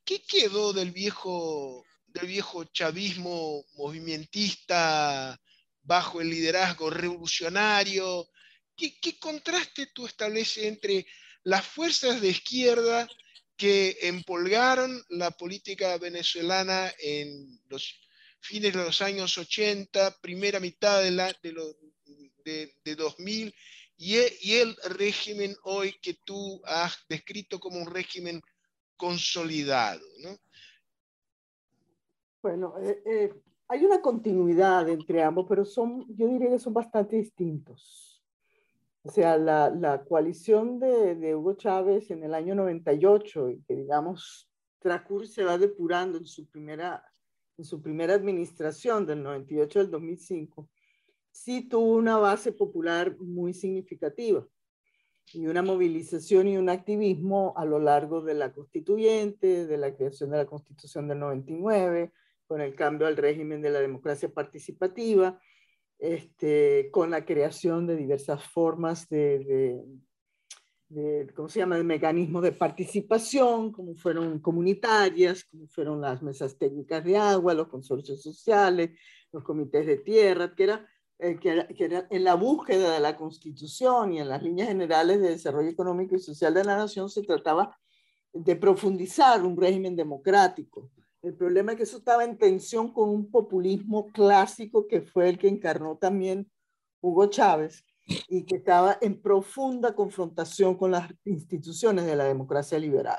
¿qué 0.04 0.22
quedó 0.22 0.72
del 0.72 0.92
viejo, 0.92 1.84
del 2.12 2.26
viejo 2.26 2.64
chavismo 2.64 3.64
movimentista 3.74 5.40
bajo 5.82 6.20
el 6.20 6.30
liderazgo 6.30 6.90
revolucionario? 6.90 8.28
¿Qué, 8.76 8.98
qué 9.00 9.18
contraste 9.18 9.86
tú 9.94 10.06
estableces 10.06 10.64
entre 10.64 11.06
las 11.44 11.66
fuerzas 11.66 12.20
de 12.20 12.28
izquierda 12.28 13.08
que 13.56 13.98
empolgaron 14.02 15.04
la 15.10 15.30
política 15.30 15.98
venezolana 15.98 16.92
en 16.98 17.60
los 17.68 18.00
fines 18.40 18.72
de 18.72 18.84
los 18.84 19.02
años 19.02 19.36
80, 19.36 20.18
primera 20.20 20.60
mitad 20.60 21.02
de, 21.02 21.10
la, 21.10 21.32
de, 21.42 21.52
lo, 21.52 21.76
de, 22.44 22.74
de 22.82 22.94
2000 22.96 23.54
y, 23.98 24.16
y, 24.40 24.54
el 24.54 24.74
régimen 24.84 25.54
hoy 25.64 25.92
que 26.00 26.14
tú 26.24 26.62
has 26.64 26.96
descrito 27.06 27.60
como 27.60 27.78
un 27.80 27.90
régimen 27.90 28.40
consolidado, 28.96 30.06
¿no? 30.20 30.38
Bueno, 32.42 32.74
eh, 32.80 33.02
eh, 33.04 33.34
hay 33.68 33.84
una 33.84 34.00
continuidad 34.00 34.88
entre 34.88 35.22
ambos, 35.22 35.46
pero 35.48 35.64
son, 35.64 36.06
yo 36.16 36.26
diría 36.26 36.48
que 36.48 36.58
son 36.58 36.72
bastante 36.72 37.16
distintos. 37.16 38.22
O 39.02 39.10
sea, 39.10 39.36
la, 39.36 39.70
la 39.70 40.04
coalición 40.04 40.78
de, 40.78 41.16
de, 41.16 41.34
Hugo 41.34 41.54
Chávez 41.54 42.10
en 42.10 42.22
el 42.24 42.34
año 42.34 42.54
98, 42.54 43.50
y 43.50 43.62
que 43.62 43.76
digamos, 43.76 44.50
transcurre, 44.78 45.26
se 45.26 45.44
va 45.44 45.58
depurando 45.58 46.18
en 46.18 46.26
su 46.26 46.46
primera, 46.48 47.04
en 47.58 47.64
su 47.64 47.80
primera 47.82 48.14
administración 48.14 49.06
del 49.06 49.22
98 49.22 49.80
al 49.80 49.90
2005, 49.90 50.68
sí 51.30 51.68
tuvo 51.68 51.94
una 51.94 52.18
base 52.18 52.52
popular 52.52 53.16
muy 53.18 53.54
significativa 53.54 54.46
y 55.32 55.46
una 55.46 55.62
movilización 55.62 56.48
y 56.48 56.56
un 56.56 56.68
activismo 56.68 57.54
a 57.56 57.64
lo 57.64 57.78
largo 57.78 58.22
de 58.22 58.34
la 58.34 58.52
constituyente, 58.52 59.66
de 59.66 59.78
la 59.78 59.94
creación 59.94 60.30
de 60.30 60.38
la 60.38 60.46
constitución 60.46 61.06
del 61.06 61.20
99, 61.20 62.12
con 62.50 62.60
el 62.60 62.74
cambio 62.74 63.06
al 63.06 63.16
régimen 63.16 63.62
de 63.62 63.70
la 63.70 63.78
democracia 63.78 64.28
participativa 64.28 65.40
este, 66.00 66.90
con 66.90 67.08
la 67.08 67.24
creación 67.24 67.86
de 67.86 67.94
diversas 67.94 68.42
formas 68.42 69.08
de, 69.08 69.80
¿cómo 71.36 71.48
se 71.48 71.60
llama?, 71.60 71.76
de 71.76 71.84
mecanismos 71.84 72.42
de 72.42 72.50
participación, 72.50 73.70
como 73.70 73.94
fueron 73.94 74.40
comunitarias, 74.40 75.44
como 75.44 75.68
fueron 75.68 76.00
las 76.00 76.24
mesas 76.24 76.58
técnicas 76.58 77.04
de 77.04 77.16
agua, 77.16 77.54
los 77.54 77.68
consorcios 77.68 78.20
sociales, 78.20 78.98
los 79.30 79.44
comités 79.44 79.86
de 79.86 79.98
tierra, 79.98 80.52
que 80.52 80.64
era, 80.64 80.88
eh, 81.20 81.38
que, 81.38 81.50
era, 81.50 81.68
que 81.68 81.84
era 81.84 82.08
en 82.10 82.24
la 82.24 82.34
búsqueda 82.34 82.94
de 82.94 83.00
la 83.00 83.16
constitución 83.16 84.12
y 84.14 84.18
en 84.18 84.28
las 84.28 84.42
líneas 84.42 84.66
generales 84.66 85.20
de 85.20 85.28
desarrollo 85.28 85.68
económico 85.68 86.16
y 86.16 86.18
social 86.18 86.52
de 86.52 86.64
la 86.64 86.76
nación 86.76 87.10
se 87.10 87.22
trataba 87.22 87.78
de 88.32 88.56
profundizar 88.56 89.40
un 89.44 89.56
régimen 89.56 89.94
democrático, 89.94 90.90
el 91.22 91.34
problema 91.34 91.72
es 91.72 91.78
que 91.78 91.82
eso 91.84 91.98
estaba 91.98 92.24
en 92.24 92.38
tensión 92.38 92.92
con 92.92 93.08
un 93.08 93.30
populismo 93.30 94.10
clásico 94.12 94.86
que 94.86 95.02
fue 95.02 95.28
el 95.28 95.38
que 95.38 95.48
encarnó 95.48 95.96
también 95.96 96.50
Hugo 97.00 97.26
Chávez 97.26 97.84
y 98.28 98.44
que 98.44 98.56
estaba 98.56 98.98
en 99.00 99.20
profunda 99.20 99.94
confrontación 99.94 100.76
con 100.76 100.90
las 100.90 101.12
instituciones 101.24 102.06
de 102.06 102.16
la 102.16 102.24
democracia 102.24 102.78
liberal. 102.78 103.18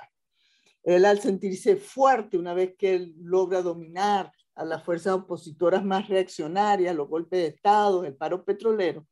Él 0.84 1.06
al 1.06 1.20
sentirse 1.20 1.76
fuerte 1.76 2.38
una 2.38 2.54
vez 2.54 2.76
que 2.78 2.96
él 2.96 3.14
logra 3.20 3.62
dominar 3.62 4.32
a 4.56 4.66
las 4.66 4.84
fuerzas 4.84 5.14
opositoras 5.14 5.84
más 5.84 6.10
reaccionarias, 6.10 6.96
los 6.96 7.08
golpes 7.08 7.40
de 7.40 7.48
Estado, 7.48 8.04
el 8.04 8.16
paro 8.16 8.44
petrolero, 8.44 9.06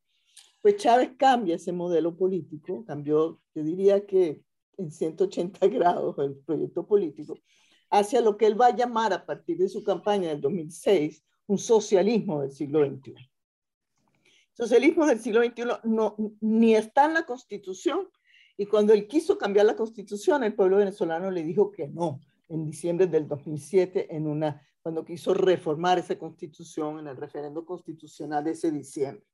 pues 0.61 0.77
Chávez 0.77 1.11
cambia 1.17 1.55
ese 1.55 1.71
modelo 1.71 2.17
político, 2.17 2.83
cambió, 2.85 3.39
yo 3.53 3.63
diría 3.63 4.05
que 4.05 4.43
en 4.77 4.91
180 4.91 5.67
grados 5.67 6.17
el 6.19 6.35
proyecto 6.37 6.85
político, 6.85 7.37
hacia 7.89 8.21
lo 8.21 8.37
que 8.37 8.45
él 8.45 8.59
va 8.59 8.67
a 8.67 8.75
llamar 8.75 9.13
a 9.13 9.25
partir 9.25 9.57
de 9.57 9.69
su 9.69 9.83
campaña 9.83 10.29
del 10.29 10.41
2006 10.41 11.23
un 11.47 11.57
socialismo 11.57 12.41
del 12.41 12.51
siglo 12.51 12.85
XXI. 12.85 13.15
Socialismo 14.53 15.05
del 15.05 15.19
siglo 15.19 15.41
XXI 15.43 15.63
no, 15.85 16.15
ni 16.41 16.75
está 16.75 17.05
en 17.05 17.15
la 17.15 17.25
constitución 17.25 18.07
y 18.57 18.65
cuando 18.65 18.91
él 18.91 19.07
quiso 19.07 19.37
cambiar 19.37 19.65
la 19.65 19.75
constitución, 19.77 20.43
el 20.43 20.53
pueblo 20.53 20.77
venezolano 20.77 21.31
le 21.31 21.43
dijo 21.43 21.71
que 21.71 21.87
no, 21.87 22.19
en 22.49 22.65
diciembre 22.65 23.07
del 23.07 23.25
2007, 23.25 24.13
en 24.13 24.27
una, 24.27 24.61
cuando 24.81 25.05
quiso 25.05 25.33
reformar 25.33 25.97
esa 25.97 26.19
constitución 26.19 26.99
en 26.99 27.07
el 27.07 27.15
referendo 27.15 27.65
constitucional 27.65 28.43
de 28.43 28.51
ese 28.51 28.69
diciembre. 28.69 29.25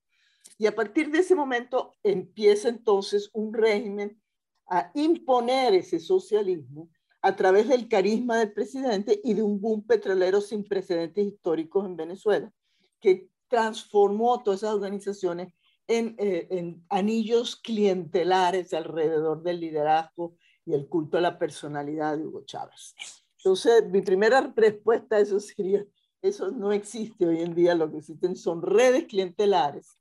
Y 0.59 0.67
a 0.67 0.75
partir 0.75 1.09
de 1.09 1.19
ese 1.19 1.33
momento 1.33 1.95
empieza 2.03 2.69
entonces 2.69 3.31
un 3.33 3.51
régimen 3.51 4.21
a 4.67 4.91
imponer 4.93 5.73
ese 5.73 5.99
socialismo 5.99 6.89
a 7.25 7.35
través 7.35 7.67
del 7.67 7.87
carisma 7.87 8.37
del 8.37 8.53
presidente 8.53 9.19
y 9.23 9.33
de 9.33 9.41
un 9.41 9.59
boom 9.59 9.81
petrolero 9.81 10.41
sin 10.41 10.63
precedentes 10.63 11.25
históricos 11.25 11.83
en 11.83 11.95
Venezuela, 11.95 12.53
que 13.01 13.31
transformó 13.47 14.43
todas 14.43 14.59
esas 14.59 14.75
organizaciones 14.75 15.51
en, 15.87 16.15
eh, 16.19 16.47
en, 16.51 16.85
anillos 16.87 17.55
clientelares 17.55 18.75
alrededor 18.75 19.41
del 19.41 19.59
liderazgo 19.59 20.37
y 20.67 20.75
el 20.75 20.87
culto 20.87 21.17
a 21.17 21.21
la 21.21 21.39
personalidad 21.39 22.15
de 22.15 22.27
Hugo 22.27 22.45
Chávez. 22.45 22.93
Entonces, 23.37 23.89
mi 23.89 24.03
primera 24.03 24.53
respuesta 24.55 25.15
a 25.15 25.19
eso 25.19 25.39
sería, 25.39 25.83
eso 26.21 26.51
no 26.51 26.71
existe 26.73 27.25
hoy 27.25 27.41
en 27.41 27.55
día, 27.55 27.73
lo 27.73 27.89
que 27.89 27.97
existen 27.97 28.35
son 28.35 28.61
redes 28.61 29.05
clientelares, 29.05 29.97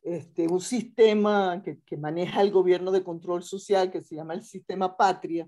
este, 0.00 0.48
un 0.48 0.62
sistema 0.62 1.60
que, 1.62 1.82
que 1.82 1.98
maneja 1.98 2.40
el 2.40 2.50
gobierno 2.50 2.90
de 2.90 3.04
control 3.04 3.42
social 3.42 3.90
que 3.90 4.00
se 4.00 4.16
llama 4.16 4.32
el 4.32 4.44
sistema 4.44 4.96
Patria, 4.96 5.46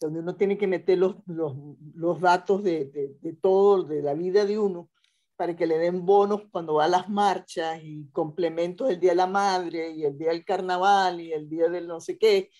donde 0.00 0.20
uno 0.20 0.34
tiene 0.34 0.56
que 0.56 0.66
meter 0.66 0.98
los, 0.98 1.16
los, 1.26 1.54
los 1.94 2.20
datos 2.20 2.64
de, 2.64 2.86
de, 2.86 3.14
de, 3.20 3.32
todo, 3.34 3.84
de 3.84 4.02
la 4.02 4.14
vida 4.14 4.46
de 4.46 4.58
uno, 4.58 4.88
para 5.36 5.54
que 5.54 5.66
le 5.66 5.78
den 5.78 6.04
bonos 6.04 6.42
cuando 6.50 6.74
va 6.74 6.86
a 6.86 6.88
las 6.88 7.08
marchas 7.08 7.80
y 7.82 8.08
complementos 8.10 8.90
el 8.90 8.98
Día 8.98 9.10
de 9.10 9.16
la 9.16 9.26
Madre 9.26 9.90
y 9.90 10.04
el 10.04 10.18
Día 10.18 10.30
del 10.30 10.44
Carnaval 10.44 11.20
y 11.20 11.32
el 11.32 11.48
Día 11.48 11.68
del 11.68 11.86
no 11.86 12.00
sé 12.00 12.18
qué, 12.18 12.50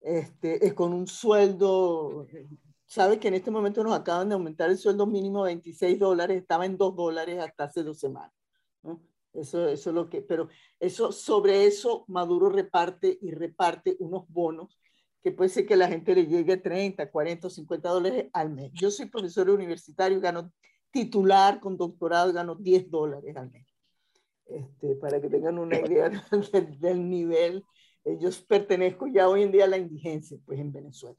este, 0.00 0.66
es 0.66 0.74
con 0.74 0.92
un 0.92 1.06
sueldo, 1.06 2.26
sabe 2.86 3.18
que 3.18 3.28
en 3.28 3.34
este 3.34 3.50
momento 3.50 3.82
nos 3.82 3.94
acaban 3.94 4.28
de 4.28 4.34
aumentar 4.34 4.68
el 4.68 4.78
sueldo 4.78 5.06
mínimo 5.06 5.42
a 5.42 5.46
26 5.46 5.98
dólares, 5.98 6.38
estaba 6.42 6.66
en 6.66 6.76
2 6.76 6.94
dólares 6.94 7.40
hasta 7.40 7.64
hace 7.64 7.82
dos 7.82 7.98
semanas. 7.98 8.32
¿no? 8.82 9.02
Eso, 9.32 9.66
eso 9.68 9.90
es 9.90 9.94
lo 9.94 10.08
que, 10.08 10.20
pero 10.20 10.48
eso, 10.78 11.12
sobre 11.12 11.66
eso 11.66 12.04
Maduro 12.08 12.50
reparte 12.50 13.18
y 13.20 13.30
reparte 13.30 13.96
unos 14.00 14.24
bonos 14.28 14.78
que 15.24 15.32
puede 15.32 15.48
ser 15.48 15.64
que 15.64 15.74
la 15.74 15.88
gente 15.88 16.14
le 16.14 16.26
llegue 16.26 16.58
30, 16.58 17.10
40, 17.10 17.48
50 17.48 17.88
dólares 17.88 18.26
al 18.34 18.50
mes. 18.50 18.70
Yo 18.74 18.90
soy 18.90 19.06
profesor 19.06 19.48
universitario, 19.48 20.20
gano 20.20 20.52
titular 20.90 21.60
con 21.60 21.78
doctorado, 21.78 22.30
gano 22.30 22.56
10 22.56 22.90
dólares 22.90 23.34
al 23.34 23.50
mes. 23.50 23.66
Este, 24.44 24.96
para 24.96 25.22
que 25.22 25.30
tengan 25.30 25.58
una 25.58 25.80
idea 25.80 26.10
del, 26.52 26.78
del 26.78 27.08
nivel. 27.08 27.64
Yo 28.04 28.28
pertenezco 28.46 29.06
ya 29.06 29.26
hoy 29.26 29.44
en 29.44 29.50
día 29.50 29.64
a 29.64 29.68
la 29.68 29.78
indigencia, 29.78 30.36
pues 30.44 30.60
en 30.60 30.70
Venezuela. 30.70 31.16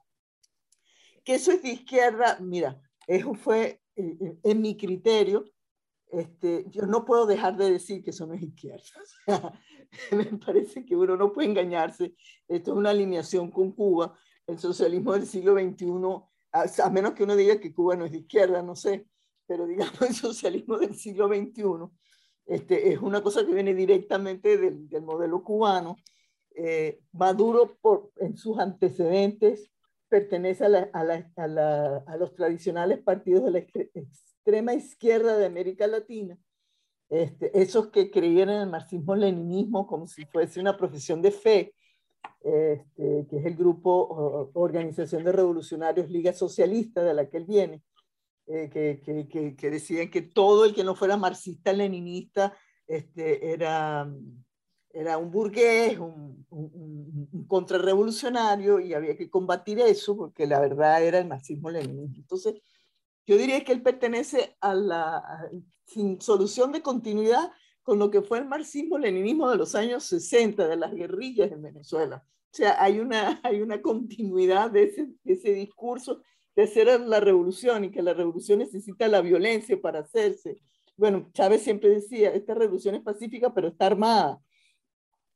Que 1.24 1.34
eso 1.34 1.52
es 1.52 1.64
de 1.64 1.70
izquierda, 1.70 2.38
mira, 2.40 2.80
eso 3.08 3.34
fue 3.34 3.82
eh, 3.96 4.18
eh, 4.22 4.38
en 4.44 4.62
mi 4.62 4.78
criterio, 4.78 5.46
este, 6.12 6.66
yo 6.70 6.84
no 6.84 7.06
puedo 7.06 7.26
dejar 7.26 7.58
de 7.58 7.72
decir 7.72 8.04
que 8.04 8.12
eso 8.12 8.28
no 8.28 8.36
es 8.36 8.44
izquierda. 8.44 8.84
me 10.12 10.26
parece 10.26 10.86
que 10.86 10.96
uno 10.96 11.16
no 11.18 11.32
puede 11.34 11.50
engañarse. 11.50 12.16
Esto 12.48 12.72
es 12.72 12.78
una 12.78 12.92
alineación 12.92 13.52
con 13.52 13.72
Cuba. 13.72 14.18
El 14.48 14.60
socialismo 14.60 15.14
del 15.14 15.26
siglo 15.26 15.54
XXI, 15.54 15.86
a, 16.52 16.86
a, 16.86 16.90
menos 16.90 17.14
que 17.14 17.24
uno 17.24 17.36
diga 17.36 17.60
que 17.60 17.74
Cuba 17.74 17.96
no 17.96 18.06
es 18.06 18.12
de 18.12 18.20
izquierda, 18.20 18.62
no 18.62 18.76
sé, 18.76 19.08
pero 19.48 19.66
digamos 19.68 20.02
el 20.02 20.14
socialismo 20.14 20.78
del 20.78 20.96
siglo 20.96 21.28
XXI 21.28 21.64
este, 22.46 22.94
es 22.94 23.02
una 23.02 23.22
cosa 23.24 23.46
que 23.46 23.54
viene 23.54 23.74
directamente 23.74 24.58
del, 24.58 24.88
del 24.88 25.02
modelo 25.02 25.44
cubano. 25.44 25.98
Eh, 26.56 27.00
Maduro, 27.12 27.78
por, 27.82 28.12
en 28.18 28.38
sus 28.38 28.60
antecedentes, 28.60 29.72
pertenece 30.08 30.66
a, 30.66 30.70
la, 30.70 30.90
a, 30.94 31.04
la, 31.04 31.32
a, 31.36 31.48
la, 31.48 31.98
a 32.06 32.18
los 32.18 32.36
tradicionales 32.36 33.00
partidos 33.00 33.46
de 33.46 33.52
la 33.52 33.60
extrema 33.60 34.74
izquierda 34.74 35.38
de 35.38 35.46
América 35.46 35.88
Latina, 35.88 36.38
este, 37.10 37.60
esos 37.60 37.90
que 37.90 38.10
creían 38.10 38.50
en 38.50 38.62
el 38.62 38.70
marxismo-leninismo 38.70 39.86
como 39.86 40.08
si 40.08 40.26
fuese 40.26 40.60
una 40.60 40.76
profesión 40.76 41.22
de 41.22 41.32
fe, 41.32 41.76
este, 42.42 43.28
que 43.30 43.38
es 43.38 43.46
el 43.46 43.56
grupo 43.56 44.52
Organización 44.54 45.24
de 45.24 45.32
Revolucionarios 45.32 46.10
Liga 46.10 46.34
Socialista 46.34 47.04
de 47.04 47.14
la 47.14 47.30
que 47.30 47.38
él 47.38 47.46
viene, 47.46 47.84
eh, 48.48 48.70
que, 48.72 49.02
que, 49.04 49.28
que, 49.28 49.56
que, 49.56 49.70
decían 49.72 50.10
que 50.10 50.22
todo 50.22 50.66
el 50.66 50.74
que 50.74 50.84
no 50.84 50.96
fuera 50.96 51.18
marxista-leninista 51.18 52.56
este, 52.88 53.52
era, 53.52 54.08
era 54.92 55.18
un 55.18 55.32
burgués, 55.32 55.98
un, 55.98 56.46
un, 56.50 57.30
un, 57.32 57.48
contrarrevolucionario 57.48 58.80
y 58.80 58.94
había 58.94 59.18
que 59.18 59.30
combatir 59.30 59.80
eso 59.80 60.16
porque 60.16 60.46
la 60.46 60.60
verdad 60.60 61.04
era 61.04 61.20
el 61.20 61.28
marxismo-leninismo. 61.28 62.18
Entonces, 62.18 62.62
yo 63.26 63.38
diría 63.38 63.64
que 63.64 63.72
él 63.72 63.82
pertenece 63.82 64.56
a 64.62 64.74
la 64.74 65.50
sin 65.86 66.20
solución 66.20 66.72
de 66.72 66.82
continuidad 66.82 67.52
con 67.84 68.00
lo 68.00 68.10
que 68.10 68.22
fue 68.22 68.40
el 68.40 68.46
marxismo-leninismo 68.46 69.50
de 69.50 69.58
los 69.58 69.76
años 69.76 70.04
60, 70.06 70.68
de 70.68 70.76
las 70.76 70.94
guerrillas 70.94 71.52
en 71.52 71.62
Venezuela. 71.62 72.26
O 72.26 72.56
sea, 72.56 72.82
hay 72.82 73.00
una, 73.00 73.40
hay 73.44 73.62
una 73.62 73.82
continuidad 73.82 74.72
de 74.72 74.84
ese, 74.84 75.08
de 75.24 75.34
ese 75.34 75.54
discurso 75.54 76.22
de 76.56 76.64
hacer 76.64 77.00
la 77.02 77.20
revolución 77.20 77.84
y 77.84 77.92
que 77.92 78.02
la 78.02 78.14
revolución 78.14 78.60
necesita 78.60 79.08
la 79.08 79.22
violencia 79.22 79.80
para 79.80 80.00
hacerse. 80.00 80.58
Bueno, 80.98 81.30
Chávez 81.34 81.62
siempre 81.62 81.90
decía, 81.90 82.32
esta 82.32 82.56
revolución 82.56 82.96
es 82.96 83.02
pacífica, 83.02 83.54
pero 83.54 83.68
está 83.68 83.88
armada, 83.88 84.42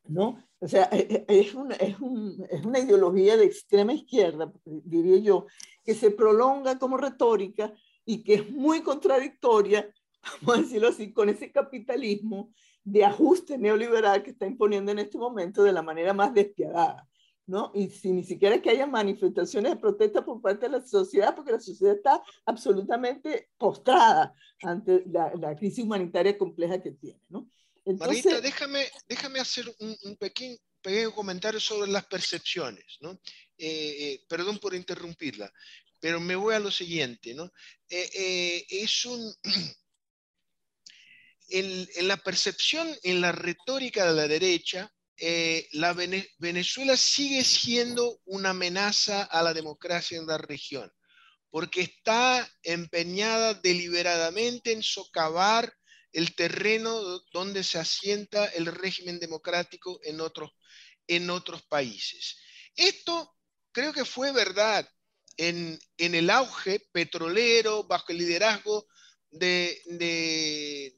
¿no? 0.06 0.44
O 0.60 0.68
sea, 0.68 0.90
e, 0.92 1.26
e, 1.28 1.40
es 1.40 1.54
una, 1.54 1.76
es, 1.76 2.00
un, 2.00 2.46
es 2.50 2.66
una 2.66 2.80
ideología 2.80 3.38
de 3.38 3.46
extrema 3.46 3.94
izquierda, 3.94 4.52
diría 4.66 5.18
yo, 5.18 5.46
que 5.90 5.96
se 5.96 6.12
prolonga 6.12 6.78
como 6.78 6.98
retórica 6.98 7.74
y 8.06 8.24
que 8.24 8.36
es 8.36 8.52
muy 8.52 8.84
contradictoria, 8.84 9.92
vamos 10.42 10.60
a 10.60 10.62
decirlo 10.62 10.90
así, 10.90 11.12
con 11.12 11.30
ese 11.30 11.52
capitalismo 11.52 12.54
de 12.84 13.06
ajuste 13.06 13.58
neoliberal 13.58 14.22
que 14.22 14.30
está 14.30 14.46
imponiendo 14.46 14.92
en 14.92 15.00
este 15.00 15.18
momento 15.18 15.64
de 15.64 15.72
la 15.72 15.82
manera 15.82 16.14
más 16.14 16.32
despiadada. 16.32 17.10
¿no? 17.48 17.72
Y 17.74 17.90
si 17.90 18.12
ni 18.12 18.24
siquiera 18.24 18.62
que 18.62 18.70
haya 18.70 18.86
manifestaciones 18.86 19.72
de 19.72 19.80
protesta 19.80 20.24
por 20.24 20.40
parte 20.40 20.68
de 20.68 20.78
la 20.78 20.86
sociedad, 20.86 21.36
porque 21.36 21.54
la 21.54 21.60
sociedad 21.60 21.96
está 21.96 22.22
absolutamente 22.46 23.50
postrada 23.58 24.36
ante 24.62 25.04
la, 25.08 25.34
la 25.34 25.56
crisis 25.56 25.84
humanitaria 25.84 26.38
compleja 26.38 26.80
que 26.80 26.92
tiene, 26.92 27.20
¿no? 27.30 27.50
Entonces, 27.84 28.24
Marita, 28.26 28.42
déjame, 28.42 28.86
déjame 29.08 29.40
hacer 29.40 29.66
un, 29.80 29.96
un 30.04 30.16
pequeño, 30.18 30.56
pequeño, 30.82 31.14
comentario 31.14 31.60
sobre 31.60 31.92
las 31.92 32.06
percepciones, 32.06 32.98
¿no? 33.02 33.12
Eh, 33.58 33.96
eh, 34.00 34.26
perdón 34.28 34.60
por 34.60 34.74
interrumpirla, 34.74 35.52
pero 36.00 36.20
me 36.20 36.36
voy 36.36 36.56
a 36.56 36.60
lo 36.60 36.72
siguiente, 36.72 37.34
¿no? 37.34 37.52
Eh, 37.90 38.66
es 38.70 39.06
un... 39.06 39.34
En, 41.52 41.90
en, 41.96 42.08
la 42.08 42.18
percepción, 42.18 42.88
en 43.02 43.22
la 43.22 43.32
retórica 43.32 44.06
de 44.06 44.14
la 44.14 44.28
derecha, 44.28 44.94
eh, 45.22 45.68
la 45.74 45.92
Vene 45.92 46.30
Venezuela 46.38 46.96
sigue 46.96 47.44
siendo 47.44 48.22
una 48.24 48.52
amenaza 48.52 49.24
a 49.24 49.44
la 49.44 49.54
democracia 49.54 50.18
en 50.18 50.26
la 50.26 50.38
región, 50.38 50.90
porque 51.50 51.82
está 51.82 52.50
empeñada 52.64 53.54
deliberadamente 53.54 54.72
en 54.72 54.82
socavar 54.82 55.74
el 56.14 56.36
terreno 56.36 57.20
donde 57.34 57.66
se 57.66 57.80
asienta 57.80 58.46
el 58.46 58.68
régimen 58.68 59.20
democrático 59.20 60.00
en 60.04 60.22
otros, 60.22 60.52
en 61.10 61.30
otros 61.30 61.64
países. 61.64 62.38
Esto 62.76 63.36
creo 63.72 63.92
que 63.92 64.06
fue 64.06 64.32
verdad 64.32 64.88
en, 65.36 65.78
en 65.98 66.16
el 66.16 66.30
auge 66.30 66.88
petrolero 66.92 67.84
bajo 67.84 68.12
el 68.12 68.20
liderazgo 68.20 68.88
de, 69.32 69.82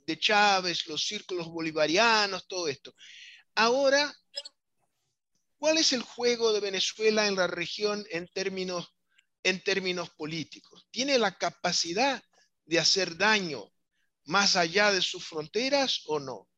de, 0.05 0.19
Chávez, 0.19 0.85
los 0.87 1.05
círculos 1.05 1.47
bolivarianos, 1.47 2.47
todo 2.47 2.67
esto. 2.67 2.93
Ahora, 3.55 4.13
¿cuál 5.57 5.77
es 5.77 5.93
el 5.93 6.01
juego 6.01 6.53
de 6.53 6.59
Venezuela 6.59 7.27
en 7.27 7.35
la 7.35 7.47
región 7.47 8.05
en 8.11 8.27
términos, 8.27 8.93
en 9.43 9.63
términos 9.63 10.09
políticos? 10.11 10.87
¿Tiene 10.91 11.17
la 11.17 11.37
capacidad 11.37 12.21
de 12.65 12.79
hacer 12.79 13.17
daño 13.17 13.71
más 14.25 14.55
allá 14.55 14.91
de 14.91 15.01
sus 15.01 15.25
fronteras 15.25 16.01
o 16.05 16.19
no? 16.19 16.50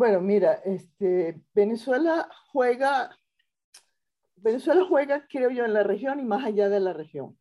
Bueno, 0.00 0.22
mira, 0.22 0.54
este, 0.64 1.42
Venezuela 1.52 2.26
juega, 2.52 3.14
Venezuela 4.34 4.86
juega, 4.88 5.26
creo 5.28 5.50
yo, 5.50 5.66
en 5.66 5.74
la 5.74 5.82
región 5.82 6.18
y 6.20 6.24
más 6.24 6.42
allá 6.42 6.70
de 6.70 6.80
la 6.80 6.94
región, 6.94 7.38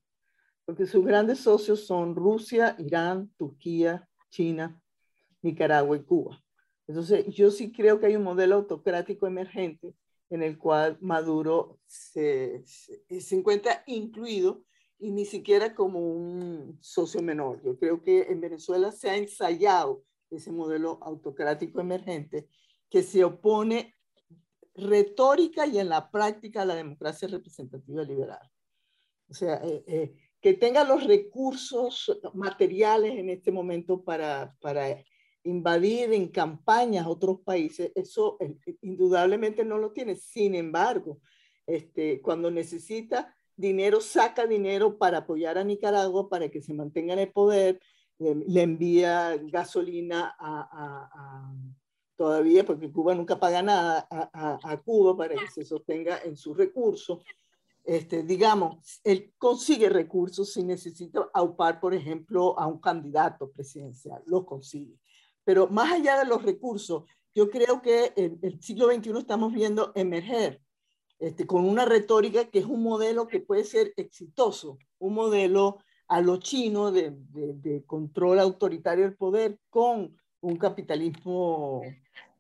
porque 0.66 0.86
sus 0.86 1.06
grandes 1.06 1.40
socios 1.40 1.88
son 1.88 2.18
Rusia, 2.18 2.76
Irán, 2.78 3.32
Turquía, 3.38 4.10
China, 4.30 4.78
Nicaragua 5.42 5.96
y 5.96 6.04
Cuba. 6.04 6.44
Entonces, 6.86 7.34
yo 7.34 7.50
sí 7.50 7.72
creo 7.72 7.98
que 7.98 8.08
hay 8.08 8.18
un 8.18 8.24
modelo 8.24 8.56
autocrático 8.56 9.26
emergente 9.26 9.96
en 10.30 10.44
el 10.44 10.58
cual 10.58 10.98
Maduro 11.00 11.80
se, 11.88 12.62
se, 12.66 13.22
se 13.22 13.36
encuentra 13.38 13.84
incluido 13.88 14.66
y 14.98 15.12
ni 15.12 15.24
siquiera 15.24 15.74
como 15.74 16.00
un 16.02 16.78
socio 16.82 17.22
menor. 17.22 17.62
Yo 17.64 17.80
creo 17.80 18.04
que 18.04 18.24
en 18.24 18.42
Venezuela 18.42 18.92
se 18.92 19.10
ha 19.10 19.16
ensayado 19.16 20.04
ese 20.30 20.52
modelo 20.52 21.00
autocrático 21.02 21.80
emergente 21.82 22.48
que 22.90 23.04
se 23.04 23.24
opone 23.24 23.96
retórica 24.76 25.66
y 25.68 25.80
en 25.80 25.90
la 25.90 26.10
práctica 26.10 26.62
a 26.62 26.66
la 26.66 26.76
democracia 26.76 27.28
representativa 27.28 28.04
liberal. 28.04 28.50
O 29.30 29.34
sea, 29.34 29.56
eh, 29.64 29.84
eh, 29.88 30.16
que 30.42 30.54
tenga 30.54 30.84
los 30.84 31.06
recursos 31.06 32.20
materiales 32.34 33.18
en 33.18 33.30
este 33.30 33.52
momento 33.52 34.04
para, 34.04 34.56
para 34.62 35.04
invadir 35.44 36.14
en 36.14 36.30
campañas 36.30 37.08
otros 37.08 37.42
países, 37.42 37.92
eso 37.96 38.38
eh, 38.40 38.56
indudablemente 38.82 39.64
no 39.66 39.78
lo 39.78 39.92
tiene. 39.92 40.16
Sin 40.16 40.56
embargo, 40.56 41.20
este, 41.68 42.22
cuando 42.22 42.50
necesita 42.50 43.36
dinero, 43.56 44.02
saca 44.02 44.48
dinero 44.48 44.98
para 44.98 45.20
apoyar 45.20 45.58
a 45.58 45.64
Nicaragua, 45.64 46.30
para 46.30 46.50
que 46.50 46.62
se 46.62 46.74
mantenga 46.74 47.14
en 47.14 47.20
el 47.20 47.32
poder, 47.32 47.80
le, 48.20 48.62
envía 48.62 49.38
gasolina 49.44 50.36
a, 50.38 51.54
todavía, 52.16 52.66
porque 52.66 52.92
Cuba 52.92 53.16
nunca 53.16 53.40
paga 53.40 53.62
nada, 53.62 54.08
a, 54.10 54.78
Cuba 54.84 55.16
para 55.16 55.36
que 55.36 55.48
se 55.48 55.64
sostenga 55.64 56.20
en 56.24 56.36
sus 56.36 56.56
recursos. 56.56 57.24
Este, 57.84 58.24
digamos, 58.24 59.00
él 59.04 59.34
consigue 59.38 59.90
recursos 59.90 60.54
si 60.54 60.64
necesita 60.64 61.30
aupar, 61.34 61.80
por 61.80 61.94
ejemplo, 61.94 62.60
a 62.60 62.68
un 62.68 62.80
candidato 62.80 63.50
presidencial, 63.50 64.22
lo 64.26 64.46
consigue. 64.46 65.00
Pero 65.44 65.68
más 65.68 65.94
allá 65.94 66.20
de 66.20 66.26
los 66.26 66.44
recursos, 66.44 67.06
yo 67.34 67.50
creo 67.50 67.82
que 67.82 68.12
en 68.16 68.38
el 68.42 68.62
siglo 68.62 68.88
XXI 68.94 69.18
estamos 69.18 69.54
viendo 69.54 69.92
emerger 69.96 70.62
este, 71.20 71.48
con 71.48 71.66
una 71.66 71.86
retórica 71.86 72.50
que 72.50 72.60
es 72.60 72.66
un 72.66 72.84
modelo 72.84 73.28
que 73.28 73.40
puede 73.40 73.64
ser 73.64 73.94
exitoso, 73.98 74.78
un 75.00 75.14
modelo 75.14 75.80
a 76.10 76.22
lo 76.22 76.38
chino 76.38 76.92
de, 76.92 77.16
de, 77.32 77.84
control 77.86 78.40
autoritario 78.40 79.06
del 79.06 79.16
poder 79.16 79.58
con 79.70 80.18
un 80.42 80.58
capitalismo 80.58 81.82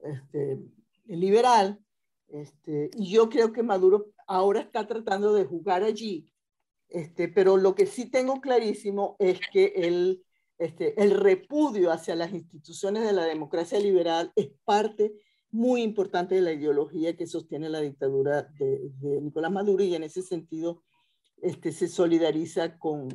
este, 0.03 0.59
liberal. 1.05 1.79
Este, 2.27 2.91
y 2.93 3.11
yo 3.11 3.29
creo 3.29 3.53
que 3.53 3.63
Maduro 3.63 4.07
ahora 4.27 4.59
está 4.59 4.85
tratando 4.85 5.33
de 5.33 5.45
jugar 5.45 5.83
allí, 5.83 6.31
este, 6.89 7.29
pero 7.29 7.57
lo 7.57 7.73
que 7.73 7.85
sí 7.85 8.09
tengo 8.09 8.41
clarísimo 8.41 9.15
es 9.19 9.39
que 9.51 9.73
el 9.75 10.23
este, 10.59 11.01
el 11.01 11.11
repudio 11.11 11.89
hacia 11.89 12.15
las 12.15 12.33
instituciones 12.33 13.05
de 13.05 13.13
la 13.13 13.23
democracia 13.23 13.79
liberal 13.79 14.33
es 14.35 14.49
parte 14.65 15.13
muy 15.51 15.81
importante 15.81 16.35
de 16.35 16.41
la 16.41 16.51
ideología 16.51 17.15
que 17.15 17.27
sostiene 17.27 17.69
la 17.69 17.79
dictadura 17.79 18.43
de, 18.59 18.91
Nicolás 19.21 19.53
Maduro 19.53 19.85
y 19.85 19.95
en 19.95 20.03
ese 20.03 20.21
sentido 20.21 20.83
este, 21.41 21.71
se 21.71 21.87
solidariza 21.87 22.77
con, 22.77 23.07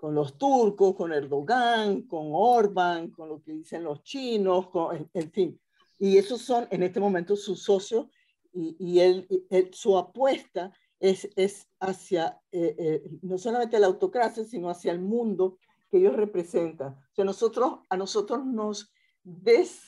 con, 0.00 0.14
los 0.14 0.38
turcos, 0.38 0.94
con 0.94 1.12
Erdogan, 1.12 2.02
con 2.02 2.30
Orbán, 2.32 3.10
con 3.10 3.28
lo 3.28 3.42
que 3.42 3.52
dicen 3.52 3.84
los 3.84 4.02
chinos, 4.02 4.70
con, 4.70 5.10
en, 5.12 5.30
fin. 5.30 5.60
Y 5.98 6.16
esos 6.16 6.40
son 6.40 6.66
en 6.70 6.82
este 6.82 7.00
momento 7.00 7.36
sus 7.36 7.62
socios 7.62 8.06
y, 8.52 8.76
y 8.78 9.00
él, 9.00 9.28
su 9.72 9.98
apuesta 9.98 10.72
es, 10.98 11.28
es 11.36 11.68
hacia 11.80 12.40
eh, 12.50 12.74
eh, 12.78 13.02
no 13.22 13.36
solamente 13.36 13.78
la 13.78 13.88
autocracia, 13.88 14.44
sino 14.44 14.70
hacia 14.70 14.92
el 14.92 15.00
mundo 15.00 15.58
que 15.90 15.98
ellos 15.98 16.16
representan. 16.16 16.94
O 16.94 17.14
sea, 17.14 17.24
nosotros, 17.24 17.80
a 17.90 17.96
nosotros 17.96 18.44
nos, 18.46 18.92
des, 19.22 19.82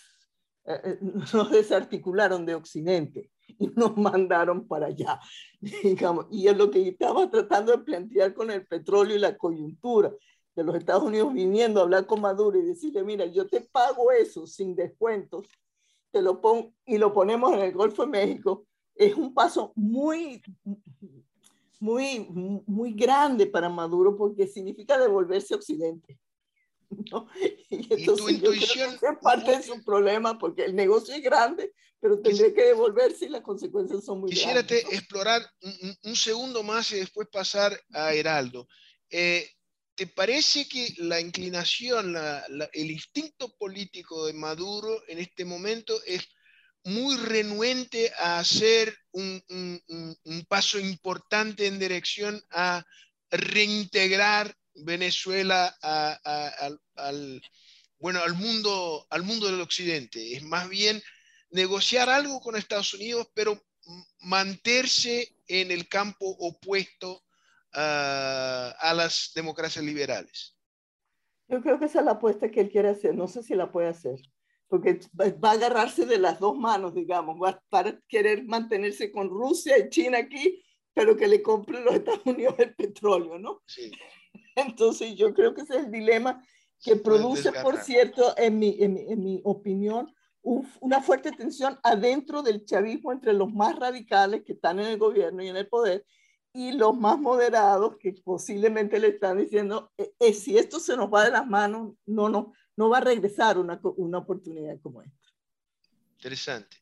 eh, 0.66 0.98
nos 1.32 1.50
desarticularon 1.50 2.44
de 2.44 2.54
Occidente 2.54 3.30
y 3.58 3.68
nos 3.68 3.96
mandaron 3.96 4.66
para 4.66 4.86
allá, 4.86 5.20
digamos. 5.82 6.26
Y 6.30 6.48
es 6.48 6.56
lo 6.56 6.70
que 6.70 6.88
estaba 6.88 7.30
tratando 7.30 7.72
de 7.72 7.78
plantear 7.78 8.34
con 8.34 8.50
el 8.50 8.66
petróleo 8.66 9.16
y 9.16 9.20
la 9.20 9.36
coyuntura 9.36 10.12
de 10.54 10.64
los 10.64 10.74
Estados 10.76 11.04
Unidos 11.04 11.32
viniendo 11.32 11.80
a 11.80 11.84
hablar 11.84 12.06
con 12.06 12.20
Maduro 12.20 12.58
y 12.58 12.62
decirle, 12.62 13.02
mira, 13.02 13.26
yo 13.26 13.46
te 13.46 13.60
pago 13.60 14.12
eso 14.12 14.46
sin 14.46 14.74
descuentos, 14.74 15.46
te 16.10 16.20
lo 16.20 16.40
pongo 16.40 16.72
y 16.84 16.98
lo 16.98 17.12
ponemos 17.12 17.52
en 17.54 17.60
el 17.60 17.72
Golfo 17.72 18.02
de 18.02 18.08
México, 18.08 18.66
es 18.94 19.14
un 19.14 19.32
paso 19.32 19.72
muy, 19.74 20.42
muy, 21.80 22.28
muy 22.66 22.92
grande 22.92 23.46
para 23.46 23.68
Maduro 23.68 24.16
porque 24.16 24.46
significa 24.46 24.98
devolverse 24.98 25.54
a 25.54 25.56
Occidente. 25.56 26.18
¿no? 27.12 27.28
Y 27.70 27.92
entonces 27.94 28.36
¿Y 28.36 28.38
tu 28.40 28.52
intuición, 28.52 28.94
es 28.94 29.18
parte 29.20 29.56
de 29.56 29.62
su 29.62 29.82
problema 29.84 30.38
porque 30.38 30.64
el 30.64 30.74
negocio 30.74 31.14
es 31.14 31.22
grande, 31.22 31.72
pero 32.00 32.20
tendría 32.20 32.52
que 32.52 32.64
devolverse 32.64 33.26
y 33.26 33.28
las 33.28 33.42
consecuencias 33.42 34.04
son 34.04 34.20
muy 34.20 34.30
grandes. 34.30 34.64
Quisiera 34.64 34.96
explorar 34.96 35.42
un, 36.02 36.16
segundo 36.16 36.62
más 36.62 36.90
y 36.92 36.96
después 36.96 37.28
pasar 37.30 37.78
a 37.92 38.12
Heraldo. 38.12 38.66
Eh, 39.10 39.48
¿Te 39.94 40.06
parece 40.06 40.66
que 40.68 40.94
la 40.98 41.20
inclinación, 41.20 42.14
la, 42.14 42.44
el 42.72 42.90
instinto 42.90 43.54
político 43.56 44.26
de 44.26 44.32
Maduro 44.32 45.02
en 45.06 45.18
este 45.18 45.44
momento 45.44 45.94
es 46.06 46.26
muy 46.84 47.16
renuente 47.16 48.12
a 48.18 48.38
hacer 48.38 48.96
un, 49.12 49.42
paso 50.48 50.78
importante 50.78 51.66
en 51.66 51.78
dirección 51.78 52.42
a 52.50 52.84
reintegrar 53.30 54.54
Venezuela 54.74 55.66
al, 55.82 57.42
bueno, 57.98 58.22
al, 58.22 58.34
mundo, 58.34 59.06
al 59.10 59.22
mundo 59.22 59.46
del 59.46 59.60
occidente. 59.60 60.34
Es 60.36 60.42
más 60.42 60.68
bien 60.68 61.02
negociar 61.50 62.08
algo 62.08 62.40
con 62.40 62.56
Estados 62.56 62.94
Unidos, 62.94 63.28
pero 63.34 63.60
mantenerse 64.20 65.36
en 65.46 65.70
el 65.70 65.88
campo 65.88 66.26
opuesto 66.38 67.22
a 67.74 68.92
las 68.94 69.32
democracias 69.34 69.84
liberales. 69.84 70.56
Yo 71.48 71.60
creo 71.60 71.78
que 71.78 71.86
esa 71.86 72.00
es 72.00 72.04
la 72.04 72.12
apuesta 72.12 72.50
que 72.50 72.60
él 72.60 72.70
quiere 72.70 72.90
hacer. 72.90 73.14
No 73.14 73.28
sé 73.28 73.42
si 73.42 73.54
la 73.54 73.70
puede 73.70 73.88
hacer 73.88 74.20
porque 74.72 75.00
va 75.22 75.50
a 75.50 75.52
agarrarse 75.52 76.06
de 76.06 76.18
las 76.18 76.40
dos 76.40 76.56
manos, 76.56 76.94
digamos, 76.94 77.38
va 77.38 77.60
a 77.72 77.98
querer 78.08 78.46
mantenerse 78.46 79.12
con 79.12 79.28
Rusia 79.28 79.76
y 79.76 79.90
China 79.90 80.16
aquí, 80.16 80.64
pero 80.94 81.14
que 81.14 81.28
le 81.28 81.42
compre 81.42 81.84
los 81.84 81.96
Estados 81.96 82.22
Unidos 82.24 82.54
el 82.56 82.74
petróleo, 82.74 83.38
¿no? 83.38 83.60
Sí. 83.66 83.92
Entonces 84.76 85.14
yo 85.16 85.34
creo 85.34 85.54
que 85.54 85.62
ese 85.62 85.76
es 85.76 85.84
el 85.84 85.90
dilema 85.90 86.42
que 86.82 86.96
produce, 86.96 87.52
por 87.52 87.78
cierto, 87.78 88.34
en 88.36 88.58
mi, 88.58 88.76
en, 88.80 88.96
en 88.96 89.22
mi 89.22 89.40
opinión, 89.44 90.12
una 90.42 91.00
fuerte 91.00 91.30
tensión 91.30 91.78
adentro 91.84 92.42
del 92.42 92.64
chavismo 92.64 93.12
entre 93.12 93.32
los 93.32 93.52
más 93.52 93.76
radicales 93.76 94.42
que 94.44 94.54
están 94.54 94.80
en 94.80 94.86
el 94.86 94.98
gobierno 94.98 95.42
y 95.42 95.48
en 95.48 95.56
el 95.56 95.68
poder 95.68 96.04
y 96.52 96.72
los 96.72 96.96
más 96.96 97.18
moderados 97.18 97.96
que 97.98 98.12
posiblemente 98.12 98.98
le 98.98 99.08
están 99.08 99.38
diciendo, 99.38 99.90
eh, 99.96 100.12
eh, 100.18 100.34
si 100.34 100.58
esto 100.58 100.78
se 100.80 100.96
nos 100.96 101.12
va 101.12 101.24
de 101.24 101.30
las 101.30 101.46
manos, 101.46 101.94
no, 102.04 102.28
no, 102.28 102.52
no 102.76 102.90
va 102.90 102.98
a 102.98 103.02
regresar 103.02 103.58
una, 103.58 103.80
una 103.96 104.18
oportunidad 104.18 104.78
como 104.82 105.02
esta. 105.02 105.28
Interesante. 106.16 106.76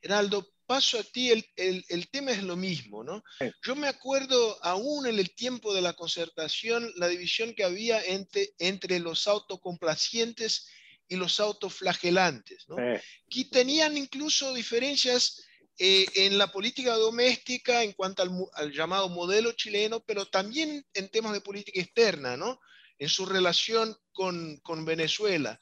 Heraldo, 0.00 0.44
paso 0.66 0.98
a 0.98 1.02
ti, 1.02 1.30
el, 1.30 1.44
el, 1.56 1.84
el, 1.88 2.08
tema 2.08 2.32
es 2.32 2.42
lo 2.42 2.56
mismo, 2.56 3.04
¿no? 3.04 3.22
Yo 3.62 3.74
me 3.74 3.88
acuerdo 3.88 4.58
aún 4.64 5.06
en 5.06 5.18
el 5.18 5.34
tiempo 5.34 5.74
de 5.74 5.80
la 5.80 5.92
concertación, 5.94 6.92
la 6.96 7.08
división 7.08 7.54
que 7.54 7.64
había 7.64 8.02
entre, 8.02 8.50
entre 8.58 8.98
los 8.98 9.26
autocomplacientes 9.26 10.68
y 11.08 11.16
los 11.16 11.40
autoflagelantes, 11.40 12.66
¿no? 12.68 12.76
Que 13.28 13.44
tenían 13.46 13.96
incluso 13.96 14.54
diferencias 14.54 15.42
eh, 15.78 16.06
en 16.14 16.38
la 16.38 16.52
política 16.52 16.94
doméstica 16.94 17.82
en 17.82 17.92
cuanto 17.92 18.22
al, 18.22 18.30
al, 18.54 18.72
llamado 18.72 19.08
modelo 19.08 19.52
chileno, 19.52 20.00
pero 20.00 20.26
también 20.26 20.86
en 20.94 21.08
temas 21.08 21.32
de 21.32 21.40
política 21.40 21.80
externa, 21.80 22.36
¿no? 22.36 22.60
en 23.02 23.08
su 23.08 23.26
relación 23.26 23.96
con, 24.12 24.58
con 24.58 24.84
Venezuela. 24.84 25.60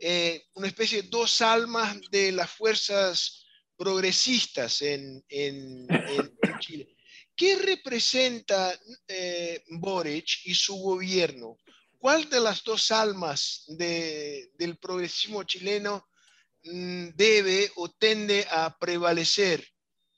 Eh, 0.00 0.46
una 0.54 0.66
especie 0.66 1.02
de 1.02 1.08
dos 1.08 1.40
almas 1.40 1.96
de 2.10 2.32
las 2.32 2.50
fuerzas 2.50 3.46
progresistas 3.80 4.82
en, 4.82 5.24
Chile. 6.58 6.94
¿Qué 7.34 7.56
representa 7.56 8.74
eh, 9.08 9.64
Boric 9.70 10.44
y 10.44 10.54
su 10.54 10.76
gobierno? 10.76 11.56
¿Cuál 11.98 12.28
de 12.28 12.40
las 12.40 12.62
dos 12.62 12.90
almas 12.90 13.64
de, 13.68 14.50
del 14.58 14.76
progresismo 14.76 15.44
chileno 15.44 16.08
mm, 16.64 17.08
debe 17.14 17.70
o 17.76 17.90
tende 17.90 18.44
a 18.50 18.76
prevalecer 18.78 19.64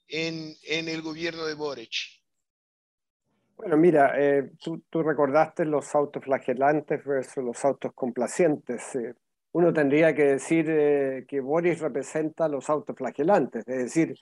en, 0.08 0.56
en 0.64 0.88
el 0.88 1.00
gobierno 1.00 1.46
de 1.46 1.54
Boric? 1.54 1.94
Bueno, 3.56 3.76
mira, 3.76 4.14
eh, 4.18 4.50
tú, 4.60 4.82
recordaste 5.04 5.64
los 5.64 5.94
autoflagelantes 5.94 7.04
versus 7.04 7.44
los 7.44 7.64
autos 7.64 7.92
complacientes. 7.94 8.96
Eh, 8.96 9.14
uno 9.52 9.72
tendría 9.72 10.14
que 10.14 10.24
decir 10.24 10.66
eh, 10.68 11.24
que 11.28 11.40
Boris 11.40 11.80
representa 11.80 12.48
los 12.48 12.68
autoflagelantes, 12.70 13.66
es 13.66 13.76
decir, 13.76 14.18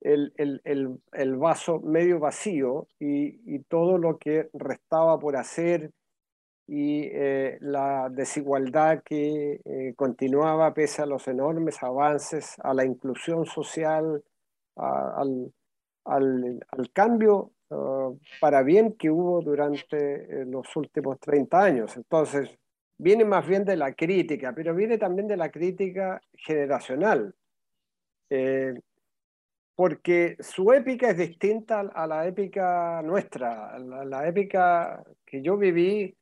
el, 0.00 1.36
vaso 1.36 1.80
medio 1.80 2.20
vacío 2.20 2.86
y, 3.00 3.58
todo 3.64 3.98
lo 3.98 4.18
que 4.18 4.48
restaba 4.52 5.18
por 5.18 5.36
hacer 5.36 5.90
y 6.68 7.10
la 7.60 8.08
desigualdad 8.10 9.02
que 9.02 9.60
continuaba 9.96 10.72
pese 10.72 11.02
a 11.02 11.06
los 11.06 11.26
enormes 11.26 11.82
avances, 11.82 12.54
a 12.62 12.74
la 12.74 12.84
inclusión 12.84 13.44
social, 13.46 14.22
al, 16.04 16.90
cambio 16.92 17.52
uh, 17.70 18.18
para 18.40 18.62
bien 18.62 18.94
que 18.94 19.10
hubo 19.10 19.42
durante 19.42 19.96
eh, 20.42 20.44
los 20.46 20.74
últimos 20.76 21.18
30 21.20 21.62
años. 21.62 21.96
Entonces, 21.96 22.50
viene 22.98 23.24
más 23.24 23.46
bien 23.46 23.64
de 23.64 23.76
la 23.76 23.94
crítica, 23.94 24.52
pero 24.54 24.74
viene 24.74 24.98
también 24.98 25.28
de 25.28 25.36
la 25.36 25.50
crítica 25.50 26.20
generacional. 26.32 27.34
Eh, 28.30 28.74
porque 29.74 30.36
su 30.40 30.72
épica 30.72 31.10
es 31.10 31.16
distinta 31.16 31.80
a 31.80 32.06
la 32.08 32.26
épica 32.26 33.00
nuestra. 33.02 33.78
La, 33.78 34.26
épica 34.26 35.04
que 35.24 35.40
yo 35.40 35.56
viví 35.56 36.16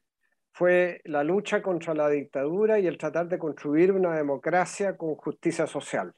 fue 0.53 1.01
la 1.05 1.25
lucha 1.25 1.63
contra 1.63 1.95
la 1.95 2.11
dictadura 2.11 2.79
y 2.79 2.87
el 2.87 2.99
tratar 2.99 3.29
de 3.29 3.39
construir 3.39 3.93
una 3.93 4.15
democracia 4.15 4.97
con 4.97 5.15
justicia 5.15 5.67
social. 5.67 6.13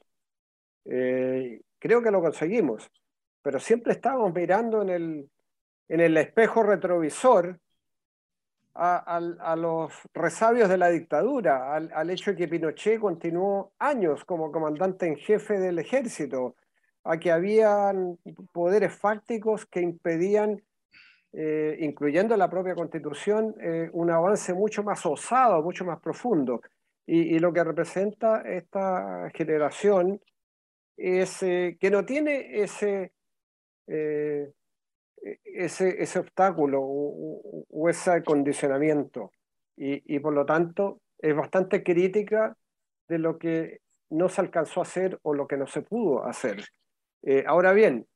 Eh, 0.83 1.61
creo 1.79 2.03
que 2.03 2.11
lo 2.11 2.21
conseguimos, 2.21 2.91
pero 3.41 3.59
siempre 3.59 3.93
estábamos 3.93 4.33
mirando 4.33 4.81
en 4.81 4.89
el, 4.89 5.29
en 5.87 5.99
el 6.01 6.17
espejo 6.17 6.63
retrovisor 6.63 7.57
a, 8.79 9.55
los 9.57 9.93
resabios 10.13 10.69
de 10.69 10.77
la 10.77 10.89
dictadura, 10.89 11.73
al, 11.73 11.91
al, 11.93 12.09
hecho 12.09 12.31
de 12.31 12.37
que 12.37 12.47
Pinochet 12.47 12.99
continuó 12.99 13.73
años 13.77 14.23
como 14.23 14.51
comandante 14.51 15.05
en 15.05 15.17
jefe 15.17 15.59
del 15.59 15.79
ejército, 15.79 16.55
a 17.03 17.17
que 17.17 17.31
habían 17.31 18.17
poderes 18.53 18.93
fácticos 18.93 19.65
que 19.65 19.81
impedían, 19.81 20.61
eh, 21.33 21.77
incluyendo 21.81 22.37
la 22.37 22.49
propia 22.49 22.75
constitución, 22.75 23.55
eh, 23.61 23.89
un 23.93 24.11
avance 24.11 24.53
mucho 24.53 24.83
más 24.83 25.05
osado, 25.05 25.61
mucho 25.61 25.83
más 25.83 25.99
profundo. 25.99 26.61
Y, 27.05 27.39
lo 27.39 27.51
que 27.51 27.63
representa 27.63 28.43
esta 28.43 29.31
generación 29.33 30.21
es 30.95 31.41
eh, 31.41 31.75
que 31.79 31.89
no 31.89 32.05
tiene 32.05 32.61
ese, 32.61 33.13
ese, 35.43 36.01
ese, 36.01 36.19
obstáculo 36.19 36.79
o, 36.81 37.89
ese 37.89 38.23
condicionamiento. 38.23 39.31
Y, 39.75 40.15
y 40.15 40.19
por 40.19 40.33
lo 40.33 40.45
tanto 40.45 41.01
es 41.17 41.35
bastante 41.35 41.83
crítica 41.83 42.55
de 43.07 43.19
lo 43.19 43.37
que 43.37 43.81
no 44.09 44.29
se 44.29 44.41
alcanzó 44.41 44.79
a 44.79 44.83
hacer 44.83 45.19
o 45.23 45.33
lo 45.33 45.47
que 45.47 45.57
no 45.57 45.67
se 45.67 45.81
pudo 45.81 46.25
hacer. 46.25 46.63
Eh, 47.23 47.43
ahora 47.45 47.73
bien, 47.73 48.07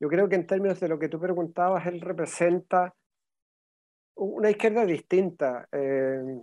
yo 0.00 0.08
creo 0.08 0.28
que 0.28 0.36
en 0.36 0.46
términos 0.46 0.80
de 0.80 0.88
lo 0.88 0.98
que 0.98 1.08
tú 1.08 1.20
preguntabas, 1.20 1.86
él 1.86 2.00
representa 2.00 2.94
una 4.14 4.50
izquierda 4.50 4.84
distinta 4.84 5.68
eh, 5.72 6.42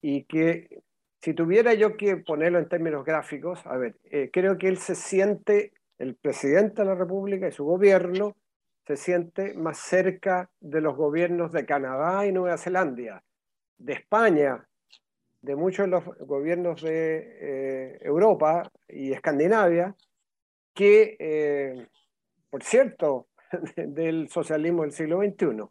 y 0.00 0.24
que 0.24 0.82
si 1.20 1.34
tuviera 1.34 1.74
yo 1.74 1.96
que 1.96 2.18
ponerlo 2.18 2.58
en 2.58 2.68
términos 2.68 3.04
gráficos, 3.04 3.64
a 3.66 3.76
ver, 3.76 3.96
eh, 4.04 4.30
creo 4.32 4.58
que 4.58 4.68
él 4.68 4.78
se 4.78 4.94
siente, 4.94 5.72
el 5.98 6.14
presidente 6.14 6.82
de 6.82 6.88
la 6.88 6.94
República 6.94 7.48
y 7.48 7.52
su 7.52 7.64
gobierno, 7.64 8.36
se 8.86 8.96
siente 8.96 9.54
más 9.54 9.78
cerca 9.78 10.50
de 10.60 10.80
los 10.80 10.96
gobiernos 10.96 11.52
de 11.52 11.66
Canadá 11.66 12.26
y 12.26 12.32
Nueva 12.32 12.56
Zelanda, 12.56 13.22
de 13.78 13.92
España, 13.92 14.66
de 15.42 15.56
muchos 15.56 15.86
de 15.86 15.90
los 15.90 16.04
gobiernos 16.20 16.82
de 16.82 17.98
Europa 18.02 18.70
y 18.88 19.12
Escandinavia, 19.12 19.94
que, 20.76 21.16
eh, 21.18 21.88
por 22.50 22.62
cierto, 22.62 23.28
del 23.76 24.28
socialismo 24.28 24.82
del 24.82 24.92
siglo 24.92 25.20
XXI. 25.20 25.68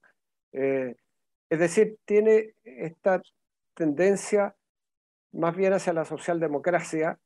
Eh, 0.52 0.96
es 1.50 1.60
decir, 1.60 1.98
tiene 2.06 2.56
esta 2.64 3.22
tendencia 3.76 4.56
más 5.32 5.56
bien 5.56 5.74
hacia 5.74 5.94
la 5.94 6.06
socialdemocracia, 6.06 7.20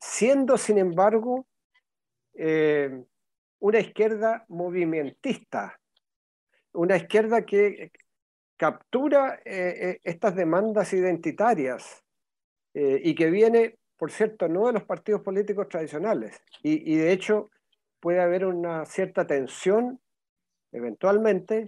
siendo, 0.00 0.56
sin 0.56 0.78
embargo, 0.78 1.46
eh, 2.34 3.04
una 3.60 3.80
izquierda 3.80 4.44
movimentista, 4.48 5.78
una 6.72 6.96
izquierda 6.96 7.44
que 7.44 7.90
captura 8.56 9.40
estas 9.44 10.34
demandas 10.34 10.92
identitarias 10.92 12.04
y 12.74 13.14
que 13.14 13.30
viene 13.30 13.78
por 13.98 14.12
cierto, 14.12 14.48
no 14.48 14.68
de 14.68 14.74
los 14.74 14.84
partidos 14.84 15.22
políticos 15.22 15.68
tradicionales. 15.68 16.40
Y, 16.62 16.96
de 16.96 17.12
hecho 17.12 17.50
puede 18.00 18.20
haber 18.20 18.46
una 18.46 18.86
cierta 18.86 19.26
tensión, 19.26 20.00
eventualmente, 20.70 21.66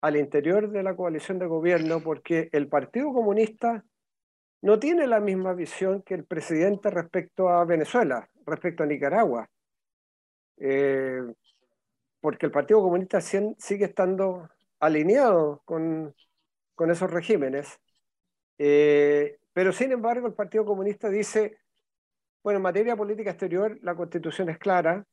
al 0.00 0.16
interior 0.16 0.70
de 0.70 0.82
la 0.82 0.96
coalición 0.96 1.38
de 1.38 1.46
gobierno, 1.46 2.00
porque 2.00 2.48
el 2.50 2.66
Partido 2.66 3.12
Comunista 3.12 3.84
no 4.62 4.80
tiene 4.80 5.06
la 5.06 5.20
misma 5.20 5.54
visión 5.54 6.02
que 6.02 6.14
el 6.14 6.24
presidente 6.24 6.90
respecto 6.90 7.50
a 7.50 7.64
Venezuela, 7.64 8.28
respecto 8.44 8.82
a 8.82 8.86
Nicaragua. 8.86 9.48
Eh, 10.60 11.22
porque 12.20 12.46
el 12.46 12.52
Partido 12.52 12.82
Comunista 12.82 13.20
sigue 13.20 13.84
estando 13.84 14.48
alineado 14.78 15.62
con, 15.64 16.14
con 16.74 16.90
esos 16.90 17.10
regímenes. 17.10 17.80
Eh, 18.58 19.38
pero 19.52 19.72
sin 19.72 19.92
embargo, 19.92 20.26
el 20.26 20.34
Partido 20.34 20.64
Comunista 20.64 21.08
dice, 21.08 21.58
bueno, 22.42 22.58
en 22.58 22.62
materia 22.62 22.96
política 22.96 23.30
exterior, 23.30 23.78
la 23.82 23.94
constitución 23.94 24.50
es 24.50 24.58
clara, 24.58 25.04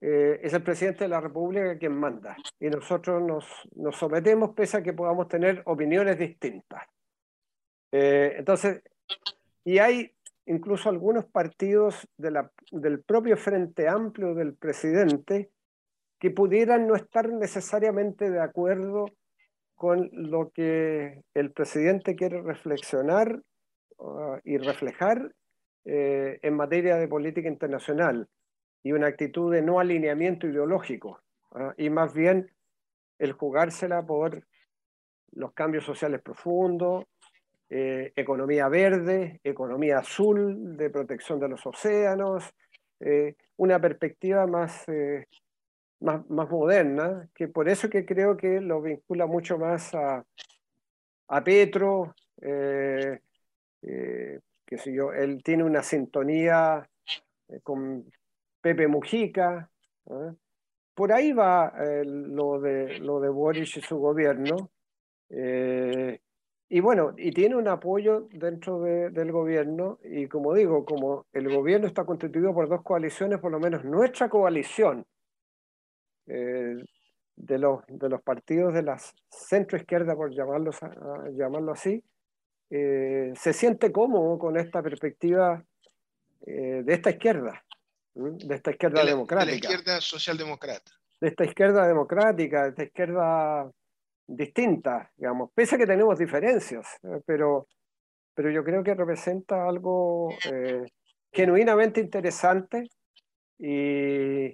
eh, 0.00 0.40
es 0.42 0.52
el 0.52 0.62
presidente 0.62 1.04
de 1.04 1.08
la 1.08 1.20
República 1.20 1.76
quien 1.76 1.98
manda, 1.98 2.36
y 2.60 2.68
nosotros 2.68 3.22
nos, 3.22 3.44
nos 3.74 3.96
sometemos 3.96 4.54
pese 4.54 4.76
a 4.76 4.82
que 4.82 4.92
podamos 4.92 5.28
tener 5.28 5.62
opiniones 5.64 6.18
distintas. 6.18 6.84
Eh, 7.90 8.34
entonces, 8.38 8.82
y 9.64 9.78
hay 9.78 10.14
incluso 10.48 10.88
algunos 10.88 11.26
partidos 11.26 12.08
del 12.16 13.02
propio 13.04 13.36
Frente 13.36 13.86
Amplio 13.86 14.34
del 14.34 14.54
presidente 14.54 15.50
que 16.18 16.30
pudieran 16.30 16.86
no 16.86 16.96
estar 16.96 17.28
necesariamente 17.28 18.30
de 18.30 18.40
acuerdo 18.40 19.06
con 19.74 20.10
lo 20.12 20.50
que 20.50 21.22
el 21.34 21.52
presidente 21.52 22.16
quiere 22.16 22.42
reflexionar 22.42 23.40
uh, 23.98 24.38
y 24.42 24.58
reflejar 24.58 25.32
eh, 25.84 26.40
en 26.42 26.54
materia 26.54 26.96
de 26.96 27.06
política 27.06 27.48
internacional 27.48 28.26
y 28.82 28.92
una 28.92 29.06
actitud 29.06 29.52
de 29.52 29.62
no 29.62 29.78
alineamiento 29.78 30.48
ideológico 30.48 31.20
¿ah? 31.52 31.74
y 31.76 31.90
más 31.90 32.14
bien 32.14 32.50
el 33.18 33.32
jugársela 33.32 34.04
por 34.04 34.42
los 35.32 35.52
cambios 35.52 35.84
sociales 35.84 36.22
profundos, 36.22 37.04
eh, 37.70 38.12
economía 38.16 38.68
verde, 38.68 39.40
economía 39.44 39.98
azul 39.98 40.76
de 40.76 40.90
protección 40.90 41.38
de 41.40 41.48
los 41.48 41.64
océanos, 41.66 42.44
eh, 43.00 43.36
una 43.56 43.80
perspectiva 43.80 44.46
más, 44.46 44.86
más, 46.00 46.28
más, 46.30 46.50
moderna, 46.50 47.28
que 47.34 47.48
por 47.48 47.68
eso 47.68 47.88
que 47.88 48.04
creo 48.04 48.36
que 48.36 48.60
lo 48.60 48.82
vincula 48.82 49.26
mucho 49.26 49.58
más 49.58 49.94
a, 49.94 50.24
a 51.28 51.44
Petro, 51.44 52.14
qué 54.68 54.76
sé 54.76 54.92
yo, 54.92 55.12
él 55.12 55.42
tiene 55.42 55.64
una 55.64 55.82
sintonía 55.82 56.88
eh, 57.48 57.60
con 57.62 58.04
Pepe 58.60 58.86
Mujica. 58.86 59.70
Por 60.94 61.12
ahí 61.12 61.32
va 61.32 61.72
eh, 61.78 62.02
lo, 62.04 62.60
de, 62.60 62.98
lo 62.98 63.20
de 63.20 63.28
Boris 63.28 63.76
y 63.76 63.80
su 63.80 63.98
gobierno. 63.98 64.70
Eh, 65.30 66.20
y 66.68 66.80
bueno, 66.80 67.14
y 67.16 67.32
tiene 67.32 67.56
un 67.56 67.66
apoyo 67.66 68.28
dentro 68.30 68.80
del 68.80 69.32
gobierno, 69.32 69.98
y 70.04 70.28
como 70.28 70.54
digo, 70.54 70.84
como 70.84 71.26
el 71.32 71.48
gobierno 71.54 71.86
está 71.86 72.04
constituido 72.04 72.52
por 72.52 72.68
dos 72.68 72.82
coaliciones, 72.82 73.38
por 73.40 73.50
lo 73.50 73.58
menos 73.58 73.84
nuestra 73.84 74.28
coalición 74.28 75.06
de, 76.26 77.58
los, 77.58 77.80
de 77.88 78.08
los 78.10 78.20
partidos 78.20 78.74
de 78.74 78.82
la 78.82 78.98
centro 79.30 79.78
izquierda, 79.78 80.14
por 80.14 80.30
llamarlos, 80.30 80.76
llamarlo 81.32 81.72
así, 81.72 82.04
eh, 82.70 83.32
se 83.34 83.52
siente 83.54 83.90
cómodo 83.90 84.38
con 84.38 84.58
esta 84.58 84.82
perspectiva 84.82 85.64
eh, 86.46 86.82
de 86.84 86.94
esta 86.94 87.10
izquierda, 87.10 87.64
de 88.14 88.54
esta 88.54 88.72
izquierda 88.72 89.04
democrática. 89.06 89.46
De 89.46 89.52
la 89.52 89.56
izquierda 89.56 90.00
socialdemócrata. 90.02 90.92
De 91.18 91.28
esta 91.28 91.44
izquierda 91.44 91.88
democrática, 91.88 92.64
de 92.64 92.68
esta 92.68 92.82
izquierda 92.84 93.70
distinta, 94.28 95.10
digamos, 95.16 95.50
pese 95.54 95.74
a 95.74 95.78
que 95.78 95.86
tenemos 95.86 96.18
diferencias, 96.18 96.86
eh, 97.02 97.20
pero, 97.26 97.66
pero 98.34 98.50
yo 98.50 98.62
creo 98.62 98.84
que 98.84 98.94
representa 98.94 99.66
algo 99.66 100.28
genuinamente 101.32 102.00
interesante 102.00 102.88
y, 103.58 104.46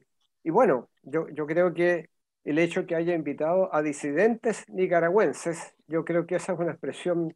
y 0.43 0.51
bueno, 0.51 0.89
yo, 1.03 1.29
yo 1.29 1.47
creo 1.47 1.75
que 1.75 2.09
el 2.45 2.59
hecho 2.59 2.87
que 2.87 2.95
haya 2.95 3.15
invitado 3.15 3.75
a 3.75 3.83
disidentes 3.83 4.65
nicaragüenses, 4.69 5.75
yo 5.87 6.05
creo 6.05 6.27
que 6.27 6.37
esa 6.37 6.53
es 6.53 6.59
una 6.59 6.73
expresión 6.73 7.35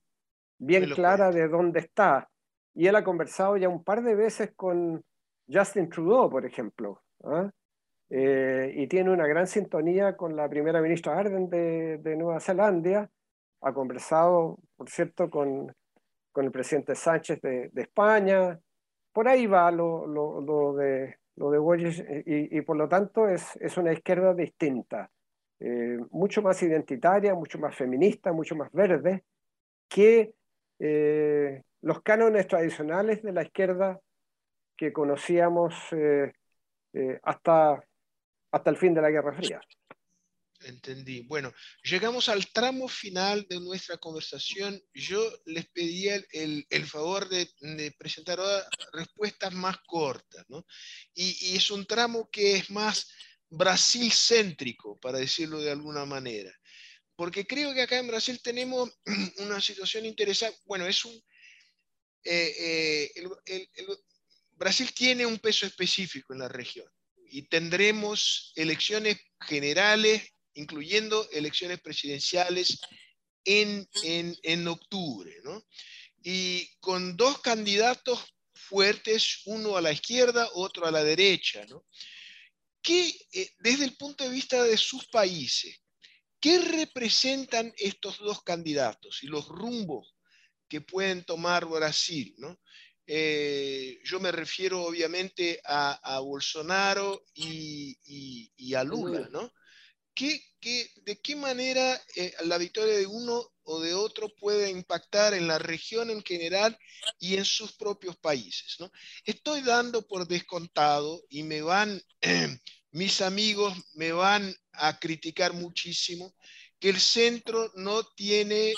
bien 0.58 0.88
clara 0.90 1.30
de 1.30 1.48
dónde 1.48 1.80
está. 1.80 2.28
Y 2.74 2.86
él 2.86 2.96
ha 2.96 3.04
conversado 3.04 3.56
ya 3.56 3.68
un 3.68 3.82
par 3.82 4.02
de 4.02 4.14
veces 4.14 4.52
con 4.54 5.02
Justin 5.50 5.88
Trudeau, 5.88 6.28
por 6.30 6.44
ejemplo. 6.44 7.02
¿ah? 7.24 7.50
Eh, 8.10 8.72
y 8.74 8.86
tiene 8.86 9.10
una 9.10 9.26
gran 9.26 9.46
sintonía 9.46 10.16
con 10.16 10.34
la 10.34 10.48
primera 10.48 10.80
ministra 10.80 11.18
Arden 11.18 11.48
de, 11.50 12.16
Nueva 12.16 12.40
Zelanda. 12.40 13.10
Ha 13.60 13.72
conversado, 13.72 14.58
por 14.76 14.88
cierto, 14.88 15.28
con, 15.30 15.74
con 16.32 16.44
el 16.46 16.50
presidente 16.50 16.94
Sánchez 16.94 17.40
de, 17.42 17.70
España. 17.76 18.58
Por 19.12 19.28
ahí 19.28 19.46
va 19.46 19.70
lo, 19.70 20.06
lo, 20.06 20.74
de, 20.74 21.16
lo 21.36 21.50
de 21.50 22.22
y, 22.26 22.58
y, 22.58 22.60
por 22.62 22.76
lo 22.76 22.88
tanto 22.88 23.28
es, 23.28 23.56
es 23.56 23.76
una 23.76 23.92
izquierda 23.92 24.34
distinta. 24.34 25.10
eh, 25.60 25.98
mucho 26.10 26.40
más 26.42 26.62
identitaria, 26.62 27.34
mucho 27.34 27.58
más 27.58 27.74
feminista, 27.76 28.32
mucho 28.32 28.54
más 28.56 28.70
verde 28.72 29.24
que 29.88 30.34
eh, 30.78 31.62
los 31.82 32.02
cánones 32.02 32.46
tradicionales 32.46 33.22
de 33.22 33.32
la 33.32 33.42
izquierda 33.42 34.00
que 34.76 34.92
conocíamos 34.92 35.74
hasta, 37.22 37.82
hasta 38.50 38.70
el 38.70 38.76
fin 38.76 38.94
de 38.94 39.02
la 39.02 39.10
Guerra 39.10 39.36
Fría. 39.36 39.60
Entendí. 40.60 41.20
Bueno, 41.22 41.52
llegamos 41.84 42.28
al 42.28 42.48
tramo 42.48 42.88
final 42.88 43.46
de 43.48 43.60
nuestra 43.60 43.96
conversación. 43.98 44.80
Yo 44.92 45.22
les 45.46 45.68
pedí 45.68 46.08
el, 46.08 46.66
el, 46.68 46.86
favor 46.86 47.28
de, 47.28 47.48
de, 47.60 47.92
presentar 47.92 48.40
respuestas 48.92 49.54
más 49.54 49.76
cortas, 49.86 50.44
¿no? 50.48 50.66
Y, 51.14 51.52
y, 51.52 51.56
es 51.56 51.70
un 51.70 51.86
tramo 51.86 52.28
que 52.28 52.56
es 52.56 52.70
más 52.70 53.08
Brasil 53.48 54.10
céntrico, 54.12 54.98
para 54.98 55.18
decirlo 55.18 55.60
de 55.60 55.70
alguna 55.70 56.04
manera. 56.04 56.52
Porque 57.14 57.46
creo 57.46 57.72
que 57.72 57.82
acá 57.82 57.98
en 57.98 58.08
Brasil 58.08 58.40
tenemos 58.42 58.90
una 59.38 59.60
situación 59.60 60.06
interesante. 60.06 60.58
Bueno, 60.64 60.86
es 60.86 61.04
un... 61.04 61.14
Eh, 62.24 63.12
eh, 63.14 63.66
Brasil 64.50 64.92
tiene 64.92 65.24
un 65.24 65.38
peso 65.38 65.66
específico 65.66 66.32
en 66.32 66.40
la 66.40 66.48
región 66.48 66.88
y 67.30 67.42
tendremos 67.42 68.52
elecciones 68.56 69.18
generales, 69.40 70.22
incluyendo 70.54 71.28
elecciones 71.30 71.80
presidenciales 71.80 72.80
en, 73.44 73.88
en, 74.02 74.36
en 74.42 74.68
octubre, 74.68 75.34
¿no? 75.44 75.64
Y 76.22 76.68
con 76.80 77.16
dos 77.16 77.40
candidatos 77.40 78.24
fuertes, 78.54 79.42
uno 79.46 79.76
a 79.76 79.80
la 79.80 79.92
izquierda, 79.92 80.48
otro 80.54 80.86
a 80.86 80.90
la 80.90 81.04
derecha, 81.04 81.64
¿no? 81.66 81.86
¿Qué, 82.82 83.14
eh, 83.32 83.50
desde 83.58 83.84
el 83.84 83.96
punto 83.96 84.24
de 84.24 84.30
vista 84.30 84.62
de 84.62 84.76
sus 84.76 85.06
países, 85.08 85.80
qué 86.40 86.58
representan 86.58 87.72
estos 87.76 88.18
dos 88.18 88.42
candidatos 88.42 89.22
y 89.22 89.26
los 89.26 89.46
rumbos 89.48 90.14
que 90.68 90.80
pueden 90.80 91.24
tomar 91.24 91.66
Brasil? 91.66 92.34
¿no? 92.38 92.60
Eh, 93.10 94.00
yo 94.04 94.20
me 94.20 94.30
refiero 94.30 94.82
obviamente 94.82 95.62
a, 95.64 96.20
Bolsonaro 96.20 97.24
y, 97.34 97.96
a 98.74 98.84
Lula, 98.84 99.28
¿no? 99.30 99.50
¿Qué, 100.14 100.42
de 100.60 101.18
qué 101.22 101.34
manera 101.34 101.98
eh, 102.16 102.34
la 102.44 102.58
victoria 102.58 102.98
de 102.98 103.06
uno 103.06 103.50
o 103.62 103.80
de 103.80 103.94
otro 103.94 104.28
puede 104.34 104.70
impactar 104.70 105.32
en 105.32 105.46
la 105.46 105.58
región 105.58 106.10
en 106.10 106.22
general 106.22 106.78
y 107.18 107.36
en 107.36 107.44
sus 107.44 107.72
propios 107.72 108.16
países. 108.16 108.76
¿no? 108.78 108.90
Estoy 109.24 109.62
dando 109.62 110.06
por 110.06 110.26
descontado 110.26 111.22
y 111.28 111.42
me 111.44 111.62
van, 111.62 112.02
mis 112.90 113.20
amigos 113.20 113.74
me 113.94 114.12
van 114.12 114.54
a 114.72 114.98
criticar 114.98 115.52
muchísimo 115.52 116.34
que 116.80 116.90
el 116.90 117.00
centro 117.00 117.70
no 117.74 118.04
tiene 118.04 118.74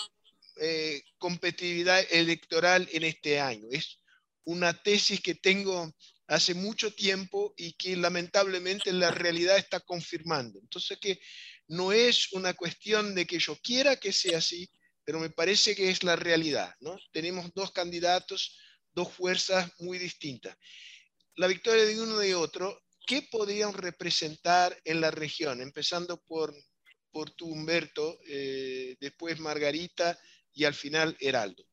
eh, 0.56 1.02
competitividad 1.18 2.04
electoral 2.10 2.88
en 2.92 3.04
este 3.04 3.40
año. 3.40 3.66
Es 3.70 3.99
una 4.44 4.72
tesis 4.72 5.20
que 5.20 5.34
tengo 5.34 5.92
hace 6.26 6.54
mucho 6.54 6.94
tiempo 6.94 7.54
y 7.56 7.72
que 7.72 7.96
lamentablemente 7.96 8.92
la 8.92 9.10
realidad 9.10 9.58
está 9.58 9.80
confirmando. 9.80 10.60
Entonces 10.60 10.98
que 11.00 11.20
no 11.66 11.92
es 11.92 12.32
una 12.32 12.54
cuestión 12.54 13.14
de 13.14 13.26
que 13.26 13.38
yo 13.38 13.56
quiera 13.62 13.96
que 13.96 14.12
sea 14.12 14.38
así, 14.38 14.70
pero 15.04 15.18
me 15.18 15.30
parece 15.30 15.74
que 15.74 15.90
es 15.90 16.02
la 16.04 16.16
realidad. 16.16 16.74
¿no? 16.80 16.96
Tenemos 17.12 17.50
dos 17.54 17.72
candidatos, 17.72 18.56
dos 18.92 19.12
fuerzas 19.12 19.72
muy 19.80 19.98
distintas. 19.98 20.56
La 21.36 21.46
victoria 21.46 21.84
de 21.84 22.00
uno 22.00 22.22
y 22.24 22.32
otro, 22.32 22.80
¿qué 23.06 23.22
podrían 23.22 23.72
representar 23.72 24.76
en 24.84 25.00
la 25.00 25.10
región? 25.10 25.60
Empezando 25.60 26.20
por, 26.26 26.54
por 27.10 27.30
tú, 27.30 27.48
Humberto, 27.48 28.20
eh, 28.28 28.96
después 29.00 29.38
Margarita 29.40 30.18
y 30.52 30.64
al 30.64 30.74
final 30.74 31.16
Heraldo. 31.18 31.64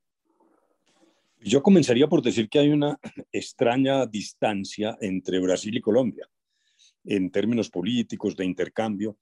Yo 1.39 1.61
comenzaría 1.61 2.07
por 2.07 2.21
decir 2.21 2.49
que 2.49 2.59
hay 2.59 2.69
una 2.69 2.99
extraña 3.31 4.05
distancia 4.05 4.97
entre 5.01 5.39
Brasil 5.39 5.75
y 5.75 5.81
Colombia 5.81 6.27
en 7.05 7.31
términos 7.31 7.69
políticos, 7.69 8.35
de 8.35 8.45
intercambio. 8.45 9.17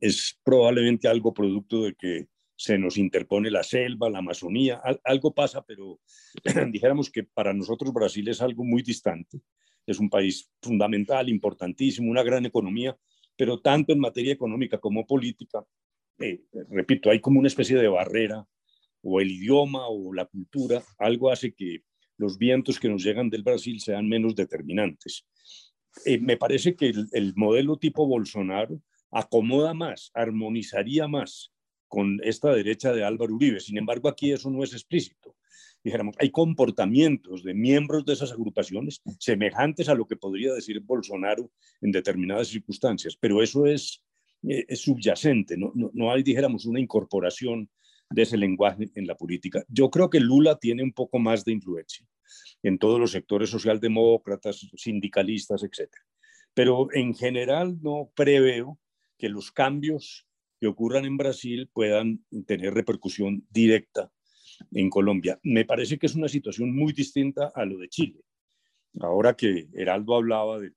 Es 0.00 0.38
probablemente 0.44 1.08
algo 1.08 1.32
producto 1.32 1.82
de 1.82 1.94
que 1.94 2.26
se 2.56 2.78
nos 2.78 2.96
interpone 2.98 3.50
la 3.50 3.64
selva, 3.64 4.10
la 4.10 4.18
Amazonía, 4.18 4.80
algo 5.02 5.34
pasa, 5.34 5.64
pero 5.64 6.00
dijéramos 6.70 7.10
que 7.10 7.24
para 7.24 7.52
nosotros 7.52 7.92
Brasil 7.92 8.28
es 8.28 8.40
algo 8.40 8.64
muy 8.64 8.82
distante. 8.82 9.40
Es 9.86 9.98
un 9.98 10.08
país 10.08 10.50
fundamental, 10.62 11.28
importantísimo, 11.28 12.10
una 12.10 12.22
gran 12.22 12.46
economía, 12.46 12.96
pero 13.36 13.60
tanto 13.60 13.92
en 13.92 14.00
materia 14.00 14.32
económica 14.32 14.78
como 14.78 15.06
política, 15.06 15.64
eh, 16.18 16.44
repito, 16.70 17.10
hay 17.10 17.20
como 17.20 17.40
una 17.40 17.48
especie 17.48 17.76
de 17.76 17.88
barrera, 17.88 18.46
o 19.04 19.20
el 19.20 19.30
idioma 19.30 19.86
o 19.86 20.12
la 20.12 20.24
cultura, 20.24 20.82
algo 20.98 21.30
hace 21.30 21.52
que 21.52 21.82
los 22.16 22.38
vientos 22.38 22.80
que 22.80 22.88
nos 22.88 23.04
llegan 23.04 23.30
del 23.30 23.42
Brasil 23.42 23.80
sean 23.80 24.08
menos 24.08 24.34
determinantes. 24.34 25.26
Eh, 26.06 26.18
me 26.18 26.36
parece 26.36 26.74
que 26.74 26.92
el 27.12 27.34
modelo 27.36 27.76
tipo 27.76 28.06
Bolsonaro 28.06 28.80
acomoda 29.12 29.74
más, 29.74 30.10
armonizaría 30.14 31.06
más 31.06 31.52
con 31.86 32.18
esta 32.24 32.52
derecha 32.52 32.92
de 32.92 33.04
Álvaro 33.04 33.34
Uribe. 33.34 33.60
Sin 33.60 33.78
embargo, 33.78 34.08
aquí 34.08 34.32
eso 34.32 34.50
no 34.50 34.64
es 34.64 34.72
explícito. 34.72 35.36
Dijéramos, 35.84 36.16
hay 36.18 36.30
comportamientos 36.30 37.44
de 37.44 37.54
miembros 37.54 38.04
de 38.04 38.14
esas 38.14 38.32
agrupaciones 38.32 39.02
semejantes 39.20 39.88
a 39.88 39.94
lo 39.94 40.06
que 40.06 40.16
podría 40.16 40.54
decir 40.54 40.80
Bolsonaro 40.80 41.52
en 41.82 41.92
determinadas 41.92 42.48
circunstancias, 42.48 43.16
pero 43.20 43.42
eso 43.42 43.66
es, 43.66 44.02
eh, 44.48 44.74
subyacente, 44.74 45.56
no, 45.56 45.72
no 45.74 46.10
hay, 46.10 46.22
dijéramos, 46.22 46.64
una 46.64 46.80
incorporación 46.80 47.70
de 48.14 48.22
ese 48.22 48.36
lenguaje 48.36 48.90
en 48.94 49.06
la 49.06 49.16
política. 49.16 49.64
Yo 49.68 49.90
creo 49.90 50.08
que 50.08 50.20
Lula 50.20 50.56
tiene 50.58 50.82
un 50.82 50.92
poco 50.92 51.18
más 51.18 51.44
de 51.44 51.52
influencia 51.52 52.06
en 52.62 52.78
todos 52.78 52.98
los 52.98 53.10
sectores 53.10 53.50
socialdemócratas, 53.50 54.66
sindicalistas, 54.76 55.62
etc. 55.62 55.90
Pero 56.54 56.88
en 56.92 57.14
general 57.14 57.78
no 57.82 58.10
preveo 58.14 58.78
que 59.18 59.28
los 59.28 59.50
cambios 59.50 60.26
que 60.60 60.66
ocurran 60.66 61.04
en 61.04 61.16
Brasil 61.16 61.68
puedan 61.72 62.24
tener 62.46 62.72
repercusión 62.74 63.46
directa 63.50 64.10
en 64.72 64.88
Colombia. 64.88 65.38
Me 65.42 65.64
parece 65.64 65.98
que 65.98 66.06
es 66.06 66.14
una 66.14 66.28
situación 66.28 66.74
muy 66.74 66.92
distinta 66.92 67.52
a 67.54 67.64
lo 67.64 67.78
de 67.78 67.88
Chile. 67.88 68.20
Ahora 69.00 69.34
que 69.34 69.68
Heraldo 69.74 70.14
hablaba 70.14 70.60
de 70.60 70.72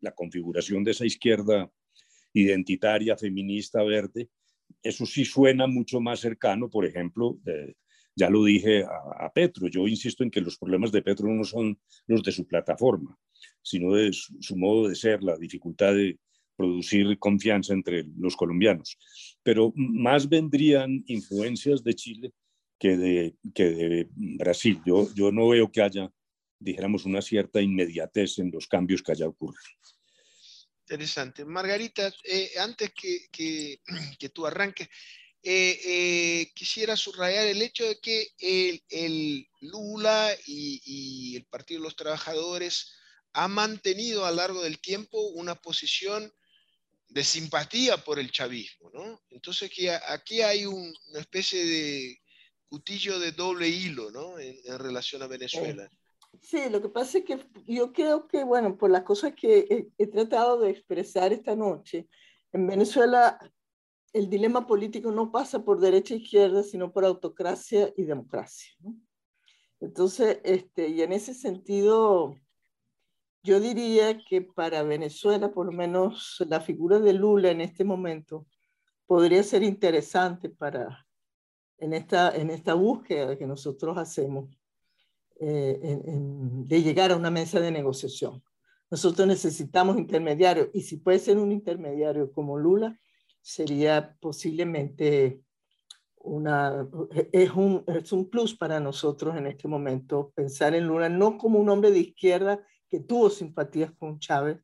la, 0.00 0.12
configuración 0.12 0.82
de 0.82 0.92
esa 0.92 1.04
izquierda 1.04 1.70
identitaria, 2.32 3.16
feminista, 3.16 3.82
verde, 3.82 4.30
eso 4.82 5.06
sí 5.06 5.24
suena 5.24 5.66
mucho 5.66 6.00
más 6.00 6.20
cercano, 6.20 6.68
por 6.68 6.84
ejemplo, 6.84 7.38
ya 8.14 8.28
lo 8.28 8.44
dije 8.44 8.84
a, 8.84 9.30
Petro, 9.32 9.68
yo 9.68 9.88
insisto 9.88 10.22
en 10.22 10.30
que 10.30 10.40
los 10.40 10.58
problemas 10.58 10.92
de 10.92 11.02
Petro 11.02 11.28
no 11.28 11.44
son 11.44 11.78
los 12.06 12.22
de 12.22 12.32
su 12.32 12.46
plataforma, 12.46 13.18
sino 13.62 13.94
de 13.94 14.12
su 14.12 14.56
modo 14.56 14.88
de 14.88 14.94
ser, 14.94 15.22
la 15.22 15.36
dificultad 15.36 15.94
de, 15.94 16.18
producir 16.56 17.18
confianza 17.18 17.72
entre 17.72 18.04
los 18.16 18.36
colombianos. 18.36 18.98
Pero 19.42 19.72
más 19.74 20.28
vendrían 20.28 21.02
influencias 21.06 21.82
de 21.82 21.94
Chile 21.94 22.32
que 22.78 22.96
de, 22.96 24.08
Brasil. 24.38 24.80
Yo, 24.84 25.08
no 25.32 25.48
veo 25.48 25.70
que 25.70 25.82
haya, 25.82 26.12
dijéramos, 26.58 27.04
una 27.04 27.22
cierta 27.22 27.60
inmediatez 27.60 28.38
en 28.38 28.50
los 28.50 28.66
cambios 28.66 29.02
que 29.02 29.12
haya 29.12 29.28
ocurrido. 29.28 29.60
Interesante. 30.92 31.46
Margarita, 31.46 32.12
eh, 32.22 32.52
antes 32.58 32.92
que, 32.92 33.28
que, 33.32 33.80
que, 34.18 34.28
tú 34.28 34.46
arranques, 34.46 34.88
eh, 35.42 35.80
eh, 35.84 36.52
quisiera 36.54 36.98
subrayar 36.98 37.46
el 37.46 37.62
hecho 37.62 37.86
de 37.88 37.98
que 37.98 38.28
el, 38.38 38.84
el 38.90 39.48
Lula 39.62 40.36
y, 40.46 40.82
y, 40.84 41.36
el 41.36 41.46
Partido 41.46 41.80
de 41.80 41.84
los 41.84 41.96
Trabajadores 41.96 42.92
ha 43.32 43.48
mantenido 43.48 44.26
a 44.26 44.30
lo 44.30 44.36
largo 44.36 44.62
del 44.62 44.80
tiempo 44.80 45.18
una 45.30 45.54
posición 45.54 46.30
de 47.08 47.24
simpatía 47.24 47.96
por 47.96 48.18
el 48.18 48.30
chavismo, 48.30 48.90
¿no? 48.90 49.22
Entonces 49.30 49.70
que 49.70 49.90
aquí 49.90 50.42
hay 50.42 50.66
una 50.66 51.20
especie 51.20 51.64
de 51.64 52.22
cutillo 52.68 53.18
de 53.18 53.32
doble 53.32 53.68
hilo, 53.68 54.10
¿no? 54.10 54.38
En, 54.38 54.78
relación 54.78 55.22
a 55.22 55.26
Venezuela. 55.26 55.88
Sí, 55.90 55.96
lo 56.70 56.82
que 56.82 56.88
pasa 56.88 57.18
es 57.18 57.24
que 57.24 57.38
yo 57.66 57.92
creo 57.92 58.26
que, 58.26 58.44
bueno, 58.44 58.76
por 58.76 58.90
las 58.90 59.02
cosas 59.02 59.34
que 59.34 59.90
he, 59.96 60.06
tratado 60.06 60.60
de 60.60 60.70
expresar 60.70 61.32
esta 61.32 61.54
noche, 61.54 62.08
en 62.52 62.66
Venezuela 62.66 63.38
el 64.12 64.28
dilema 64.28 64.66
político 64.66 65.10
no 65.10 65.30
pasa 65.30 65.64
por 65.64 65.80
derecha 65.80 66.14
e 66.14 66.18
izquierda, 66.18 66.62
sino 66.62 66.92
por 66.92 67.04
autocracia 67.04 67.92
y 67.96 68.04
democracia. 68.04 68.72
¿no? 68.80 68.94
Entonces, 69.80 70.40
este, 70.44 70.88
y 70.88 71.02
en 71.02 71.12
ese 71.12 71.32
sentido, 71.32 72.36
yo 73.42 73.58
diría 73.58 74.18
que 74.18 74.42
para 74.42 74.82
Venezuela, 74.82 75.52
por 75.52 75.66
lo 75.66 75.72
menos 75.72 76.44
la 76.48 76.60
figura 76.60 76.98
de 76.98 77.14
Lula 77.14 77.50
en 77.50 77.62
este 77.62 77.84
momento, 77.84 78.46
podría 79.06 79.42
ser 79.42 79.62
interesante 79.62 80.50
para, 80.50 81.06
en, 81.78 81.94
esta, 81.94 82.34
en 82.36 82.50
esta 82.50 82.74
búsqueda 82.74 83.36
que 83.36 83.46
nosotros 83.46 83.96
hacemos 83.96 84.50
eh, 85.44 85.98
de 86.06 86.82
llegar 86.82 87.10
a 87.10 87.16
una 87.16 87.30
mesa 87.30 87.58
de 87.58 87.72
negociación. 87.72 88.42
Nosotros 88.90 89.26
necesitamos 89.26 89.98
intermediarios 89.98 90.68
y 90.72 90.82
si 90.82 90.98
puede 90.98 91.18
ser 91.18 91.38
un 91.38 91.50
intermediario 91.50 92.30
como 92.30 92.58
Lula, 92.58 92.96
sería 93.40 94.16
posiblemente 94.20 95.40
una, 96.16 96.86
es 97.32 97.50
un, 97.50 97.82
es 97.88 98.12
un 98.12 98.30
plus 98.30 98.54
para 98.54 98.78
nosotros 98.78 99.36
en 99.36 99.48
este 99.48 99.66
momento 99.66 100.32
pensar 100.36 100.76
en 100.76 100.86
Lula 100.86 101.08
no 101.08 101.36
como 101.36 101.58
un 101.58 101.68
hombre 101.70 101.90
de 101.90 101.98
izquierda 101.98 102.64
que 102.88 103.00
tuvo 103.00 103.28
simpatías 103.28 103.90
con 103.92 104.20
Chávez, 104.20 104.58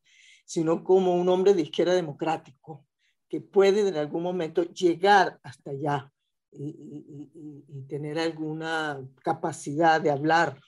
sino 0.44 0.84
como 0.84 1.16
un 1.16 1.28
hombre 1.28 1.54
de 1.54 1.62
izquierda 1.62 1.94
democrático 1.94 2.86
que 3.28 3.40
puede 3.40 3.88
en 3.88 3.96
algún 3.96 4.22
momento 4.22 4.62
llegar 4.62 5.40
hasta 5.42 5.72
allá 5.72 6.12
y, 6.52 7.64
y, 7.68 7.82
tener 7.88 8.18
alguna 8.18 9.00
capacidad 9.22 10.00
de 10.00 10.10
hablar 10.10 10.58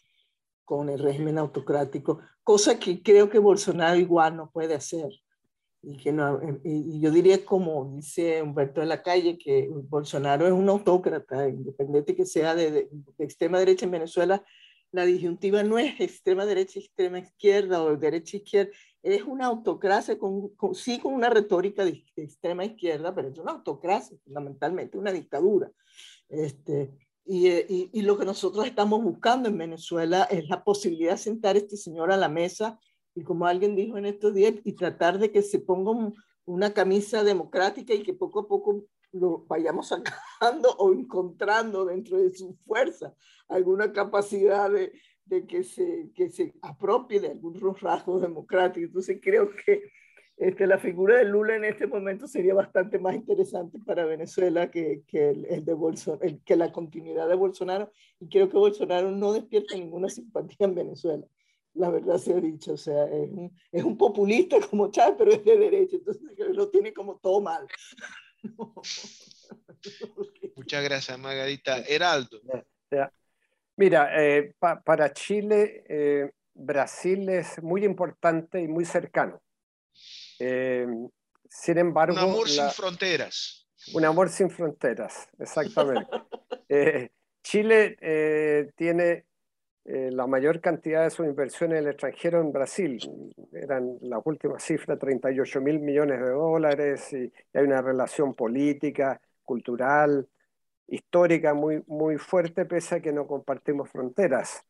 con 0.65 0.89
el 0.89 0.99
régimen 0.99 1.39
autocrático, 1.39 2.21
cosa 2.43 2.79
que 2.79 3.03
creo 3.03 3.29
que 3.29 3.39
Bolsonaro 3.39 3.97
igual 3.99 4.37
no 4.37 4.51
puede 4.51 4.75
hacer. 4.75 5.11
Y, 5.83 5.97
que 5.97 6.13
no, 6.13 6.41
y 6.63 7.01
yo 7.01 7.11
diría, 7.11 7.45
como 7.45 7.93
dice 7.97 8.43
Humberto 8.43 8.81
de 8.81 8.87
la 8.87 9.03
Calle, 9.03 9.39
que 9.39 9.69
Bolsonaro 9.71 10.47
es 10.47 10.53
un 10.53 10.69
autócrata, 10.69 11.49
independiente 11.49 12.15
que 12.15 12.27
sea 12.27 12.55
de, 12.55 12.71
de, 12.71 12.89
extrema 13.19 13.59
derecha 13.59 13.87
en 13.87 13.93
Venezuela, 13.93 14.45
la 14.93 15.05
disyuntiva 15.05 15.63
no 15.63 15.79
es 15.79 15.99
extrema 16.01 16.45
derecha, 16.45 16.81
extrema 16.81 17.19
izquierda 17.19 17.83
o 17.83 17.97
derecha 17.97 18.37
izquierda, 18.37 18.73
es 19.03 19.23
una 19.23 19.47
autocracia, 19.47 20.19
con, 20.19 20.53
sí 20.75 20.99
con 20.99 21.15
una 21.15 21.31
retórica 21.31 21.85
de, 21.85 22.05
extrema 22.17 22.65
izquierda, 22.65 23.15
pero 23.15 23.29
es 23.29 23.39
una 23.39 23.53
autocracia, 23.53 24.17
fundamentalmente 24.25 24.99
una 24.99 25.13
dictadura. 25.13 25.71
Este, 26.29 26.91
y, 27.25 27.49
y, 27.49 27.91
y, 27.93 28.03
lo 28.03 28.19
que 28.19 28.25
nosotros 28.25 28.67
estamos 28.67 29.03
buscando 29.03 29.49
en 29.49 29.59
Venezuela 29.59 30.25
es 30.25 30.49
la 30.49 30.65
posibilidad 30.65 31.13
de 31.13 31.19
sentar 31.19 31.57
a 31.57 31.59
este 31.59 31.77
señor 31.77 32.13
a 32.13 32.17
la 32.17 32.29
mesa 32.29 32.79
y 33.15 33.23
como 33.23 33.47
alguien 33.47 33.77
dijo 33.77 33.99
en 33.99 34.07
estos 34.07 34.35
días, 34.35 34.55
y 34.65 34.73
tratar 34.73 35.19
de 35.19 35.31
que 35.31 35.43
se 35.43 35.59
ponga 35.59 36.13
una 36.45 36.73
camisa 36.73 37.23
democrática 37.25 37.95
y 37.95 38.03
que 38.03 38.15
poco 38.15 38.41
a 38.41 38.49
poco 38.49 38.85
lo 39.13 39.45
vayamos 39.47 39.89
sacando 40.41 40.71
o 40.79 40.93
encontrando 40.93 41.85
dentro 41.85 42.19
de 42.19 42.35
su 42.35 42.57
fuerza 42.67 43.15
alguna 43.49 43.93
capacidad 43.93 44.71
de, 44.71 44.93
de 45.27 45.47
que, 45.47 45.63
se, 45.63 46.11
que 46.15 46.29
se 46.29 46.55
apropie 46.63 47.21
de 47.21 47.29
algunos 47.29 47.81
rasgos 47.81 48.23
democráticos. 48.23 48.89
Entonces 48.89 49.21
creo 49.23 49.51
que 49.65 49.91
este, 50.41 50.67
la 50.67 50.79
figura 50.79 51.19
de 51.19 51.27
Lula 51.27 51.55
en 51.55 51.65
este 51.67 51.87
momento 51.87 52.27
sería 52.27 52.55
bastante 52.55 52.99
más 52.99 53.15
interesante 53.15 53.79
para 53.85 54.07
Venezuela 54.07 54.71
que, 54.71 55.03
que, 55.07 55.29
el, 55.31 55.65
de 55.67 55.75
Bolsonaro, 55.75 56.39
que 56.45 56.57
la 56.57 56.73
continuidad 56.73 57.29
de 57.29 57.35
Bolsonaro. 57.35 57.93
Y 58.19 58.29
creo 58.29 58.49
que 58.49 58.57
Bolsonaro 58.57 59.11
no 59.11 59.35
despierta 59.35 59.77
ninguna 59.77 60.09
simpatía 60.09 60.67
en 60.67 60.75
Venezuela. 60.75 61.27
La 61.75 61.91
verdad 61.91 62.17
se 62.17 62.33
ha 62.33 62.41
dicho, 62.41 62.73
o 62.73 62.77
sea, 62.79 63.05
es 63.05 63.31
un, 63.31 63.55
es 63.71 63.85
un 63.85 63.99
populista 63.99 64.57
como 64.69 64.91
Chávez, 64.91 65.15
pero 65.19 65.33
es 65.33 65.45
de 65.45 65.59
derecha, 65.59 65.97
entonces 65.97 66.23
lo 66.55 66.71
tiene 66.71 66.93
como 66.95 67.19
todo 67.19 67.43
mal. 67.43 67.69
Muchas 70.57 70.85
gracias, 70.85 71.19
Margarita. 71.19 71.81
Heraldo. 71.81 72.41
Mira, 73.81 74.11
eh, 74.15 74.53
pa, 74.59 74.79
para 74.83 75.11
Chile, 75.11 75.85
eh, 75.89 76.31
Brasil 76.53 77.27
es 77.31 77.63
muy 77.63 77.83
importante 77.83 78.61
y 78.61 78.69
muy 78.69 78.85
cercano. 78.85 79.41
Eh, 80.39 80.87
sin 81.49 81.79
embargo... 81.79 82.13
Un 82.13 82.19
amor 82.19 82.51
la, 82.51 82.69
sin 82.69 82.83
fronteras. 82.83 83.67
Un 83.95 84.05
amor 84.05 84.29
sin 84.29 84.51
fronteras, 84.51 85.31
exactamente. 85.39 86.11
Chile 87.43 87.97
tiene 88.77 89.25
la 89.85 90.27
mayor 90.27 90.61
cantidad 90.61 91.05
de 91.05 91.11
sus 91.11 91.25
inversiones 91.25 91.79
en 91.79 91.85
el 91.85 91.91
extranjero 91.93 92.43
en 92.43 92.53
Brasil. 92.53 93.01
Eran 93.51 93.97
la 94.03 94.21
última 94.23 94.59
cifra, 94.59 94.99
38 94.99 95.59
mil 95.63 95.81
millones 95.81 96.21
de 96.21 96.29
dólares, 96.29 97.11
y 97.15 97.33
hay 97.55 97.65
una 97.65 97.81
relación 97.81 98.35
política, 98.35 99.19
cultural, 99.43 100.29
histórica 100.91 101.55
muy, 101.55 101.83
muy 101.87 102.19
fuerte, 102.19 102.67
pese 102.67 102.97
a 102.97 103.01
que 103.01 103.13
no 103.13 103.27
compartimos 103.27 103.91
fronteras. 103.91 104.65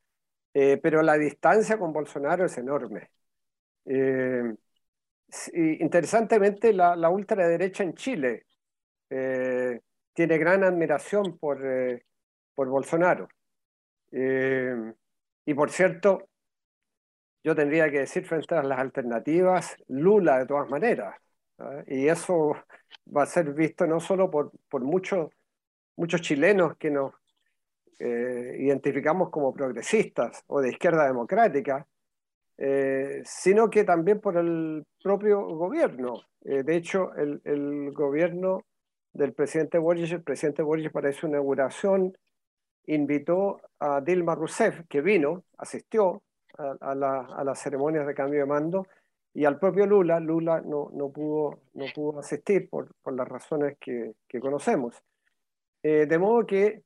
Eh, 0.54 0.78
pero 0.82 1.02
la 1.02 1.16
distancia 1.16 1.78
con 1.78 1.92
Bolsonaro 1.92 2.44
es 2.46 2.58
enorme. 2.58 3.10
Eh, 3.86 4.54
interesantemente, 5.54 6.72
la, 6.72 6.96
la, 6.96 7.10
ultraderecha 7.10 7.84
en 7.84 7.94
Chile 7.94 8.46
eh, 9.10 9.80
tiene 10.12 10.38
gran 10.38 10.64
admiración 10.64 11.38
por, 11.38 11.60
por 12.54 12.68
Bolsonaro. 12.68 13.28
y 15.46 15.54
por 15.54 15.70
cierto, 15.70 16.28
yo 17.44 17.54
tendría 17.54 17.90
que 17.90 18.00
decir 18.00 18.26
frente 18.26 18.54
a 18.54 18.62
las 18.62 18.78
alternativas, 18.78 19.76
Lula 19.88 20.38
de 20.38 20.46
todas 20.46 20.68
maneras. 20.70 21.16
Y 21.86 22.08
eso 22.08 22.56
va 23.16 23.24
a 23.24 23.26
ser 23.26 23.52
visto 23.52 23.86
no 23.86 24.00
solo 24.00 24.30
por, 24.30 24.52
por 24.68 24.82
muchos 24.82 25.30
muchos 26.00 26.22
chilenos 26.22 26.78
que 26.78 26.90
nos 26.90 27.12
eh, 27.98 28.56
identificamos 28.58 29.28
como 29.28 29.52
progresistas 29.52 30.42
o 30.46 30.62
de 30.62 30.70
izquierda 30.70 31.06
democrática, 31.06 31.86
eh, 32.56 33.20
sino 33.26 33.68
que 33.68 33.84
también 33.84 34.18
por 34.18 34.38
el 34.38 34.86
propio 35.02 35.42
gobierno. 35.42 36.22
Eh, 36.42 36.62
de 36.62 36.76
hecho, 36.76 37.14
el, 37.16 37.42
el, 37.44 37.92
gobierno 37.92 38.64
del 39.12 39.34
presidente 39.34 39.76
Boric, 39.76 40.10
el 40.10 40.22
presidente 40.22 40.62
Boric 40.62 40.90
para 40.90 41.12
su 41.12 41.26
inauguración, 41.26 42.16
invitó 42.86 43.60
a 43.78 44.00
Dilma 44.00 44.34
Rousseff, 44.34 44.80
que 44.88 45.02
vino, 45.02 45.44
asistió 45.58 46.22
a, 46.56 46.76
a, 46.80 46.94
la, 46.94 47.20
a 47.20 47.44
las 47.44 47.60
ceremonias 47.60 48.06
de 48.06 48.14
cambio 48.14 48.40
de 48.40 48.46
mando, 48.46 48.86
y 49.34 49.44
al 49.44 49.58
propio 49.58 49.84
Lula, 49.84 50.18
Lula 50.18 50.62
no, 50.62 50.88
no, 50.94 51.10
pudo, 51.10 51.60
no 51.74 51.84
pudo 51.94 52.20
asistir 52.20 52.70
por, 52.70 52.88
por 53.02 53.12
las 53.12 53.28
razones 53.28 53.76
que, 53.78 54.14
que 54.26 54.40
conocemos. 54.40 55.02
Eh, 55.82 56.06
de 56.06 56.18
modo 56.18 56.46
que 56.46 56.82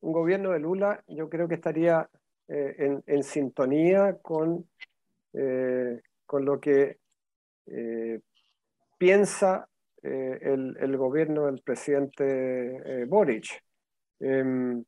un 0.00 0.12
gobierno 0.12 0.50
de 0.50 0.60
Lula 0.60 1.02
yo 1.08 1.28
creo 1.28 1.48
que 1.48 1.54
estaría 1.54 2.08
eh, 2.48 3.00
en, 3.06 3.22
sintonía 3.22 4.18
con, 4.20 4.68
eh, 5.32 6.00
con 6.26 6.44
lo 6.44 6.60
que 6.60 6.98
piensa 8.98 9.68
el, 10.02 10.96
gobierno 10.96 11.46
del 11.46 11.62
presidente 11.62 13.04
Boric. 13.06 13.62
Em, 14.18 14.84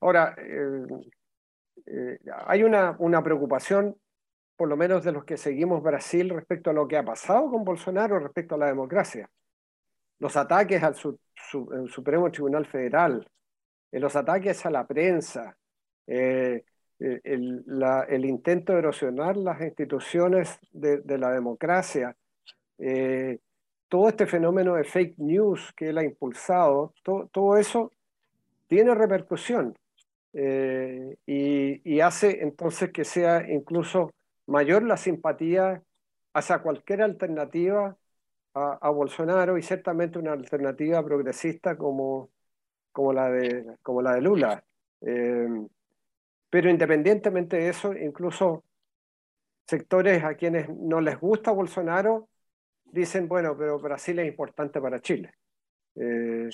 ahora, 0.00 0.34
hay 2.46 2.62
una, 2.64 2.96
una 2.98 3.22
preocupación 3.22 3.96
por 4.56 4.68
lo 4.68 4.76
menos 4.76 5.04
de 5.04 5.12
los 5.12 5.24
que 5.24 5.36
seguimos 5.36 5.82
Brasil 5.82 6.30
respecto 6.30 6.70
a 6.70 6.72
lo 6.72 6.88
que 6.88 6.96
ha 6.96 7.04
pasado 7.04 7.50
con 7.50 7.64
Bolsonaro 7.64 8.18
respecto 8.18 8.56
a 8.56 8.58
la 8.58 8.66
democracia 8.66 9.30
los 10.20 10.36
ataques 10.36 10.82
al 10.82 10.94
Supremo 11.88 12.30
Tribunal 12.30 12.66
Federal, 12.66 13.26
eh, 13.92 14.00
los 14.00 14.14
ataques 14.16 14.64
a 14.66 14.70
la 14.70 14.86
prensa, 14.86 15.56
eh, 16.06 16.64
eh, 16.98 17.20
el, 17.24 18.24
intento 18.24 18.72
de 18.72 18.80
erosionar 18.80 19.36
las 19.36 19.60
instituciones 19.60 20.58
de, 20.72 21.18
la 21.18 21.32
democracia, 21.32 22.14
todo 23.88 24.08
este 24.08 24.26
fenómeno 24.26 24.74
de 24.74 24.84
fake 24.84 25.18
news 25.18 25.72
que 25.76 25.88
él 25.88 25.98
ha 25.98 26.04
impulsado, 26.04 26.94
todo 27.02 27.56
eso 27.56 27.92
tiene 28.68 28.94
repercusión 28.94 29.76
y 30.32 32.00
hace 32.00 32.42
entonces 32.42 32.92
que 32.92 33.04
sea 33.04 33.50
incluso 33.50 34.12
mayor 34.46 34.82
la 34.82 34.96
simpatía 34.96 35.82
hacia 36.32 36.58
cualquier 36.58 37.02
alternativa 37.02 37.96
a, 38.54 38.90
Bolsonaro 38.90 39.56
y 39.58 39.62
ciertamente 39.62 40.18
una 40.18 40.32
alternativa 40.32 41.04
progresista 41.04 41.76
como, 41.76 42.30
como, 42.92 43.12
la, 43.12 43.30
de, 43.30 43.76
como 43.82 44.02
la 44.02 44.14
de 44.14 44.20
Lula. 44.20 44.64
Eh, 45.02 45.66
pero 46.48 46.68
independientemente 46.68 47.56
de 47.56 47.68
eso, 47.68 47.92
incluso 47.94 48.64
sectores 49.66 50.24
a 50.24 50.34
quienes 50.34 50.68
no 50.68 51.00
les 51.00 51.18
gusta 51.18 51.52
Bolsonaro 51.52 52.28
dicen, 52.84 53.28
bueno, 53.28 53.56
pero 53.56 53.78
Brasil 53.78 54.18
es 54.18 54.26
importante 54.26 54.80
para 54.80 55.00
Chile. 55.00 55.32
Eh, 55.94 56.50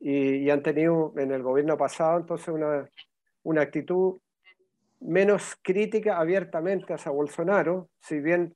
y, 0.00 0.36
y, 0.36 0.50
han 0.50 0.62
tenido 0.62 1.12
en 1.16 1.30
el 1.30 1.42
gobierno 1.42 1.76
pasado 1.76 2.18
entonces 2.18 2.48
una, 2.48 2.88
una 3.42 3.62
actitud 3.62 4.18
menos 5.00 5.56
crítica 5.62 6.18
abiertamente 6.18 6.94
hacia 6.94 7.12
Bolsonaro, 7.12 7.88
si 8.00 8.20
bien 8.20 8.54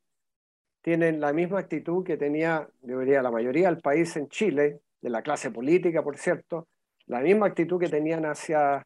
tienen 0.83 1.21
la 1.21 1.33
misma 1.33 1.61
actitud 1.61 2.05
que 2.05 2.17
tenía, 2.17 2.69
debería 2.83 3.23
la 3.23 3.31
mayoría 3.31 3.69
del 3.69 3.81
país 3.81 4.17
en 4.17 4.29
Chile, 4.29 4.81
de 5.01 5.11
la 5.11 5.23
clase 5.23 5.51
política, 5.51 6.03
por 6.03 6.19
cierto, 6.19 6.69
la 7.07 7.21
misma 7.21 7.47
actitud 7.47 7.81
que 7.81 7.89
tenían 7.89 8.25
hacia, 8.25 8.85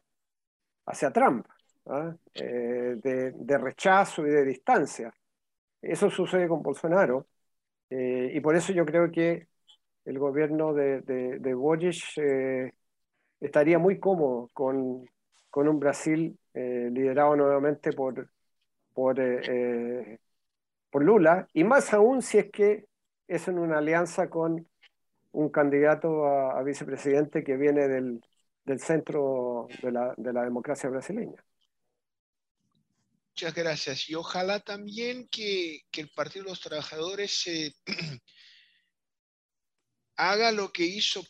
hacia 0.85 1.11
Trump, 1.11 1.45
¿ah? 1.87 2.15
eh, 2.35 2.95
de, 3.01 3.57
rechazo 3.57 4.25
y 4.25 4.29
de 4.29 4.45
distancia. 4.45 5.13
Eso 5.81 6.09
sucede 6.09 6.47
con 6.47 6.61
Bolsonaro, 6.61 7.27
eh, 7.89 8.31
y 8.33 8.39
por 8.39 8.55
eso 8.55 8.73
yo 8.73 8.85
creo 8.85 9.11
que 9.11 9.47
el 10.05 10.19
gobierno 10.19 10.73
de, 10.73 11.01
de, 11.01 11.39
de 11.39 11.53
Boric 11.53 12.17
eh, 12.17 12.73
estaría 13.39 13.79
muy 13.79 13.99
cómodo 13.99 14.49
con, 14.53 15.05
con 15.49 15.67
un 15.67 15.79
Brasil 15.79 16.37
liderado 16.55 17.35
nuevamente 17.35 17.91
por, 17.93 18.29
por 18.93 19.19
por 20.93 21.03
Lula, 21.03 21.47
y 21.53 21.63
más 21.63 21.91
aún 21.91 22.21
si 22.21 22.37
es 22.37 22.51
que 22.51 22.85
es 23.27 23.47
en 23.47 23.57
una 23.57 23.79
alianza 23.79 24.29
con 24.29 24.69
un 25.31 25.49
candidato 25.49 26.27
a, 26.27 26.61
vicepresidente 26.61 27.43
que 27.43 27.57
viene 27.57 27.87
del, 27.87 28.23
del 28.63 28.79
centro 28.79 29.67
de 29.81 29.91
la, 29.91 30.13
de 30.15 30.31
la, 30.31 30.43
democracia 30.43 30.91
brasileña. 30.91 31.43
Muchas 33.29 33.55
gracias. 33.55 34.07
Y 34.07 34.13
ojalá 34.13 34.59
también 34.59 35.27
que, 35.29 35.81
que 35.89 36.01
el 36.01 36.11
Partido 36.11 36.45
de 36.45 36.51
los 36.51 36.61
Trabajadores 36.61 37.43
haga 40.15 40.51
lo 40.51 40.71
que 40.71 40.83
hizo 40.83 41.23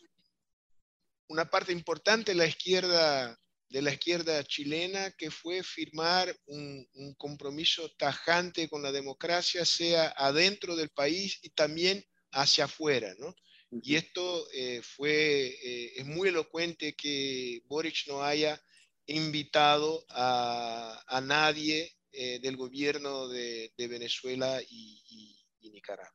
una 1.30 1.50
parte 1.50 1.72
importante 1.72 2.34
de 2.34 2.38
la 2.38 2.48
izquierda 2.48 3.40
de 3.74 3.82
la 3.82 3.92
izquierda 3.92 4.44
chilena, 4.44 5.10
que 5.18 5.32
fue 5.32 5.64
firmar 5.64 6.32
un, 6.46 6.88
compromiso 7.18 7.90
tajante 7.98 8.70
con 8.70 8.84
la 8.84 8.92
democracia, 8.92 9.66
sea 9.66 10.14
adentro 10.16 10.76
del 10.76 10.90
país 10.90 11.40
y 11.42 11.50
también 11.50 12.06
hacia 12.32 12.66
afuera. 12.66 13.16
¿no? 13.18 13.36
Y 13.82 13.96
esto 13.96 14.48
eh, 14.54 14.84
fue, 14.84 15.48
eh, 15.48 15.94
es 15.96 16.06
muy 16.06 16.30
elocuente 16.30 16.94
que 16.94 17.64
Boric 17.66 18.06
no 18.06 18.22
haya 18.22 18.62
invitado 19.08 20.06
a, 20.10 21.20
nadie 21.24 21.96
eh, 22.12 22.40
del 22.44 22.56
gobierno 22.56 23.28
de, 23.28 23.74
Venezuela 23.76 24.62
y, 24.70 25.44
y 25.62 25.72
Nicaragua. 25.72 26.14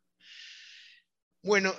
Bueno, 1.43 1.75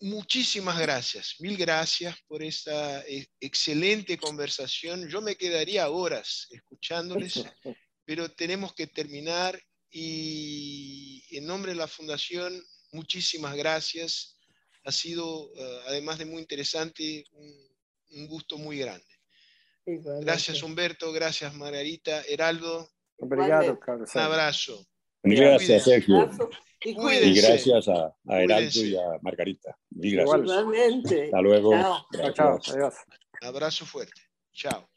muchísimas 0.00 0.78
gracias, 0.78 1.36
mil 1.40 1.56
gracias 1.56 2.16
por 2.26 2.42
esta 2.42 3.00
eh, 3.06 3.26
excelente 3.40 4.18
conversación. 4.18 5.08
Yo 5.08 5.20
me 5.20 5.36
quedaría 5.36 5.88
horas 5.88 6.48
escuchándoles, 6.50 7.44
pero 8.04 8.30
tenemos 8.30 8.74
que 8.74 8.86
terminar 8.86 9.60
y 9.90 11.24
en 11.36 11.46
nombre 11.46 11.72
de 11.72 11.78
la 11.78 11.88
Fundación, 11.88 12.62
muchísimas 12.92 13.56
gracias. 13.56 14.38
Ha 14.84 14.92
sido, 14.92 15.50
eh, 15.54 15.80
además 15.88 16.18
de 16.18 16.24
muy 16.24 16.40
interesante, 16.40 17.24
un, 17.32 18.26
gusto 18.26 18.58
muy 18.58 18.78
grande. 18.78 19.06
Gracias 19.86 20.62
Humberto, 20.62 21.12
gracias 21.12 21.54
Margarita, 21.54 22.22
Heraldo. 22.22 22.90
Un 23.18 24.20
abrazo. 24.20 24.89
Gracias, 25.22 25.84
Sergio. 25.84 26.30
Y, 26.82 26.94
gracias 26.94 27.88
a, 27.88 28.14
a 28.26 28.42
Heraldo 28.42 28.84
y 28.84 28.96
a 28.96 29.18
Margarita. 29.20 29.76
Mil 29.90 30.16
gracias. 30.16 30.40
Igualmente. 30.40 31.24
Hasta 31.24 31.42
luego. 31.42 31.72
Chao. 31.72 32.32
Chao. 32.32 32.58
Adiós. 32.68 32.94
Abrazo 33.42 33.84
fuerte. 33.84 34.22
Chao. 34.52 34.88